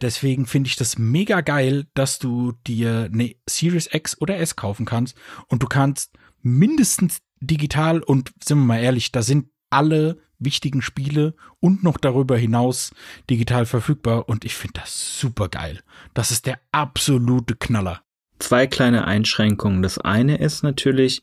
Deswegen 0.00 0.46
finde 0.46 0.68
ich 0.68 0.76
das 0.76 0.98
mega 0.98 1.40
geil, 1.40 1.86
dass 1.94 2.20
du 2.20 2.52
dir 2.64 3.10
eine 3.12 3.34
Series 3.50 3.88
X 3.92 4.20
oder 4.20 4.38
S 4.38 4.54
kaufen 4.54 4.86
kannst 4.86 5.16
und 5.48 5.64
du 5.64 5.66
kannst 5.66 6.16
mindestens 6.42 7.18
digital 7.40 8.04
und 8.04 8.32
sind 8.44 8.58
wir 8.58 8.66
mal 8.66 8.80
ehrlich, 8.80 9.10
da 9.10 9.22
sind 9.22 9.48
alle 9.68 10.22
wichtigen 10.38 10.80
Spiele 10.80 11.34
und 11.58 11.82
noch 11.82 11.98
darüber 11.98 12.36
hinaus 12.36 12.92
digital 13.28 13.66
verfügbar 13.66 14.28
und 14.28 14.44
ich 14.44 14.54
finde 14.54 14.80
das 14.80 15.18
super 15.18 15.48
geil. 15.48 15.80
Das 16.12 16.30
ist 16.30 16.46
der 16.46 16.60
absolute 16.70 17.56
Knaller. 17.56 18.02
Zwei 18.38 18.68
kleine 18.68 19.06
Einschränkungen. 19.06 19.82
Das 19.82 19.98
eine 19.98 20.36
ist 20.36 20.62
natürlich, 20.62 21.22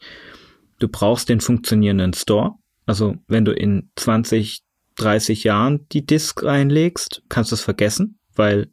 Du 0.81 0.87
brauchst 0.87 1.29
den 1.29 1.41
funktionierenden 1.41 2.13
Store. 2.13 2.55
Also 2.87 3.15
wenn 3.27 3.45
du 3.45 3.51
in 3.51 3.91
20, 3.97 4.61
30 4.95 5.43
Jahren 5.43 5.87
die 5.91 6.05
Disk 6.05 6.43
reinlegst, 6.43 7.21
kannst 7.29 7.51
du 7.51 7.55
es 7.55 7.61
vergessen, 7.61 8.19
weil 8.35 8.69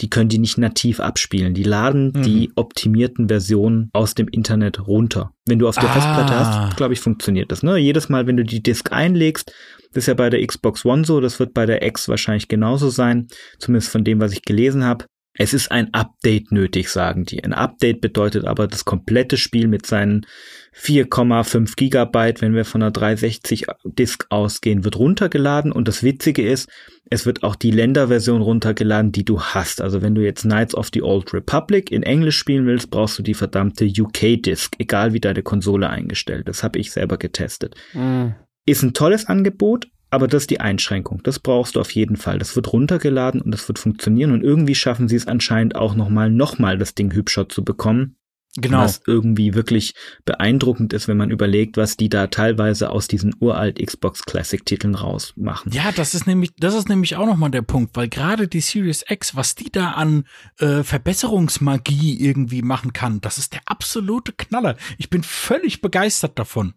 die 0.00 0.08
können 0.08 0.30
die 0.30 0.38
nicht 0.38 0.56
nativ 0.56 1.00
abspielen. 1.00 1.52
Die 1.52 1.62
laden 1.62 2.12
mhm. 2.14 2.22
die 2.22 2.52
optimierten 2.56 3.28
Versionen 3.28 3.90
aus 3.92 4.14
dem 4.14 4.26
Internet 4.26 4.86
runter. 4.86 5.32
Wenn 5.46 5.58
du 5.58 5.68
auf 5.68 5.76
der 5.76 5.90
ah. 5.90 5.92
Festplatte 5.92 6.34
hast, 6.34 6.76
glaube 6.78 6.94
ich, 6.94 7.00
funktioniert 7.00 7.52
das. 7.52 7.62
Ne? 7.62 7.76
Jedes 7.76 8.08
Mal, 8.08 8.26
wenn 8.26 8.38
du 8.38 8.44
die 8.44 8.62
Disk 8.62 8.90
einlegst, 8.90 9.52
das 9.92 10.04
ist 10.04 10.06
ja 10.06 10.14
bei 10.14 10.30
der 10.30 10.44
Xbox 10.44 10.84
One 10.86 11.04
so, 11.04 11.20
das 11.20 11.38
wird 11.38 11.52
bei 11.52 11.66
der 11.66 11.86
X 11.86 12.08
wahrscheinlich 12.08 12.48
genauso 12.48 12.88
sein, 12.88 13.28
zumindest 13.58 13.92
von 13.92 14.02
dem, 14.02 14.18
was 14.18 14.32
ich 14.32 14.42
gelesen 14.42 14.82
habe. 14.82 15.04
Es 15.36 15.52
ist 15.52 15.72
ein 15.72 15.92
Update 15.92 16.52
nötig, 16.52 16.88
sagen 16.88 17.24
die. 17.24 17.42
Ein 17.42 17.52
Update 17.52 18.00
bedeutet 18.00 18.44
aber 18.44 18.68
das 18.68 18.84
komplette 18.84 19.36
Spiel 19.36 19.66
mit 19.66 19.84
seinen 19.84 20.26
4,5 20.76 21.74
Gigabyte, 21.76 22.40
wenn 22.40 22.54
wir 22.54 22.64
von 22.64 22.82
einer 22.82 22.92
360 22.92 23.66
Disk 23.84 24.26
ausgehen, 24.28 24.84
wird 24.84 24.96
runtergeladen. 24.96 25.72
Und 25.72 25.88
das 25.88 26.04
Witzige 26.04 26.48
ist, 26.48 26.68
es 27.10 27.26
wird 27.26 27.42
auch 27.42 27.56
die 27.56 27.72
Länderversion 27.72 28.42
runtergeladen, 28.42 29.10
die 29.10 29.24
du 29.24 29.40
hast. 29.40 29.80
Also 29.80 30.02
wenn 30.02 30.14
du 30.14 30.22
jetzt 30.22 30.42
Knights 30.42 30.74
of 30.74 30.90
the 30.94 31.02
Old 31.02 31.34
Republic 31.34 31.90
in 31.90 32.04
Englisch 32.04 32.38
spielen 32.38 32.66
willst, 32.66 32.90
brauchst 32.90 33.18
du 33.18 33.22
die 33.24 33.34
verdammte 33.34 33.86
UK-Disk, 33.86 34.76
egal 34.78 35.14
wie 35.14 35.20
deine 35.20 35.42
Konsole 35.42 35.90
eingestellt 35.90 36.48
ist. 36.48 36.62
Habe 36.62 36.78
ich 36.78 36.92
selber 36.92 37.18
getestet. 37.18 37.74
Mhm. 37.92 38.36
Ist 38.66 38.82
ein 38.82 38.94
tolles 38.94 39.26
Angebot, 39.26 39.88
aber 40.14 40.28
das 40.28 40.44
ist 40.44 40.50
die 40.50 40.60
Einschränkung. 40.60 41.20
Das 41.22 41.38
brauchst 41.38 41.76
du 41.76 41.80
auf 41.80 41.90
jeden 41.90 42.16
Fall. 42.16 42.38
Das 42.38 42.56
wird 42.56 42.72
runtergeladen 42.72 43.40
und 43.40 43.50
das 43.50 43.68
wird 43.68 43.78
funktionieren. 43.78 44.32
Und 44.32 44.42
irgendwie 44.42 44.74
schaffen 44.74 45.08
sie 45.08 45.16
es 45.16 45.26
anscheinend 45.26 45.76
auch 45.76 45.94
nochmal, 45.94 46.30
nochmal 46.30 46.78
das 46.78 46.94
Ding 46.94 47.12
hübscher 47.12 47.48
zu 47.48 47.64
bekommen. 47.64 48.16
Genau. 48.56 48.82
Was 48.82 49.00
irgendwie 49.04 49.54
wirklich 49.54 49.94
beeindruckend 50.24 50.92
ist, 50.92 51.08
wenn 51.08 51.16
man 51.16 51.32
überlegt, 51.32 51.76
was 51.76 51.96
die 51.96 52.08
da 52.08 52.28
teilweise 52.28 52.90
aus 52.90 53.08
diesen 53.08 53.34
uralt 53.40 53.84
Xbox 53.84 54.22
Classic 54.22 54.64
Titeln 54.64 54.94
rausmachen. 54.94 55.72
Ja, 55.72 55.90
das 55.90 56.14
ist 56.14 56.28
nämlich, 56.28 56.52
das 56.56 56.74
ist 56.74 56.88
nämlich 56.88 57.16
auch 57.16 57.26
nochmal 57.26 57.50
der 57.50 57.62
Punkt, 57.62 57.96
weil 57.96 58.08
gerade 58.08 58.46
die 58.46 58.60
Series 58.60 59.04
X, 59.08 59.34
was 59.34 59.56
die 59.56 59.72
da 59.72 59.92
an 59.92 60.24
äh, 60.60 60.84
Verbesserungsmagie 60.84 62.24
irgendwie 62.24 62.62
machen 62.62 62.92
kann, 62.92 63.20
das 63.20 63.38
ist 63.38 63.54
der 63.54 63.62
absolute 63.66 64.32
Knaller. 64.32 64.76
Ich 64.98 65.10
bin 65.10 65.24
völlig 65.24 65.80
begeistert 65.80 66.38
davon 66.38 66.74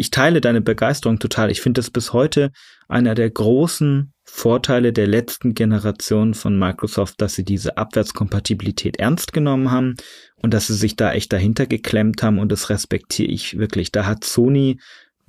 ich 0.00 0.10
teile 0.10 0.40
deine 0.40 0.62
Begeisterung 0.62 1.18
total. 1.18 1.50
Ich 1.50 1.60
finde 1.60 1.82
es 1.82 1.90
bis 1.90 2.14
heute 2.14 2.52
einer 2.88 3.14
der 3.14 3.28
großen 3.28 4.14
Vorteile 4.24 4.94
der 4.94 5.06
letzten 5.06 5.52
Generation 5.52 6.32
von 6.32 6.58
Microsoft, 6.58 7.20
dass 7.20 7.34
sie 7.34 7.44
diese 7.44 7.76
Abwärtskompatibilität 7.76 8.98
ernst 8.98 9.34
genommen 9.34 9.70
haben 9.70 9.96
und 10.36 10.54
dass 10.54 10.68
sie 10.68 10.74
sich 10.74 10.96
da 10.96 11.12
echt 11.12 11.32
dahinter 11.34 11.66
geklemmt 11.66 12.22
haben 12.22 12.38
und 12.38 12.50
das 12.50 12.70
respektiere 12.70 13.30
ich 13.30 13.58
wirklich. 13.58 13.92
Da 13.92 14.06
hat 14.06 14.24
Sony 14.24 14.80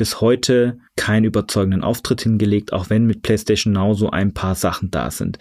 bis 0.01 0.19
heute 0.19 0.79
keinen 0.95 1.25
überzeugenden 1.25 1.83
Auftritt 1.83 2.21
hingelegt, 2.21 2.73
auch 2.73 2.89
wenn 2.89 3.05
mit 3.05 3.21
PlayStation 3.21 3.71
Now 3.71 3.93
so 3.93 4.09
ein 4.09 4.33
paar 4.33 4.55
Sachen 4.55 4.89
da 4.89 5.11
sind. 5.11 5.37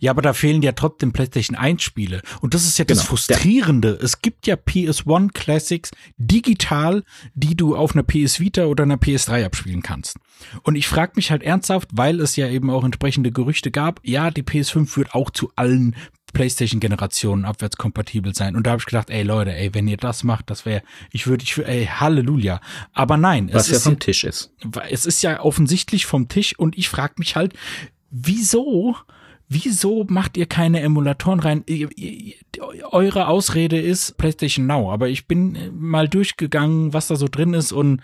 Ja, 0.00 0.12
aber 0.12 0.22
da 0.22 0.32
fehlen 0.32 0.62
ja 0.62 0.72
trotzdem 0.72 1.12
PlayStation 1.12 1.54
1 1.54 1.82
Spiele. 1.82 2.22
Und 2.40 2.54
das 2.54 2.64
ist 2.64 2.78
ja 2.78 2.86
das 2.86 3.00
genau, 3.00 3.08
Frustrierende. 3.10 3.98
Es 4.02 4.22
gibt 4.22 4.46
ja 4.46 4.54
PS1 4.54 5.34
Classics 5.34 5.90
digital, 6.16 7.04
die 7.34 7.54
du 7.54 7.76
auf 7.76 7.94
einer 7.94 8.02
PS 8.02 8.40
Vita 8.40 8.64
oder 8.64 8.84
einer 8.84 8.96
PS3 8.96 9.44
abspielen 9.44 9.82
kannst. 9.82 10.16
Und 10.62 10.76
ich 10.76 10.88
frage 10.88 11.12
mich 11.16 11.30
halt 11.30 11.42
ernsthaft, 11.42 11.90
weil 11.92 12.20
es 12.20 12.36
ja 12.36 12.48
eben 12.48 12.70
auch 12.70 12.82
entsprechende 12.82 13.30
Gerüchte 13.30 13.70
gab, 13.70 14.00
ja, 14.04 14.30
die 14.30 14.42
PS5 14.42 14.96
wird 14.96 15.14
auch 15.14 15.28
zu 15.28 15.52
allen 15.54 15.96
PlayStation-Generationen 16.32 17.44
abwärtskompatibel 17.44 18.34
sein. 18.34 18.56
Und 18.56 18.66
da 18.66 18.72
habe 18.72 18.80
ich 18.80 18.86
gedacht, 18.86 19.10
ey 19.10 19.22
Leute, 19.22 19.54
ey, 19.54 19.74
wenn 19.74 19.88
ihr 19.88 19.96
das 19.96 20.24
macht, 20.24 20.50
das 20.50 20.64
wäre, 20.66 20.82
ich 21.10 21.26
würde, 21.26 21.44
ich 21.44 21.58
ey, 21.58 21.86
Halleluja. 21.86 22.60
Aber 22.92 23.16
nein, 23.16 23.50
was 23.52 23.70
ja 23.70 23.78
vom 23.78 23.98
Tisch 23.98 24.24
ist. 24.24 24.52
Es 24.90 25.06
ist 25.06 25.22
ja 25.22 25.40
offensichtlich 25.40 26.06
vom 26.06 26.28
Tisch 26.28 26.58
und 26.58 26.76
ich 26.76 26.88
frage 26.88 27.14
mich 27.18 27.36
halt, 27.36 27.54
wieso 28.10 28.96
wieso 29.48 30.04
macht 30.08 30.36
ihr 30.36 30.46
keine 30.46 30.80
Emulatoren 30.80 31.40
rein? 31.40 31.64
Eure 32.90 33.28
Ausrede 33.28 33.80
ist 33.80 34.18
PlayStation 34.18 34.66
Now, 34.66 34.92
aber 34.92 35.08
ich 35.08 35.26
bin 35.26 35.56
mal 35.74 36.08
durchgegangen, 36.08 36.92
was 36.92 37.08
da 37.08 37.16
so 37.16 37.28
drin 37.28 37.54
ist 37.54 37.72
und 37.72 38.02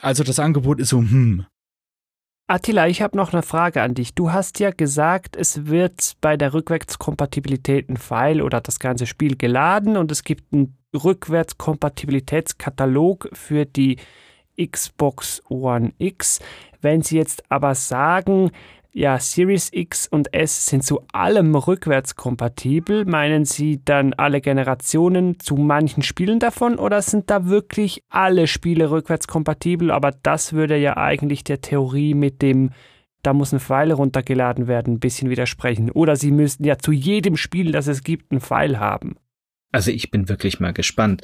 also 0.00 0.24
das 0.24 0.38
Angebot 0.38 0.80
ist 0.80 0.90
so, 0.90 0.98
hm. 0.98 1.44
Attila, 2.50 2.88
ich 2.88 3.02
habe 3.02 3.14
noch 3.14 3.34
eine 3.34 3.42
Frage 3.42 3.82
an 3.82 3.92
dich. 3.92 4.14
Du 4.14 4.32
hast 4.32 4.58
ja 4.58 4.70
gesagt, 4.70 5.36
es 5.36 5.66
wird 5.66 6.16
bei 6.22 6.38
der 6.38 6.54
Rückwärtskompatibilität 6.54 7.90
ein 7.90 7.98
File 7.98 8.40
oder 8.40 8.62
das 8.62 8.78
ganze 8.78 9.04
Spiel 9.04 9.36
geladen 9.36 9.98
und 9.98 10.10
es 10.10 10.24
gibt 10.24 10.50
einen 10.54 10.74
Rückwärtskompatibilitätskatalog 10.94 13.28
für 13.34 13.66
die 13.66 13.98
Xbox 14.58 15.42
One 15.50 15.92
X. 15.98 16.40
Wenn 16.80 17.02
Sie 17.02 17.18
jetzt 17.18 17.42
aber 17.50 17.74
sagen, 17.74 18.50
ja, 18.98 19.20
Series 19.20 19.70
X 19.72 20.08
und 20.08 20.34
S 20.34 20.66
sind 20.66 20.82
zu 20.82 21.02
allem 21.12 21.54
rückwärtskompatibel. 21.54 23.04
Meinen 23.04 23.44
Sie 23.44 23.80
dann 23.84 24.12
alle 24.12 24.40
Generationen 24.40 25.38
zu 25.38 25.54
manchen 25.54 26.02
Spielen 26.02 26.40
davon 26.40 26.80
oder 26.80 27.00
sind 27.00 27.30
da 27.30 27.46
wirklich 27.46 28.02
alle 28.08 28.48
Spiele 28.48 28.90
rückwärtskompatibel? 28.90 29.92
Aber 29.92 30.10
das 30.10 30.52
würde 30.52 30.76
ja 30.76 30.96
eigentlich 30.96 31.44
der 31.44 31.60
Theorie 31.60 32.14
mit 32.14 32.42
dem, 32.42 32.70
da 33.22 33.34
muss 33.34 33.52
ein 33.52 33.60
Pfeil 33.60 33.92
runtergeladen 33.92 34.66
werden, 34.66 34.94
ein 34.94 35.00
bisschen 35.00 35.30
widersprechen. 35.30 35.92
Oder 35.92 36.16
Sie 36.16 36.32
müssten 36.32 36.64
ja 36.64 36.76
zu 36.76 36.90
jedem 36.90 37.36
Spiel, 37.36 37.70
das 37.70 37.86
es 37.86 38.02
gibt, 38.02 38.32
einen 38.32 38.40
Pfeil 38.40 38.80
haben. 38.80 39.14
Also 39.70 39.92
ich 39.92 40.10
bin 40.10 40.28
wirklich 40.28 40.58
mal 40.58 40.72
gespannt. 40.72 41.22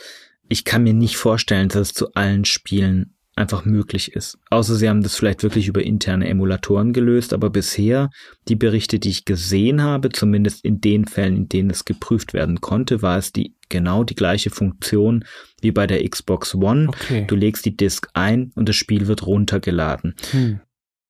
Ich 0.48 0.64
kann 0.64 0.84
mir 0.84 0.94
nicht 0.94 1.16
vorstellen, 1.16 1.70
dass 1.70 1.80
es 1.80 1.92
zu 1.92 2.14
allen 2.14 2.44
Spielen 2.44 3.13
einfach 3.36 3.64
möglich 3.64 4.12
ist. 4.12 4.38
Außer 4.50 4.76
sie 4.76 4.88
haben 4.88 5.02
das 5.02 5.16
vielleicht 5.16 5.42
wirklich 5.42 5.68
über 5.68 5.82
interne 5.82 6.28
Emulatoren 6.28 6.92
gelöst, 6.92 7.32
aber 7.32 7.50
bisher 7.50 8.10
die 8.48 8.56
Berichte, 8.56 8.98
die 8.98 9.10
ich 9.10 9.24
gesehen 9.24 9.82
habe, 9.82 10.10
zumindest 10.10 10.64
in 10.64 10.80
den 10.80 11.06
Fällen, 11.06 11.36
in 11.36 11.48
denen 11.48 11.70
es 11.70 11.84
geprüft 11.84 12.32
werden 12.32 12.60
konnte, 12.60 13.02
war 13.02 13.18
es 13.18 13.32
die 13.32 13.56
genau 13.68 14.04
die 14.04 14.14
gleiche 14.14 14.50
Funktion 14.50 15.24
wie 15.60 15.72
bei 15.72 15.86
der 15.86 16.08
Xbox 16.08 16.54
One. 16.54 16.88
Okay. 16.88 17.24
Du 17.26 17.34
legst 17.34 17.64
die 17.64 17.76
Disk 17.76 18.08
ein 18.14 18.52
und 18.54 18.68
das 18.68 18.76
Spiel 18.76 19.06
wird 19.06 19.26
runtergeladen. 19.26 20.14
Hm. 20.30 20.60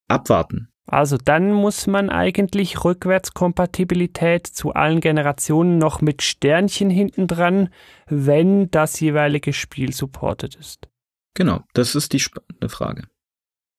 Abwarten. 0.08 0.68
Also 0.86 1.16
dann 1.16 1.52
muss 1.52 1.86
man 1.86 2.10
eigentlich 2.10 2.84
Rückwärtskompatibilität 2.84 4.46
zu 4.46 4.74
allen 4.74 5.00
Generationen 5.00 5.78
noch 5.78 6.02
mit 6.02 6.22
Sternchen 6.22 6.90
hinten 6.90 7.26
dran, 7.26 7.70
wenn 8.06 8.70
das 8.70 9.00
jeweilige 9.00 9.54
Spiel 9.54 9.94
supportet 9.94 10.56
ist. 10.56 10.88
Genau, 11.34 11.64
das 11.74 11.94
ist 11.94 12.12
die 12.12 12.20
spannende 12.20 12.68
Frage. 12.68 13.04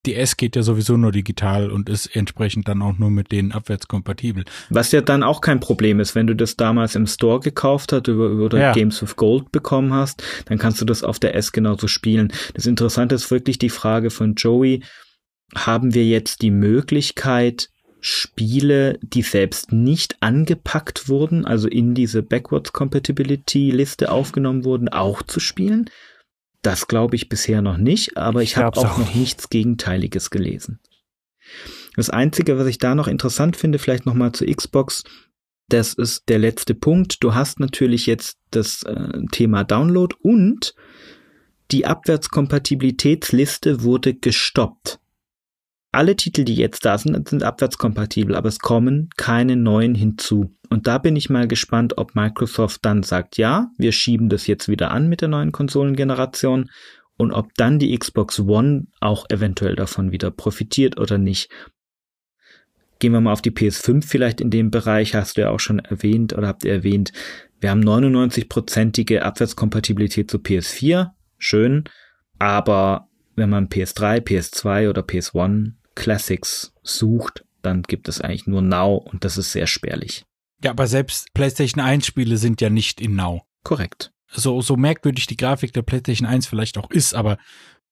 Die 0.04 0.14
S 0.14 0.36
geht 0.36 0.54
ja 0.54 0.62
sowieso 0.62 0.96
nur 0.96 1.10
digital 1.10 1.70
und 1.70 1.88
ist 1.88 2.14
entsprechend 2.14 2.68
dann 2.68 2.80
auch 2.80 2.96
nur 2.96 3.10
mit 3.10 3.32
denen 3.32 3.50
abwärtskompatibel. 3.50 4.44
Was 4.70 4.92
ja 4.92 5.00
dann 5.00 5.24
auch 5.24 5.40
kein 5.40 5.58
Problem 5.58 5.98
ist, 5.98 6.14
wenn 6.14 6.28
du 6.28 6.36
das 6.36 6.54
damals 6.54 6.94
im 6.94 7.08
Store 7.08 7.40
gekauft 7.40 7.92
hast 7.92 8.08
oder, 8.08 8.30
oder 8.30 8.58
ja. 8.58 8.72
Games 8.72 9.02
with 9.02 9.16
Gold 9.16 9.50
bekommen 9.50 9.92
hast, 9.92 10.22
dann 10.44 10.58
kannst 10.58 10.80
du 10.80 10.84
das 10.84 11.02
auf 11.02 11.18
der 11.18 11.34
S 11.34 11.50
genauso 11.50 11.88
spielen. 11.88 12.32
Das 12.54 12.66
Interessante 12.66 13.16
ist 13.16 13.32
wirklich 13.32 13.58
die 13.58 13.68
Frage 13.68 14.10
von 14.10 14.34
Joey, 14.34 14.84
haben 15.56 15.92
wir 15.92 16.04
jetzt 16.04 16.42
die 16.42 16.52
Möglichkeit, 16.52 17.68
Spiele, 18.00 19.00
die 19.02 19.22
selbst 19.22 19.72
nicht 19.72 20.16
angepackt 20.20 21.08
wurden, 21.08 21.44
also 21.44 21.66
in 21.66 21.94
diese 21.94 22.22
Backwards 22.22 22.72
Compatibility 22.72 23.72
Liste 23.72 24.12
aufgenommen 24.12 24.64
wurden, 24.64 24.88
auch 24.88 25.22
zu 25.22 25.40
spielen? 25.40 25.90
Das 26.66 26.88
glaube 26.88 27.14
ich 27.14 27.28
bisher 27.28 27.62
noch 27.62 27.76
nicht, 27.76 28.16
aber 28.16 28.42
ich, 28.42 28.50
ich 28.50 28.56
habe 28.56 28.76
auch, 28.76 28.84
auch 28.84 28.98
noch 28.98 29.14
nichts 29.14 29.50
Gegenteiliges 29.50 30.30
gelesen. 30.30 30.80
Das 31.94 32.10
Einzige, 32.10 32.58
was 32.58 32.66
ich 32.66 32.78
da 32.78 32.96
noch 32.96 33.06
interessant 33.06 33.56
finde, 33.56 33.78
vielleicht 33.78 34.04
nochmal 34.04 34.32
zur 34.32 34.48
Xbox, 34.48 35.04
das 35.68 35.94
ist 35.94 36.28
der 36.28 36.40
letzte 36.40 36.74
Punkt. 36.74 37.22
Du 37.22 37.36
hast 37.36 37.60
natürlich 37.60 38.06
jetzt 38.06 38.38
das 38.50 38.82
äh, 38.82 39.22
Thema 39.30 39.62
Download 39.62 40.16
und 40.20 40.74
die 41.70 41.86
Abwärtskompatibilitätsliste 41.86 43.84
wurde 43.84 44.14
gestoppt 44.14 44.98
alle 45.96 46.14
Titel, 46.14 46.44
die 46.44 46.54
jetzt 46.54 46.84
da 46.84 46.98
sind, 46.98 47.28
sind 47.28 47.42
abwärtskompatibel, 47.42 48.34
aber 48.34 48.48
es 48.48 48.58
kommen 48.58 49.08
keine 49.16 49.56
neuen 49.56 49.94
hinzu. 49.94 50.54
Und 50.68 50.86
da 50.86 50.98
bin 50.98 51.16
ich 51.16 51.30
mal 51.30 51.48
gespannt, 51.48 51.96
ob 51.96 52.14
Microsoft 52.14 52.84
dann 52.84 53.02
sagt, 53.02 53.38
ja, 53.38 53.70
wir 53.78 53.92
schieben 53.92 54.28
das 54.28 54.46
jetzt 54.46 54.68
wieder 54.68 54.90
an 54.90 55.08
mit 55.08 55.22
der 55.22 55.28
neuen 55.28 55.52
Konsolengeneration 55.52 56.70
und 57.16 57.32
ob 57.32 57.54
dann 57.54 57.78
die 57.78 57.96
Xbox 57.96 58.40
One 58.40 58.88
auch 59.00 59.24
eventuell 59.30 59.74
davon 59.74 60.12
wieder 60.12 60.30
profitiert 60.30 61.00
oder 61.00 61.16
nicht. 61.16 61.50
Gehen 62.98 63.12
wir 63.12 63.20
mal 63.20 63.32
auf 63.32 63.42
die 63.42 63.50
PS5 63.50 64.06
vielleicht 64.06 64.40
in 64.40 64.50
dem 64.50 64.70
Bereich, 64.70 65.14
hast 65.14 65.36
du 65.36 65.42
ja 65.42 65.50
auch 65.50 65.60
schon 65.60 65.78
erwähnt 65.78 66.32
oder 66.34 66.48
habt 66.48 66.64
ihr 66.64 66.72
erwähnt, 66.72 67.12
wir 67.60 67.70
haben 67.70 67.82
99-prozentige 67.82 69.20
Abwärtskompatibilität 69.20 70.30
zu 70.30 70.38
PS4, 70.38 71.12
schön, 71.38 71.84
aber 72.38 73.08
wenn 73.34 73.48
man 73.48 73.68
PS3, 73.68 74.20
PS2 74.20 74.90
oder 74.90 75.02
PS1 75.02 75.72
Classics 75.96 76.72
sucht, 76.84 77.44
dann 77.62 77.82
gibt 77.82 78.08
es 78.08 78.20
eigentlich 78.20 78.46
nur 78.46 78.62
Now 78.62 78.96
und 78.96 79.24
das 79.24 79.36
ist 79.36 79.50
sehr 79.50 79.66
spärlich. 79.66 80.24
Ja, 80.62 80.70
aber 80.70 80.86
selbst 80.86 81.34
PlayStation 81.34 81.82
1 81.82 82.06
Spiele 82.06 82.36
sind 82.36 82.60
ja 82.60 82.70
nicht 82.70 83.00
in 83.00 83.16
Now. 83.16 83.42
Korrekt. 83.64 84.12
So, 84.28 84.60
so 84.60 84.76
merkwürdig 84.76 85.26
die 85.26 85.36
Grafik 85.36 85.72
der 85.72 85.82
PlayStation 85.82 86.28
1 86.28 86.46
vielleicht 86.46 86.78
auch 86.78 86.90
ist, 86.90 87.14
aber 87.14 87.38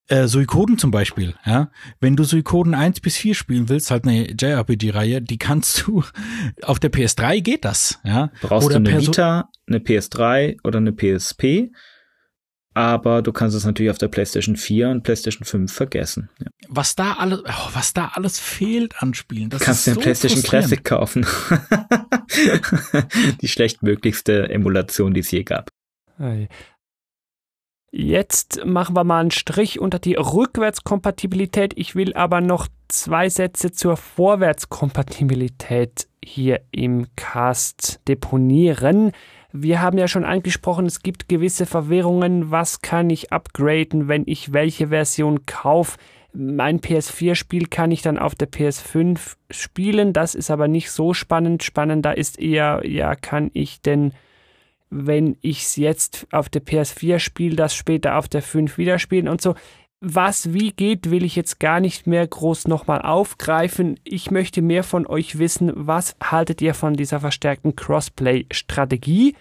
äh, 0.08 0.26
Suikoden 0.26 0.78
zum 0.78 0.90
Beispiel, 0.90 1.34
ja. 1.46 1.70
Wenn 1.98 2.14
du 2.14 2.24
Suikoden 2.24 2.74
1 2.74 3.00
bis 3.00 3.16
4 3.16 3.34
spielen 3.34 3.68
willst, 3.68 3.90
halt 3.90 4.04
eine 4.04 4.30
JRPG-Reihe, 4.32 5.22
die 5.22 5.38
kannst 5.38 5.86
du, 5.86 6.04
auf 6.62 6.78
der 6.78 6.92
PS3 6.92 7.40
geht 7.40 7.64
das, 7.64 8.00
ja. 8.04 8.30
Brauchst 8.42 8.66
oder 8.66 8.80
du 8.80 8.90
eine 8.90 9.00
Vita, 9.00 9.48
eine 9.66 9.78
PS3 9.78 10.58
oder 10.62 10.78
eine 10.78 10.92
PSP 10.92 11.70
aber 12.74 13.22
du 13.22 13.32
kannst 13.32 13.56
es 13.56 13.64
natürlich 13.64 13.90
auf 13.90 13.96
der 13.98 14.08
PlayStation 14.08 14.56
4 14.56 14.90
und 14.90 15.02
PlayStation 15.02 15.46
5 15.46 15.72
vergessen. 15.72 16.28
Ja. 16.40 16.46
Was 16.68 16.96
da 16.96 17.14
alles, 17.14 17.40
oh, 17.40 17.70
was 17.72 17.94
da 17.94 18.12
alles 18.14 18.38
fehlt 18.38 19.00
an 19.00 19.14
Spielen, 19.14 19.48
das 19.50 19.62
kannst 19.62 19.86
du 19.86 19.92
den 19.92 19.94
so 19.94 20.00
PlayStation 20.00 20.42
Classic 20.42 20.84
kaufen. 20.84 21.26
die 23.40 23.48
schlechtmöglichste 23.48 24.50
Emulation, 24.50 25.14
die 25.14 25.20
es 25.20 25.30
je 25.30 25.44
gab. 25.44 25.70
Jetzt 27.92 28.64
machen 28.64 28.96
wir 28.96 29.04
mal 29.04 29.20
einen 29.20 29.30
Strich 29.30 29.78
unter 29.78 30.00
die 30.00 30.14
Rückwärtskompatibilität. 30.14 31.74
Ich 31.76 31.94
will 31.94 32.12
aber 32.14 32.40
noch 32.40 32.66
zwei 32.88 33.28
Sätze 33.28 33.70
zur 33.70 33.96
Vorwärtskompatibilität 33.96 36.08
hier 36.24 36.62
im 36.72 37.06
Cast 37.14 38.00
deponieren. 38.08 39.12
Wir 39.56 39.80
haben 39.80 39.98
ja 39.98 40.08
schon 40.08 40.24
angesprochen, 40.24 40.84
es 40.84 41.00
gibt 41.00 41.28
gewisse 41.28 41.64
Verwirrungen. 41.64 42.50
Was 42.50 42.82
kann 42.82 43.08
ich 43.08 43.32
upgraden, 43.32 44.08
wenn 44.08 44.24
ich 44.26 44.52
welche 44.52 44.88
Version 44.88 45.46
kaufe? 45.46 45.96
Mein 46.32 46.80
PS4-Spiel 46.80 47.68
kann 47.68 47.92
ich 47.92 48.02
dann 48.02 48.18
auf 48.18 48.34
der 48.34 48.50
PS5 48.50 49.36
spielen. 49.50 50.12
Das 50.12 50.34
ist 50.34 50.50
aber 50.50 50.66
nicht 50.66 50.90
so 50.90 51.14
spannend. 51.14 51.62
Spannender 51.62 52.18
ist 52.18 52.40
eher, 52.40 52.82
ja, 52.84 53.14
kann 53.14 53.52
ich 53.54 53.80
denn, 53.80 54.12
wenn 54.90 55.36
ich 55.40 55.60
es 55.60 55.76
jetzt 55.76 56.26
auf 56.32 56.48
der 56.48 56.62
PS4 56.64 57.20
spiele, 57.20 57.54
das 57.54 57.76
später 57.76 58.16
auf 58.16 58.26
der 58.26 58.42
5 58.42 58.76
wieder 58.76 58.98
spielen 58.98 59.28
und 59.28 59.40
so 59.40 59.54
was 60.04 60.52
wie 60.52 60.70
geht, 60.70 61.10
will 61.10 61.24
ich 61.24 61.34
jetzt 61.34 61.58
gar 61.58 61.80
nicht 61.80 62.06
mehr 62.06 62.26
groß 62.26 62.68
nochmal 62.68 63.00
aufgreifen. 63.00 63.98
Ich 64.04 64.30
möchte 64.30 64.60
mehr 64.60 64.84
von 64.84 65.06
euch 65.06 65.38
wissen, 65.38 65.72
was 65.74 66.14
haltet 66.22 66.60
ihr 66.60 66.74
von 66.74 66.94
dieser 66.94 67.20
verstärkten 67.20 67.74
Crossplay-Strategie? 67.74 69.34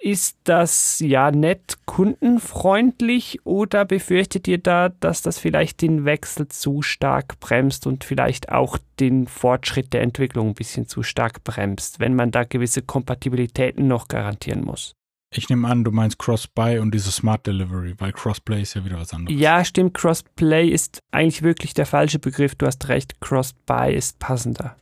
Ist 0.00 0.38
das 0.44 1.00
ja 1.00 1.32
nett 1.32 1.78
kundenfreundlich 1.86 3.40
oder 3.44 3.84
befürchtet 3.84 4.46
ihr 4.46 4.58
da, 4.58 4.90
dass 4.90 5.22
das 5.22 5.38
vielleicht 5.38 5.82
den 5.82 6.04
Wechsel 6.04 6.46
zu 6.46 6.82
stark 6.82 7.40
bremst 7.40 7.84
und 7.86 8.04
vielleicht 8.04 8.52
auch 8.52 8.78
den 9.00 9.26
Fortschritt 9.26 9.92
der 9.92 10.02
Entwicklung 10.02 10.48
ein 10.48 10.54
bisschen 10.54 10.86
zu 10.86 11.02
stark 11.02 11.42
bremst, 11.42 11.98
wenn 11.98 12.14
man 12.14 12.30
da 12.30 12.44
gewisse 12.44 12.82
Kompatibilitäten 12.82 13.88
noch 13.88 14.06
garantieren 14.06 14.64
muss? 14.64 14.97
Ich 15.30 15.48
nehme 15.50 15.68
an, 15.68 15.84
du 15.84 15.90
meinst 15.90 16.18
Cross-Buy 16.18 16.78
und 16.78 16.92
diese 16.94 17.12
Smart 17.12 17.46
Delivery, 17.46 17.94
weil 17.98 18.12
Crossplay 18.12 18.62
ist 18.62 18.74
ja 18.74 18.84
wieder 18.84 18.98
was 18.98 19.12
anderes. 19.12 19.38
Ja, 19.38 19.62
stimmt. 19.64 19.92
Crossplay 19.94 20.68
ist 20.68 21.02
eigentlich 21.10 21.42
wirklich 21.42 21.74
der 21.74 21.86
falsche 21.86 22.18
Begriff. 22.18 22.54
Du 22.54 22.66
hast 22.66 22.88
recht. 22.88 23.20
Cross-Buy 23.20 23.94
ist 23.94 24.18
passender. 24.18 24.76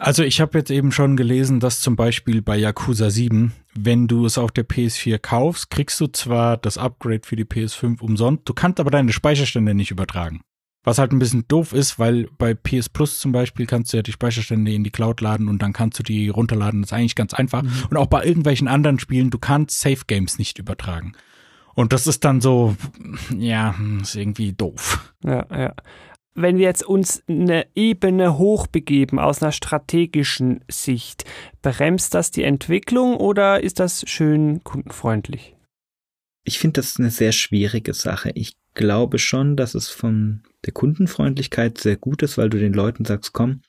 Also 0.00 0.22
ich 0.22 0.40
habe 0.40 0.58
jetzt 0.58 0.70
eben 0.70 0.92
schon 0.92 1.16
gelesen, 1.16 1.60
dass 1.60 1.80
zum 1.80 1.96
Beispiel 1.96 2.42
bei 2.42 2.56
Yakuza 2.58 3.08
7, 3.08 3.52
wenn 3.74 4.06
du 4.06 4.26
es 4.26 4.36
auf 4.36 4.52
der 4.52 4.68
PS4 4.68 5.18
kaufst, 5.18 5.70
kriegst 5.70 5.98
du 6.00 6.08
zwar 6.08 6.58
das 6.58 6.76
Upgrade 6.76 7.22
für 7.24 7.36
die 7.36 7.44
PS5 7.44 8.00
umsonst, 8.00 8.42
du 8.44 8.52
kannst 8.52 8.80
aber 8.80 8.90
deine 8.90 9.12
Speicherstände 9.12 9.74
nicht 9.74 9.90
übertragen. 9.90 10.42
Was 10.88 10.96
halt 10.96 11.12
ein 11.12 11.18
bisschen 11.18 11.46
doof 11.48 11.74
ist, 11.74 11.98
weil 11.98 12.30
bei 12.38 12.54
PS 12.54 12.88
Plus 12.88 13.20
zum 13.20 13.30
Beispiel 13.30 13.66
kannst 13.66 13.92
du 13.92 13.98
ja 13.98 14.02
die 14.02 14.12
Speicherstände 14.12 14.72
in 14.72 14.84
die 14.84 14.90
Cloud 14.90 15.20
laden 15.20 15.50
und 15.50 15.60
dann 15.60 15.74
kannst 15.74 15.98
du 15.98 16.02
die 16.02 16.30
runterladen. 16.30 16.80
Das 16.80 16.92
ist 16.92 16.94
eigentlich 16.94 17.14
ganz 17.14 17.34
einfach. 17.34 17.62
Mhm. 17.62 17.70
Und 17.90 17.98
auch 17.98 18.06
bei 18.06 18.24
irgendwelchen 18.24 18.68
anderen 18.68 18.98
Spielen, 18.98 19.28
du 19.28 19.38
kannst 19.38 19.78
Safe 19.78 20.00
Games 20.06 20.38
nicht 20.38 20.58
übertragen. 20.58 21.12
Und 21.74 21.92
das 21.92 22.06
ist 22.06 22.24
dann 22.24 22.40
so, 22.40 22.74
ja, 23.36 23.74
ist 24.00 24.16
irgendwie 24.16 24.54
doof. 24.54 25.12
Ja, 25.22 25.44
ja. 25.54 25.74
wenn 26.34 26.56
wir 26.56 26.64
jetzt 26.64 26.86
uns 26.86 27.22
eine 27.28 27.66
Ebene 27.74 28.38
hochbegeben 28.38 29.18
aus 29.18 29.42
einer 29.42 29.52
strategischen 29.52 30.64
Sicht, 30.70 31.26
bremst 31.60 32.14
das 32.14 32.30
die 32.30 32.44
Entwicklung 32.44 33.18
oder 33.18 33.62
ist 33.62 33.78
das 33.78 34.08
schön 34.08 34.64
kundenfreundlich? 34.64 35.54
Ich 36.44 36.58
finde 36.58 36.80
das 36.80 36.98
eine 36.98 37.10
sehr 37.10 37.32
schwierige 37.32 37.92
Sache. 37.92 38.30
Ich 38.34 38.56
glaube 38.72 39.18
schon, 39.18 39.54
dass 39.54 39.74
es 39.74 39.90
von 39.90 40.42
der 40.68 40.74
Kundenfreundlichkeit 40.74 41.78
sehr 41.78 41.96
gut 41.96 42.22
ist, 42.22 42.36
weil 42.36 42.50
du 42.50 42.58
den 42.58 42.74
Leuten 42.74 43.06
sagst, 43.06 43.32
komm, 43.32 43.62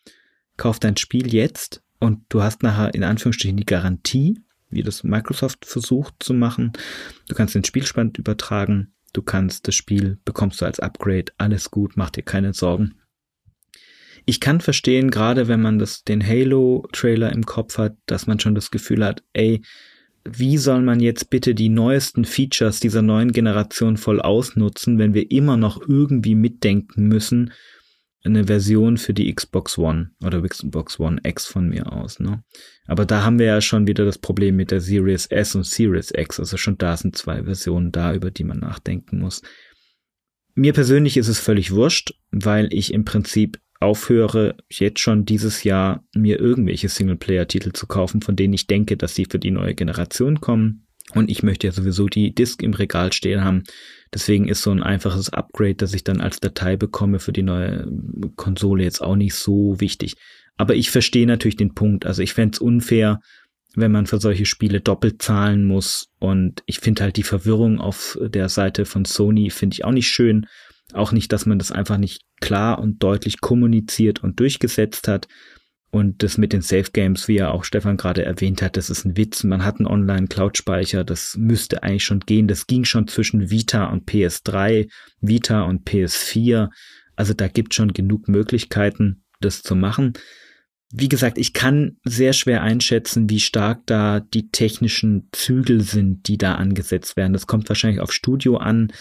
kauf 0.58 0.80
dein 0.80 0.98
Spiel 0.98 1.34
jetzt 1.34 1.82
und 1.98 2.26
du 2.28 2.44
hast 2.44 2.62
nachher 2.62 2.94
in 2.94 3.06
Anführungsstrichen 3.06 3.56
die 3.56 3.66
Garantie, 3.66 4.42
wie 4.70 4.84
das 4.84 5.06
Microsoft 5.06 5.66
versucht 5.66 6.16
zu 6.20 6.34
machen. 6.34 6.74
Du 7.30 7.36
kannst 7.36 7.56
den 7.56 7.64
Spielspann 7.64 8.12
übertragen, 8.18 8.92
du 9.14 9.22
kannst 9.22 9.66
das 9.70 9.76
Spiel, 9.76 10.20
bekommst 10.26 10.60
du 10.60 10.66
als 10.66 10.82
Upgrade, 10.82 11.32
alles 11.38 11.72
gut, 11.72 11.94
mach 11.96 12.10
dir 12.10 12.24
keine 12.24 12.52
Sorgen. 12.52 12.96
Ich 14.26 14.42
kann 14.42 14.60
verstehen, 14.60 15.10
gerade 15.10 15.48
wenn 15.48 15.62
man 15.62 15.80
das, 15.80 16.04
den 16.04 16.22
Halo-Trailer 16.22 17.32
im 17.32 17.46
Kopf 17.46 17.78
hat, 17.78 17.96
dass 18.08 18.28
man 18.28 18.42
schon 18.42 18.56
das 18.56 18.72
Gefühl 18.72 19.06
hat, 19.06 19.24
ey, 19.32 19.62
wie 20.26 20.58
soll 20.58 20.82
man 20.82 21.00
jetzt 21.00 21.30
bitte 21.30 21.56
die 21.56 21.70
neuesten 21.70 22.26
Features 22.26 22.80
dieser 22.80 23.02
neuen 23.02 23.32
Generation 23.32 23.98
voll 23.98 24.22
ausnutzen, 24.22 24.98
wenn 24.98 25.14
wir 25.14 25.32
immer 25.32 25.58
noch 25.58 25.82
irgendwie 25.88 26.36
mitdenken 26.36 27.08
müssen, 27.08 27.52
eine 28.24 28.46
Version 28.46 28.98
für 28.98 29.14
die 29.14 29.34
Xbox 29.34 29.78
One 29.78 30.12
oder 30.24 30.42
Xbox 30.42 31.00
One 31.00 31.22
X 31.24 31.46
von 31.46 31.70
mir 31.70 31.92
aus. 31.94 32.20
Ne? 32.20 32.44
Aber 32.86 33.06
da 33.06 33.24
haben 33.24 33.40
wir 33.40 33.46
ja 33.46 33.62
schon 33.62 33.88
wieder 33.88 34.04
das 34.04 34.18
Problem 34.18 34.58
mit 34.58 34.72
der 34.72 34.82
Series 34.82 35.28
S 35.28 35.56
und 35.56 35.66
Series 35.66 36.12
X. 36.14 36.40
Also 36.40 36.58
schon 36.58 36.78
da 36.78 36.98
sind 36.98 37.18
zwei 37.18 37.44
Versionen 37.44 37.92
da, 37.92 38.14
über 38.14 38.30
die 38.30 38.44
man 38.44 38.60
nachdenken 38.60 39.20
muss. 39.20 39.42
Mir 40.54 40.74
persönlich 40.74 41.16
ist 41.16 41.30
es 41.30 41.40
völlig 41.40 41.72
wurscht, 41.72 42.14
weil 42.32 42.74
ich 42.74 42.94
im 42.94 43.06
Prinzip 43.06 43.60
aufhöre, 43.80 44.58
jetzt 44.70 45.00
schon 45.00 45.26
dieses 45.26 45.64
Jahr 45.64 46.04
mir 46.14 46.40
irgendwelche 46.40 46.90
Singleplayer-Titel 46.90 47.72
zu 47.72 47.88
kaufen, 47.88 48.22
von 48.22 48.36
denen 48.36 48.54
ich 48.54 48.68
denke, 48.68 48.98
dass 48.98 49.16
sie 49.16 49.26
für 49.26 49.40
die 49.40 49.52
neue 49.52 49.76
Generation 49.76 50.42
kommen. 50.42 50.86
Und 51.16 51.32
ich 51.32 51.42
möchte 51.42 51.66
ja 51.66 51.74
sowieso 51.74 52.08
die 52.08 52.36
Disk 52.36 52.62
im 52.62 52.74
Regal 52.74 53.14
stehen 53.14 53.44
haben. 53.44 53.64
Deswegen 54.14 54.48
ist 54.48 54.62
so 54.62 54.72
ein 54.72 54.84
einfaches 54.84 55.30
Upgrade, 55.30 55.76
das 55.76 55.94
ich 55.94 56.04
dann 56.04 56.22
als 56.22 56.40
Datei 56.40 56.76
bekomme 56.76 57.20
für 57.20 57.32
die 57.32 57.42
neue 57.42 57.88
Konsole 58.36 58.84
jetzt 58.84 59.02
auch 59.02 59.16
nicht 59.16 59.34
so 59.34 59.80
wichtig. 59.80 60.16
Aber 60.58 60.76
ich 60.76 60.92
verstehe 60.92 61.26
natürlich 61.26 61.58
den 61.58 61.74
Punkt. 61.74 62.06
Also 62.06 62.22
ich 62.22 62.34
fände 62.34 62.56
es 62.56 62.60
unfair, 62.60 63.22
wenn 63.76 63.92
man 63.92 64.08
für 64.08 64.20
solche 64.20 64.46
Spiele 64.46 64.82
doppelt 64.82 65.22
zahlen 65.22 65.66
muss. 65.66 66.10
Und 66.20 66.64
ich 66.66 66.80
finde 66.80 67.04
halt 67.04 67.18
die 67.18 67.24
Verwirrung 67.24 67.80
auf 67.80 68.18
der 68.22 68.50
Seite 68.50 68.86
von 68.86 69.06
Sony 69.06 69.50
finde 69.50 69.76
ich 69.76 69.86
auch 69.86 69.92
nicht 69.92 70.10
schön. 70.10 70.48
Auch 70.94 71.12
nicht, 71.12 71.32
dass 71.32 71.46
man 71.46 71.60
das 71.60 71.72
einfach 71.72 71.98
nicht 71.98 72.24
klar 72.42 72.80
und 72.80 73.04
deutlich 73.04 73.42
kommuniziert 73.42 74.24
und 74.24 74.40
durchgesetzt 74.40 75.08
hat. 75.08 75.28
Und 75.92 76.22
das 76.22 76.38
mit 76.38 76.54
den 76.54 76.62
Safe 76.62 76.92
Games, 76.94 77.28
wie 77.28 77.38
ja 77.38 77.50
auch 77.50 77.64
Stefan 77.64 77.98
gerade 77.98 78.24
erwähnt 78.24 78.62
hat, 78.62 78.78
das 78.78 78.92
ist 78.92 79.06
ein 79.06 79.18
Witz. 79.18 79.44
Man 79.44 79.66
hat 79.66 79.78
einen 79.78 79.88
Online-Cloud-Speicher, 79.88 81.04
das 81.04 81.36
müsste 81.38 81.82
eigentlich 81.82 82.04
schon 82.04 82.20
gehen. 82.20 82.48
Das 82.48 82.68
ging 82.68 82.86
schon 82.86 83.08
zwischen 83.08 83.50
Vita 83.50 83.86
und 83.86 84.08
PS3, 84.08 84.88
Vita 85.20 85.64
und 85.64 85.88
PS4. 85.90 86.70
Also 87.16 87.34
da 87.34 87.48
gibt 87.48 87.74
schon 87.74 87.94
genug 87.94 88.28
Möglichkeiten, 88.28 89.24
das 89.42 89.64
zu 89.64 89.76
machen. 89.76 90.14
Wie 90.92 91.10
gesagt, 91.10 91.38
ich 91.38 91.54
kann 91.54 91.98
sehr 92.04 92.34
schwer 92.34 92.62
einschätzen, 92.62 93.30
wie 93.30 93.40
stark 93.40 93.82
da 93.86 94.20
die 94.20 94.50
technischen 94.50 95.30
Zügel 95.32 95.82
sind, 95.82 96.28
die 96.28 96.38
da 96.38 96.56
angesetzt 96.56 97.16
werden. 97.16 97.34
Das 97.34 97.48
kommt 97.48 97.68
wahrscheinlich 97.68 98.00
auf 98.00 98.12
Studio 98.12 98.58
an. 98.58 98.92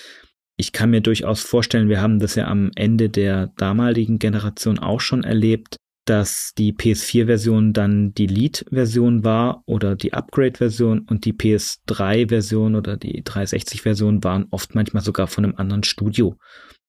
Ich 0.61 0.73
kann 0.73 0.91
mir 0.91 1.01
durchaus 1.01 1.41
vorstellen, 1.41 1.89
wir 1.89 2.03
haben 2.03 2.19
das 2.19 2.35
ja 2.35 2.49
am 2.49 2.73
Ende 2.75 3.09
der 3.09 3.53
damaligen 3.57 4.19
Generation 4.19 4.81
auch 4.81 5.01
schon 5.01 5.23
erlebt, 5.23 5.77
dass 6.05 6.53
die 6.59 6.73
PS4-Version 6.73 7.73
dann 7.73 8.13
die 8.13 8.27
Lead-Version 8.27 9.23
war 9.23 9.63
oder 9.67 9.95
die 9.95 10.15
Upgrade-Version 10.15 11.01
und 11.01 11.25
die 11.27 11.33
PS3-Version 11.33 12.75
oder 12.75 12.97
die 12.97 13.23
360-Version 13.23 14.25
waren 14.25 14.47
oft 14.51 14.75
manchmal 14.75 15.05
sogar 15.05 15.29
von 15.29 15.45
einem 15.45 15.55
anderen 15.57 15.85
Studio 15.85 16.37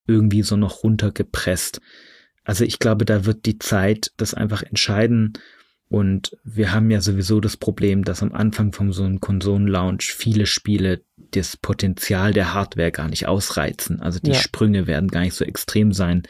irgendwie 0.08 0.42
so 0.42 0.58
noch 0.58 0.84
runtergepresst. 0.84 1.80
Also 2.44 2.64
ich 2.64 2.80
glaube, 2.80 3.06
da 3.06 3.26
wird 3.26 3.46
die 3.46 3.60
Zeit 3.60 4.12
das 4.18 4.34
einfach 4.34 4.64
entscheiden. 4.64 5.34
Und 5.90 6.38
wir 6.44 6.72
haben 6.72 6.92
ja 6.92 7.02
sowieso 7.02 7.42
das 7.42 7.58
Problem, 7.58 8.04
dass 8.04 8.22
am 8.22 8.32
Anfang 8.32 8.74
von 8.74 8.92
so 8.92 9.04
einem 9.04 9.20
Konsolen-Launch 9.20 10.14
viele 10.14 10.46
Spiele 10.46 11.02
das 11.32 11.58
Potenzial 11.58 12.32
der 12.32 12.54
Hardware 12.54 12.92
gar 12.92 13.10
nicht 13.10 13.28
ausreizen. 13.28 14.00
Also 14.00 14.20
die 14.20 14.32
ja. 14.32 14.36
Sprünge 14.36 14.86
werden 14.86 15.10
gar 15.10 15.22
nicht 15.22 15.34
so 15.34 15.44
extrem 15.44 15.92
sein. 15.92 16.24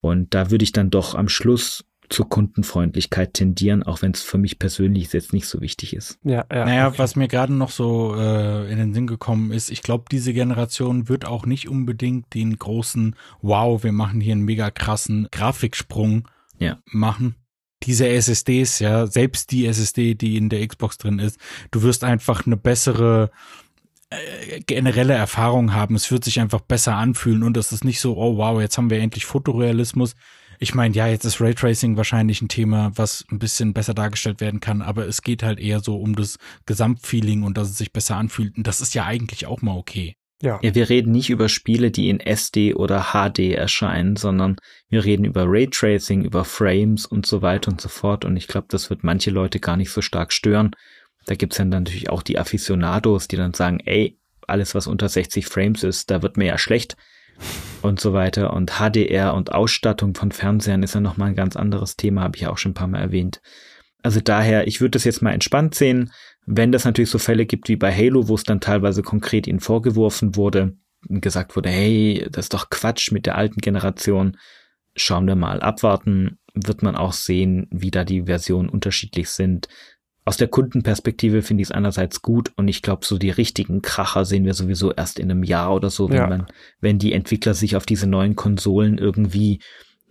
Und 0.00 0.34
da 0.34 0.50
würde 0.50 0.64
ich 0.64 0.72
dann 0.72 0.90
doch 0.90 1.14
am 1.14 1.28
Schluss 1.28 1.84
zur 2.10 2.28
Kundenfreundlichkeit 2.28 3.32
tendieren, 3.34 3.82
auch 3.82 4.02
wenn 4.02 4.12
es 4.12 4.22
für 4.22 4.38
mich 4.38 4.58
persönlich 4.58 5.12
jetzt 5.12 5.32
nicht 5.32 5.46
so 5.46 5.60
wichtig 5.60 5.94
ist. 5.94 6.18
Ja, 6.22 6.44
ja. 6.52 6.64
Naja, 6.64 6.88
okay. 6.88 6.98
was 6.98 7.16
mir 7.16 7.28
gerade 7.28 7.52
noch 7.52 7.70
so 7.70 8.14
äh, 8.16 8.70
in 8.70 8.78
den 8.78 8.92
Sinn 8.92 9.06
gekommen 9.06 9.52
ist, 9.52 9.70
ich 9.70 9.82
glaube, 9.82 10.04
diese 10.10 10.32
Generation 10.32 11.08
wird 11.08 11.24
auch 11.24 11.46
nicht 11.46 11.68
unbedingt 11.68 12.34
den 12.34 12.58
großen 12.58 13.16
Wow, 13.40 13.84
wir 13.84 13.92
machen 13.92 14.20
hier 14.20 14.32
einen 14.32 14.44
mega 14.44 14.70
krassen 14.70 15.28
Grafiksprung 15.30 16.28
ja. 16.58 16.78
machen. 16.86 17.36
Diese 17.86 18.08
SSDs, 18.08 18.78
ja, 18.78 19.06
selbst 19.06 19.50
die 19.50 19.66
SSD, 19.66 20.14
die 20.14 20.36
in 20.36 20.48
der 20.48 20.66
Xbox 20.66 20.98
drin 20.98 21.18
ist, 21.18 21.38
du 21.70 21.82
wirst 21.82 22.04
einfach 22.04 22.46
eine 22.46 22.56
bessere 22.56 23.30
äh, 24.10 24.60
generelle 24.60 25.14
Erfahrung 25.14 25.74
haben. 25.74 25.94
Es 25.94 26.10
wird 26.10 26.24
sich 26.24 26.40
einfach 26.40 26.60
besser 26.60 26.96
anfühlen 26.96 27.42
und 27.42 27.56
es 27.56 27.72
ist 27.72 27.84
nicht 27.84 28.00
so, 28.00 28.16
oh 28.16 28.36
wow, 28.36 28.60
jetzt 28.60 28.78
haben 28.78 28.90
wir 28.90 29.00
endlich 29.00 29.26
Fotorealismus, 29.26 30.14
ich 30.58 30.74
meine, 30.74 30.94
ja, 30.94 31.06
jetzt 31.06 31.24
ist 31.24 31.40
Raytracing 31.40 31.96
wahrscheinlich 31.96 32.40
ein 32.40 32.48
Thema, 32.48 32.92
was 32.94 33.24
ein 33.30 33.38
bisschen 33.38 33.74
besser 33.74 33.94
dargestellt 33.94 34.40
werden 34.40 34.60
kann, 34.60 34.82
aber 34.82 35.06
es 35.06 35.22
geht 35.22 35.42
halt 35.42 35.58
eher 35.58 35.80
so 35.80 35.96
um 35.96 36.14
das 36.14 36.38
Gesamtfeeling 36.66 37.42
und 37.42 37.58
dass 37.58 37.70
es 37.70 37.78
sich 37.78 37.92
besser 37.92 38.16
anfühlt. 38.16 38.56
Und 38.56 38.66
das 38.66 38.80
ist 38.80 38.94
ja 38.94 39.04
eigentlich 39.04 39.46
auch 39.46 39.62
mal 39.62 39.76
okay. 39.76 40.16
Ja. 40.42 40.58
ja, 40.62 40.74
wir 40.74 40.90
reden 40.90 41.12
nicht 41.12 41.30
über 41.30 41.48
Spiele, 41.48 41.90
die 41.90 42.10
in 42.10 42.20
SD 42.20 42.74
oder 42.74 43.12
HD 43.12 43.54
erscheinen, 43.54 44.16
sondern 44.16 44.56
wir 44.88 45.04
reden 45.04 45.24
über 45.24 45.44
Raytracing, 45.46 46.24
über 46.24 46.44
Frames 46.44 47.06
und 47.06 47.24
so 47.24 47.40
weiter 47.40 47.70
und 47.70 47.80
so 47.80 47.88
fort. 47.88 48.24
Und 48.24 48.36
ich 48.36 48.48
glaube, 48.48 48.66
das 48.68 48.90
wird 48.90 49.04
manche 49.04 49.30
Leute 49.30 49.60
gar 49.60 49.76
nicht 49.76 49.90
so 49.90 50.02
stark 50.02 50.32
stören. 50.32 50.72
Da 51.26 51.34
gibt's 51.34 51.56
dann 51.56 51.68
natürlich 51.70 52.10
auch 52.10 52.22
die 52.22 52.38
Aficionados, 52.38 53.28
die 53.28 53.36
dann 53.36 53.54
sagen, 53.54 53.80
ey, 53.84 54.18
alles, 54.46 54.74
was 54.74 54.86
unter 54.86 55.08
60 55.08 55.46
Frames 55.46 55.82
ist, 55.82 56.10
da 56.10 56.20
wird 56.22 56.36
mir 56.36 56.46
ja 56.46 56.58
schlecht 56.58 56.96
und 57.82 58.00
so 58.00 58.12
weiter. 58.12 58.52
Und 58.52 58.72
HDR 58.78 59.34
und 59.34 59.52
Ausstattung 59.52 60.14
von 60.14 60.32
Fernsehern 60.32 60.82
ist 60.82 60.94
ja 60.94 61.00
nochmal 61.00 61.28
ein 61.28 61.36
ganz 61.36 61.56
anderes 61.56 61.96
Thema, 61.96 62.22
habe 62.22 62.36
ich 62.36 62.46
auch 62.46 62.58
schon 62.58 62.72
ein 62.72 62.74
paar 62.74 62.88
Mal 62.88 63.00
erwähnt. 63.00 63.40
Also 64.02 64.20
daher, 64.20 64.66
ich 64.66 64.80
würde 64.80 64.92
das 64.92 65.04
jetzt 65.04 65.22
mal 65.22 65.32
entspannt 65.32 65.74
sehen. 65.74 66.12
Wenn 66.46 66.72
das 66.72 66.84
natürlich 66.84 67.10
so 67.10 67.18
Fälle 67.18 67.46
gibt 67.46 67.68
wie 67.68 67.76
bei 67.76 67.94
Halo, 67.94 68.28
wo 68.28 68.34
es 68.34 68.44
dann 68.44 68.60
teilweise 68.60 69.02
konkret 69.02 69.46
ihnen 69.46 69.60
vorgeworfen 69.60 70.36
wurde 70.36 70.76
und 71.08 71.20
gesagt 71.20 71.56
wurde, 71.56 71.70
hey, 71.70 72.26
das 72.30 72.46
ist 72.46 72.54
doch 72.54 72.70
Quatsch 72.70 73.12
mit 73.12 73.26
der 73.26 73.36
alten 73.36 73.60
Generation, 73.60 74.36
schauen 74.94 75.26
wir 75.26 75.36
mal, 75.36 75.60
abwarten, 75.60 76.38
wird 76.54 76.82
man 76.82 76.96
auch 76.96 77.12
sehen, 77.12 77.66
wie 77.70 77.90
da 77.90 78.04
die 78.04 78.24
Versionen 78.24 78.68
unterschiedlich 78.68 79.28
sind 79.28 79.68
aus 80.24 80.36
der 80.38 80.48
Kundenperspektive 80.48 81.42
finde 81.42 81.62
ich 81.62 81.68
es 81.68 81.72
einerseits 81.72 82.22
gut 82.22 82.52
und 82.56 82.68
ich 82.68 82.80
glaube, 82.80 83.04
so 83.04 83.18
die 83.18 83.30
richtigen 83.30 83.82
Kracher 83.82 84.24
sehen 84.24 84.46
wir 84.46 84.54
sowieso 84.54 84.92
erst 84.92 85.18
in 85.18 85.30
einem 85.30 85.42
Jahr 85.42 85.74
oder 85.74 85.90
so, 85.90 86.08
wenn 86.08 86.16
ja. 86.16 86.26
man, 86.26 86.46
wenn 86.80 86.98
die 86.98 87.12
Entwickler 87.12 87.52
sich 87.52 87.76
auf 87.76 87.84
diese 87.84 88.06
neuen 88.06 88.34
Konsolen 88.34 88.96
irgendwie 88.96 89.60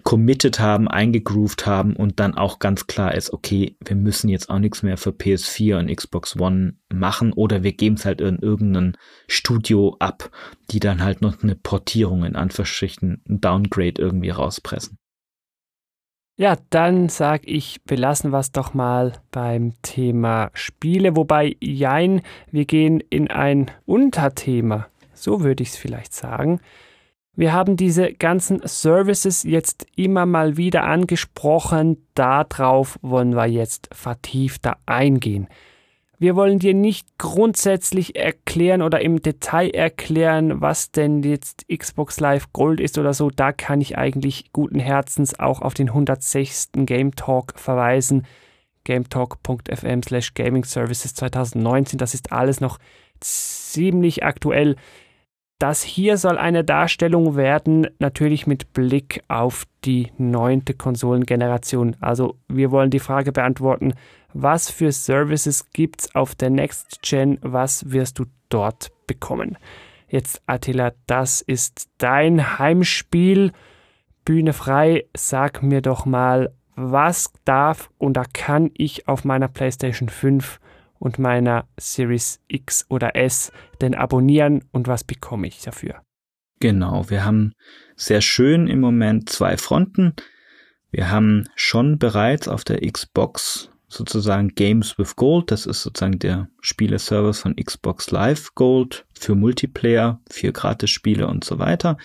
committed 0.03 0.59
haben, 0.59 0.87
eingegroovt 0.87 1.65
haben 1.65 1.95
und 1.95 2.19
dann 2.19 2.35
auch 2.35 2.59
ganz 2.59 2.87
klar 2.87 3.15
ist, 3.15 3.31
okay, 3.33 3.77
wir 3.83 3.95
müssen 3.95 4.29
jetzt 4.29 4.49
auch 4.49 4.59
nichts 4.59 4.83
mehr 4.83 4.97
für 4.97 5.11
PS4 5.11 5.79
und 5.79 5.95
Xbox 5.95 6.39
One 6.39 6.75
machen 6.93 7.33
oder 7.33 7.63
wir 7.63 7.73
geben 7.73 7.95
es 7.95 8.05
halt 8.05 8.21
in 8.21 8.39
irgendein 8.39 8.97
Studio 9.27 9.95
ab, 9.99 10.29
die 10.71 10.79
dann 10.79 11.03
halt 11.03 11.21
noch 11.21 11.41
eine 11.41 11.55
Portierung 11.55 12.25
in 12.25 12.35
Anführungsstrichen, 12.35 13.23
ein 13.27 13.41
Downgrade 13.41 14.01
irgendwie 14.01 14.29
rauspressen. 14.29 14.97
Ja, 16.35 16.57
dann 16.71 17.09
sag 17.09 17.47
ich, 17.47 17.83
belassen 17.83 18.31
wir 18.31 18.39
es 18.39 18.51
doch 18.51 18.73
mal 18.73 19.13
beim 19.29 19.73
Thema 19.83 20.49
Spiele, 20.53 21.15
wobei 21.15 21.55
jein, 21.59 22.23
wir 22.49 22.65
gehen 22.65 23.01
in 23.11 23.29
ein 23.29 23.69
Unterthema, 23.85 24.87
so 25.13 25.43
würde 25.43 25.61
ich 25.61 25.69
es 25.69 25.77
vielleicht 25.77 26.13
sagen. 26.13 26.59
Wir 27.35 27.51
haben 27.51 27.77
diese 27.77 28.13
ganzen 28.13 28.61
Services 28.63 29.41
jetzt 29.43 29.87
immer 29.95 30.27
mal 30.27 30.55
wieder 30.55 30.83
angesprochen, 30.83 32.05
darauf 32.13 32.99
wollen 33.01 33.35
wir 33.35 33.47
jetzt 33.47 33.89
vertiefter 33.91 34.77
eingehen. 34.85 35.47
Wir 36.19 36.35
wollen 36.35 36.59
dir 36.59 36.75
nicht 36.75 37.17
grundsätzlich 37.17 38.15
erklären 38.15 38.83
oder 38.83 39.01
im 39.01 39.21
Detail 39.21 39.71
erklären, 39.71 40.61
was 40.61 40.91
denn 40.91 41.23
jetzt 41.23 41.65
Xbox 41.67 42.19
Live 42.19 42.53
Gold 42.53 42.79
ist 42.79 42.99
oder 42.99 43.13
so. 43.13 43.29
Da 43.29 43.51
kann 43.51 43.81
ich 43.81 43.97
eigentlich 43.97 44.53
guten 44.53 44.79
Herzens 44.79 45.37
auch 45.37 45.61
auf 45.61 45.73
den 45.73 45.89
106. 45.89 46.69
Game 46.85 47.15
Talk 47.15 47.53
verweisen. 47.59 48.25
gametalk.fm 48.85 50.03
slash 50.03 50.33
gaming 50.33 50.63
services 50.63 51.15
2019. 51.15 51.97
Das 51.97 52.13
ist 52.13 52.31
alles 52.31 52.61
noch 52.61 52.77
ziemlich 53.19 54.23
aktuell. 54.23 54.75
Das 55.59 55.81
hier 55.83 56.17
soll 56.17 56.37
eine 56.37 56.63
Darstellung 56.63 57.35
werden, 57.35 57.87
natürlich 57.99 58.47
mit 58.47 58.73
Blick 58.73 59.23
auf 59.27 59.65
die 59.85 60.11
neunte 60.17 60.73
Konsolengeneration. 60.73 61.95
Also 62.01 62.35
wir 62.49 62.71
wollen 62.71 62.89
die 62.89 62.99
Frage 62.99 63.31
beantworten, 63.31 63.93
was 64.33 64.69
für 64.69 64.91
Services 64.91 65.71
gibt 65.71 66.01
es 66.01 66.15
auf 66.15 66.35
der 66.35 66.49
Next 66.49 67.01
Gen, 67.01 67.37
was 67.41 67.91
wirst 67.91 68.19
du 68.19 68.25
dort 68.49 68.91
bekommen. 69.07 69.57
Jetzt 70.07 70.41
Attila, 70.45 70.91
das 71.07 71.41
ist 71.41 71.89
dein 71.97 72.59
Heimspiel. 72.59 73.51
Bühne 74.25 74.53
frei, 74.53 75.05
sag 75.15 75.63
mir 75.63 75.81
doch 75.81 76.05
mal, 76.05 76.51
was 76.75 77.31
darf 77.45 77.89
oder 77.99 78.25
kann 78.31 78.71
ich 78.75 79.07
auf 79.07 79.25
meiner 79.25 79.47
PlayStation 79.47 80.09
5 80.09 80.59
und 80.99 81.19
meiner 81.19 81.65
Series 81.77 82.39
X 82.47 82.85
oder 82.89 83.15
S 83.15 83.51
denn 83.83 83.95
abonnieren 83.95 84.63
und 84.71 84.87
was 84.87 85.03
bekomme 85.03 85.47
ich 85.47 85.61
dafür? 85.61 86.01
Genau, 86.59 87.09
wir 87.09 87.25
haben 87.25 87.53
sehr 87.95 88.21
schön 88.21 88.67
im 88.67 88.79
Moment 88.79 89.29
zwei 89.29 89.57
Fronten. 89.57 90.13
Wir 90.91 91.11
haben 91.11 91.45
schon 91.55 91.99
bereits 91.99 92.47
auf 92.47 92.63
der 92.63 92.79
Xbox 92.79 93.69
sozusagen 93.87 94.49
Games 94.49 94.97
with 94.97 95.15
Gold. 95.15 95.51
Das 95.51 95.65
ist 95.65 95.81
sozusagen 95.81 96.19
der 96.19 96.47
Spieleservice 96.61 97.39
von 97.39 97.55
Xbox 97.55 98.11
Live 98.11 98.55
Gold 98.55 99.05
für 99.13 99.35
Multiplayer, 99.35 100.21
für 100.29 100.51
Gratis-Spiele 100.51 101.27
und 101.27 101.43
so 101.43 101.59
weiter. 101.59 101.97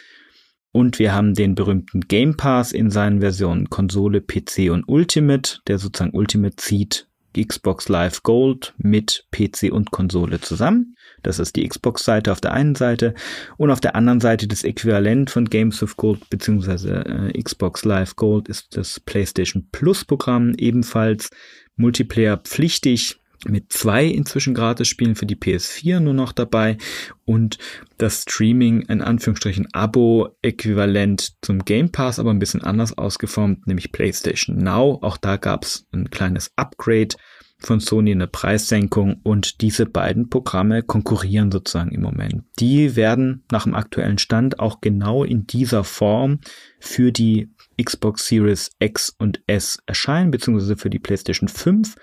Und 0.73 0.99
wir 0.99 1.15
haben 1.15 1.35
den 1.35 1.55
berühmten 1.55 2.03
Game 2.03 2.37
Pass 2.37 2.73
in 2.73 2.91
seinen 2.91 3.21
Versionen 3.21 3.71
Konsole, 3.71 4.21
PC 4.21 4.71
und 4.71 4.85
Ultimate. 4.87 5.61
Der 5.67 5.79
sozusagen 5.79 6.17
Ultimate 6.17 6.57
zieht 6.57 7.08
Xbox 7.37 7.89
Live 7.89 8.23
Gold 8.23 8.75
mit 8.79 9.27
PC 9.31 9.73
und 9.73 9.91
Konsole 9.91 10.41
zusammen. 10.41 10.97
Das 11.23 11.39
ist 11.39 11.57
die 11.57 11.67
Xbox-Seite 11.67 12.33
auf 12.33 12.41
der 12.41 12.53
einen 12.53 12.75
Seite 12.75 13.15
und 13.57 13.71
auf 13.71 13.81
der 13.81 13.97
anderen 13.97 14.21
Seite 14.21 14.47
das 14.47 14.65
Äquivalent 14.65 15.31
von 15.31 15.47
Games 15.47 15.83
of 15.83 15.97
Gold 15.97 16.29
bzw. 16.31 16.89
Äh, 16.91 17.43
Xbox 17.43 17.85
Live 17.85 18.17
Gold 18.17 18.49
ist 18.49 18.77
das 18.77 19.01
PlayStation 19.01 19.69
Plus 19.73 20.05
Programm 20.05 20.55
ebenfalls 20.57 21.31
Multiplayer 21.77 22.39
pflichtig 22.39 23.21
mit 23.47 23.73
zwei 23.73 24.05
inzwischen 24.07 24.55
Gratis-Spielen 24.55 25.15
für 25.15 25.27
die 25.27 25.37
PS4 25.37 26.01
nur 26.01 26.15
noch 26.15 26.33
dabei 26.33 26.77
und 27.25 27.59
das 27.99 28.23
Streaming 28.23 28.83
in 28.83 29.01
Anführungsstrichen 29.01 29.69
Abo-Äquivalent 29.73 31.35
zum 31.43 31.65
Game 31.65 31.93
Pass, 31.93 32.19
aber 32.19 32.31
ein 32.31 32.39
bisschen 32.39 32.63
anders 32.63 32.97
ausgeformt, 32.97 33.67
nämlich 33.67 33.93
PlayStation 33.93 34.57
Now. 34.57 34.99
Auch 35.03 35.17
da 35.17 35.37
gab 35.37 35.65
es 35.65 35.87
ein 35.93 36.11
kleines 36.11 36.51
Upgrade 36.57 37.17
von 37.61 37.81
Sony 37.81 38.13
eine 38.13 38.29
Preissenkung 38.29 39.21
und 39.25 39.61
diese 39.63 39.87
beiden 39.87 40.31
Programme 40.31 40.83
konkurrieren 40.83 41.51
sozusagen 41.51 41.91
im 41.91 42.03
Moment. 42.03 42.45
Die 42.61 42.95
werden 42.95 43.45
nach 43.51 43.65
dem 43.65 43.75
aktuellen 43.75 44.19
Stand 44.19 44.61
auch 44.61 44.81
genau 44.81 45.25
in 45.25 45.47
dieser 45.47 45.83
Form 45.83 46.39
für 46.79 47.11
die 47.11 47.51
Xbox 47.83 48.27
Series 48.27 48.71
X 48.79 49.15
und 49.19 49.43
S 49.47 49.79
erscheinen, 49.87 50.31
beziehungsweise 50.31 50.77
für 50.77 50.91
die 50.91 50.99
PlayStation 50.99 51.49
5 51.49 51.97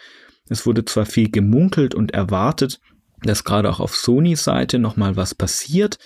es 0.49 0.65
wurde 0.65 0.85
zwar 0.85 1.05
viel 1.05 1.29
gemunkelt 1.29 1.95
und 1.95 2.11
erwartet, 2.11 2.79
dass 3.21 3.43
gerade 3.43 3.69
auch 3.69 3.79
auf 3.79 3.95
Sonys 3.95 4.43
Seite 4.43 4.79
nochmal 4.79 5.15
was 5.15 5.33
passiert, 5.33 5.97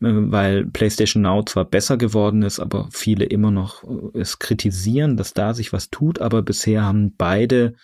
äh, 0.00 0.06
weil 0.10 0.66
PlayStation 0.66 1.22
Now 1.22 1.44
zwar 1.44 1.64
besser 1.64 1.96
geworden 1.96 2.42
ist, 2.42 2.60
aber 2.60 2.88
viele 2.92 3.24
immer 3.24 3.50
noch 3.50 3.84
äh, 3.84 4.18
es 4.18 4.38
kritisieren, 4.38 5.16
dass 5.16 5.34
da 5.34 5.54
sich 5.54 5.72
was 5.72 5.90
tut, 5.90 6.20
aber 6.20 6.42
bisher 6.42 6.84
haben 6.84 7.14
beide 7.16 7.74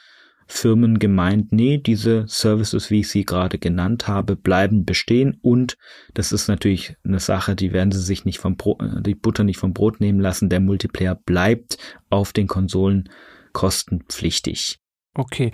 Firmen 0.46 0.98
gemeint, 0.98 1.52
nee, 1.52 1.78
diese 1.78 2.26
Services, 2.28 2.90
wie 2.90 3.00
ich 3.00 3.08
sie 3.08 3.24
gerade 3.24 3.58
genannt 3.58 4.08
habe, 4.08 4.36
bleiben 4.36 4.84
bestehen 4.84 5.38
und 5.40 5.78
das 6.12 6.32
ist 6.32 6.48
natürlich 6.48 6.96
eine 7.02 7.18
Sache, 7.18 7.56
die 7.56 7.72
werden 7.72 7.92
sie 7.92 8.02
sich 8.02 8.26
nicht 8.26 8.40
vom 8.40 8.56
Brot, 8.56 8.82
äh, 8.82 9.02
die 9.02 9.14
Butter 9.14 9.44
nicht 9.44 9.58
vom 9.58 9.72
Brot 9.72 10.00
nehmen 10.00 10.20
lassen. 10.20 10.48
Der 10.48 10.60
Multiplayer 10.60 11.14
bleibt 11.14 11.78
auf 12.10 12.32
den 12.32 12.48
Konsolen 12.48 13.08
kostenpflichtig. 13.52 14.80
Okay 15.14 15.52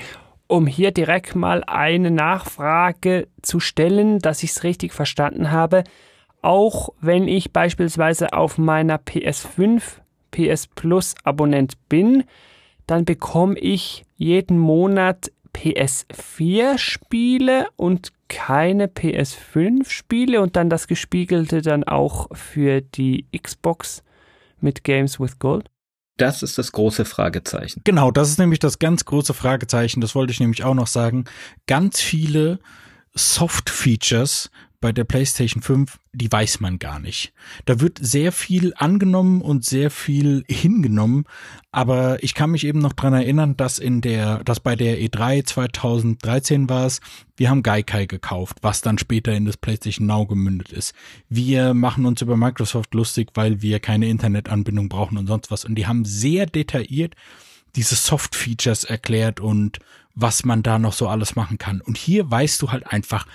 um 0.51 0.66
hier 0.66 0.90
direkt 0.90 1.36
mal 1.36 1.62
eine 1.64 2.10
Nachfrage 2.10 3.28
zu 3.40 3.60
stellen, 3.60 4.18
dass 4.18 4.43
ich 4.43 4.51
es 4.51 4.64
richtig 4.64 4.93
verstanden 4.93 5.52
habe. 5.52 5.85
Auch 6.43 6.90
wenn 7.01 7.28
ich 7.28 7.52
beispielsweise 7.52 8.32
auf 8.32 8.59
meiner 8.59 8.97
PS5 8.97 9.82
PS 10.32 10.66
Plus 10.66 11.14
Abonnent 11.22 11.74
bin, 11.89 12.24
dann 12.89 13.05
bekomme 13.05 13.59
ich 13.59 14.05
jeden 14.16 14.59
Monat 14.59 15.31
PS4 15.55 16.78
Spiele 16.78 17.68
und 17.77 18.12
keine 18.28 18.86
PS5 18.86 19.89
Spiele 19.89 20.40
und 20.40 20.56
dann 20.56 20.68
das 20.68 20.89
gespiegelte 20.89 21.62
dann 21.62 21.85
auch 21.85 22.28
für 22.32 22.81
die 22.81 23.27
Xbox 23.36 24.02
mit 24.60 24.82
Games 24.82 25.20
with 25.20 25.39
Gold. 25.39 25.70
Das 26.20 26.42
ist 26.42 26.59
das 26.59 26.72
große 26.72 27.05
Fragezeichen. 27.05 27.80
Genau, 27.84 28.10
das 28.10 28.28
ist 28.28 28.38
nämlich 28.38 28.59
das 28.59 28.78
ganz 28.78 29.05
große 29.06 29.32
Fragezeichen. 29.32 30.01
Das 30.01 30.14
wollte 30.14 30.32
ich 30.32 30.40
nämlich 30.40 30.64
auch 30.64 30.74
noch 30.74 30.86
sagen. 30.86 31.24
Ganz 31.66 32.01
viele 32.01 32.59
Soft 33.14 33.70
Features 33.70 34.51
bei 34.81 34.93
der 34.93 35.05
PlayStation 35.05 35.62
5, 35.62 35.98
die 36.12 36.32
weiß 36.32 36.61
man 36.61 36.78
gar 36.78 36.98
nicht. 36.98 37.32
Da 37.66 37.81
wird 37.81 37.98
sehr 38.01 38.32
viel 38.32 38.73
angenommen 38.77 39.43
und 39.43 39.65
sehr 39.65 39.90
viel 39.90 40.44
hingenommen, 40.48 41.24
aber 41.70 42.23
ich 42.23 42.35
kann 42.35 42.51
mich 42.51 42.65
eben 42.65 42.78
noch 42.78 42.94
dran 42.94 43.12
erinnern, 43.12 43.57
dass 43.57 43.78
in 43.78 44.01
der, 44.01 44.43
dass 44.44 44.59
bei 44.61 44.77
der 44.77 44.98
E3 44.98 45.44
2013 45.44 46.69
war 46.69 46.86
es, 46.86 47.01
wir 47.36 47.51
haben 47.51 47.62
Gaikai 47.62 48.07
gekauft, 48.07 48.59
was 48.62 48.81
dann 48.81 48.98
später 48.98 49.32
in 49.32 49.44
das 49.44 49.59
PlayStation 49.59 50.07
Now 50.07 50.27
gemündet 50.27 50.73
ist. 50.73 50.94
Wir 51.28 51.74
machen 51.74 52.07
uns 52.07 52.23
über 52.23 52.36
Microsoft 52.36 52.94
lustig, 52.94 53.31
weil 53.35 53.61
wir 53.61 53.81
keine 53.81 54.09
Internetanbindung 54.09 54.89
brauchen 54.89 55.19
und 55.19 55.27
sonst 55.27 55.51
was 55.51 55.65
und 55.65 55.74
die 55.74 55.86
haben 55.86 56.05
sehr 56.05 56.47
detailliert 56.47 57.15
diese 57.77 57.94
Soft 57.94 58.35
Features 58.35 58.85
erklärt 58.85 59.40
und 59.40 59.78
was 60.15 60.44
man 60.44 60.62
da 60.62 60.78
noch 60.78 60.93
so 60.93 61.09
alles 61.09 61.36
machen 61.36 61.59
kann. 61.59 61.81
Und 61.81 61.97
hier 61.97 62.31
weißt 62.31 62.61
du 62.61 62.73
halt 62.73 62.86
einfach 62.86 63.27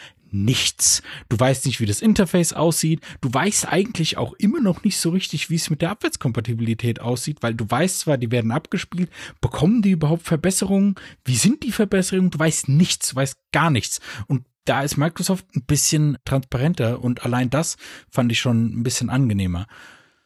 nichts. 0.44 1.02
Du 1.30 1.40
weißt 1.40 1.66
nicht, 1.66 1.80
wie 1.80 1.86
das 1.86 2.02
Interface 2.02 2.54
aussieht. 2.54 3.02
Du 3.22 3.34
weißt 3.34 3.68
eigentlich 3.68 4.18
auch 4.18 4.34
immer 4.34 4.62
noch 4.62 4.84
nicht 4.84 4.98
so 4.98 5.10
richtig, 5.10 5.50
wie 5.50 5.56
es 5.56 5.70
mit 5.70 5.82
der 5.82 5.92
Abwärtskompatibilität 5.92 7.00
aussieht, 7.00 7.38
weil 7.42 7.54
du 7.54 7.70
weißt 7.70 8.02
zwar, 8.02 8.18
die 8.18 8.32
werden 8.32 8.52
abgespielt, 8.52 9.10
bekommen 9.42 9.82
die 9.82 9.92
überhaupt 9.92 10.24
Verbesserungen? 10.24 10.96
Wie 11.24 11.36
sind 11.36 11.64
die 11.64 11.72
Verbesserungen? 11.72 12.30
Du 12.32 12.40
weißt 12.40 12.70
nichts, 12.70 13.10
du 13.10 13.16
weißt 13.16 13.38
gar 13.52 13.70
nichts. 13.70 14.00
Und 14.28 14.46
da 14.66 14.82
ist 14.82 14.98
Microsoft 14.98 15.46
ein 15.56 15.64
bisschen 15.64 16.18
transparenter 16.26 17.04
und 17.04 17.24
allein 17.24 17.50
das 17.50 17.78
fand 18.10 18.32
ich 18.32 18.40
schon 18.40 18.80
ein 18.80 18.84
bisschen 18.84 19.10
angenehmer. 19.10 19.68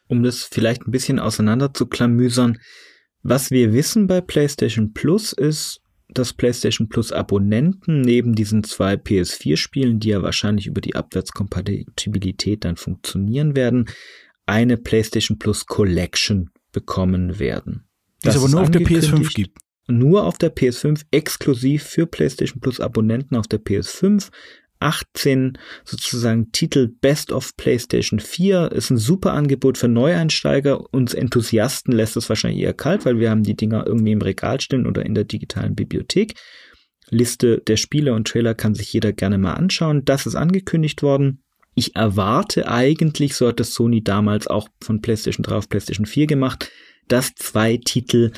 Um 0.08 0.22
das 0.22 0.44
vielleicht 0.44 0.86
ein 0.86 0.90
bisschen 0.90 1.18
auseinander 1.18 1.72
zu 1.72 1.86
klamüsern, 1.86 2.58
was 3.22 3.50
wir 3.50 3.72
wissen 3.72 4.06
bei 4.06 4.20
PlayStation 4.20 4.92
Plus 4.92 5.32
ist, 5.32 5.82
dass 6.14 6.32
PlayStation 6.32 6.88
Plus 6.88 7.12
Abonnenten 7.12 8.00
neben 8.00 8.34
diesen 8.34 8.64
zwei 8.64 8.94
PS4-Spielen, 8.94 10.00
die 10.00 10.08
ja 10.08 10.22
wahrscheinlich 10.22 10.66
über 10.66 10.80
die 10.80 10.94
Abwärtskompatibilität 10.94 12.64
dann 12.64 12.76
funktionieren 12.76 13.56
werden, 13.56 13.86
eine 14.46 14.76
PlayStation 14.76 15.38
Plus 15.38 15.66
Collection 15.66 16.50
bekommen 16.72 17.38
werden. 17.38 17.84
Das, 18.22 18.34
das 18.34 18.42
aber 18.42 18.50
nur 18.50 18.62
auf 18.62 18.70
der 18.70 18.82
PS5 18.82 19.34
gibt. 19.34 19.58
Nur 19.86 20.24
auf 20.24 20.38
der 20.38 20.54
PS5, 20.54 21.02
exklusiv 21.10 21.82
für 21.82 22.06
PlayStation 22.06 22.60
Plus 22.60 22.80
Abonnenten 22.80 23.36
auf 23.36 23.48
der 23.48 23.60
PS5. 23.60 24.30
18 24.80 25.58
sozusagen 25.84 26.52
Titel 26.52 26.88
Best 26.88 27.32
of 27.32 27.56
PlayStation 27.56 28.18
4 28.18 28.72
ist 28.72 28.90
ein 28.90 28.96
super 28.96 29.32
Angebot 29.32 29.78
für 29.78 29.88
Neueinsteiger. 29.88 30.92
Uns 30.92 31.14
Enthusiasten 31.14 31.92
lässt 31.92 32.16
es 32.16 32.28
wahrscheinlich 32.28 32.62
eher 32.62 32.74
kalt, 32.74 33.04
weil 33.04 33.18
wir 33.18 33.30
haben 33.30 33.42
die 33.42 33.56
Dinger 33.56 33.86
irgendwie 33.86 34.12
im 34.12 34.22
Regal 34.22 34.60
stehen 34.60 34.86
oder 34.86 35.04
in 35.04 35.14
der 35.14 35.24
digitalen 35.24 35.74
Bibliothek. 35.74 36.34
Liste 37.10 37.58
der 37.58 37.76
Spiele 37.76 38.14
und 38.14 38.26
Trailer 38.28 38.54
kann 38.54 38.74
sich 38.74 38.92
jeder 38.92 39.12
gerne 39.12 39.38
mal 39.38 39.54
anschauen. 39.54 40.04
Das 40.04 40.26
ist 40.26 40.34
angekündigt 40.34 41.02
worden. 41.02 41.42
Ich 41.74 41.96
erwarte 41.96 42.68
eigentlich, 42.68 43.34
so 43.34 43.48
hat 43.48 43.60
das 43.60 43.74
Sony 43.74 44.02
damals 44.02 44.46
auch 44.46 44.68
von 44.82 45.00
PlayStation 45.00 45.42
3 45.42 45.54
auf 45.56 45.68
PlayStation 45.68 46.06
4 46.06 46.26
gemacht, 46.26 46.70
dass 47.08 47.34
zwei 47.34 47.76
Titel 47.76 48.32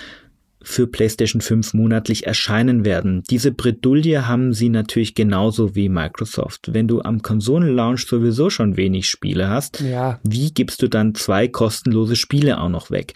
für 0.64 0.86
PlayStation 0.86 1.40
5 1.40 1.74
monatlich 1.74 2.26
erscheinen 2.26 2.84
werden. 2.84 3.22
Diese 3.30 3.52
Bredouille 3.52 4.26
haben 4.26 4.52
sie 4.52 4.68
natürlich 4.68 5.14
genauso 5.14 5.74
wie 5.74 5.88
Microsoft. 5.88 6.72
Wenn 6.72 6.88
du 6.88 7.02
am 7.02 7.22
Konsolenlaunch 7.22 8.06
sowieso 8.06 8.50
schon 8.50 8.76
wenig 8.76 9.08
Spiele 9.08 9.48
hast, 9.48 9.80
ja. 9.80 10.20
wie 10.22 10.52
gibst 10.52 10.82
du 10.82 10.88
dann 10.88 11.14
zwei 11.14 11.48
kostenlose 11.48 12.16
Spiele 12.16 12.60
auch 12.60 12.68
noch 12.68 12.90
weg? 12.90 13.14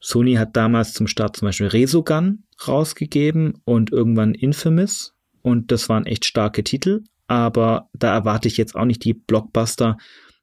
Sony 0.00 0.34
hat 0.34 0.56
damals 0.56 0.92
zum 0.92 1.06
Start 1.06 1.36
zum 1.36 1.46
Beispiel 1.46 1.66
Resogun 1.66 2.44
rausgegeben 2.66 3.54
und 3.64 3.92
irgendwann 3.92 4.34
Infamous 4.34 5.14
und 5.42 5.70
das 5.72 5.88
waren 5.88 6.06
echt 6.06 6.24
starke 6.24 6.64
Titel, 6.64 7.02
aber 7.26 7.88
da 7.92 8.14
erwarte 8.14 8.48
ich 8.48 8.56
jetzt 8.56 8.74
auch 8.74 8.84
nicht 8.84 9.04
die 9.04 9.14
Blockbuster 9.14 9.96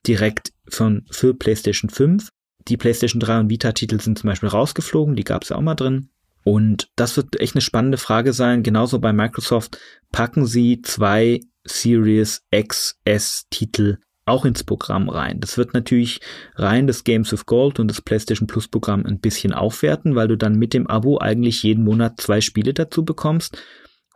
direkt 0.07 0.51
von 0.69 1.05
für 1.11 1.33
PlayStation 1.33 1.89
5. 1.89 2.29
Die 2.67 2.77
PlayStation 2.77 3.19
3 3.19 3.41
und 3.41 3.49
Vita 3.49 3.71
Titel 3.73 3.99
sind 3.99 4.17
zum 4.17 4.29
Beispiel 4.29 4.49
rausgeflogen, 4.49 5.15
die 5.15 5.23
gab 5.23 5.43
es 5.43 5.49
ja 5.49 5.57
auch 5.57 5.61
mal 5.61 5.75
drin. 5.75 6.09
Und 6.43 6.89
das 6.95 7.15
wird 7.17 7.39
echt 7.39 7.55
eine 7.55 7.61
spannende 7.61 7.97
Frage 7.97 8.33
sein. 8.33 8.63
Genauso 8.63 8.99
bei 8.99 9.13
Microsoft 9.13 9.77
packen 10.11 10.45
sie 10.45 10.81
zwei 10.81 11.39
Series 11.65 12.43
XS 12.51 13.45
Titel 13.49 13.97
auch 14.25 14.45
ins 14.45 14.63
Programm 14.63 15.09
rein. 15.09 15.39
Das 15.39 15.57
wird 15.57 15.73
natürlich 15.73 16.21
rein 16.55 16.87
das 16.87 17.03
Games 17.03 17.33
of 17.33 17.45
Gold 17.45 17.79
und 17.79 17.89
das 17.89 18.01
PlayStation 18.01 18.47
Plus 18.47 18.67
Programm 18.67 19.05
ein 19.05 19.19
bisschen 19.19 19.53
aufwerten, 19.53 20.15
weil 20.15 20.27
du 20.27 20.37
dann 20.37 20.55
mit 20.55 20.73
dem 20.73 20.87
Abo 20.87 21.17
eigentlich 21.19 21.63
jeden 21.63 21.83
Monat 21.83 22.21
zwei 22.21 22.39
Spiele 22.39 22.73
dazu 22.73 23.03
bekommst 23.03 23.61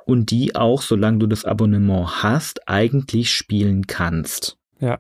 und 0.06 0.32
die 0.32 0.56
auch, 0.56 0.82
solange 0.82 1.20
du 1.20 1.28
das 1.28 1.44
Abonnement 1.44 2.24
hast, 2.24 2.68
eigentlich 2.70 3.32
spielen 3.32 3.88
kannst. 3.88 4.58
Ja, 4.80 5.00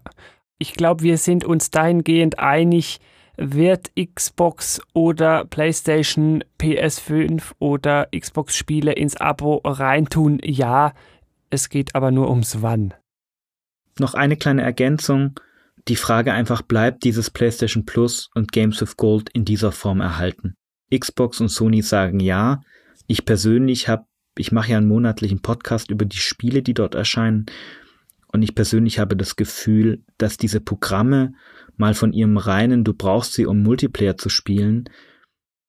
ich 0.60 0.74
glaube, 0.74 1.04
wir 1.04 1.18
sind 1.18 1.45
uns 1.45 1.72
dahingehend 1.72 2.40
einig, 2.40 2.99
wird 3.38 3.92
Xbox 3.96 4.82
oder 4.94 5.46
PlayStation, 5.46 6.44
PS5 6.60 7.54
oder 7.60 8.10
Xbox-Spiele 8.16 8.94
ins 8.94 9.16
Abo 9.16 9.62
reintun? 9.64 10.40
Ja, 10.44 10.94
es 11.50 11.70
geht 11.70 11.96
aber 11.96 12.12
nur 12.12 12.30
ums 12.30 12.62
Wann. 12.62 12.94
Noch 14.00 14.16
eine 14.16 14.36
kleine 14.36 14.64
Ergänzung. 14.64 15.40
Die 15.88 15.96
Frage 15.96 16.34
einfach 16.34 16.62
bleibt 16.62 17.04
dieses 17.04 17.30
PlayStation 17.30 17.86
Plus 17.86 18.30
und 18.36 18.52
Games 18.52 18.82
of 18.82 18.98
Gold 18.98 19.30
in 19.30 19.46
dieser 19.46 19.72
Form 19.72 20.02
erhalten. 20.02 20.56
Xbox 20.94 21.40
und 21.40 21.50
Sony 21.50 21.82
sagen 21.82 22.20
ja. 22.20 22.62
Ich 23.08 23.26
persönlich 23.26 23.88
habe, 23.88 24.06
ich 24.38 24.52
mache 24.52 24.72
ja 24.72 24.78
einen 24.78 24.88
monatlichen 24.88 25.42
Podcast 25.42 25.90
über 25.90 26.06
die 26.06 26.18
Spiele, 26.18 26.62
die 26.62 26.74
dort 26.74 26.96
erscheinen. 26.96 27.46
Und 28.34 28.42
ich 28.42 28.54
persönlich 28.54 29.00
habe 29.00 29.16
das 29.16 29.36
Gefühl, 29.36 30.04
dass 30.18 30.38
diese 30.38 30.60
Programme 30.60 31.34
mal 31.78 31.94
von 31.94 32.14
ihrem 32.14 32.38
reinen, 32.38 32.84
du 32.84 32.94
brauchst 32.94 33.34
sie, 33.34 33.45
um 33.45 33.64
Multiplayer 33.64 34.18
zu 34.18 34.30
spielen, 34.30 34.90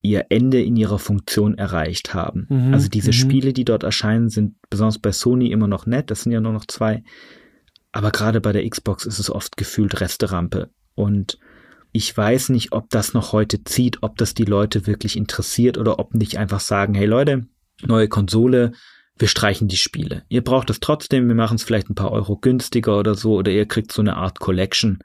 ihr 0.01 0.27
Ende 0.29 0.61
in 0.61 0.75
ihrer 0.75 0.99
Funktion 0.99 1.57
erreicht 1.57 2.13
haben. 2.13 2.47
Mhm, 2.49 2.73
also 2.73 2.87
diese 2.89 3.09
mhm. 3.09 3.13
Spiele, 3.13 3.53
die 3.53 3.65
dort 3.65 3.83
erscheinen, 3.83 4.29
sind 4.29 4.55
besonders 4.69 4.99
bei 4.99 5.11
Sony 5.11 5.51
immer 5.51 5.67
noch 5.67 5.85
nett. 5.85 6.09
Das 6.09 6.21
sind 6.21 6.31
ja 6.31 6.39
nur 6.39 6.53
noch 6.53 6.65
zwei. 6.65 7.03
Aber 7.91 8.11
gerade 8.11 8.39
bei 8.39 8.51
der 8.51 8.67
Xbox 8.69 9.05
ist 9.05 9.19
es 9.19 9.29
oft 9.29 9.57
gefühlt 9.57 9.99
Resterampe. 9.99 10.69
Und 10.95 11.39
ich 11.91 12.15
weiß 12.15 12.49
nicht, 12.49 12.71
ob 12.71 12.89
das 12.89 13.13
noch 13.13 13.33
heute 13.33 13.63
zieht, 13.63 14.03
ob 14.03 14.17
das 14.17 14.33
die 14.33 14.45
Leute 14.45 14.87
wirklich 14.87 15.17
interessiert 15.17 15.77
oder 15.77 15.99
ob 15.99 16.13
nicht 16.13 16.37
einfach 16.37 16.59
sagen, 16.59 16.93
hey 16.93 17.07
Leute, 17.07 17.47
neue 17.85 18.07
Konsole, 18.07 18.73
wir 19.17 19.27
streichen 19.27 19.67
die 19.67 19.77
Spiele. 19.77 20.23
Ihr 20.29 20.43
braucht 20.43 20.69
es 20.69 20.79
trotzdem, 20.79 21.27
wir 21.27 21.35
machen 21.35 21.55
es 21.55 21.63
vielleicht 21.63 21.89
ein 21.89 21.95
paar 21.95 22.11
Euro 22.11 22.37
günstiger 22.37 22.97
oder 22.97 23.15
so, 23.15 23.33
oder 23.33 23.51
ihr 23.51 23.65
kriegt 23.65 23.91
so 23.91 24.01
eine 24.01 24.15
Art 24.15 24.39
Collection 24.39 24.99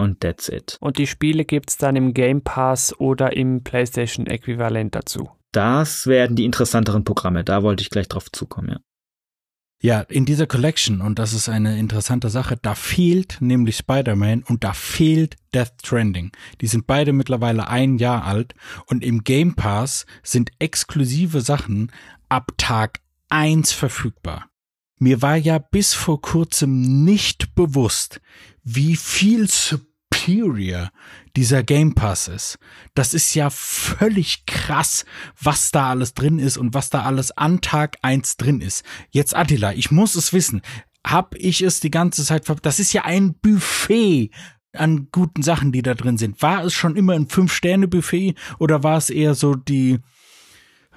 und 0.00 0.20
that's 0.20 0.48
it. 0.48 0.76
Und 0.80 0.98
die 0.98 1.06
Spiele 1.06 1.44
gibt 1.44 1.70
es 1.70 1.76
dann 1.76 1.94
im 1.96 2.14
Game 2.14 2.42
Pass 2.42 2.98
oder 2.98 3.36
im 3.36 3.62
PlayStation-Äquivalent 3.62 4.94
dazu. 4.94 5.30
Das 5.52 6.06
werden 6.06 6.36
die 6.36 6.44
interessanteren 6.44 7.04
Programme, 7.04 7.44
da 7.44 7.62
wollte 7.62 7.82
ich 7.82 7.90
gleich 7.90 8.08
drauf 8.08 8.30
zukommen, 8.32 8.70
ja. 8.70 8.80
Ja, 9.82 10.00
in 10.02 10.26
dieser 10.26 10.46
Collection, 10.46 11.00
und 11.00 11.18
das 11.18 11.32
ist 11.32 11.48
eine 11.48 11.78
interessante 11.78 12.28
Sache, 12.28 12.58
da 12.60 12.74
fehlt 12.74 13.38
nämlich 13.40 13.78
Spider-Man 13.78 14.42
und 14.42 14.62
da 14.62 14.74
fehlt 14.74 15.36
Death 15.54 15.78
Trending. 15.82 16.32
Die 16.60 16.66
sind 16.66 16.86
beide 16.86 17.14
mittlerweile 17.14 17.66
ein 17.68 17.96
Jahr 17.96 18.24
alt 18.24 18.54
und 18.86 19.02
im 19.02 19.24
Game 19.24 19.54
Pass 19.54 20.04
sind 20.22 20.50
exklusive 20.58 21.40
Sachen 21.40 21.92
ab 22.28 22.52
Tag 22.58 23.00
eins 23.30 23.72
verfügbar. 23.72 24.50
Mir 24.98 25.22
war 25.22 25.36
ja 25.36 25.56
bis 25.56 25.94
vor 25.94 26.20
kurzem 26.20 27.04
nicht 27.06 27.54
bewusst, 27.54 28.20
wie 28.62 28.96
viel 28.96 29.48
superior 30.20 30.90
dieser 31.36 31.62
Game 31.62 31.94
Pass 31.94 32.28
ist. 32.28 32.58
Das 32.94 33.14
ist 33.14 33.34
ja 33.34 33.50
völlig 33.50 34.46
krass, 34.46 35.04
was 35.40 35.70
da 35.70 35.90
alles 35.90 36.14
drin 36.14 36.38
ist 36.38 36.58
und 36.58 36.74
was 36.74 36.90
da 36.90 37.02
alles 37.02 37.30
an 37.32 37.60
Tag 37.60 37.96
eins 38.02 38.36
drin 38.36 38.60
ist. 38.60 38.84
Jetzt 39.10 39.36
Attila, 39.36 39.72
ich 39.72 39.90
muss 39.90 40.14
es 40.16 40.32
wissen. 40.32 40.62
Hab 41.06 41.34
ich 41.36 41.62
es 41.62 41.80
die 41.80 41.90
ganze 41.90 42.24
Zeit 42.24 42.44
ver 42.44 42.56
Das 42.56 42.78
ist 42.78 42.92
ja 42.92 43.04
ein 43.04 43.34
Buffet 43.34 44.30
an 44.72 45.08
guten 45.10 45.42
Sachen, 45.42 45.72
die 45.72 45.82
da 45.82 45.94
drin 45.94 46.18
sind. 46.18 46.42
War 46.42 46.64
es 46.64 46.74
schon 46.74 46.96
immer 46.96 47.14
ein 47.14 47.28
Fünf-Sterne-Buffet 47.28 48.34
oder 48.58 48.82
war 48.82 48.98
es 48.98 49.10
eher 49.10 49.34
so 49.34 49.54
die 49.54 49.98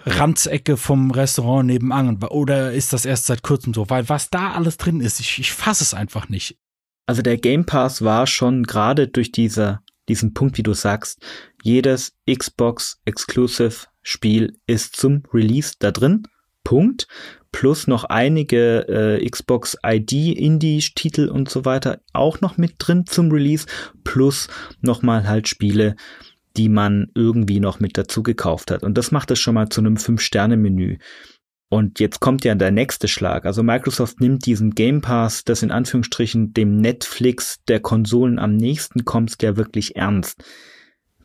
Ranzecke 0.06 0.78
vom 0.78 1.12
Restaurant 1.12 1.68
nebenan? 1.68 2.22
Oder 2.24 2.74
ist 2.74 2.92
das 2.92 3.06
erst 3.06 3.28
seit 3.28 3.44
kurzem 3.44 3.74
so? 3.74 3.90
Weil 3.90 4.10
was 4.10 4.30
da 4.30 4.52
alles 4.52 4.78
drin 4.78 5.00
ist, 5.00 5.20
ich, 5.20 5.40
ich 5.40 5.54
fasse 5.54 5.84
es 5.84 5.94
einfach 5.94 6.30
nicht. 6.30 6.58
Also 7.06 7.22
der 7.22 7.38
Game 7.38 7.66
Pass 7.66 8.02
war 8.04 8.28
schon 8.28 8.64
gerade 8.64 9.08
durch 9.08 9.32
diese, 9.32 9.80
diesen 10.08 10.34
Punkt, 10.34 10.58
wie 10.58 10.64
du 10.64 10.74
sagst, 10.74 11.22
jedes 11.64 12.14
Xbox 12.30 13.02
Exclusive 13.06 13.88
Spiel 14.02 14.58
ist 14.68 14.96
zum 14.96 15.24
Release 15.34 15.74
da 15.80 15.92
drin. 15.92 16.24
Punkt. 16.64 17.08
Plus 17.52 17.88
noch 17.88 18.06
einige 18.06 18.88
äh, 18.88 19.30
Xbox 19.30 19.78
ID 19.86 20.12
Indie-Titel 20.12 21.30
und 21.30 21.50
so 21.50 21.66
weiter 21.66 22.02
auch 22.12 22.42
noch 22.42 22.58
mit 22.58 22.76
drin 22.80 23.06
zum 23.06 23.32
Release. 23.32 23.68
Plus 24.04 24.48
nochmal 24.82 25.28
halt 25.28 25.48
Spiele, 25.48 25.96
die 26.58 26.70
man 26.70 27.12
irgendwie 27.16 27.60
noch 27.60 27.80
mit 27.80 27.98
dazu 27.98 28.24
gekauft 28.24 28.72
hat. 28.72 28.84
Und 28.84 28.98
das 28.98 29.12
macht 29.12 29.30
es 29.32 29.40
schon 29.40 29.56
mal 29.56 29.70
zu 29.70 29.82
einem 29.82 29.98
Fünf-Sterne-Menü. 29.98 30.98
Und 31.74 32.00
jetzt 32.00 32.20
kommt 32.20 32.46
ja 32.46 32.54
der 32.54 32.70
nächste 32.70 33.08
Schlag. 33.08 33.48
Also 33.48 33.64
Microsoft 33.64 34.22
nimmt 34.22 34.46
diesen 34.46 34.76
Game 34.76 35.02
Pass, 35.02 35.44
das 35.44 35.64
in 35.64 35.72
Anführungsstrichen 35.72 36.54
dem 36.54 36.78
Netflix 36.78 37.64
der 37.68 37.80
Konsolen 37.80 38.38
am 38.38 38.56
nächsten 38.56 39.06
kommt, 39.06 39.42
ja 39.42 39.58
wirklich 39.58 39.96
ernst. 39.96 40.44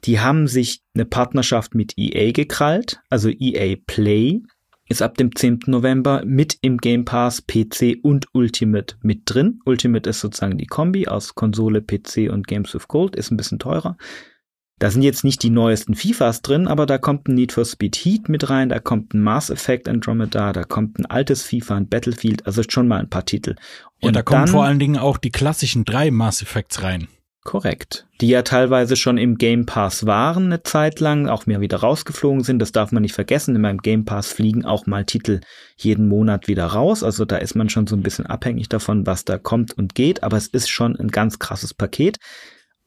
Die 0.05 0.21
haben 0.21 0.47
sich 0.47 0.81
eine 0.95 1.05
Partnerschaft 1.05 1.75
mit 1.75 1.99
EA 1.99 2.33
gekrallt, 2.33 2.99
also 3.11 3.29
EA 3.29 3.77
Play 3.87 4.41
ist 4.89 5.03
ab 5.03 5.19
dem 5.19 5.37
10. 5.37 5.65
November 5.67 6.23
mit 6.25 6.57
im 6.63 6.79
Game 6.79 7.05
Pass 7.05 7.43
PC 7.43 7.99
und 8.01 8.29
Ultimate 8.33 8.97
mit 9.03 9.25
drin. 9.27 9.61
Ultimate 9.67 10.09
ist 10.09 10.21
sozusagen 10.21 10.57
die 10.57 10.67
Kombi 10.67 11.09
aus 11.09 11.35
Konsole, 11.35 11.83
PC 11.83 12.31
und 12.33 12.47
Games 12.47 12.73
with 12.73 12.89
Gold, 12.89 13.17
ist 13.17 13.31
ein 13.31 13.37
bisschen 13.37 13.59
teurer. 13.59 13.99
Da 14.79 14.91
sind 14.91 15.03
jetzt 15.03 15.25
nicht 15.25 15.43
die 15.43 15.51
neuesten 15.51 15.95
FIFAs 15.95 16.43
drin, 16.43 16.69
aber 16.69 16.87
da 16.87 16.99
kommt 16.99 17.29
ein 17.29 17.35
Need 17.35 17.53
for 17.53 17.65
Speed 17.65 17.97
Heat 17.97 18.29
mit 18.29 18.49
rein, 18.49 18.69
da 18.69 18.79
kommt 18.79 19.13
ein 19.13 19.23
Mass 19.23 19.51
Effect 19.51 19.89
Andromeda, 19.89 20.53
da 20.53 20.63
kommt 20.63 20.99
ein 20.99 21.07
altes 21.07 21.43
FIFA, 21.43 21.77
ein 21.77 21.89
Battlefield, 21.89 22.47
also 22.47 22.63
schon 22.69 22.87
mal 22.87 23.01
ein 23.01 23.11
paar 23.11 23.25
Titel. 23.25 23.57
Und 24.01 24.07
ja, 24.07 24.13
da 24.13 24.23
kommen 24.23 24.43
dann, 24.43 24.49
vor 24.49 24.65
allen 24.65 24.79
Dingen 24.79 24.97
auch 24.97 25.19
die 25.19 25.31
klassischen 25.31 25.85
drei 25.85 26.11
Mass 26.11 26.43
Effects 26.43 26.83
rein. 26.83 27.09
Korrekt. 27.49 28.07
Die 28.21 28.29
ja 28.29 28.43
teilweise 28.43 28.95
schon 28.95 29.17
im 29.17 29.39
Game 29.39 29.65
Pass 29.65 30.05
waren 30.05 30.47
eine 30.47 30.63
Zeit 30.65 31.01
lang, 31.01 31.29
auch 31.29 31.47
mehr 31.47 31.63
wieder 31.63 31.79
rausgeflogen 31.79 32.45
sind. 32.45 32.59
Das 32.59 32.73
darf 32.73 32.93
man 32.93 33.03
nicht 33.03 33.15
vergessen. 33.15 33.57
In 33.57 33.63
meinem 33.63 33.79
Game 33.79 34.05
Pass 34.05 34.31
fliegen 34.31 34.67
auch 34.67 34.87
mal 34.87 35.07
Titel 35.07 35.41
jeden 35.77 36.09
Monat 36.09 36.47
wieder 36.47 36.67
raus. 36.67 37.03
Also 37.03 37.25
da 37.25 37.39
ist 37.39 37.55
man 37.55 37.71
schon 37.71 37.87
so 37.87 37.97
ein 37.97 38.03
bisschen 38.03 38.27
abhängig 38.27 38.69
davon, 38.69 39.07
was 39.07 39.25
da 39.25 39.39
kommt 39.39 39.73
und 39.79 39.95
geht. 39.95 40.23
Aber 40.23 40.37
es 40.37 40.49
ist 40.49 40.69
schon 40.69 40.95
ein 40.97 41.09
ganz 41.09 41.39
krasses 41.39 41.73
Paket. 41.73 42.19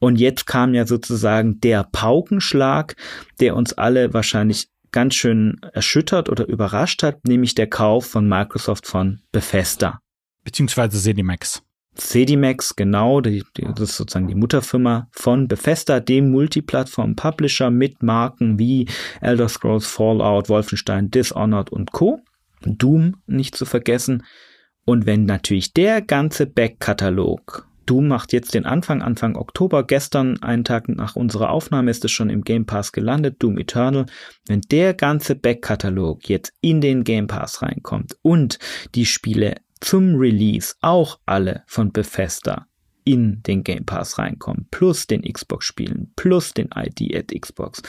Und 0.02 0.20
jetzt 0.20 0.48
kam 0.48 0.74
ja 0.74 0.88
sozusagen 0.88 1.60
der 1.60 1.84
Paukenschlag, 1.84 2.96
der 3.40 3.56
uns 3.56 3.74
alle 3.74 4.16
wahrscheinlich 4.16 4.68
ganz 4.92 5.14
schön 5.14 5.62
erschüttert 5.74 6.28
oder 6.28 6.48
überrascht 6.48 7.04
hat, 7.04 7.24
nämlich 7.28 7.54
der 7.54 7.68
Kauf 7.68 8.08
von 8.08 8.28
Microsoft 8.28 8.88
von 8.88 9.22
Bethesda. 9.32 10.00
Beziehungsweise 10.44 11.00
Zenimax. 11.00 11.62
Zedimax, 11.94 12.76
genau, 12.76 13.22
die, 13.22 13.44
die, 13.56 13.64
das 13.76 13.92
ist 13.92 13.98
sozusagen 13.98 14.28
die 14.28 14.34
Mutterfirma 14.34 15.08
von 15.12 15.48
Bethesda, 15.48 16.00
dem 16.00 16.32
Multiplattform-Publisher 16.32 17.70
mit 17.70 18.02
Marken 18.02 18.58
wie 18.58 18.88
Elder 19.20 19.50
Scrolls, 19.50 19.86
Fallout, 19.86 20.50
Wolfenstein, 20.50 21.12
Dishonored 21.12 21.70
und 21.70 21.92
Co. 21.92 22.20
Doom 22.64 23.18
nicht 23.28 23.56
zu 23.56 23.66
vergessen. 23.66 24.24
Und 24.84 25.06
wenn 25.06 25.26
natürlich 25.26 25.74
der 25.74 26.02
ganze 26.02 26.48
Backkatalog 26.48 27.68
Doom 27.92 28.08
macht 28.08 28.32
jetzt 28.32 28.54
den 28.54 28.66
Anfang, 28.66 29.02
Anfang 29.02 29.36
Oktober. 29.36 29.84
Gestern, 29.84 30.42
einen 30.42 30.64
Tag 30.64 30.88
nach 30.88 31.18
unserer 31.18 31.50
Aufnahme, 31.50 31.92
ist 31.92 32.06
es 32.06 32.12
schon 32.12 32.30
im 32.30 32.46
Game 32.46 32.66
Pass 32.66 32.94
gelandet, 32.94 33.44
Doom 33.44 33.58
Eternal. 33.58 34.06
Wenn 34.48 34.62
der 34.62 34.94
ganze 34.94 35.36
Backkatalog 35.36 36.30
jetzt 36.30 36.54
in 36.62 36.80
den 36.80 37.04
Game 37.04 37.28
Pass 37.28 37.62
reinkommt 37.62 38.16
und 38.22 38.60
die 38.96 39.06
Spiele 39.06 39.56
zum 39.82 40.16
Release 40.16 40.74
auch 40.80 41.20
alle 41.26 41.64
von 41.68 41.92
Bethesda 41.92 42.66
in 43.04 43.44
den 43.44 43.62
Game 43.62 43.86
Pass 43.86 44.18
reinkommen, 44.18 44.70
plus 44.72 45.06
den 45.06 45.24
Xbox-Spielen, 45.24 46.14
plus 46.16 46.54
den 46.54 46.70
ID 46.74 47.14
at 47.14 47.38
Xbox. 47.38 47.82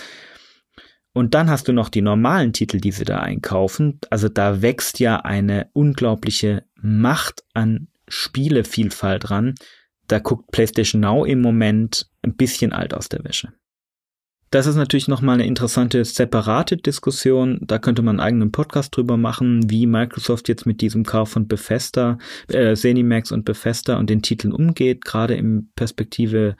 Und 1.13 1.35
dann 1.35 1.49
hast 1.49 1.69
du 1.69 1.73
noch 1.73 1.91
die 1.91 2.03
normalen 2.03 2.53
Titel, 2.53 2.79
die 2.79 2.91
sie 2.91 3.05
da 3.05 3.21
einkaufen. 3.21 4.01
Also 4.11 4.29
da 4.29 4.63
wächst 4.63 4.99
ja 4.99 5.19
eine 5.19 5.71
unglaubliche 5.75 6.65
Macht 6.75 7.45
an 7.55 7.87
Spielevielfalt 8.09 9.31
ran, 9.31 9.55
da 10.09 10.19
guckt 10.19 10.51
PlayStation 10.53 11.01
Now 11.01 11.25
im 11.25 11.41
Moment 11.41 12.07
ein 12.23 12.35
bisschen 12.35 12.73
alt 12.73 12.95
aus 12.95 13.09
der 13.09 13.25
Wäsche. 13.25 13.53
Das 14.53 14.67
ist 14.67 14.77
natürlich 14.77 15.09
nochmal 15.09 15.37
eine 15.37 15.47
interessante 15.47 16.05
separate 16.05 16.77
Diskussion. 16.77 17.59
Da 17.63 17.79
könnte 17.79 18.03
man 18.03 18.21
einen 18.21 18.27
eigenen 18.27 18.53
Podcast 18.53 18.95
drüber 18.95 19.17
machen, 19.17 19.71
wie 19.71 19.87
Microsoft 19.87 20.47
jetzt 20.49 20.67
mit 20.67 20.83
diesem 20.83 21.05
Kauf 21.05 21.31
von 21.31 21.49
Bethesda, 21.49 22.19
äh, 22.49 22.77
Zenimax 22.77 23.33
und 23.33 23.47
Bethesda 23.47 23.97
und 23.97 24.11
den 24.11 24.21
Titeln 24.21 24.53
umgeht, 24.53 25.07
gerade 25.07 25.37
im 25.37 25.71
Perspektive 25.75 26.57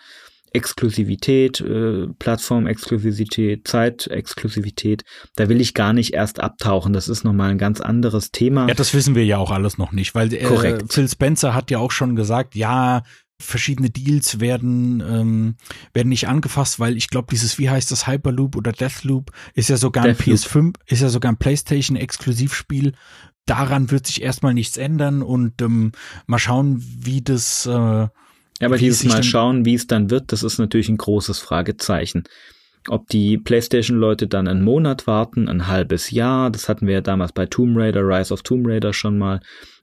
Exklusivität, 0.55 1.61
äh, 1.61 2.07
Plattform-Exklusivität, 2.19 3.69
Zeit-Exklusivität. 3.69 5.03
Da 5.37 5.51
will 5.51 5.61
ich 5.61 5.75
gar 5.75 5.93
nicht 5.93 6.15
erst 6.15 6.41
abtauchen. 6.41 6.95
Das 6.95 7.09
ist 7.09 7.25
nochmal 7.25 7.51
ein 7.51 7.59
ganz 7.59 7.83
anderes 7.83 8.31
Thema. 8.33 8.69
Ja, 8.69 8.75
das 8.75 8.95
wissen 8.95 9.15
wir 9.15 9.25
ja 9.27 9.37
auch 9.37 9.51
alles 9.51 9.77
noch 9.77 9.93
nicht, 9.93 10.15
weil 10.15 10.33
äh, 10.33 10.79
Phil 10.89 11.09
Spencer 11.09 11.55
hat 11.55 11.71
ja 11.71 11.79
auch 11.79 11.91
schon 11.91 12.17
gesagt, 12.17 12.55
ja, 12.55 13.03
verschiedene 13.43 13.91
Deals 13.91 14.41
werden 14.41 15.01
ähm, 15.01 15.57
werden 15.93 16.09
nicht 16.09 16.29
angefasst, 16.29 16.81
weil 16.81 16.97
ich 16.97 17.09
glaube 17.09 17.29
dieses 17.31 17.59
wie 17.59 17.71
heißt 17.71 17.91
das 17.91 18.07
Hyperloop 18.07 18.57
oder 18.57 18.73
Deathloop 18.73 19.31
ist 19.55 19.69
ja 19.69 19.77
sogar 19.77 20.05
ein 20.05 20.17
PS5 20.17 20.75
ist 20.87 21.03
ja 21.03 21.09
sogar 21.09 21.33
ein 21.33 21.39
PlayStation 21.39 21.97
Exklusivspiel. 21.97 22.93
Daran 23.47 23.91
wird 23.91 24.07
sich 24.07 24.23
erstmal 24.23 24.55
nichts 24.55 24.77
ändern 24.77 25.23
und 25.23 25.61
ähm, 25.63 25.93
mal 26.27 26.39
schauen, 26.39 26.81
wie 26.81 27.23
das. 27.23 27.67
Äh, 27.67 27.71
ja, 27.71 28.11
aber 28.61 28.79
dieses 28.79 29.05
Mal 29.05 29.25
schauen, 29.25 29.65
wie 29.65 29.75
es 29.75 29.89
dann 29.89 30.11
wird, 30.11 30.31
das 30.31 30.45
ist 30.45 30.59
natürlich 30.59 30.89
ein 30.89 30.97
großes 30.97 31.41
Fragezeichen. 31.41 32.23
Ob 32.89 33.09
die 33.09 33.39
PlayStation-Leute 33.39 34.29
dann 34.29 34.47
einen 34.47 34.63
Monat 34.63 35.09
warten, 35.09 35.49
ein 35.49 35.67
halbes 35.67 36.11
Jahr, 36.13 36.51
das 36.51 36.69
hatten 36.69 36.87
wir 36.87 36.95
ja 36.95 37.01
damals 37.01 37.33
bei 37.33 37.47
Tomb 37.47 37.77
Raider, 37.77 38.03
Rise 38.03 38.33
of 38.33 38.43
Tomb 38.43 38.67
Raider 38.67 38.93
schon 38.93 39.19
mal 39.19 39.41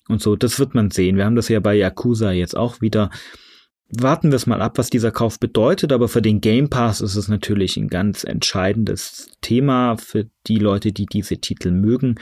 und 0.09 0.21
so, 0.21 0.35
das 0.35 0.59
wird 0.59 0.73
man 0.73 0.91
sehen. 0.91 1.17
Wir 1.17 1.25
haben 1.25 1.35
das 1.35 1.49
ja 1.49 1.59
bei 1.59 1.75
Yakuza 1.75 2.31
jetzt 2.31 2.57
auch 2.57 2.81
wieder 2.81 3.11
warten 3.89 4.31
wir 4.31 4.35
es 4.35 4.47
mal 4.47 4.61
ab, 4.61 4.77
was 4.77 4.89
dieser 4.89 5.11
Kauf 5.11 5.39
bedeutet, 5.39 5.91
aber 5.91 6.07
für 6.07 6.21
den 6.21 6.41
Game 6.41 6.69
Pass 6.69 7.01
ist 7.01 7.15
es 7.15 7.27
natürlich 7.27 7.77
ein 7.77 7.87
ganz 7.87 8.23
entscheidendes 8.23 9.31
Thema 9.41 9.97
für 9.97 10.27
die 10.47 10.59
Leute, 10.59 10.91
die 10.91 11.05
diese 11.05 11.37
Titel 11.37 11.71
mögen. 11.71 12.15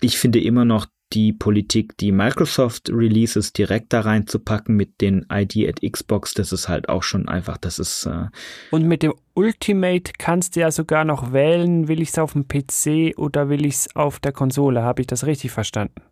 Ich 0.00 0.18
finde 0.18 0.40
immer 0.40 0.64
noch 0.64 0.86
die 1.12 1.32
Politik, 1.32 1.96
die 1.96 2.12
Microsoft 2.12 2.90
Releases 2.90 3.52
direkt 3.52 3.92
da 3.92 4.00
reinzupacken 4.00 4.76
mit 4.76 5.00
den 5.00 5.26
ID 5.32 5.66
at 5.68 5.80
Xbox, 5.80 6.34
das 6.34 6.52
ist 6.52 6.68
halt 6.68 6.88
auch 6.88 7.02
schon 7.02 7.28
einfach, 7.28 7.56
das 7.56 7.78
ist. 7.78 8.06
Äh 8.06 8.26
Und 8.70 8.84
mit 8.84 9.02
dem 9.02 9.14
Ultimate 9.34 10.12
kannst 10.18 10.54
du 10.54 10.60
ja 10.60 10.70
sogar 10.70 11.04
noch 11.04 11.32
wählen, 11.32 11.88
will 11.88 12.02
ich 12.02 12.10
es 12.10 12.18
auf 12.18 12.34
dem 12.34 12.46
PC 12.46 13.16
oder 13.16 13.48
will 13.48 13.64
ich 13.64 13.74
es 13.74 13.96
auf 13.96 14.20
der 14.20 14.32
Konsole? 14.32 14.82
Habe 14.82 15.00
ich 15.00 15.06
das 15.06 15.24
richtig 15.24 15.50
verstanden? 15.50 16.02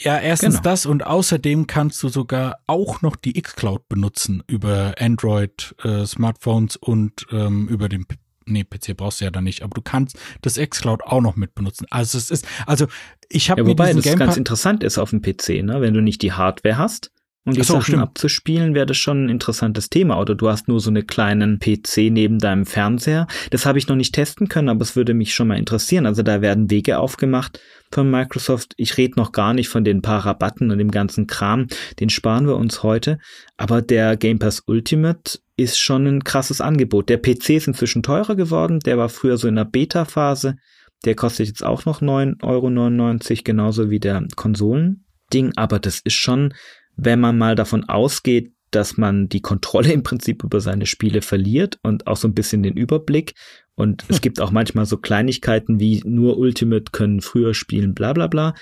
Ja, 0.00 0.18
erstens 0.18 0.56
genau. 0.56 0.62
das 0.62 0.86
und 0.86 1.04
außerdem 1.04 1.66
kannst 1.66 2.02
du 2.02 2.08
sogar 2.08 2.58
auch 2.66 3.02
noch 3.02 3.16
die 3.16 3.40
xCloud 3.40 3.88
benutzen 3.88 4.42
über 4.46 4.94
Android 4.98 5.74
äh, 5.82 6.06
Smartphones 6.06 6.76
und 6.76 7.26
ähm, 7.32 7.68
über 7.68 7.88
den 7.88 8.06
nee, 8.46 8.64
PC 8.64 8.96
brauchst 8.96 9.20
du 9.20 9.24
ja 9.24 9.30
da 9.30 9.40
nicht, 9.40 9.62
aber 9.62 9.74
du 9.74 9.82
kannst 9.82 10.16
das 10.42 10.54
xCloud 10.54 11.02
auch 11.02 11.20
noch 11.20 11.36
mit 11.36 11.54
benutzen. 11.54 11.86
Also 11.90 12.16
es 12.16 12.30
ist 12.30 12.46
also 12.66 12.86
ich 13.28 13.50
habe 13.50 13.62
ja, 13.62 13.66
wobei 13.66 13.92
das 13.92 14.04
Gamepad 14.04 14.26
ganz 14.26 14.36
interessant 14.36 14.82
ist 14.84 14.98
auf 14.98 15.10
dem 15.10 15.20
PC, 15.20 15.62
ne, 15.62 15.80
wenn 15.80 15.94
du 15.94 16.00
nicht 16.00 16.22
die 16.22 16.32
Hardware 16.32 16.78
hast, 16.78 17.10
und 17.48 17.56
die 17.56 17.62
so, 17.62 17.74
Sachen 17.74 17.82
stimmt. 17.82 18.02
abzuspielen, 18.02 18.74
wäre 18.74 18.86
das 18.86 18.96
schon 18.96 19.26
ein 19.26 19.28
interessantes 19.28 19.90
Thema. 19.90 20.20
Oder 20.20 20.34
du 20.34 20.48
hast 20.48 20.68
nur 20.68 20.80
so 20.80 20.90
einen 20.90 21.06
kleinen 21.06 21.58
PC 21.58 22.10
neben 22.10 22.38
deinem 22.38 22.66
Fernseher. 22.66 23.26
Das 23.50 23.66
habe 23.66 23.78
ich 23.78 23.88
noch 23.88 23.96
nicht 23.96 24.14
testen 24.14 24.48
können, 24.48 24.68
aber 24.68 24.82
es 24.82 24.96
würde 24.96 25.14
mich 25.14 25.34
schon 25.34 25.48
mal 25.48 25.58
interessieren. 25.58 26.06
Also 26.06 26.22
da 26.22 26.40
werden 26.40 26.70
Wege 26.70 26.98
aufgemacht 26.98 27.60
von 27.90 28.10
Microsoft. 28.10 28.74
Ich 28.76 28.96
rede 28.96 29.18
noch 29.18 29.32
gar 29.32 29.54
nicht 29.54 29.68
von 29.68 29.84
den 29.84 30.02
paar 30.02 30.26
Rabatten 30.26 30.70
und 30.70 30.78
dem 30.78 30.90
ganzen 30.90 31.26
Kram. 31.26 31.66
Den 32.00 32.10
sparen 32.10 32.46
wir 32.46 32.56
uns 32.56 32.82
heute. 32.82 33.18
Aber 33.56 33.82
der 33.82 34.16
Game 34.16 34.38
Pass 34.38 34.62
Ultimate 34.66 35.38
ist 35.56 35.78
schon 35.78 36.06
ein 36.06 36.24
krasses 36.24 36.60
Angebot. 36.60 37.08
Der 37.08 37.18
PC 37.18 37.50
ist 37.50 37.66
inzwischen 37.66 38.02
teurer 38.02 38.36
geworden. 38.36 38.80
Der 38.80 38.96
war 38.96 39.08
früher 39.08 39.36
so 39.36 39.48
in 39.48 39.56
der 39.56 39.64
Beta-Phase. 39.64 40.56
Der 41.04 41.14
kostet 41.14 41.48
jetzt 41.48 41.64
auch 41.64 41.84
noch 41.84 42.00
9,99 42.00 42.42
Euro, 42.42 43.42
genauso 43.44 43.90
wie 43.90 44.00
der 44.00 44.26
Konsolending. 44.36 45.52
Aber 45.56 45.78
das 45.78 46.00
ist 46.00 46.14
schon 46.14 46.54
wenn 46.98 47.20
man 47.20 47.38
mal 47.38 47.54
davon 47.54 47.88
ausgeht, 47.88 48.52
dass 48.70 48.98
man 48.98 49.28
die 49.28 49.40
Kontrolle 49.40 49.92
im 49.92 50.02
Prinzip 50.02 50.44
über 50.44 50.60
seine 50.60 50.84
Spiele 50.84 51.22
verliert 51.22 51.78
und 51.82 52.06
auch 52.06 52.16
so 52.16 52.28
ein 52.28 52.34
bisschen 52.34 52.62
den 52.62 52.76
Überblick. 52.76 53.34
Und 53.74 54.04
es 54.08 54.20
gibt 54.20 54.40
auch 54.40 54.50
manchmal 54.50 54.84
so 54.84 54.98
Kleinigkeiten 54.98 55.80
wie 55.80 56.02
nur 56.04 56.36
Ultimate 56.36 56.90
können 56.92 57.22
früher 57.22 57.54
spielen, 57.54 57.94
bla 57.94 58.12
bla 58.12 58.26
bla. 58.26 58.54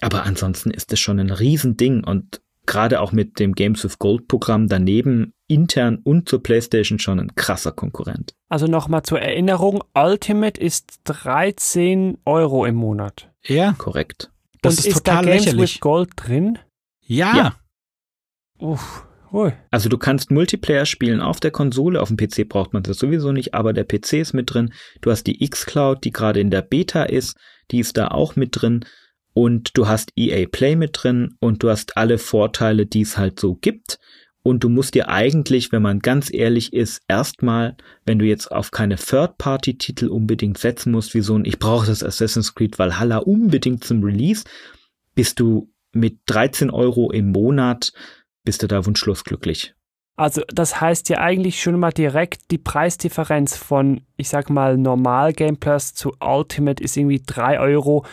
Aber 0.00 0.24
ansonsten 0.24 0.70
ist 0.70 0.92
es 0.92 1.00
schon 1.00 1.18
ein 1.20 1.30
Riesending 1.30 2.04
und 2.04 2.42
gerade 2.66 3.00
auch 3.00 3.12
mit 3.12 3.38
dem 3.38 3.54
Games 3.54 3.82
with 3.84 3.98
Gold 3.98 4.28
Programm 4.28 4.68
daneben 4.68 5.32
intern 5.46 6.00
und 6.02 6.28
zur 6.28 6.42
PlayStation 6.42 6.98
schon 6.98 7.20
ein 7.20 7.34
krasser 7.36 7.72
Konkurrent. 7.72 8.34
Also 8.48 8.66
nochmal 8.66 9.04
zur 9.04 9.20
Erinnerung, 9.20 9.82
Ultimate 9.94 10.60
ist 10.60 11.00
13 11.04 12.18
Euro 12.26 12.66
im 12.66 12.74
Monat. 12.74 13.30
Ja. 13.44 13.74
Korrekt. 13.78 14.32
Das 14.60 14.74
und 14.74 14.80
ist, 14.80 14.86
ist 14.86 14.94
total 15.04 15.24
da 15.24 15.30
Games 15.30 15.44
lächerlich. 15.44 15.74
with 15.76 15.80
Gold 15.80 16.10
drin? 16.16 16.58
Ja. 17.00 17.36
ja. 17.36 17.56
Uff. 18.58 19.06
Also 19.70 19.88
du 19.88 19.98
kannst 19.98 20.30
Multiplayer 20.30 20.86
spielen 20.86 21.20
auf 21.20 21.40
der 21.40 21.50
Konsole, 21.50 22.00
auf 22.00 22.08
dem 22.08 22.16
PC 22.16 22.48
braucht 22.48 22.72
man 22.72 22.82
das 22.82 22.98
sowieso 22.98 23.32
nicht, 23.32 23.54
aber 23.54 23.72
der 23.72 23.84
PC 23.84 24.14
ist 24.14 24.32
mit 24.32 24.54
drin. 24.54 24.72
Du 25.00 25.10
hast 25.10 25.24
die 25.26 25.38
xCloud, 25.46 26.04
die 26.04 26.12
gerade 26.12 26.40
in 26.40 26.50
der 26.50 26.62
Beta 26.62 27.02
ist, 27.02 27.36
die 27.70 27.80
ist 27.80 27.96
da 27.96 28.08
auch 28.08 28.36
mit 28.36 28.50
drin. 28.52 28.84
Und 29.34 29.76
du 29.76 29.86
hast 29.86 30.12
EA 30.16 30.46
Play 30.50 30.76
mit 30.76 30.92
drin 30.94 31.36
und 31.40 31.62
du 31.62 31.68
hast 31.68 31.96
alle 31.98 32.16
Vorteile, 32.18 32.86
die 32.86 33.02
es 33.02 33.18
halt 33.18 33.38
so 33.38 33.54
gibt. 33.54 33.98
Und 34.42 34.62
du 34.62 34.68
musst 34.68 34.94
dir 34.94 35.08
eigentlich, 35.08 35.72
wenn 35.72 35.82
man 35.82 35.98
ganz 35.98 36.32
ehrlich 36.32 36.72
ist, 36.72 37.02
erstmal, 37.08 37.76
wenn 38.04 38.18
du 38.20 38.24
jetzt 38.24 38.50
auf 38.52 38.70
keine 38.70 38.94
Third-Party-Titel 38.94 40.06
unbedingt 40.06 40.56
setzen 40.56 40.92
musst, 40.92 41.14
wie 41.14 41.20
so 41.20 41.36
ein 41.36 41.44
Ich 41.44 41.58
brauche 41.58 41.86
das 41.86 42.04
Assassin's 42.04 42.54
Creed 42.54 42.78
Valhalla 42.78 43.18
unbedingt 43.18 43.82
zum 43.82 44.04
Release, 44.04 44.44
bist 45.16 45.40
du 45.40 45.68
mit 45.92 46.20
13 46.26 46.70
Euro 46.70 47.10
im 47.10 47.32
Monat 47.32 47.92
bist 48.46 48.62
du 48.62 48.66
da 48.66 48.86
wunschlos 48.86 49.24
glücklich. 49.24 49.74
Also 50.16 50.40
das 50.48 50.80
heißt 50.80 51.10
ja 51.10 51.18
eigentlich 51.18 51.60
schon 51.60 51.78
mal 51.78 51.92
direkt 51.92 52.50
die 52.50 52.56
Preisdifferenz 52.56 53.54
von, 53.56 54.00
ich 54.16 54.30
sag 54.30 54.48
mal, 54.48 54.78
Normal 54.78 55.34
Game 55.34 55.58
Plus 55.58 55.92
zu 55.92 56.14
Ultimate 56.20 56.82
ist 56.82 56.96
irgendwie 56.96 57.22
3 57.24 57.60
Euro. 57.60 58.06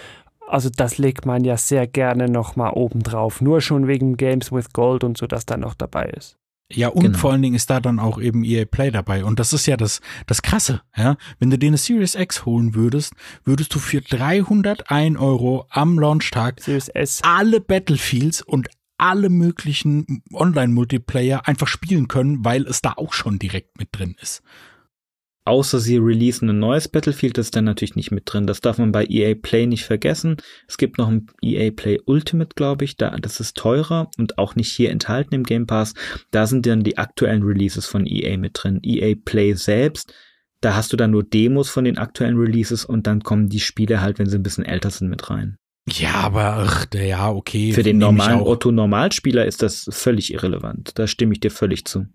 Also 0.46 0.70
das 0.70 0.98
legt 0.98 1.26
man 1.26 1.46
ja 1.46 1.56
sehr 1.56 1.88
gerne 1.88 2.28
nochmal 2.28 2.74
oben 2.74 3.04
drauf. 3.04 3.40
Nur 3.40 3.62
schon 3.62 3.88
wegen 3.88 4.18
Games 4.18 4.52
with 4.52 4.74
Gold 4.74 5.06
und 5.06 5.18
so, 5.18 5.28
dass 5.28 5.46
da 5.46 5.56
noch 5.56 5.76
dabei 5.76 6.08
ist. 6.08 6.38
Ja, 6.76 6.90
und 6.90 7.04
genau. 7.04 7.18
vor 7.18 7.32
allen 7.32 7.42
Dingen 7.42 7.56
ist 7.56 7.70
da 7.70 7.80
dann 7.80 8.00
auch 8.00 8.20
eben 8.20 8.44
EA 8.44 8.66
Play 8.66 8.92
dabei. 8.92 9.24
Und 9.24 9.40
das 9.40 9.54
ist 9.54 9.66
ja 9.66 9.78
das, 9.78 10.02
das 10.28 10.42
Krasse, 10.42 10.82
ja. 10.98 11.18
Wenn 11.40 11.50
du 11.50 11.58
dir 11.58 11.68
eine 11.68 11.78
Series 11.78 12.16
X 12.16 12.46
holen 12.46 12.74
würdest, 12.74 13.14
würdest 13.46 13.74
du 13.76 13.80
für 13.80 14.02
301 14.02 15.18
Euro 15.20 15.66
am 15.70 16.00
Launchtag 16.00 16.62
alle 17.22 17.62
Battlefields 17.62 18.42
und 18.42 18.70
alle 18.98 19.30
möglichen 19.30 20.24
Online-Multiplayer 20.34 21.48
einfach 21.48 21.68
spielen 21.68 22.08
können, 22.08 22.46
weil 22.46 22.64
es 22.68 22.82
da 22.82 22.94
auch 22.96 23.14
schon 23.14 23.40
direkt 23.40 23.78
mit 23.80 23.90
drin 23.92 24.16
ist. 24.22 24.44
Außer 25.46 25.80
sie 25.80 25.98
releasen 25.98 26.50
ein 26.50 26.60
neues 26.60 26.88
Battlefield, 26.88 27.38
das 27.38 27.48
ist 27.48 27.56
dann 27.56 27.66
natürlich 27.66 27.98
nicht 27.98 28.12
mit 28.12 28.24
drin. 28.26 28.48
Das 28.48 28.62
darf 28.62 28.78
man 28.78 28.94
bei 28.94 29.06
EA 29.06 29.36
Play 29.36 29.66
nicht 29.66 29.84
vergessen. 29.84 30.38
Es 30.70 30.78
gibt 30.78 30.98
noch 30.98 31.10
ein 31.10 31.28
EA 31.42 31.72
Play 31.72 32.00
Ultimate, 32.06 32.52
glaube 32.56 32.86
ich. 32.86 32.96
Da, 32.96 33.18
das 33.18 33.42
ist 33.42 33.58
teurer 33.58 34.10
und 34.18 34.38
auch 34.38 34.56
nicht 34.56 34.72
hier 34.72 34.90
enthalten 34.90 35.36
im 35.36 35.44
Game 35.44 35.68
Pass. 35.68 35.96
Da 36.32 36.48
sind 36.48 36.66
dann 36.66 36.84
die 36.84 36.98
aktuellen 36.98 37.44
Releases 37.44 37.86
von 37.86 38.06
EA 38.06 38.38
mit 38.38 38.52
drin. 38.54 38.80
EA 38.84 39.16
Play 39.26 39.54
selbst, 39.56 40.14
da 40.62 40.76
hast 40.76 40.94
du 40.94 40.98
dann 40.98 41.12
nur 41.12 41.24
Demos 41.24 41.70
von 41.70 41.84
den 41.84 41.98
aktuellen 41.98 42.38
Releases 42.38 42.86
und 42.86 43.06
dann 43.06 43.22
kommen 43.22 43.50
die 43.50 43.60
Spiele 43.60 44.00
halt, 44.00 44.20
wenn 44.20 44.30
sie 44.30 44.38
ein 44.38 44.44
bisschen 44.44 44.64
älter 44.64 44.92
sind, 44.92 45.10
mit 45.10 45.30
rein. 45.30 45.58
Ja, 45.90 46.14
aber 46.14 46.58
ach, 46.58 46.86
ja, 46.94 47.30
okay. 47.32 47.74
Für 47.74 47.84
den 47.84 47.98
normalen 47.98 48.42
Otto-Normalspieler 48.42 49.46
ist 49.46 49.62
das 49.62 49.88
völlig 49.90 50.34
irrelevant. 50.34 50.92
Da 50.96 51.08
stimme 51.08 51.34
ich 51.34 51.42
dir 51.42 51.52
völlig 51.52 51.86
zu. 51.86 52.06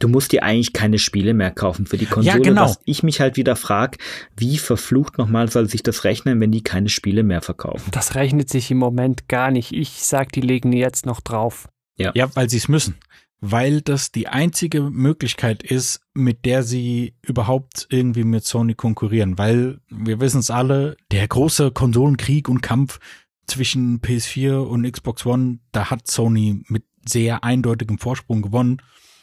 Du 0.00 0.08
musst 0.08 0.32
dir 0.32 0.42
eigentlich 0.42 0.72
keine 0.72 0.98
Spiele 0.98 1.32
mehr 1.32 1.52
kaufen 1.52 1.86
für 1.86 1.96
die 1.96 2.06
Konsole. 2.06 2.38
Ja, 2.38 2.42
genau. 2.42 2.64
Was 2.64 2.80
ich 2.84 3.04
mich 3.04 3.20
halt 3.20 3.36
wieder 3.36 3.54
frage, 3.54 3.98
wie 4.36 4.58
verflucht 4.58 5.16
nochmal 5.18 5.48
soll 5.48 5.68
sich 5.68 5.84
das 5.84 6.02
rechnen, 6.02 6.40
wenn 6.40 6.50
die 6.50 6.64
keine 6.64 6.88
Spiele 6.88 7.22
mehr 7.22 7.40
verkaufen? 7.40 7.88
Das 7.92 8.16
rechnet 8.16 8.50
sich 8.50 8.72
im 8.72 8.78
Moment 8.78 9.28
gar 9.28 9.52
nicht. 9.52 9.72
Ich 9.72 10.02
sag, 10.04 10.32
die 10.32 10.40
legen 10.40 10.72
jetzt 10.72 11.06
noch 11.06 11.20
drauf. 11.20 11.68
Ja, 11.96 12.10
ja 12.16 12.34
weil 12.34 12.50
sie 12.50 12.56
es 12.56 12.66
müssen 12.66 12.96
weil 13.42 13.80
das 13.80 14.12
die 14.12 14.28
einzige 14.28 14.82
Möglichkeit 14.82 15.64
ist, 15.64 16.00
mit 16.14 16.44
der 16.44 16.62
sie 16.62 17.14
überhaupt 17.22 17.88
irgendwie 17.90 18.22
mit 18.22 18.44
Sony 18.44 18.74
konkurrieren, 18.74 19.36
weil 19.36 19.80
wir 19.90 20.20
wissen 20.20 20.38
es 20.38 20.50
alle, 20.50 20.96
der 21.10 21.26
große 21.26 21.72
Konsolenkrieg 21.72 22.48
und 22.48 22.62
Kampf 22.62 23.00
zwischen 23.48 24.00
PS4 24.00 24.58
und 24.58 24.90
Xbox 24.90 25.26
One, 25.26 25.58
da 25.72 25.90
hat 25.90 26.06
Sony 26.06 26.62
mit 26.68 26.84
sehr 27.04 27.42
eindeutigem 27.42 27.98
Vorsprung 27.98 28.42
gewonnen. 28.42 28.80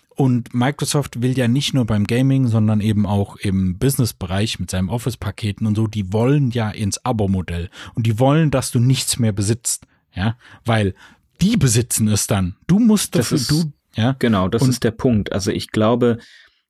Und 0.10 0.54
Microsoft 0.54 1.22
will 1.22 1.38
ja 1.38 1.48
nicht 1.48 1.74
nur 1.74 1.86
beim 1.86 2.06
Gaming, 2.06 2.48
sondern 2.48 2.82
eben 2.82 3.06
auch 3.06 3.38
im 3.38 3.78
Business-Bereich 3.80 4.60
mit 4.60 4.70
seinen 4.70 4.90
Office-Paketen 4.90 5.66
und 5.66 5.76
so, 5.76 5.88
die 5.88 6.12
wollen 6.12 6.52
ja 6.52 6.70
ins 6.70 7.06
Abo-Modell. 7.06 7.70
Und 7.96 8.06
die 8.06 8.20
wollen, 8.20 8.52
dass 8.52 8.72
du 8.72 8.80
nichts 8.80 9.18
mehr 9.18 9.32
besitzt. 9.32 9.88
Ja, 10.14 10.36
weil 10.66 10.94
die 11.40 11.56
besitzen 11.56 12.10
es 12.10 12.28
dann. 12.28 12.58
Du 12.68 12.80
musst 12.80 13.16
dafür, 13.16 13.40
du, 13.48 13.72
ja? 13.96 14.16
Genau, 14.20 14.48
das 14.48 14.62
und 14.62 14.70
ist 14.70 14.84
der 14.84 14.92
Punkt. 14.92 15.32
Also 15.32 15.52
ich 15.52 15.70
glaube, 15.72 16.18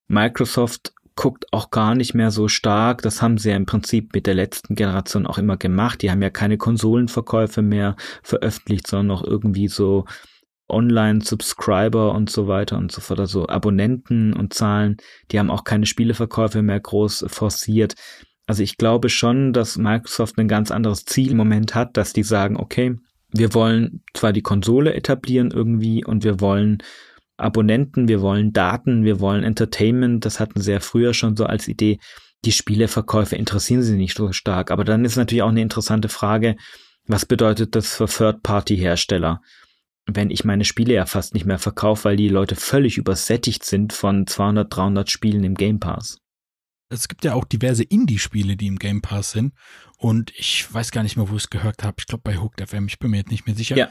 Microsoft 0.08 0.94
guckt 1.16 1.52
auch 1.52 1.70
gar 1.70 1.96
nicht 1.96 2.14
mehr 2.14 2.32
so 2.32 2.48
stark. 2.48 3.02
Das 3.02 3.22
haben 3.22 3.38
sie 3.38 3.50
ja 3.50 3.58
im 3.58 3.66
Prinzip 3.66 4.14
mit 4.14 4.26
der 4.26 4.36
letzten 4.36 4.76
Generation 4.76 5.28
auch 5.28 5.38
immer 5.38 5.58
gemacht. 5.58 6.02
Die 6.02 6.12
haben 6.12 6.22
ja 6.22 6.30
keine 6.30 6.58
Konsolenverkäufe 6.58 7.62
mehr 7.62 7.98
veröffentlicht, 8.24 8.88
sondern 8.88 9.08
noch 9.08 9.24
irgendwie 9.24 9.68
so 9.68 10.06
Online-Subscriber 10.70 12.14
und 12.14 12.30
so 12.30 12.48
weiter 12.48 12.78
und 12.78 12.92
so 12.92 13.02
fort, 13.02 13.20
also 13.20 13.48
Abonnenten 13.48 14.34
und 14.34 14.54
Zahlen. 14.54 14.98
Die 15.32 15.40
haben 15.40 15.50
auch 15.50 15.64
keine 15.64 15.86
Spieleverkäufe 15.86 16.62
mehr 16.62 16.80
groß 16.80 17.26
forciert. 17.28 17.96
Also 18.48 18.64
ich 18.64 18.78
glaube 18.78 19.10
schon, 19.10 19.52
dass 19.52 19.78
Microsoft 19.78 20.38
ein 20.38 20.48
ganz 20.48 20.72
anderes 20.72 21.06
Ziel 21.06 21.32
im 21.32 21.38
Moment 21.38 21.76
hat, 21.76 21.98
dass 21.98 22.14
die 22.14 22.24
sagen, 22.24 22.56
okay, 22.56 22.96
wir 23.32 23.54
wollen 23.54 24.04
zwar 24.14 24.34
die 24.34 24.42
Konsole 24.42 24.94
etablieren 24.94 25.52
irgendwie 25.52 26.04
und 26.06 26.24
wir 26.24 26.40
wollen 26.40 26.80
Abonnenten, 27.40 28.08
wir 28.08 28.22
wollen 28.22 28.54
Daten, 28.54 29.04
wir 29.04 29.20
wollen 29.20 29.44
Entertainment. 29.44 30.26
Das 30.26 30.40
hatten 30.40 30.62
sie 30.62 30.72
ja 30.72 30.80
früher 30.80 31.14
schon 31.14 31.36
so 31.36 31.46
als 31.46 31.68
Idee. 31.68 32.00
Die 32.46 32.52
Spieleverkäufe 32.52 33.36
interessieren 33.36 33.82
sie 33.82 33.96
nicht 33.96 34.16
so 34.16 34.32
stark. 34.32 34.72
Aber 34.72 34.84
dann 34.84 35.06
ist 35.06 35.16
natürlich 35.16 35.44
auch 35.44 35.50
eine 35.50 35.62
interessante 35.62 36.10
Frage, 36.10 36.56
was 37.08 37.26
bedeutet 37.26 37.76
das 37.76 37.96
für 37.96 38.08
Third-Party-Hersteller? 38.08 39.42
Wenn 40.06 40.32
ich 40.32 40.44
meine 40.44 40.66
Spiele 40.66 40.94
ja 40.94 41.06
fast 41.06 41.34
nicht 41.34 41.46
mehr 41.46 41.60
verkaufe, 41.60 42.06
weil 42.06 42.16
die 42.16 42.30
Leute 42.30 42.56
völlig 42.56 42.98
übersättigt 42.98 43.66
sind 43.66 43.94
von 43.94 44.26
200, 44.26 44.74
300 44.76 45.10
Spielen 45.10 45.44
im 45.44 45.56
Game 45.56 45.80
Pass 45.80 46.20
es 46.90 47.08
gibt 47.08 47.24
ja 47.24 47.36
auch 47.36 47.46
diverse 47.46 47.84
Indie-Spiele, 47.84 48.58
die 48.58 48.68
im 48.68 48.80
Game 48.80 49.02
Pass 49.02 49.32
sind. 49.32 49.54
Und 49.98 50.32
ich 50.36 50.72
weiß 50.74 50.92
gar 50.92 51.04
nicht 51.04 51.18
mehr, 51.18 51.30
wo 51.30 51.36
ich 51.36 51.44
es 51.44 51.50
gehört 51.50 51.84
habe. 51.84 51.98
Ich 52.00 52.08
glaube 52.08 52.24
bei 52.24 52.38
Hooked 52.38 52.68
FM, 52.68 52.88
ich 52.88 53.00
bin 53.00 53.12
mir 53.12 53.18
jetzt 53.18 53.32
nicht 53.32 53.46
mehr 53.46 53.56
sicher. 53.56 53.78
Ja. 53.78 53.90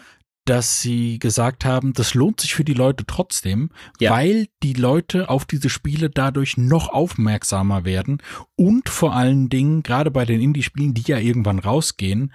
Dass 0.48 0.80
sie 0.80 1.18
gesagt 1.18 1.66
haben, 1.66 1.92
das 1.92 2.14
lohnt 2.14 2.40
sich 2.40 2.54
für 2.54 2.64
die 2.64 2.74
Leute 2.74 3.04
trotzdem, 3.06 3.70
ja. 4.00 4.12
weil 4.12 4.46
die 4.62 4.72
Leute 4.72 5.28
auf 5.28 5.44
diese 5.44 5.68
Spiele 5.68 6.08
dadurch 6.08 6.56
noch 6.56 6.88
aufmerksamer 6.88 7.84
werden 7.84 8.22
und 8.56 8.88
vor 8.88 9.14
allen 9.14 9.50
Dingen, 9.50 9.82
gerade 9.82 10.10
bei 10.10 10.24
den 10.24 10.40
Indie-Spielen, 10.40 10.94
die 10.94 11.02
ja 11.06 11.18
irgendwann 11.18 11.58
rausgehen, 11.58 12.32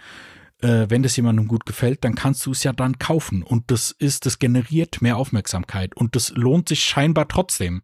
äh, 0.61 0.85
wenn 0.89 1.01
das 1.01 1.15
jemandem 1.15 1.47
gut 1.47 1.65
gefällt, 1.65 2.03
dann 2.03 2.13
kannst 2.13 2.45
du 2.45 2.51
es 2.51 2.63
ja 2.63 2.71
dann 2.71 2.99
kaufen. 2.99 3.41
Und 3.41 3.71
das 3.71 3.89
ist, 3.89 4.27
das 4.27 4.37
generiert 4.37 5.01
mehr 5.01 5.17
Aufmerksamkeit 5.17 5.95
und 5.95 6.15
das 6.15 6.29
lohnt 6.35 6.69
sich 6.69 6.83
scheinbar 6.83 7.27
trotzdem 7.27 7.81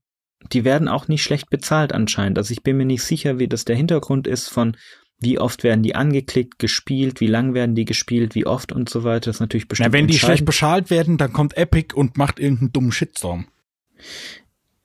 die 0.54 0.64
werden 0.64 0.88
auch 0.88 1.08
nicht 1.08 1.24
schlecht 1.24 1.50
bezahlt 1.50 1.94
anscheinend. 1.94 2.38
Also 2.38 2.54
ich 2.54 2.64
bin 2.64 2.78
mir 2.78 2.86
nicht 2.86 3.04
sicher, 3.04 3.40
wie 3.40 3.48
das 3.48 3.66
der 3.66 3.76
Hintergrund 3.76 4.26
ist 4.26 4.48
von 4.48 4.78
wie 5.20 5.38
oft 5.38 5.64
werden 5.64 5.84
die 5.84 5.96
angeklickt, 5.96 6.60
gespielt, 6.60 7.20
wie 7.20 7.28
lang 7.28 7.54
werden 7.54 7.76
die 7.76 7.86
gespielt, 7.86 8.36
wie 8.36 8.46
oft 8.46 8.72
und 8.72 8.90
so 8.90 9.04
weiter. 9.04 9.26
Das 9.26 9.38
ist 9.38 9.42
natürlich 9.42 9.68
bestimmt. 9.68 9.88
Ja, 9.88 9.94
wenn 9.94 10.08
die 10.08 10.18
schlecht 10.18 10.46
bezahlt 10.46 10.90
werden, 10.90 11.18
dann 11.18 11.34
kommt 11.34 11.58
Epic 11.58 11.94
und 11.94 12.18
macht 12.18 12.40
irgendeinen 12.40 12.72
dummen 12.72 12.92
Shitstorm. 12.92 13.48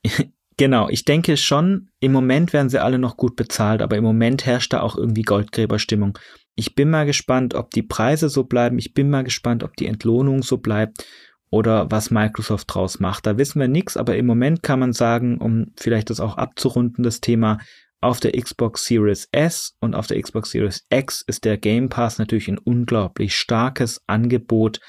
genau, 0.56 0.89
ich 0.89 1.05
denke 1.05 1.36
schon, 1.36 1.89
im 2.01 2.12
Moment 2.12 2.52
werden 2.52 2.69
sie 2.69 2.82
alle 2.82 2.98
noch 2.98 3.16
gut 3.16 3.36
bezahlt, 3.36 3.81
aber 3.81 3.97
im 3.97 4.05
Moment 4.05 4.44
herrscht 4.44 4.73
da 4.73 4.81
auch 4.81 4.97
irgendwie 4.97 5.23
Goldgräberstimmung. 5.23 6.19
Ich 6.56 6.74
bin 6.74 6.90
mal 6.90 7.06
gespannt, 7.06 7.55
ob 7.55 7.70
die 7.70 7.82
Preise 7.82 8.28
so 8.28 8.44
bleiben. 8.44 8.78
Ich 8.78 8.93
bin 8.93 9.11
mal 9.11 9.24
gespannt, 9.24 9.62
ob 9.62 9.77
die 9.77 9.86
Entlohnung 9.86 10.43
so 10.43 10.59
bleibt 10.59 11.05
oder 11.51 11.90
was 11.90 12.11
Microsoft 12.11 12.74
draus 12.74 12.98
macht. 12.98 13.27
Da 13.27 13.39
wissen 13.39 13.61
wir 13.61 13.69
nichts, 13.69 13.97
aber 13.97 14.16
im 14.16 14.27
Moment 14.27 14.65
kann 14.65 14.81
man 14.81 14.93
sagen, 14.93 15.39
um 15.39 15.66
vielleicht 15.77 16.11
das 16.11 16.19
auch 16.19 16.36
abzurunden, 16.36 17.05
das 17.05 17.20
Thema, 17.20 17.59
auf 18.05 18.20
der 18.20 18.32
Xbox 18.32 18.85
Series 18.85 19.28
S 19.32 19.76
und 19.81 19.94
auf 19.94 20.06
der 20.06 20.20
Xbox 20.20 20.51
Series 20.51 20.86
X 20.90 21.24
ist 21.26 21.44
der 21.44 21.56
Game 21.56 21.89
Pass 21.89 22.18
natürlich 22.18 22.48
ein 22.48 22.59
unglaublich 22.59 23.35
starkes 23.35 24.02
Angebot, 24.06 24.81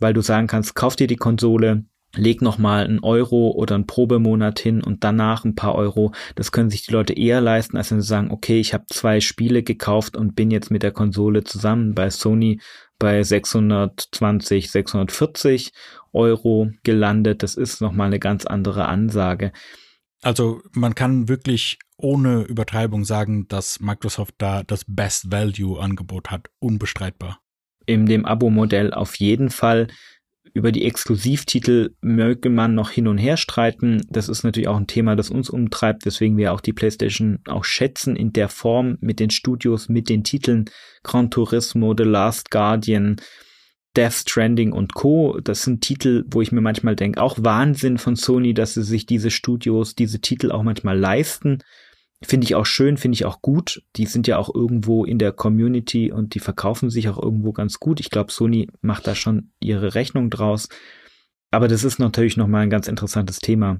weil 0.00 0.12
du 0.12 0.20
sagen 0.22 0.48
kannst, 0.48 0.74
kauf 0.74 0.96
dir 0.96 1.06
die 1.06 1.16
Konsole, 1.16 1.84
leg 2.16 2.42
noch 2.42 2.58
mal 2.58 2.84
einen 2.84 2.98
Euro 2.98 3.52
oder 3.52 3.76
einen 3.76 3.86
Probemonat 3.86 4.58
hin 4.58 4.82
und 4.82 5.04
danach 5.04 5.44
ein 5.44 5.54
paar 5.54 5.76
Euro. 5.76 6.12
Das 6.34 6.50
können 6.50 6.68
sich 6.68 6.84
die 6.84 6.92
Leute 6.92 7.12
eher 7.12 7.40
leisten, 7.40 7.76
als 7.76 7.92
wenn 7.92 8.00
sie 8.00 8.08
sagen, 8.08 8.32
okay, 8.32 8.58
ich 8.58 8.74
habe 8.74 8.86
zwei 8.90 9.20
Spiele 9.20 9.62
gekauft 9.62 10.16
und 10.16 10.34
bin 10.34 10.50
jetzt 10.50 10.72
mit 10.72 10.82
der 10.82 10.92
Konsole 10.92 11.44
zusammen. 11.44 11.94
Bei 11.94 12.10
Sony 12.10 12.60
bei 12.98 13.22
620, 13.22 14.72
640 14.72 15.72
Euro 16.12 16.70
gelandet. 16.82 17.44
Das 17.44 17.54
ist 17.54 17.80
nochmal 17.80 18.08
eine 18.08 18.18
ganz 18.18 18.46
andere 18.46 18.86
Ansage. 18.86 19.52
Also 20.22 20.62
man 20.72 20.94
kann 20.94 21.28
wirklich 21.28 21.78
ohne 21.96 22.42
Übertreibung 22.42 23.04
sagen, 23.04 23.46
dass 23.48 23.80
Microsoft 23.80 24.34
da 24.38 24.62
das 24.62 24.84
Best 24.86 25.30
Value 25.30 25.80
Angebot 25.80 26.30
hat, 26.30 26.48
unbestreitbar. 26.60 27.40
In 27.86 28.06
dem 28.06 28.24
Abo-Modell 28.24 28.92
auf 28.92 29.16
jeden 29.16 29.50
Fall. 29.50 29.88
Über 30.54 30.72
die 30.72 30.84
Exklusivtitel 30.84 31.94
möge 32.00 32.50
man 32.50 32.74
noch 32.74 32.90
hin 32.90 33.06
und 33.06 33.18
her 33.18 33.36
streiten. 33.36 34.02
Das 34.08 34.28
ist 34.28 34.44
natürlich 34.44 34.68
auch 34.68 34.76
ein 34.76 34.86
Thema, 34.86 35.14
das 35.14 35.30
uns 35.30 35.50
umtreibt, 35.50 36.06
weswegen 36.06 36.36
wir 36.36 36.52
auch 36.52 36.60
die 36.60 36.72
PlayStation 36.72 37.40
auch 37.46 37.64
schätzen 37.64 38.16
in 38.16 38.32
der 38.32 38.48
Form 38.48 38.96
mit 39.00 39.20
den 39.20 39.30
Studios, 39.30 39.88
mit 39.88 40.08
den 40.08 40.24
Titeln 40.24 40.64
Gran 41.02 41.30
Turismo, 41.30 41.94
The 41.96 42.04
Last 42.04 42.50
Guardian, 42.50 43.16
Death 43.96 44.12
Stranding 44.12 44.72
und 44.72 44.94
Co. 44.94 45.40
Das 45.42 45.62
sind 45.62 45.80
Titel, 45.80 46.24
wo 46.30 46.40
ich 46.40 46.52
mir 46.52 46.60
manchmal 46.60 46.96
denke, 46.96 47.20
auch 47.20 47.38
Wahnsinn 47.40 47.98
von 47.98 48.16
Sony, 48.16 48.54
dass 48.54 48.74
sie 48.74 48.84
sich 48.84 49.06
diese 49.06 49.30
Studios, 49.30 49.94
diese 49.94 50.20
Titel 50.20 50.52
auch 50.52 50.62
manchmal 50.62 50.98
leisten. 50.98 51.58
Finde 52.22 52.44
ich 52.44 52.54
auch 52.56 52.66
schön, 52.66 52.96
finde 52.96 53.14
ich 53.14 53.24
auch 53.24 53.42
gut. 53.42 53.82
Die 53.96 54.06
sind 54.06 54.26
ja 54.26 54.38
auch 54.38 54.52
irgendwo 54.52 55.04
in 55.04 55.18
der 55.18 55.32
Community 55.32 56.10
und 56.10 56.34
die 56.34 56.40
verkaufen 56.40 56.90
sich 56.90 57.08
auch 57.08 57.20
irgendwo 57.20 57.52
ganz 57.52 57.78
gut. 57.78 58.00
Ich 58.00 58.10
glaube, 58.10 58.32
Sony 58.32 58.68
macht 58.80 59.06
da 59.06 59.14
schon 59.14 59.52
ihre 59.60 59.94
Rechnung 59.94 60.28
draus. 60.28 60.68
Aber 61.50 61.68
das 61.68 61.84
ist 61.84 61.98
natürlich 61.98 62.36
nochmal 62.36 62.62
ein 62.62 62.70
ganz 62.70 62.88
interessantes 62.88 63.38
Thema. 63.38 63.78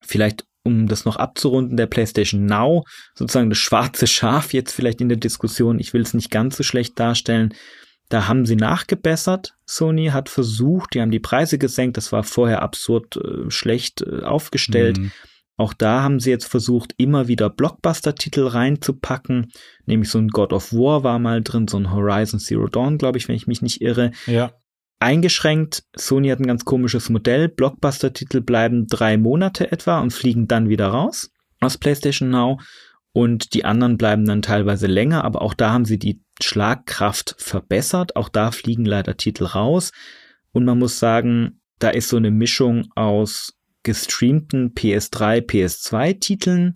Vielleicht, 0.00 0.46
um 0.62 0.86
das 0.86 1.04
noch 1.04 1.16
abzurunden, 1.16 1.76
der 1.76 1.86
PlayStation 1.86 2.46
Now, 2.46 2.84
sozusagen 3.14 3.50
das 3.50 3.58
schwarze 3.58 4.06
Schaf 4.06 4.52
jetzt 4.52 4.72
vielleicht 4.72 5.00
in 5.00 5.08
der 5.08 5.18
Diskussion. 5.18 5.80
Ich 5.80 5.92
will 5.92 6.02
es 6.02 6.14
nicht 6.14 6.30
ganz 6.30 6.56
so 6.56 6.62
schlecht 6.62 6.98
darstellen. 6.98 7.52
Da 8.12 8.28
haben 8.28 8.44
sie 8.44 8.56
nachgebessert. 8.56 9.54
Sony 9.64 10.08
hat 10.08 10.28
versucht, 10.28 10.92
die 10.92 11.00
haben 11.00 11.10
die 11.10 11.18
Preise 11.18 11.56
gesenkt. 11.56 11.96
Das 11.96 12.12
war 12.12 12.24
vorher 12.24 12.60
absurd 12.60 13.16
äh, 13.16 13.50
schlecht 13.50 14.02
äh, 14.02 14.22
aufgestellt. 14.22 14.98
Mhm. 14.98 15.12
Auch 15.56 15.72
da 15.72 16.02
haben 16.02 16.20
sie 16.20 16.28
jetzt 16.28 16.44
versucht, 16.44 16.92
immer 16.98 17.26
wieder 17.26 17.48
Blockbuster-Titel 17.48 18.48
reinzupacken. 18.48 19.50
Nämlich 19.86 20.10
so 20.10 20.18
ein 20.18 20.28
God 20.28 20.52
of 20.52 20.74
War 20.74 21.04
war 21.04 21.18
mal 21.18 21.40
drin, 21.40 21.68
so 21.68 21.78
ein 21.78 21.90
Horizon 21.90 22.38
Zero 22.38 22.66
Dawn, 22.66 22.98
glaube 22.98 23.16
ich, 23.16 23.28
wenn 23.28 23.34
ich 23.34 23.46
mich 23.46 23.62
nicht 23.62 23.80
irre. 23.80 24.10
Ja. 24.26 24.52
Eingeschränkt. 24.98 25.84
Sony 25.96 26.28
hat 26.28 26.38
ein 26.38 26.46
ganz 26.46 26.66
komisches 26.66 27.08
Modell. 27.08 27.48
Blockbuster-Titel 27.48 28.42
bleiben 28.42 28.88
drei 28.88 29.16
Monate 29.16 29.72
etwa 29.72 30.00
und 30.00 30.12
fliegen 30.12 30.48
dann 30.48 30.68
wieder 30.68 30.88
raus 30.88 31.30
aus 31.60 31.78
PlayStation 31.78 32.28
Now. 32.28 32.58
Und 33.12 33.52
die 33.52 33.64
anderen 33.64 33.98
bleiben 33.98 34.24
dann 34.24 34.42
teilweise 34.42 34.86
länger, 34.86 35.24
aber 35.24 35.42
auch 35.42 35.54
da 35.54 35.72
haben 35.72 35.84
sie 35.84 35.98
die 35.98 36.22
Schlagkraft 36.42 37.34
verbessert. 37.38 38.16
Auch 38.16 38.28
da 38.28 38.50
fliegen 38.50 38.86
leider 38.86 39.16
Titel 39.16 39.44
raus. 39.44 39.92
Und 40.52 40.64
man 40.64 40.78
muss 40.78 40.98
sagen, 40.98 41.60
da 41.78 41.90
ist 41.90 42.08
so 42.08 42.16
eine 42.16 42.30
Mischung 42.30 42.88
aus 42.94 43.58
gestreamten 43.82 44.74
PS3, 44.74 45.44
PS2 45.44 46.20
Titeln. 46.20 46.74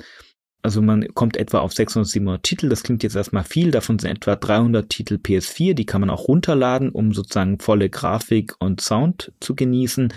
Also 0.63 0.83
man 0.83 1.07
kommt 1.15 1.37
etwa 1.37 1.61
auf 1.61 1.73
600, 1.73 2.09
700 2.09 2.43
Titel. 2.43 2.69
Das 2.69 2.83
klingt 2.83 3.03
jetzt 3.03 3.15
erstmal 3.15 3.45
viel. 3.45 3.71
Davon 3.71 3.99
sind 3.99 4.11
etwa 4.11 4.37
300 4.37 4.91
Titel 4.91 5.15
PS4. 5.15 5.75
Die 5.75 5.87
kann 5.87 6.01
man 6.01 6.11
auch 6.11 6.29
runterladen, 6.29 6.91
um 6.91 7.15
sozusagen 7.15 7.61
volle 7.61 7.89
Grafik 7.89 8.55
und 8.59 8.81
Sound 8.81 9.33
zu 9.41 9.55
genießen. 9.55 10.13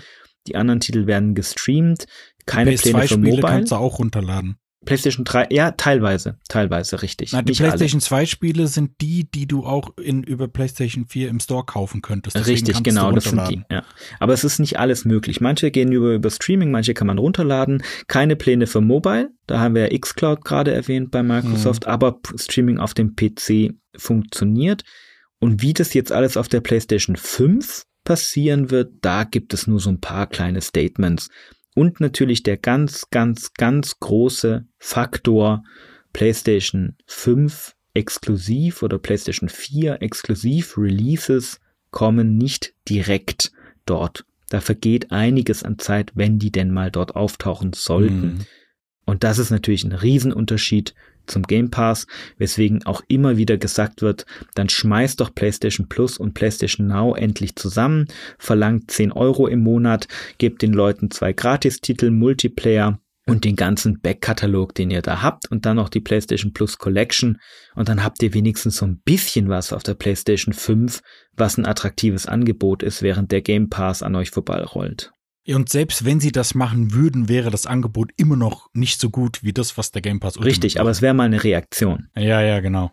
Die 0.48 0.56
anderen 0.56 0.80
Titel 0.80 1.06
werden 1.06 1.34
gestreamt. 1.34 2.06
Keine 2.46 2.74
Pläne 2.74 3.06
für 3.06 3.16
Mobile. 3.16 3.42
kannst 3.42 3.70
du 3.70 3.76
auch 3.76 4.00
runterladen. 4.00 4.56
PlayStation 4.86 5.24
3, 5.26 5.48
ja, 5.50 5.72
teilweise, 5.72 6.38
teilweise, 6.48 7.02
richtig. 7.02 7.32
Na, 7.32 7.42
die 7.42 7.52
PlayStation 7.52 7.98
alle. 7.98 8.24
2 8.24 8.26
Spiele 8.26 8.66
sind 8.66 8.92
die, 9.02 9.30
die 9.30 9.46
du 9.46 9.64
auch 9.64 9.96
in, 9.98 10.22
über 10.22 10.48
PlayStation 10.48 11.04
4 11.06 11.28
im 11.28 11.38
Store 11.38 11.64
kaufen 11.64 12.00
könntest. 12.00 12.34
Deswegen 12.34 12.66
richtig, 12.66 12.82
genau, 12.82 13.12
das 13.12 13.24
sind 13.24 13.46
die, 13.50 13.62
ja. 13.70 13.84
Aber 14.20 14.32
es 14.32 14.42
ist 14.42 14.58
nicht 14.58 14.78
alles 14.78 15.04
möglich. 15.04 15.42
Manche 15.42 15.70
gehen 15.70 15.92
über, 15.92 16.14
über 16.14 16.30
Streaming, 16.30 16.70
manche 16.70 16.94
kann 16.94 17.06
man 17.06 17.18
runterladen. 17.18 17.82
Keine 18.08 18.36
Pläne 18.36 18.66
für 18.66 18.80
Mobile. 18.80 19.30
Da 19.46 19.60
haben 19.60 19.74
wir 19.74 19.92
ja 19.92 19.98
xCloud 19.98 20.44
gerade 20.44 20.72
erwähnt 20.72 21.10
bei 21.10 21.22
Microsoft, 21.22 21.84
mhm. 21.84 21.92
aber 21.92 22.20
Streaming 22.36 22.78
auf 22.78 22.94
dem 22.94 23.16
PC 23.16 23.74
funktioniert. 23.96 24.84
Und 25.40 25.60
wie 25.60 25.74
das 25.74 25.92
jetzt 25.92 26.12
alles 26.12 26.38
auf 26.38 26.48
der 26.48 26.60
PlayStation 26.60 27.16
5 27.16 27.84
passieren 28.04 28.70
wird, 28.70 28.92
da 29.02 29.24
gibt 29.24 29.52
es 29.52 29.66
nur 29.66 29.80
so 29.80 29.90
ein 29.90 30.00
paar 30.00 30.26
kleine 30.26 30.62
Statements. 30.62 31.28
Und 31.80 31.98
natürlich 31.98 32.42
der 32.42 32.58
ganz, 32.58 33.08
ganz, 33.08 33.54
ganz 33.54 33.98
große 34.00 34.66
Faktor 34.76 35.64
PlayStation 36.12 36.94
5 37.06 37.74
exklusiv 37.94 38.82
oder 38.82 38.98
PlayStation 38.98 39.48
4 39.48 40.02
exklusiv 40.02 40.76
Releases 40.76 41.58
kommen 41.90 42.36
nicht 42.36 42.74
direkt 42.86 43.52
dort. 43.86 44.26
Da 44.50 44.60
vergeht 44.60 45.10
einiges 45.10 45.62
an 45.62 45.78
Zeit, 45.78 46.12
wenn 46.14 46.38
die 46.38 46.52
denn 46.52 46.70
mal 46.70 46.90
dort 46.90 47.16
auftauchen 47.16 47.72
sollten. 47.72 48.20
Mhm. 48.20 48.38
Und 49.06 49.24
das 49.24 49.38
ist 49.38 49.48
natürlich 49.48 49.82
ein 49.84 49.92
Riesenunterschied 49.92 50.94
zum 51.26 51.42
Game 51.42 51.70
Pass, 51.70 52.06
weswegen 52.38 52.84
auch 52.86 53.02
immer 53.08 53.36
wieder 53.36 53.56
gesagt 53.56 54.02
wird, 54.02 54.26
dann 54.54 54.68
schmeißt 54.68 55.20
doch 55.20 55.34
PlayStation 55.34 55.88
Plus 55.88 56.18
und 56.18 56.34
PlayStation 56.34 56.86
Now 56.86 57.14
endlich 57.14 57.56
zusammen, 57.56 58.06
verlangt 58.38 58.90
10 58.90 59.12
Euro 59.12 59.46
im 59.46 59.62
Monat, 59.62 60.08
gebt 60.38 60.62
den 60.62 60.72
Leuten 60.72 61.10
zwei 61.10 61.32
Gratistitel, 61.32 62.10
Multiplayer 62.10 63.00
und 63.26 63.44
den 63.44 63.56
ganzen 63.56 64.00
Backkatalog, 64.00 64.74
den 64.74 64.90
ihr 64.90 65.02
da 65.02 65.22
habt 65.22 65.50
und 65.50 65.64
dann 65.66 65.76
noch 65.76 65.88
die 65.88 66.00
PlayStation 66.00 66.52
Plus 66.52 66.78
Collection 66.78 67.38
und 67.74 67.88
dann 67.88 68.02
habt 68.02 68.22
ihr 68.22 68.34
wenigstens 68.34 68.76
so 68.76 68.86
ein 68.86 69.00
bisschen 69.04 69.48
was 69.48 69.72
auf 69.72 69.82
der 69.82 69.94
PlayStation 69.94 70.52
5, 70.52 71.00
was 71.36 71.56
ein 71.56 71.66
attraktives 71.66 72.26
Angebot 72.26 72.82
ist, 72.82 73.02
während 73.02 73.30
der 73.32 73.42
Game 73.42 73.68
Pass 73.70 74.02
an 74.02 74.16
euch 74.16 74.30
vorbeirollt. 74.30 75.12
Und 75.48 75.68
selbst 75.68 76.04
wenn 76.04 76.20
sie 76.20 76.32
das 76.32 76.54
machen 76.54 76.92
würden, 76.92 77.28
wäre 77.28 77.50
das 77.50 77.66
Angebot 77.66 78.10
immer 78.16 78.36
noch 78.36 78.68
nicht 78.72 79.00
so 79.00 79.10
gut 79.10 79.42
wie 79.42 79.52
das, 79.52 79.78
was 79.78 79.90
der 79.90 80.02
Game 80.02 80.20
Pass 80.20 80.40
Richtig, 80.42 80.80
aber 80.80 80.90
es 80.90 81.02
wäre 81.02 81.14
mal 81.14 81.24
eine 81.24 81.42
Reaktion. 81.42 82.08
Ja, 82.14 82.42
ja, 82.42 82.60
genau. 82.60 82.90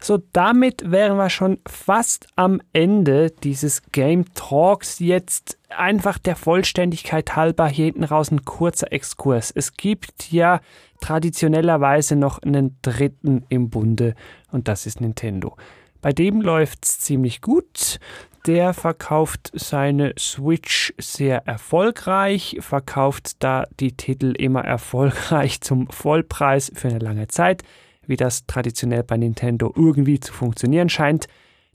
So, 0.00 0.18
damit 0.32 0.90
wären 0.90 1.16
wir 1.16 1.30
schon 1.30 1.60
fast 1.66 2.26
am 2.36 2.60
Ende 2.72 3.30
dieses 3.30 3.82
Game 3.92 4.26
Talks. 4.34 4.98
Jetzt 4.98 5.58
einfach 5.70 6.18
der 6.18 6.36
Vollständigkeit 6.36 7.36
halber 7.36 7.68
hier 7.68 7.86
hinten 7.86 8.04
raus 8.04 8.30
ein 8.30 8.44
kurzer 8.44 8.92
Exkurs. 8.92 9.50
Es 9.50 9.76
gibt 9.76 10.30
ja 10.30 10.60
traditionellerweise 11.00 12.16
noch 12.16 12.42
einen 12.42 12.76
dritten 12.82 13.46
im 13.48 13.70
Bunde 13.70 14.14
und 14.50 14.68
das 14.68 14.84
ist 14.84 15.00
Nintendo. 15.00 15.56
Bei 16.02 16.12
dem 16.12 16.42
läuft's 16.42 16.98
ziemlich 17.00 17.40
gut. 17.40 17.98
Der 18.46 18.74
verkauft 18.74 19.50
seine 19.54 20.14
Switch 20.18 20.92
sehr 20.98 21.46
erfolgreich, 21.46 22.58
verkauft 22.60 23.42
da 23.42 23.66
die 23.80 23.96
Titel 23.96 24.34
immer 24.36 24.62
erfolgreich 24.62 25.60
zum 25.62 25.88
Vollpreis 25.88 26.70
für 26.74 26.88
eine 26.88 26.98
lange 26.98 27.28
Zeit 27.28 27.62
wie 28.06 28.16
das 28.16 28.46
traditionell 28.46 29.02
bei 29.02 29.16
Nintendo 29.16 29.72
irgendwie 29.74 30.20
zu 30.20 30.32
funktionieren 30.32 30.88
scheint. 30.88 31.26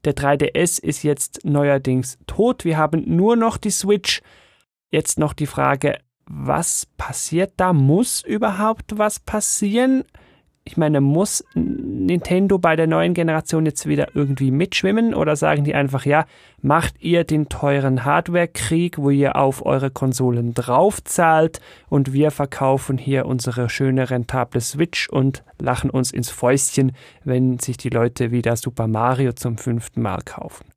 Der 0.05 0.15
3DS 0.15 0.81
ist 0.81 1.03
jetzt 1.03 1.41
neuerdings 1.43 2.17
tot. 2.27 2.65
Wir 2.65 2.77
haben 2.77 3.03
nur 3.15 3.35
noch 3.35 3.57
die 3.57 3.71
Switch. 3.71 4.21
Jetzt 4.91 5.19
noch 5.19 5.33
die 5.33 5.45
Frage, 5.45 5.99
was 6.25 6.87
passiert 6.97 7.53
da? 7.57 7.73
Muss 7.73 8.23
überhaupt 8.23 8.97
was 8.97 9.19
passieren? 9.19 10.03
Ich 10.69 10.77
meine, 10.77 11.01
muss 11.01 11.43
Nintendo 11.55 12.59
bei 12.59 12.75
der 12.75 12.85
neuen 12.85 13.15
Generation 13.15 13.65
jetzt 13.65 13.87
wieder 13.87 14.09
irgendwie 14.13 14.51
mitschwimmen 14.51 15.15
oder 15.15 15.35
sagen 15.35 15.63
die 15.63 15.73
einfach, 15.73 16.05
ja, 16.05 16.27
macht 16.61 16.93
ihr 16.99 17.23
den 17.23 17.49
teuren 17.49 18.05
Hardware-Krieg, 18.05 18.99
wo 18.99 19.09
ihr 19.09 19.35
auf 19.35 19.65
eure 19.65 19.89
Konsolen 19.89 20.53
draufzahlt 20.53 21.59
und 21.89 22.13
wir 22.13 22.29
verkaufen 22.29 22.99
hier 22.99 23.25
unsere 23.25 23.67
schöne 23.67 24.11
rentable 24.11 24.61
Switch 24.61 25.09
und 25.09 25.43
lachen 25.57 25.89
uns 25.89 26.11
ins 26.11 26.29
Fäustchen, 26.29 26.91
wenn 27.23 27.57
sich 27.57 27.77
die 27.77 27.89
Leute 27.89 28.29
wieder 28.29 28.55
Super 28.55 28.85
Mario 28.85 29.33
zum 29.33 29.57
fünften 29.57 30.03
Mal 30.03 30.21
kaufen. 30.23 30.67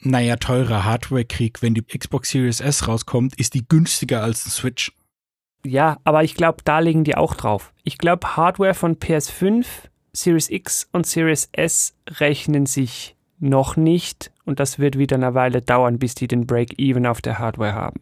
Naja, 0.00 0.36
teurer 0.36 0.86
Hardware-Krieg, 0.86 1.60
wenn 1.60 1.74
die 1.74 1.82
Xbox 1.82 2.30
Series 2.30 2.62
S 2.62 2.88
rauskommt, 2.88 3.38
ist 3.38 3.52
die 3.52 3.68
günstiger 3.68 4.22
als 4.22 4.46
ein 4.46 4.50
Switch. 4.50 4.92
Ja, 5.64 5.98
aber 6.04 6.24
ich 6.24 6.34
glaube, 6.34 6.58
da 6.64 6.80
liegen 6.80 7.04
die 7.04 7.16
auch 7.16 7.34
drauf. 7.34 7.72
Ich 7.84 7.98
glaube, 7.98 8.36
Hardware 8.36 8.74
von 8.74 8.96
PS5, 8.96 9.66
Series 10.12 10.50
X 10.50 10.88
und 10.92 11.06
Series 11.06 11.48
S 11.52 11.94
rechnen 12.08 12.66
sich 12.66 13.16
noch 13.38 13.76
nicht 13.76 14.30
und 14.44 14.60
das 14.60 14.78
wird 14.78 14.98
wieder 14.98 15.16
eine 15.16 15.34
Weile 15.34 15.62
dauern, 15.62 15.98
bis 15.98 16.14
die 16.14 16.28
den 16.28 16.46
Break-Even 16.46 17.06
auf 17.06 17.20
der 17.20 17.38
Hardware 17.38 17.74
haben. 17.74 18.00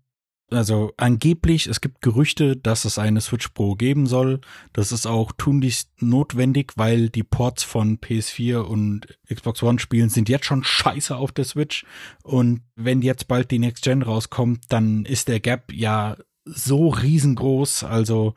Also 0.51 0.93
angeblich, 0.97 1.69
es 1.69 1.81
gibt 1.81 2.03
Gerüchte, 2.03 2.57
dass 2.57 2.85
es 2.85 2.99
eine 2.99 3.21
Switch 3.21 3.49
Pro 3.49 3.77
geben 3.77 4.07
soll. 4.07 4.41
Das 4.73 4.91
ist 4.91 5.07
auch 5.07 5.31
tunlichst 5.33 6.03
notwendig, 6.03 6.73
weil 6.75 7.09
die 7.09 7.23
Ports 7.23 7.63
von 7.63 7.99
PS4 7.99 8.59
und 8.59 9.17
Xbox 9.33 9.63
One 9.63 9.79
Spielen 9.79 10.09
sind 10.09 10.29
jetzt 10.29 10.47
schon 10.47 10.65
scheiße 10.65 11.17
auf 11.17 11.31
der 11.31 11.45
Switch. 11.45 11.85
Und 12.25 12.63
wenn 12.75 13.01
jetzt 13.01 13.29
bald 13.29 13.53
die 13.53 13.61
Next 13.61 13.85
Gen 13.85 14.03
rauskommt, 14.03 14.65
dann 14.71 15.05
ist 15.05 15.29
der 15.29 15.39
Gap 15.39 15.73
ja 15.73 16.17
so 16.45 16.89
riesengroß. 16.89 17.85
Also 17.85 18.35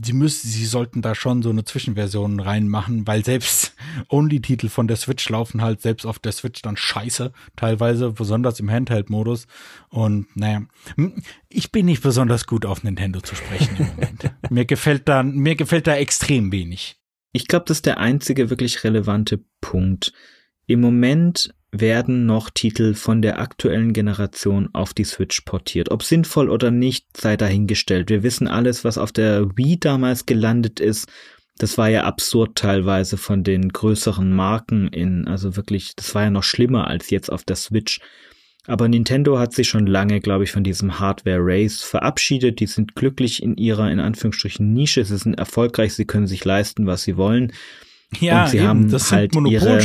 sie 0.00 0.12
müssen, 0.12 0.48
sie 0.48 0.64
sollten 0.64 1.02
da 1.02 1.14
schon 1.14 1.42
so 1.42 1.50
eine 1.50 1.64
Zwischenversion 1.64 2.40
reinmachen, 2.40 3.06
weil 3.06 3.24
selbst 3.24 3.74
Only-Titel 4.08 4.68
von 4.68 4.88
der 4.88 4.96
Switch 4.96 5.28
laufen 5.28 5.62
halt 5.62 5.80
selbst 5.80 6.06
auf 6.06 6.18
der 6.18 6.32
Switch 6.32 6.62
dann 6.62 6.76
scheiße, 6.76 7.32
teilweise, 7.56 8.12
besonders 8.12 8.60
im 8.60 8.70
Handheld-Modus. 8.70 9.46
Und 9.88 10.26
naja, 10.36 10.62
ich 11.48 11.72
bin 11.72 11.86
nicht 11.86 12.02
besonders 12.02 12.46
gut 12.46 12.66
auf 12.66 12.82
Nintendo 12.82 13.20
zu 13.20 13.34
sprechen 13.34 13.76
im 13.78 13.86
Moment. 13.86 14.30
mir 14.50 14.64
gefällt 14.64 15.08
da, 15.08 15.22
mir 15.22 15.56
gefällt 15.56 15.86
da 15.86 15.96
extrem 15.96 16.52
wenig. 16.52 16.96
Ich 17.32 17.46
glaube, 17.46 17.66
das 17.66 17.78
ist 17.78 17.86
der 17.86 17.98
einzige 17.98 18.50
wirklich 18.50 18.84
relevante 18.84 19.44
Punkt. 19.60 20.12
Im 20.66 20.80
Moment 20.80 21.54
werden 21.70 22.24
noch 22.24 22.50
Titel 22.50 22.94
von 22.94 23.20
der 23.20 23.38
aktuellen 23.40 23.92
Generation 23.92 24.70
auf 24.72 24.94
die 24.94 25.04
Switch 25.04 25.42
portiert. 25.42 25.90
Ob 25.90 26.02
sinnvoll 26.02 26.48
oder 26.48 26.70
nicht, 26.70 27.16
sei 27.16 27.36
dahingestellt. 27.36 28.08
Wir 28.08 28.22
wissen 28.22 28.48
alles, 28.48 28.84
was 28.84 28.96
auf 28.96 29.12
der 29.12 29.56
Wii 29.56 29.78
damals 29.78 30.24
gelandet 30.24 30.80
ist. 30.80 31.08
Das 31.58 31.76
war 31.76 31.88
ja 31.88 32.04
absurd 32.04 32.56
teilweise 32.56 33.16
von 33.16 33.42
den 33.42 33.68
größeren 33.68 34.32
Marken 34.32 34.88
in, 34.88 35.26
also 35.26 35.56
wirklich, 35.56 35.94
das 35.96 36.14
war 36.14 36.22
ja 36.22 36.30
noch 36.30 36.44
schlimmer 36.44 36.86
als 36.86 37.10
jetzt 37.10 37.30
auf 37.30 37.44
der 37.44 37.56
Switch. 37.56 38.00
Aber 38.66 38.86
Nintendo 38.86 39.38
hat 39.38 39.54
sich 39.54 39.68
schon 39.68 39.86
lange, 39.86 40.20
glaube 40.20 40.44
ich, 40.44 40.52
von 40.52 40.62
diesem 40.62 40.98
Hardware 41.00 41.40
Race 41.40 41.82
verabschiedet. 41.82 42.60
Die 42.60 42.66
sind 42.66 42.94
glücklich 42.94 43.42
in 43.42 43.56
ihrer, 43.56 43.90
in 43.90 43.98
Anführungsstrichen, 43.98 44.72
Nische. 44.72 45.04
Sie 45.04 45.16
sind 45.16 45.38
erfolgreich. 45.38 45.94
Sie 45.94 46.04
können 46.04 46.26
sich 46.26 46.44
leisten, 46.44 46.86
was 46.86 47.02
sie 47.02 47.16
wollen. 47.16 47.52
Ja, 48.20 48.44
und 48.44 48.50
sie 48.50 48.58
eben, 48.58 48.66
haben 48.66 48.90
das 48.90 49.10
halt 49.10 49.32
sind 49.32 49.46
ihre, 49.46 49.80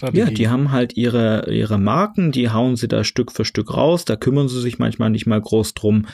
Strategie. 0.00 0.18
Ja, 0.18 0.30
die 0.30 0.48
haben 0.48 0.72
halt 0.72 0.96
ihre, 0.96 1.52
ihre 1.52 1.78
Marken, 1.78 2.32
die 2.32 2.50
hauen 2.50 2.76
sie 2.76 2.88
da 2.88 3.04
Stück 3.04 3.32
für 3.32 3.44
Stück 3.44 3.74
raus, 3.74 4.04
da 4.04 4.16
kümmern 4.16 4.48
sie 4.48 4.60
sich 4.60 4.78
manchmal 4.78 5.10
nicht 5.10 5.26
mal 5.26 5.40
groß 5.40 5.74
drum. 5.74 6.06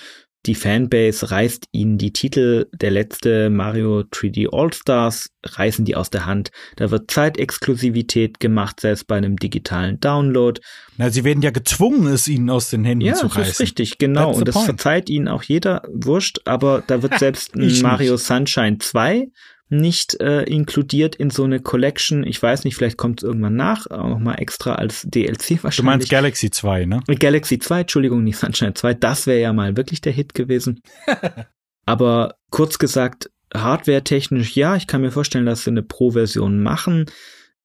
Die 0.47 0.55
Fanbase 0.55 1.31
reißt 1.33 1.67
ihnen 1.73 1.99
die 1.99 2.13
Titel, 2.13 2.67
der 2.73 2.93
letzte 2.93 3.51
Mario 3.51 4.01
3D 4.01 4.49
All-Stars, 4.53 5.31
reißen 5.45 5.85
die 5.85 5.97
aus 5.97 6.11
der 6.11 6.25
Hand. 6.25 6.51
Da 6.77 6.93
wird 6.93 7.11
Zeitexklusivität 7.11 8.39
gemacht, 8.39 8.79
selbst 8.79 9.09
bei 9.09 9.17
einem 9.17 9.37
digitalen 9.37 9.99
Download. 9.99 10.61
Na, 10.99 11.11
sie 11.11 11.25
werden 11.25 11.43
ja 11.43 11.51
gezwungen, 11.51 12.07
es 12.07 12.29
ihnen 12.29 12.49
aus 12.49 12.71
den 12.71 12.85
Händen 12.85 13.07
ja, 13.07 13.15
zu 13.15 13.27
reißen. 13.27 13.41
Ja, 13.41 13.45
das 13.45 13.55
ist 13.55 13.61
richtig, 13.61 13.99
genau. 13.99 14.33
Und 14.33 14.47
das 14.47 14.55
point. 14.55 14.67
verzeiht 14.67 15.11
ihnen 15.11 15.27
auch 15.27 15.43
jeder, 15.43 15.83
wurscht, 15.93 16.39
aber 16.45 16.85
da 16.87 17.03
wird 17.03 17.19
selbst 17.19 17.57
ein 17.57 17.81
Mario 17.83 18.13
nicht. 18.13 18.25
Sunshine 18.25 18.79
2 18.79 19.29
nicht 19.69 20.21
äh, 20.21 20.43
inkludiert 20.45 21.17
in 21.17 21.31
so 21.31 21.45
eine 21.45 21.61
Collection. 21.61 22.25
Ich 22.25 22.41
weiß 22.41 22.65
nicht, 22.65 22.77
vielleicht 22.77 22.97
kommt 22.97 23.23
es 23.23 23.29
irgendwann 23.29 23.57
nach, 23.57 23.87
auch 23.91 24.09
nochmal 24.09 24.41
extra 24.41 24.77
als 24.77 25.03
DLC 25.03 25.63
wahrscheinlich. 25.63 25.77
Du 25.77 25.83
meinst 25.83 26.11
Galaxy 26.11 26.51
2, 26.51 26.87
ne? 26.87 27.03
Galaxy 27.19 27.59
2, 27.59 27.81
Entschuldigung, 27.81 28.23
nicht 28.23 28.39
Sunshine 28.39 28.75
2. 28.75 28.95
Das 28.95 29.27
wäre 29.27 29.41
ja 29.41 29.53
mal 29.53 29.77
wirklich 29.77 30.01
der 30.01 30.13
Hit 30.13 30.35
gewesen. 30.35 30.81
Aber 31.87 32.37
kurz 32.51 32.79
gesagt, 32.79 33.31
hardware-technisch, 33.55 34.57
ja, 34.57 34.77
ich 34.77 34.87
kann 34.87 35.01
mir 35.01 35.11
vorstellen, 35.11 35.47
dass 35.47 35.65
sie 35.65 35.71
eine 35.71 35.83
Pro-Version 35.83 36.63
machen. 36.63 37.07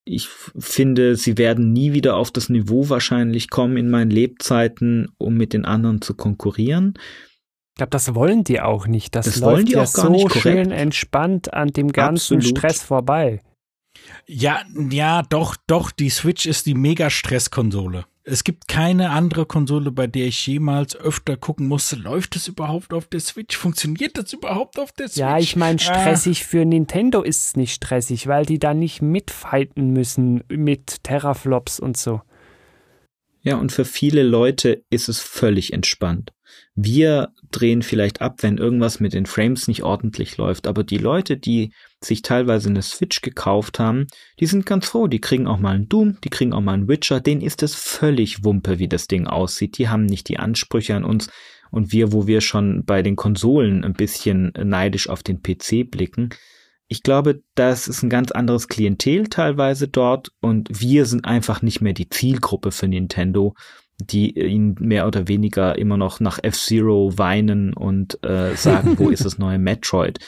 Ich 0.03 0.27
finde, 0.27 1.15
sie 1.15 1.37
werden 1.37 1.71
nie 1.71 1.93
wieder 1.93 2.15
auf 2.15 2.31
das 2.31 2.49
Niveau 2.49 2.89
wahrscheinlich 2.89 3.51
kommen 3.51 3.77
in 3.77 3.89
meinen 3.89 4.09
Lebzeiten, 4.09 5.09
um 5.19 5.35
mit 5.35 5.53
den 5.53 5.65
anderen 5.65 6.01
zu 6.01 6.15
konkurrieren. 6.15 6.95
Ich 7.81 7.83
glaube, 7.83 7.97
das 7.97 8.13
wollen 8.13 8.43
die 8.43 8.61
auch 8.61 8.85
nicht. 8.85 9.15
Das, 9.15 9.25
das 9.25 9.37
läuft 9.37 9.69
ja 9.69 9.87
so 9.87 10.29
schön 10.29 10.69
entspannt 10.69 11.51
an 11.51 11.69
dem 11.69 11.91
ganzen 11.91 12.35
Absolut. 12.35 12.59
Stress 12.59 12.83
vorbei. 12.83 13.41
Ja, 14.27 14.61
ja, 14.91 15.23
doch, 15.23 15.55
doch, 15.65 15.89
die 15.89 16.11
Switch 16.11 16.45
ist 16.45 16.67
die 16.67 16.75
Mega-Stress-Konsole. 16.75 18.05
Es 18.23 18.43
gibt 18.43 18.67
keine 18.67 19.09
andere 19.09 19.47
Konsole, 19.47 19.89
bei 19.89 20.05
der 20.05 20.27
ich 20.27 20.45
jemals 20.45 20.95
öfter 20.95 21.37
gucken 21.37 21.67
musste, 21.67 21.95
läuft 21.95 22.35
das 22.35 22.47
überhaupt 22.47 22.93
auf 22.93 23.07
der 23.07 23.19
Switch? 23.19 23.57
Funktioniert 23.57 24.15
das 24.15 24.31
überhaupt 24.31 24.77
auf 24.77 24.91
der 24.91 25.07
Switch? 25.07 25.17
Ja, 25.17 25.39
ich 25.39 25.55
meine, 25.55 25.79
ah. 25.79 25.83
stressig 25.83 26.43
ah. 26.43 26.47
für 26.49 26.65
Nintendo 26.65 27.23
ist 27.23 27.45
es 27.47 27.55
nicht 27.55 27.73
stressig, 27.73 28.27
weil 28.27 28.45
die 28.45 28.59
da 28.59 28.75
nicht 28.75 29.01
mitfighten 29.01 29.91
müssen 29.91 30.43
mit 30.49 31.03
Terraflops 31.03 31.79
und 31.79 31.97
so. 31.97 32.21
Ja, 33.41 33.55
und 33.55 33.71
für 33.71 33.85
viele 33.85 34.21
Leute 34.21 34.83
ist 34.91 35.09
es 35.09 35.19
völlig 35.19 35.73
entspannt. 35.73 36.31
Wir 36.83 37.29
drehen 37.51 37.83
vielleicht 37.83 38.21
ab, 38.21 38.37
wenn 38.41 38.57
irgendwas 38.57 38.99
mit 38.99 39.13
den 39.13 39.27
Frames 39.27 39.67
nicht 39.67 39.83
ordentlich 39.83 40.37
läuft, 40.37 40.65
aber 40.65 40.83
die 40.83 40.97
Leute, 40.97 41.37
die 41.37 41.73
sich 42.03 42.23
teilweise 42.23 42.69
eine 42.69 42.81
Switch 42.81 43.21
gekauft 43.21 43.77
haben, 43.77 44.07
die 44.39 44.47
sind 44.47 44.65
ganz 44.65 44.87
froh, 44.87 45.07
die 45.07 45.21
kriegen 45.21 45.45
auch 45.45 45.59
mal 45.59 45.75
einen 45.75 45.89
Doom, 45.89 46.17
die 46.23 46.29
kriegen 46.29 46.53
auch 46.53 46.61
mal 46.61 46.73
einen 46.73 46.87
Witcher, 46.87 47.19
denen 47.19 47.41
ist 47.41 47.61
es 47.61 47.75
völlig 47.75 48.43
Wumpe, 48.43 48.79
wie 48.79 48.87
das 48.87 49.07
Ding 49.07 49.27
aussieht. 49.27 49.77
Die 49.77 49.89
haben 49.89 50.05
nicht 50.05 50.27
die 50.27 50.39
Ansprüche 50.39 50.95
an 50.95 51.03
uns 51.03 51.29
und 51.69 51.91
wir, 51.91 52.13
wo 52.13 52.25
wir 52.25 52.41
schon 52.41 52.83
bei 52.83 53.03
den 53.03 53.15
Konsolen 53.15 53.83
ein 53.83 53.93
bisschen 53.93 54.51
neidisch 54.57 55.07
auf 55.07 55.21
den 55.21 55.43
PC 55.43 55.89
blicken, 55.91 56.29
ich 56.91 57.03
glaube, 57.03 57.41
das 57.55 57.87
ist 57.87 58.03
ein 58.03 58.09
ganz 58.09 58.31
anderes 58.31 58.67
Klientel 58.67 59.29
teilweise 59.29 59.87
dort 59.87 60.33
und 60.41 60.67
wir 60.81 61.05
sind 61.05 61.23
einfach 61.23 61.61
nicht 61.61 61.79
mehr 61.79 61.93
die 61.93 62.09
Zielgruppe 62.09 62.73
für 62.73 62.89
Nintendo, 62.89 63.53
die 64.07 64.39
ihn 64.39 64.75
mehr 64.79 65.07
oder 65.07 65.27
weniger 65.27 65.77
immer 65.77 65.97
noch 65.97 66.19
nach 66.19 66.39
F-Zero 66.41 67.17
weinen 67.17 67.73
und 67.73 68.23
äh, 68.23 68.55
sagen, 68.55 68.97
wo 68.97 69.09
ist 69.09 69.25
das 69.25 69.37
neue 69.37 69.59
Metroid. 69.59 70.19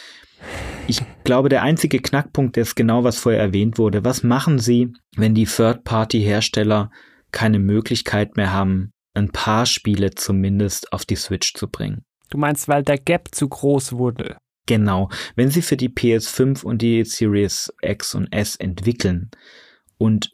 Ich 0.88 1.02
glaube, 1.24 1.50
der 1.50 1.64
einzige 1.64 2.00
Knackpunkt 2.00 2.58
ist 2.58 2.76
genau, 2.76 3.04
was 3.04 3.18
vorher 3.18 3.42
erwähnt 3.42 3.78
wurde. 3.78 4.04
Was 4.04 4.24
machen 4.24 4.60
Sie, 4.60 4.92
wenn 5.16 5.34
die 5.34 5.46
Third-Party-Hersteller 5.46 6.92
keine 7.32 7.60
Möglichkeit 7.60 8.36
mehr 8.36 8.52
haben, 8.52 8.92
ein 9.14 9.30
paar 9.30 9.66
Spiele 9.66 10.12
zumindest 10.12 10.92
auf 10.92 11.06
die 11.06 11.16
Switch 11.16 11.54
zu 11.54 11.70
bringen? 11.70 12.04
Du 12.30 12.38
meinst, 12.38 12.68
weil 12.68 12.84
der 12.84 12.98
Gap 12.98 13.30
zu 13.32 13.48
groß 13.48 13.94
wurde? 13.94 14.38
Genau. 14.66 15.10
Wenn 15.36 15.50
sie 15.50 15.62
für 15.62 15.78
die 15.78 15.90
PS5 15.90 16.64
und 16.64 16.82
die 16.82 17.04
Series 17.04 17.74
X 17.82 18.16
und 18.16 18.32
S 18.32 18.56
entwickeln 18.56 19.30
und 19.98 20.32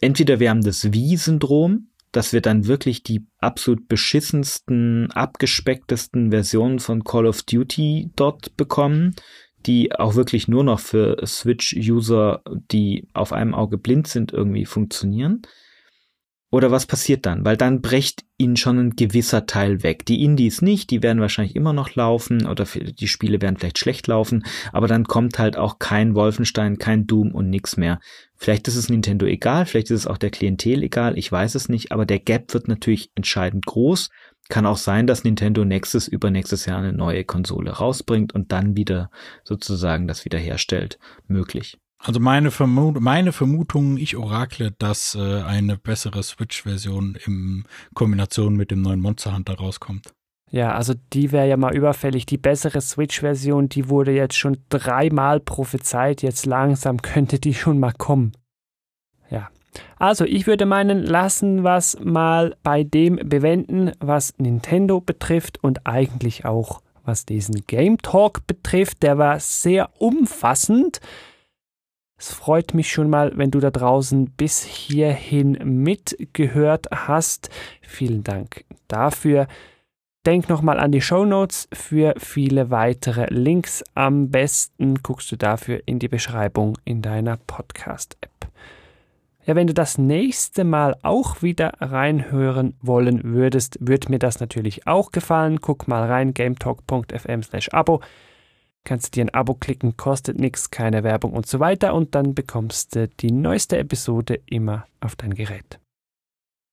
entweder 0.00 0.40
wir 0.40 0.50
haben 0.50 0.62
das 0.62 0.92
Wii-Syndrom, 0.92 1.88
dass 2.14 2.32
wir 2.32 2.40
dann 2.40 2.66
wirklich 2.66 3.02
die 3.02 3.26
absolut 3.38 3.88
beschissensten, 3.88 5.10
abgespecktesten 5.10 6.30
Versionen 6.30 6.78
von 6.78 7.02
Call 7.02 7.26
of 7.26 7.42
Duty 7.42 8.10
dort 8.14 8.56
bekommen, 8.56 9.16
die 9.66 9.92
auch 9.92 10.14
wirklich 10.14 10.46
nur 10.46 10.62
noch 10.62 10.78
für 10.78 11.16
Switch-User, 11.26 12.42
die 12.70 13.08
auf 13.14 13.32
einem 13.32 13.54
Auge 13.54 13.78
blind 13.78 14.06
sind, 14.06 14.32
irgendwie 14.32 14.64
funktionieren? 14.64 15.42
Oder 16.54 16.70
was 16.70 16.86
passiert 16.86 17.26
dann? 17.26 17.44
Weil 17.44 17.56
dann 17.56 17.80
bricht 17.80 18.22
ihnen 18.38 18.56
schon 18.56 18.78
ein 18.78 18.90
gewisser 18.94 19.44
Teil 19.44 19.82
weg. 19.82 20.06
Die 20.06 20.22
Indies 20.22 20.62
nicht, 20.62 20.88
die 20.92 21.02
werden 21.02 21.20
wahrscheinlich 21.20 21.56
immer 21.56 21.72
noch 21.72 21.96
laufen 21.96 22.46
oder 22.46 22.64
die 22.64 23.08
Spiele 23.08 23.42
werden 23.42 23.56
vielleicht 23.56 23.80
schlecht 23.80 24.06
laufen, 24.06 24.44
aber 24.72 24.86
dann 24.86 25.02
kommt 25.02 25.40
halt 25.40 25.56
auch 25.56 25.80
kein 25.80 26.14
Wolfenstein, 26.14 26.78
kein 26.78 27.08
Doom 27.08 27.32
und 27.32 27.50
nix 27.50 27.76
mehr. 27.76 27.98
Vielleicht 28.36 28.68
ist 28.68 28.76
es 28.76 28.88
Nintendo 28.88 29.26
egal, 29.26 29.66
vielleicht 29.66 29.90
ist 29.90 30.02
es 30.02 30.06
auch 30.06 30.16
der 30.16 30.30
Klientel 30.30 30.84
egal, 30.84 31.18
ich 31.18 31.32
weiß 31.32 31.56
es 31.56 31.68
nicht, 31.68 31.90
aber 31.90 32.06
der 32.06 32.20
Gap 32.20 32.54
wird 32.54 32.68
natürlich 32.68 33.10
entscheidend 33.16 33.66
groß. 33.66 34.10
Kann 34.48 34.64
auch 34.64 34.76
sein, 34.76 35.08
dass 35.08 35.24
Nintendo 35.24 35.64
nächstes, 35.64 36.06
übernächstes 36.06 36.66
Jahr 36.66 36.78
eine 36.78 36.92
neue 36.92 37.24
Konsole 37.24 37.72
rausbringt 37.72 38.32
und 38.32 38.52
dann 38.52 38.76
wieder 38.76 39.10
sozusagen 39.42 40.06
das 40.06 40.24
wiederherstellt. 40.24 41.00
Möglich. 41.26 41.78
Also 42.04 42.20
meine, 42.20 42.50
Vermut 42.50 43.00
meine 43.00 43.32
Vermutung, 43.32 43.96
ich 43.96 44.16
orakle, 44.18 44.72
dass 44.72 45.14
äh, 45.14 45.40
eine 45.42 45.78
bessere 45.78 46.22
Switch-Version 46.22 47.16
in 47.24 47.64
Kombination 47.94 48.56
mit 48.56 48.70
dem 48.70 48.82
neuen 48.82 49.00
Monster 49.00 49.34
Hunter 49.34 49.54
rauskommt. 49.54 50.12
Ja, 50.50 50.74
also 50.74 50.92
die 51.14 51.32
wäre 51.32 51.48
ja 51.48 51.56
mal 51.56 51.74
überfällig. 51.74 52.26
Die 52.26 52.36
bessere 52.36 52.82
Switch-Version, 52.82 53.70
die 53.70 53.88
wurde 53.88 54.12
jetzt 54.12 54.36
schon 54.36 54.58
dreimal 54.68 55.40
prophezeit. 55.40 56.20
Jetzt 56.20 56.44
langsam 56.44 57.00
könnte 57.00 57.38
die 57.38 57.54
schon 57.54 57.78
mal 57.80 57.92
kommen. 57.92 58.32
Ja. 59.30 59.48
Also 59.98 60.26
ich 60.26 60.46
würde 60.46 60.66
meinen, 60.66 61.02
lassen 61.02 61.64
was 61.64 61.98
mal 62.04 62.54
bei 62.62 62.84
dem 62.84 63.16
bewenden, 63.16 63.92
was 63.98 64.34
Nintendo 64.36 65.00
betrifft 65.00 65.64
und 65.64 65.86
eigentlich 65.86 66.44
auch 66.44 66.82
was 67.02 67.24
diesen 67.24 67.66
Game 67.66 67.96
Talk 67.96 68.46
betrifft. 68.46 69.02
Der 69.02 69.16
war 69.16 69.40
sehr 69.40 69.88
umfassend. 69.98 71.00
Es 72.16 72.32
freut 72.32 72.74
mich 72.74 72.90
schon 72.90 73.10
mal, 73.10 73.32
wenn 73.36 73.50
du 73.50 73.60
da 73.60 73.70
draußen 73.70 74.30
bis 74.30 74.62
hierhin 74.62 75.58
mitgehört 75.82 76.86
hast. 76.90 77.50
Vielen 77.82 78.22
Dank 78.22 78.64
dafür. 78.88 79.48
Denk 80.24 80.48
nochmal 80.48 80.80
an 80.80 80.92
die 80.92 81.02
Show 81.02 81.26
Notes 81.26 81.68
für 81.72 82.14
viele 82.16 82.70
weitere 82.70 83.26
Links. 83.28 83.84
Am 83.94 84.30
besten 84.30 85.02
guckst 85.02 85.30
du 85.32 85.36
dafür 85.36 85.82
in 85.84 85.98
die 85.98 86.08
Beschreibung 86.08 86.78
in 86.84 87.02
deiner 87.02 87.36
Podcast-App. 87.36 88.30
Ja, 89.44 89.54
wenn 89.54 89.66
du 89.66 89.74
das 89.74 89.98
nächste 89.98 90.64
Mal 90.64 90.96
auch 91.02 91.42
wieder 91.42 91.74
reinhören 91.78 92.74
wollen 92.80 93.22
würdest, 93.24 93.76
würde 93.80 94.10
mir 94.10 94.18
das 94.18 94.40
natürlich 94.40 94.86
auch 94.86 95.10
gefallen. 95.10 95.60
Guck 95.60 95.88
mal 95.88 96.06
rein, 96.06 96.32
gametalk.fm 96.32 97.42
slash 97.42 97.68
Abo 97.70 98.00
kannst 98.84 99.16
dir 99.16 99.24
ein 99.24 99.34
Abo 99.34 99.54
klicken, 99.54 99.96
kostet 99.96 100.38
nichts, 100.38 100.70
keine 100.70 101.02
Werbung 101.02 101.32
und 101.32 101.46
so 101.46 101.60
weiter 101.60 101.94
und 101.94 102.14
dann 102.14 102.34
bekommst 102.34 102.94
du 102.94 103.08
die 103.08 103.32
neueste 103.32 103.78
Episode 103.78 104.40
immer 104.46 104.86
auf 105.00 105.16
dein 105.16 105.34
Gerät. 105.34 105.80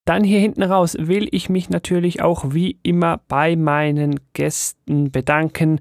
Dann 0.05 0.23
hier 0.23 0.39
hinten 0.39 0.63
raus 0.63 0.97
will 0.99 1.27
ich 1.31 1.49
mich 1.49 1.69
natürlich 1.69 2.21
auch 2.21 2.53
wie 2.53 2.77
immer 2.83 3.21
bei 3.27 3.55
meinen 3.55 4.19
Gästen 4.33 5.11
bedanken. 5.11 5.79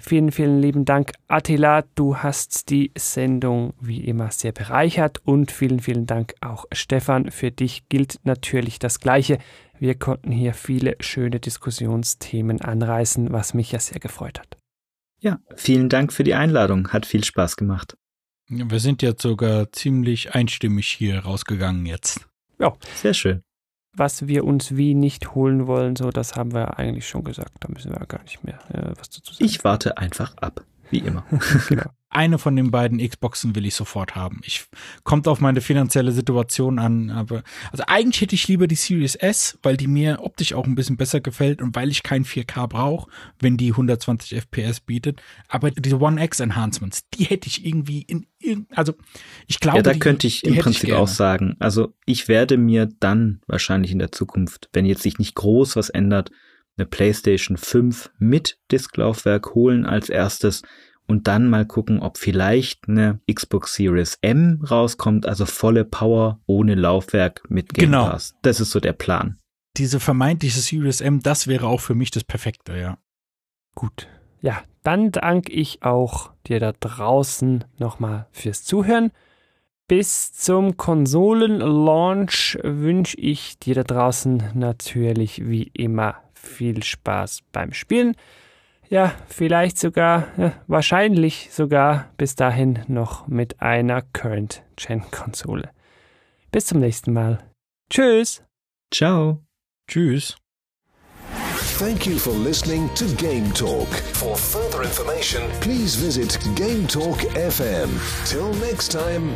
Vielen, 0.00 0.32
vielen 0.32 0.60
lieben 0.60 0.84
Dank, 0.84 1.12
Attila. 1.28 1.82
Du 1.94 2.18
hast 2.18 2.68
die 2.68 2.92
Sendung 2.96 3.72
wie 3.80 4.04
immer 4.04 4.30
sehr 4.30 4.52
bereichert 4.52 5.22
und 5.24 5.50
vielen, 5.50 5.80
vielen 5.80 6.04
Dank 6.04 6.34
auch 6.42 6.66
Stefan. 6.72 7.30
Für 7.30 7.50
dich 7.50 7.88
gilt 7.88 8.20
natürlich 8.24 8.78
das 8.78 9.00
Gleiche. 9.00 9.38
Wir 9.78 9.94
konnten 9.94 10.30
hier 10.30 10.52
viele 10.52 10.96
schöne 11.00 11.40
Diskussionsthemen 11.40 12.60
anreißen, 12.60 13.32
was 13.32 13.54
mich 13.54 13.72
ja 13.72 13.78
sehr 13.78 13.98
gefreut 13.98 14.40
hat. 14.40 14.58
Ja, 15.24 15.38
vielen 15.56 15.88
Dank 15.88 16.12
für 16.12 16.22
die 16.22 16.34
Einladung. 16.34 16.92
Hat 16.92 17.06
viel 17.06 17.24
Spaß 17.24 17.56
gemacht. 17.56 17.96
Wir 18.46 18.78
sind 18.78 19.00
jetzt 19.00 19.22
sogar 19.22 19.72
ziemlich 19.72 20.34
einstimmig 20.34 20.88
hier 20.88 21.20
rausgegangen 21.20 21.86
jetzt. 21.86 22.28
Ja. 22.58 22.76
Sehr 22.94 23.14
schön. 23.14 23.42
Was 23.96 24.26
wir 24.26 24.44
uns 24.44 24.76
wie 24.76 24.94
nicht 24.94 25.34
holen 25.34 25.66
wollen, 25.66 25.96
so, 25.96 26.10
das 26.10 26.36
haben 26.36 26.52
wir 26.52 26.78
eigentlich 26.78 27.08
schon 27.08 27.24
gesagt. 27.24 27.52
Da 27.60 27.68
müssen 27.72 27.90
wir 27.90 28.04
gar 28.06 28.22
nicht 28.24 28.44
mehr 28.44 28.58
äh, 28.68 28.92
was 28.98 29.08
dazu 29.08 29.32
sagen. 29.32 29.46
Ich 29.46 29.64
warte 29.64 29.96
einfach 29.96 30.36
ab, 30.36 30.62
wie 30.90 30.98
immer. 30.98 31.24
genau 31.70 31.90
eine 32.14 32.38
von 32.38 32.56
den 32.56 32.70
beiden 32.70 32.98
Xboxen 32.98 33.54
will 33.54 33.66
ich 33.66 33.74
sofort 33.74 34.14
haben. 34.14 34.40
Ich 34.44 34.64
kommt 35.02 35.28
auf 35.28 35.40
meine 35.40 35.60
finanzielle 35.60 36.12
Situation 36.12 36.78
an, 36.78 37.10
aber 37.10 37.42
also 37.72 37.84
eigentlich 37.86 38.20
hätte 38.20 38.34
ich 38.34 38.48
lieber 38.48 38.66
die 38.66 38.74
Series 38.74 39.14
S, 39.14 39.58
weil 39.62 39.76
die 39.76 39.86
mir 39.86 40.18
optisch 40.22 40.52
auch 40.54 40.64
ein 40.64 40.74
bisschen 40.74 40.96
besser 40.96 41.20
gefällt 41.20 41.60
und 41.60 41.74
weil 41.74 41.90
ich 41.90 42.02
kein 42.02 42.24
4K 42.24 42.68
brauche, 42.68 43.10
wenn 43.40 43.56
die 43.56 43.70
120 43.70 44.36
FPS 44.38 44.80
bietet. 44.80 45.20
Aber 45.48 45.70
diese 45.70 46.00
One 46.00 46.22
X 46.22 46.40
Enhancements, 46.40 47.08
die 47.10 47.24
hätte 47.24 47.48
ich 47.48 47.66
irgendwie 47.66 48.02
in, 48.02 48.26
also 48.70 48.94
ich 49.46 49.60
glaube, 49.60 49.78
ja, 49.78 49.82
da 49.82 49.92
die, 49.92 49.98
könnte 49.98 50.26
ich 50.26 50.44
im 50.44 50.56
Prinzip 50.56 50.90
ich 50.90 50.94
auch 50.94 51.08
sagen. 51.08 51.56
Also 51.58 51.94
ich 52.06 52.28
werde 52.28 52.56
mir 52.56 52.88
dann 53.00 53.40
wahrscheinlich 53.46 53.92
in 53.92 53.98
der 53.98 54.12
Zukunft, 54.12 54.68
wenn 54.72 54.86
jetzt 54.86 55.02
sich 55.02 55.18
nicht 55.18 55.34
groß 55.34 55.76
was 55.76 55.90
ändert, 55.90 56.30
eine 56.76 56.86
PlayStation 56.86 57.56
5 57.56 58.10
mit 58.18 58.58
Disklaufwerk 58.72 59.54
holen 59.54 59.86
als 59.86 60.08
erstes 60.08 60.62
und 61.06 61.28
dann 61.28 61.48
mal 61.48 61.66
gucken, 61.66 62.00
ob 62.00 62.18
vielleicht 62.18 62.88
eine 62.88 63.20
Xbox 63.32 63.74
Series 63.74 64.18
M 64.22 64.64
rauskommt, 64.68 65.26
also 65.26 65.46
volle 65.46 65.84
Power 65.84 66.40
ohne 66.46 66.74
Laufwerk 66.74 67.42
mit 67.48 67.74
Game 67.74 67.86
genau. 67.86 68.08
Pass. 68.08 68.34
Das 68.42 68.60
ist 68.60 68.70
so 68.70 68.80
der 68.80 68.92
Plan. 68.92 69.38
Diese 69.76 70.00
vermeintliche 70.00 70.60
Series 70.60 71.00
M, 71.00 71.20
das 71.20 71.46
wäre 71.46 71.66
auch 71.66 71.80
für 71.80 71.94
mich 71.94 72.10
das 72.10 72.24
Perfekte, 72.24 72.78
ja. 72.78 72.98
Gut. 73.74 74.08
Ja, 74.40 74.62
dann 74.82 75.10
danke 75.10 75.52
ich 75.52 75.82
auch 75.82 76.30
dir 76.46 76.60
da 76.60 76.72
draußen 76.72 77.64
nochmal 77.78 78.26
fürs 78.30 78.64
Zuhören. 78.64 79.10
Bis 79.88 80.32
zum 80.32 80.76
Konsolenlaunch 80.76 82.58
wünsche 82.62 83.18
ich 83.18 83.58
dir 83.58 83.74
da 83.74 83.82
draußen 83.82 84.42
natürlich 84.54 85.46
wie 85.46 85.64
immer 85.74 86.16
viel 86.32 86.82
Spaß 86.82 87.42
beim 87.52 87.72
Spielen 87.72 88.16
ja, 88.88 89.14
vielleicht 89.28 89.78
sogar, 89.78 90.28
ja, 90.36 90.52
wahrscheinlich 90.66 91.48
sogar 91.52 92.10
bis 92.16 92.36
dahin 92.36 92.80
noch 92.88 93.26
mit 93.26 93.60
einer 93.60 94.02
Current-Gen-Konsole. 94.02 95.70
Bis 96.50 96.66
zum 96.66 96.80
nächsten 96.80 97.12
Mal. 97.12 97.38
Tschüss. 97.90 98.44
Ciao. 98.92 99.42
Tschüss. 99.88 100.36
Thank 101.78 102.06
you 102.06 102.18
for 102.18 102.32
listening 102.32 102.88
to 102.94 103.06
Game 103.16 103.52
Talk. 103.52 103.88
For 104.14 104.36
further 104.36 104.82
information, 104.84 105.42
please 105.60 105.96
visit 105.96 106.38
Game 106.54 106.86
Talk 106.86 107.18
FM. 107.34 107.90
Till 108.26 108.54
next 108.60 108.92
time. 108.92 109.34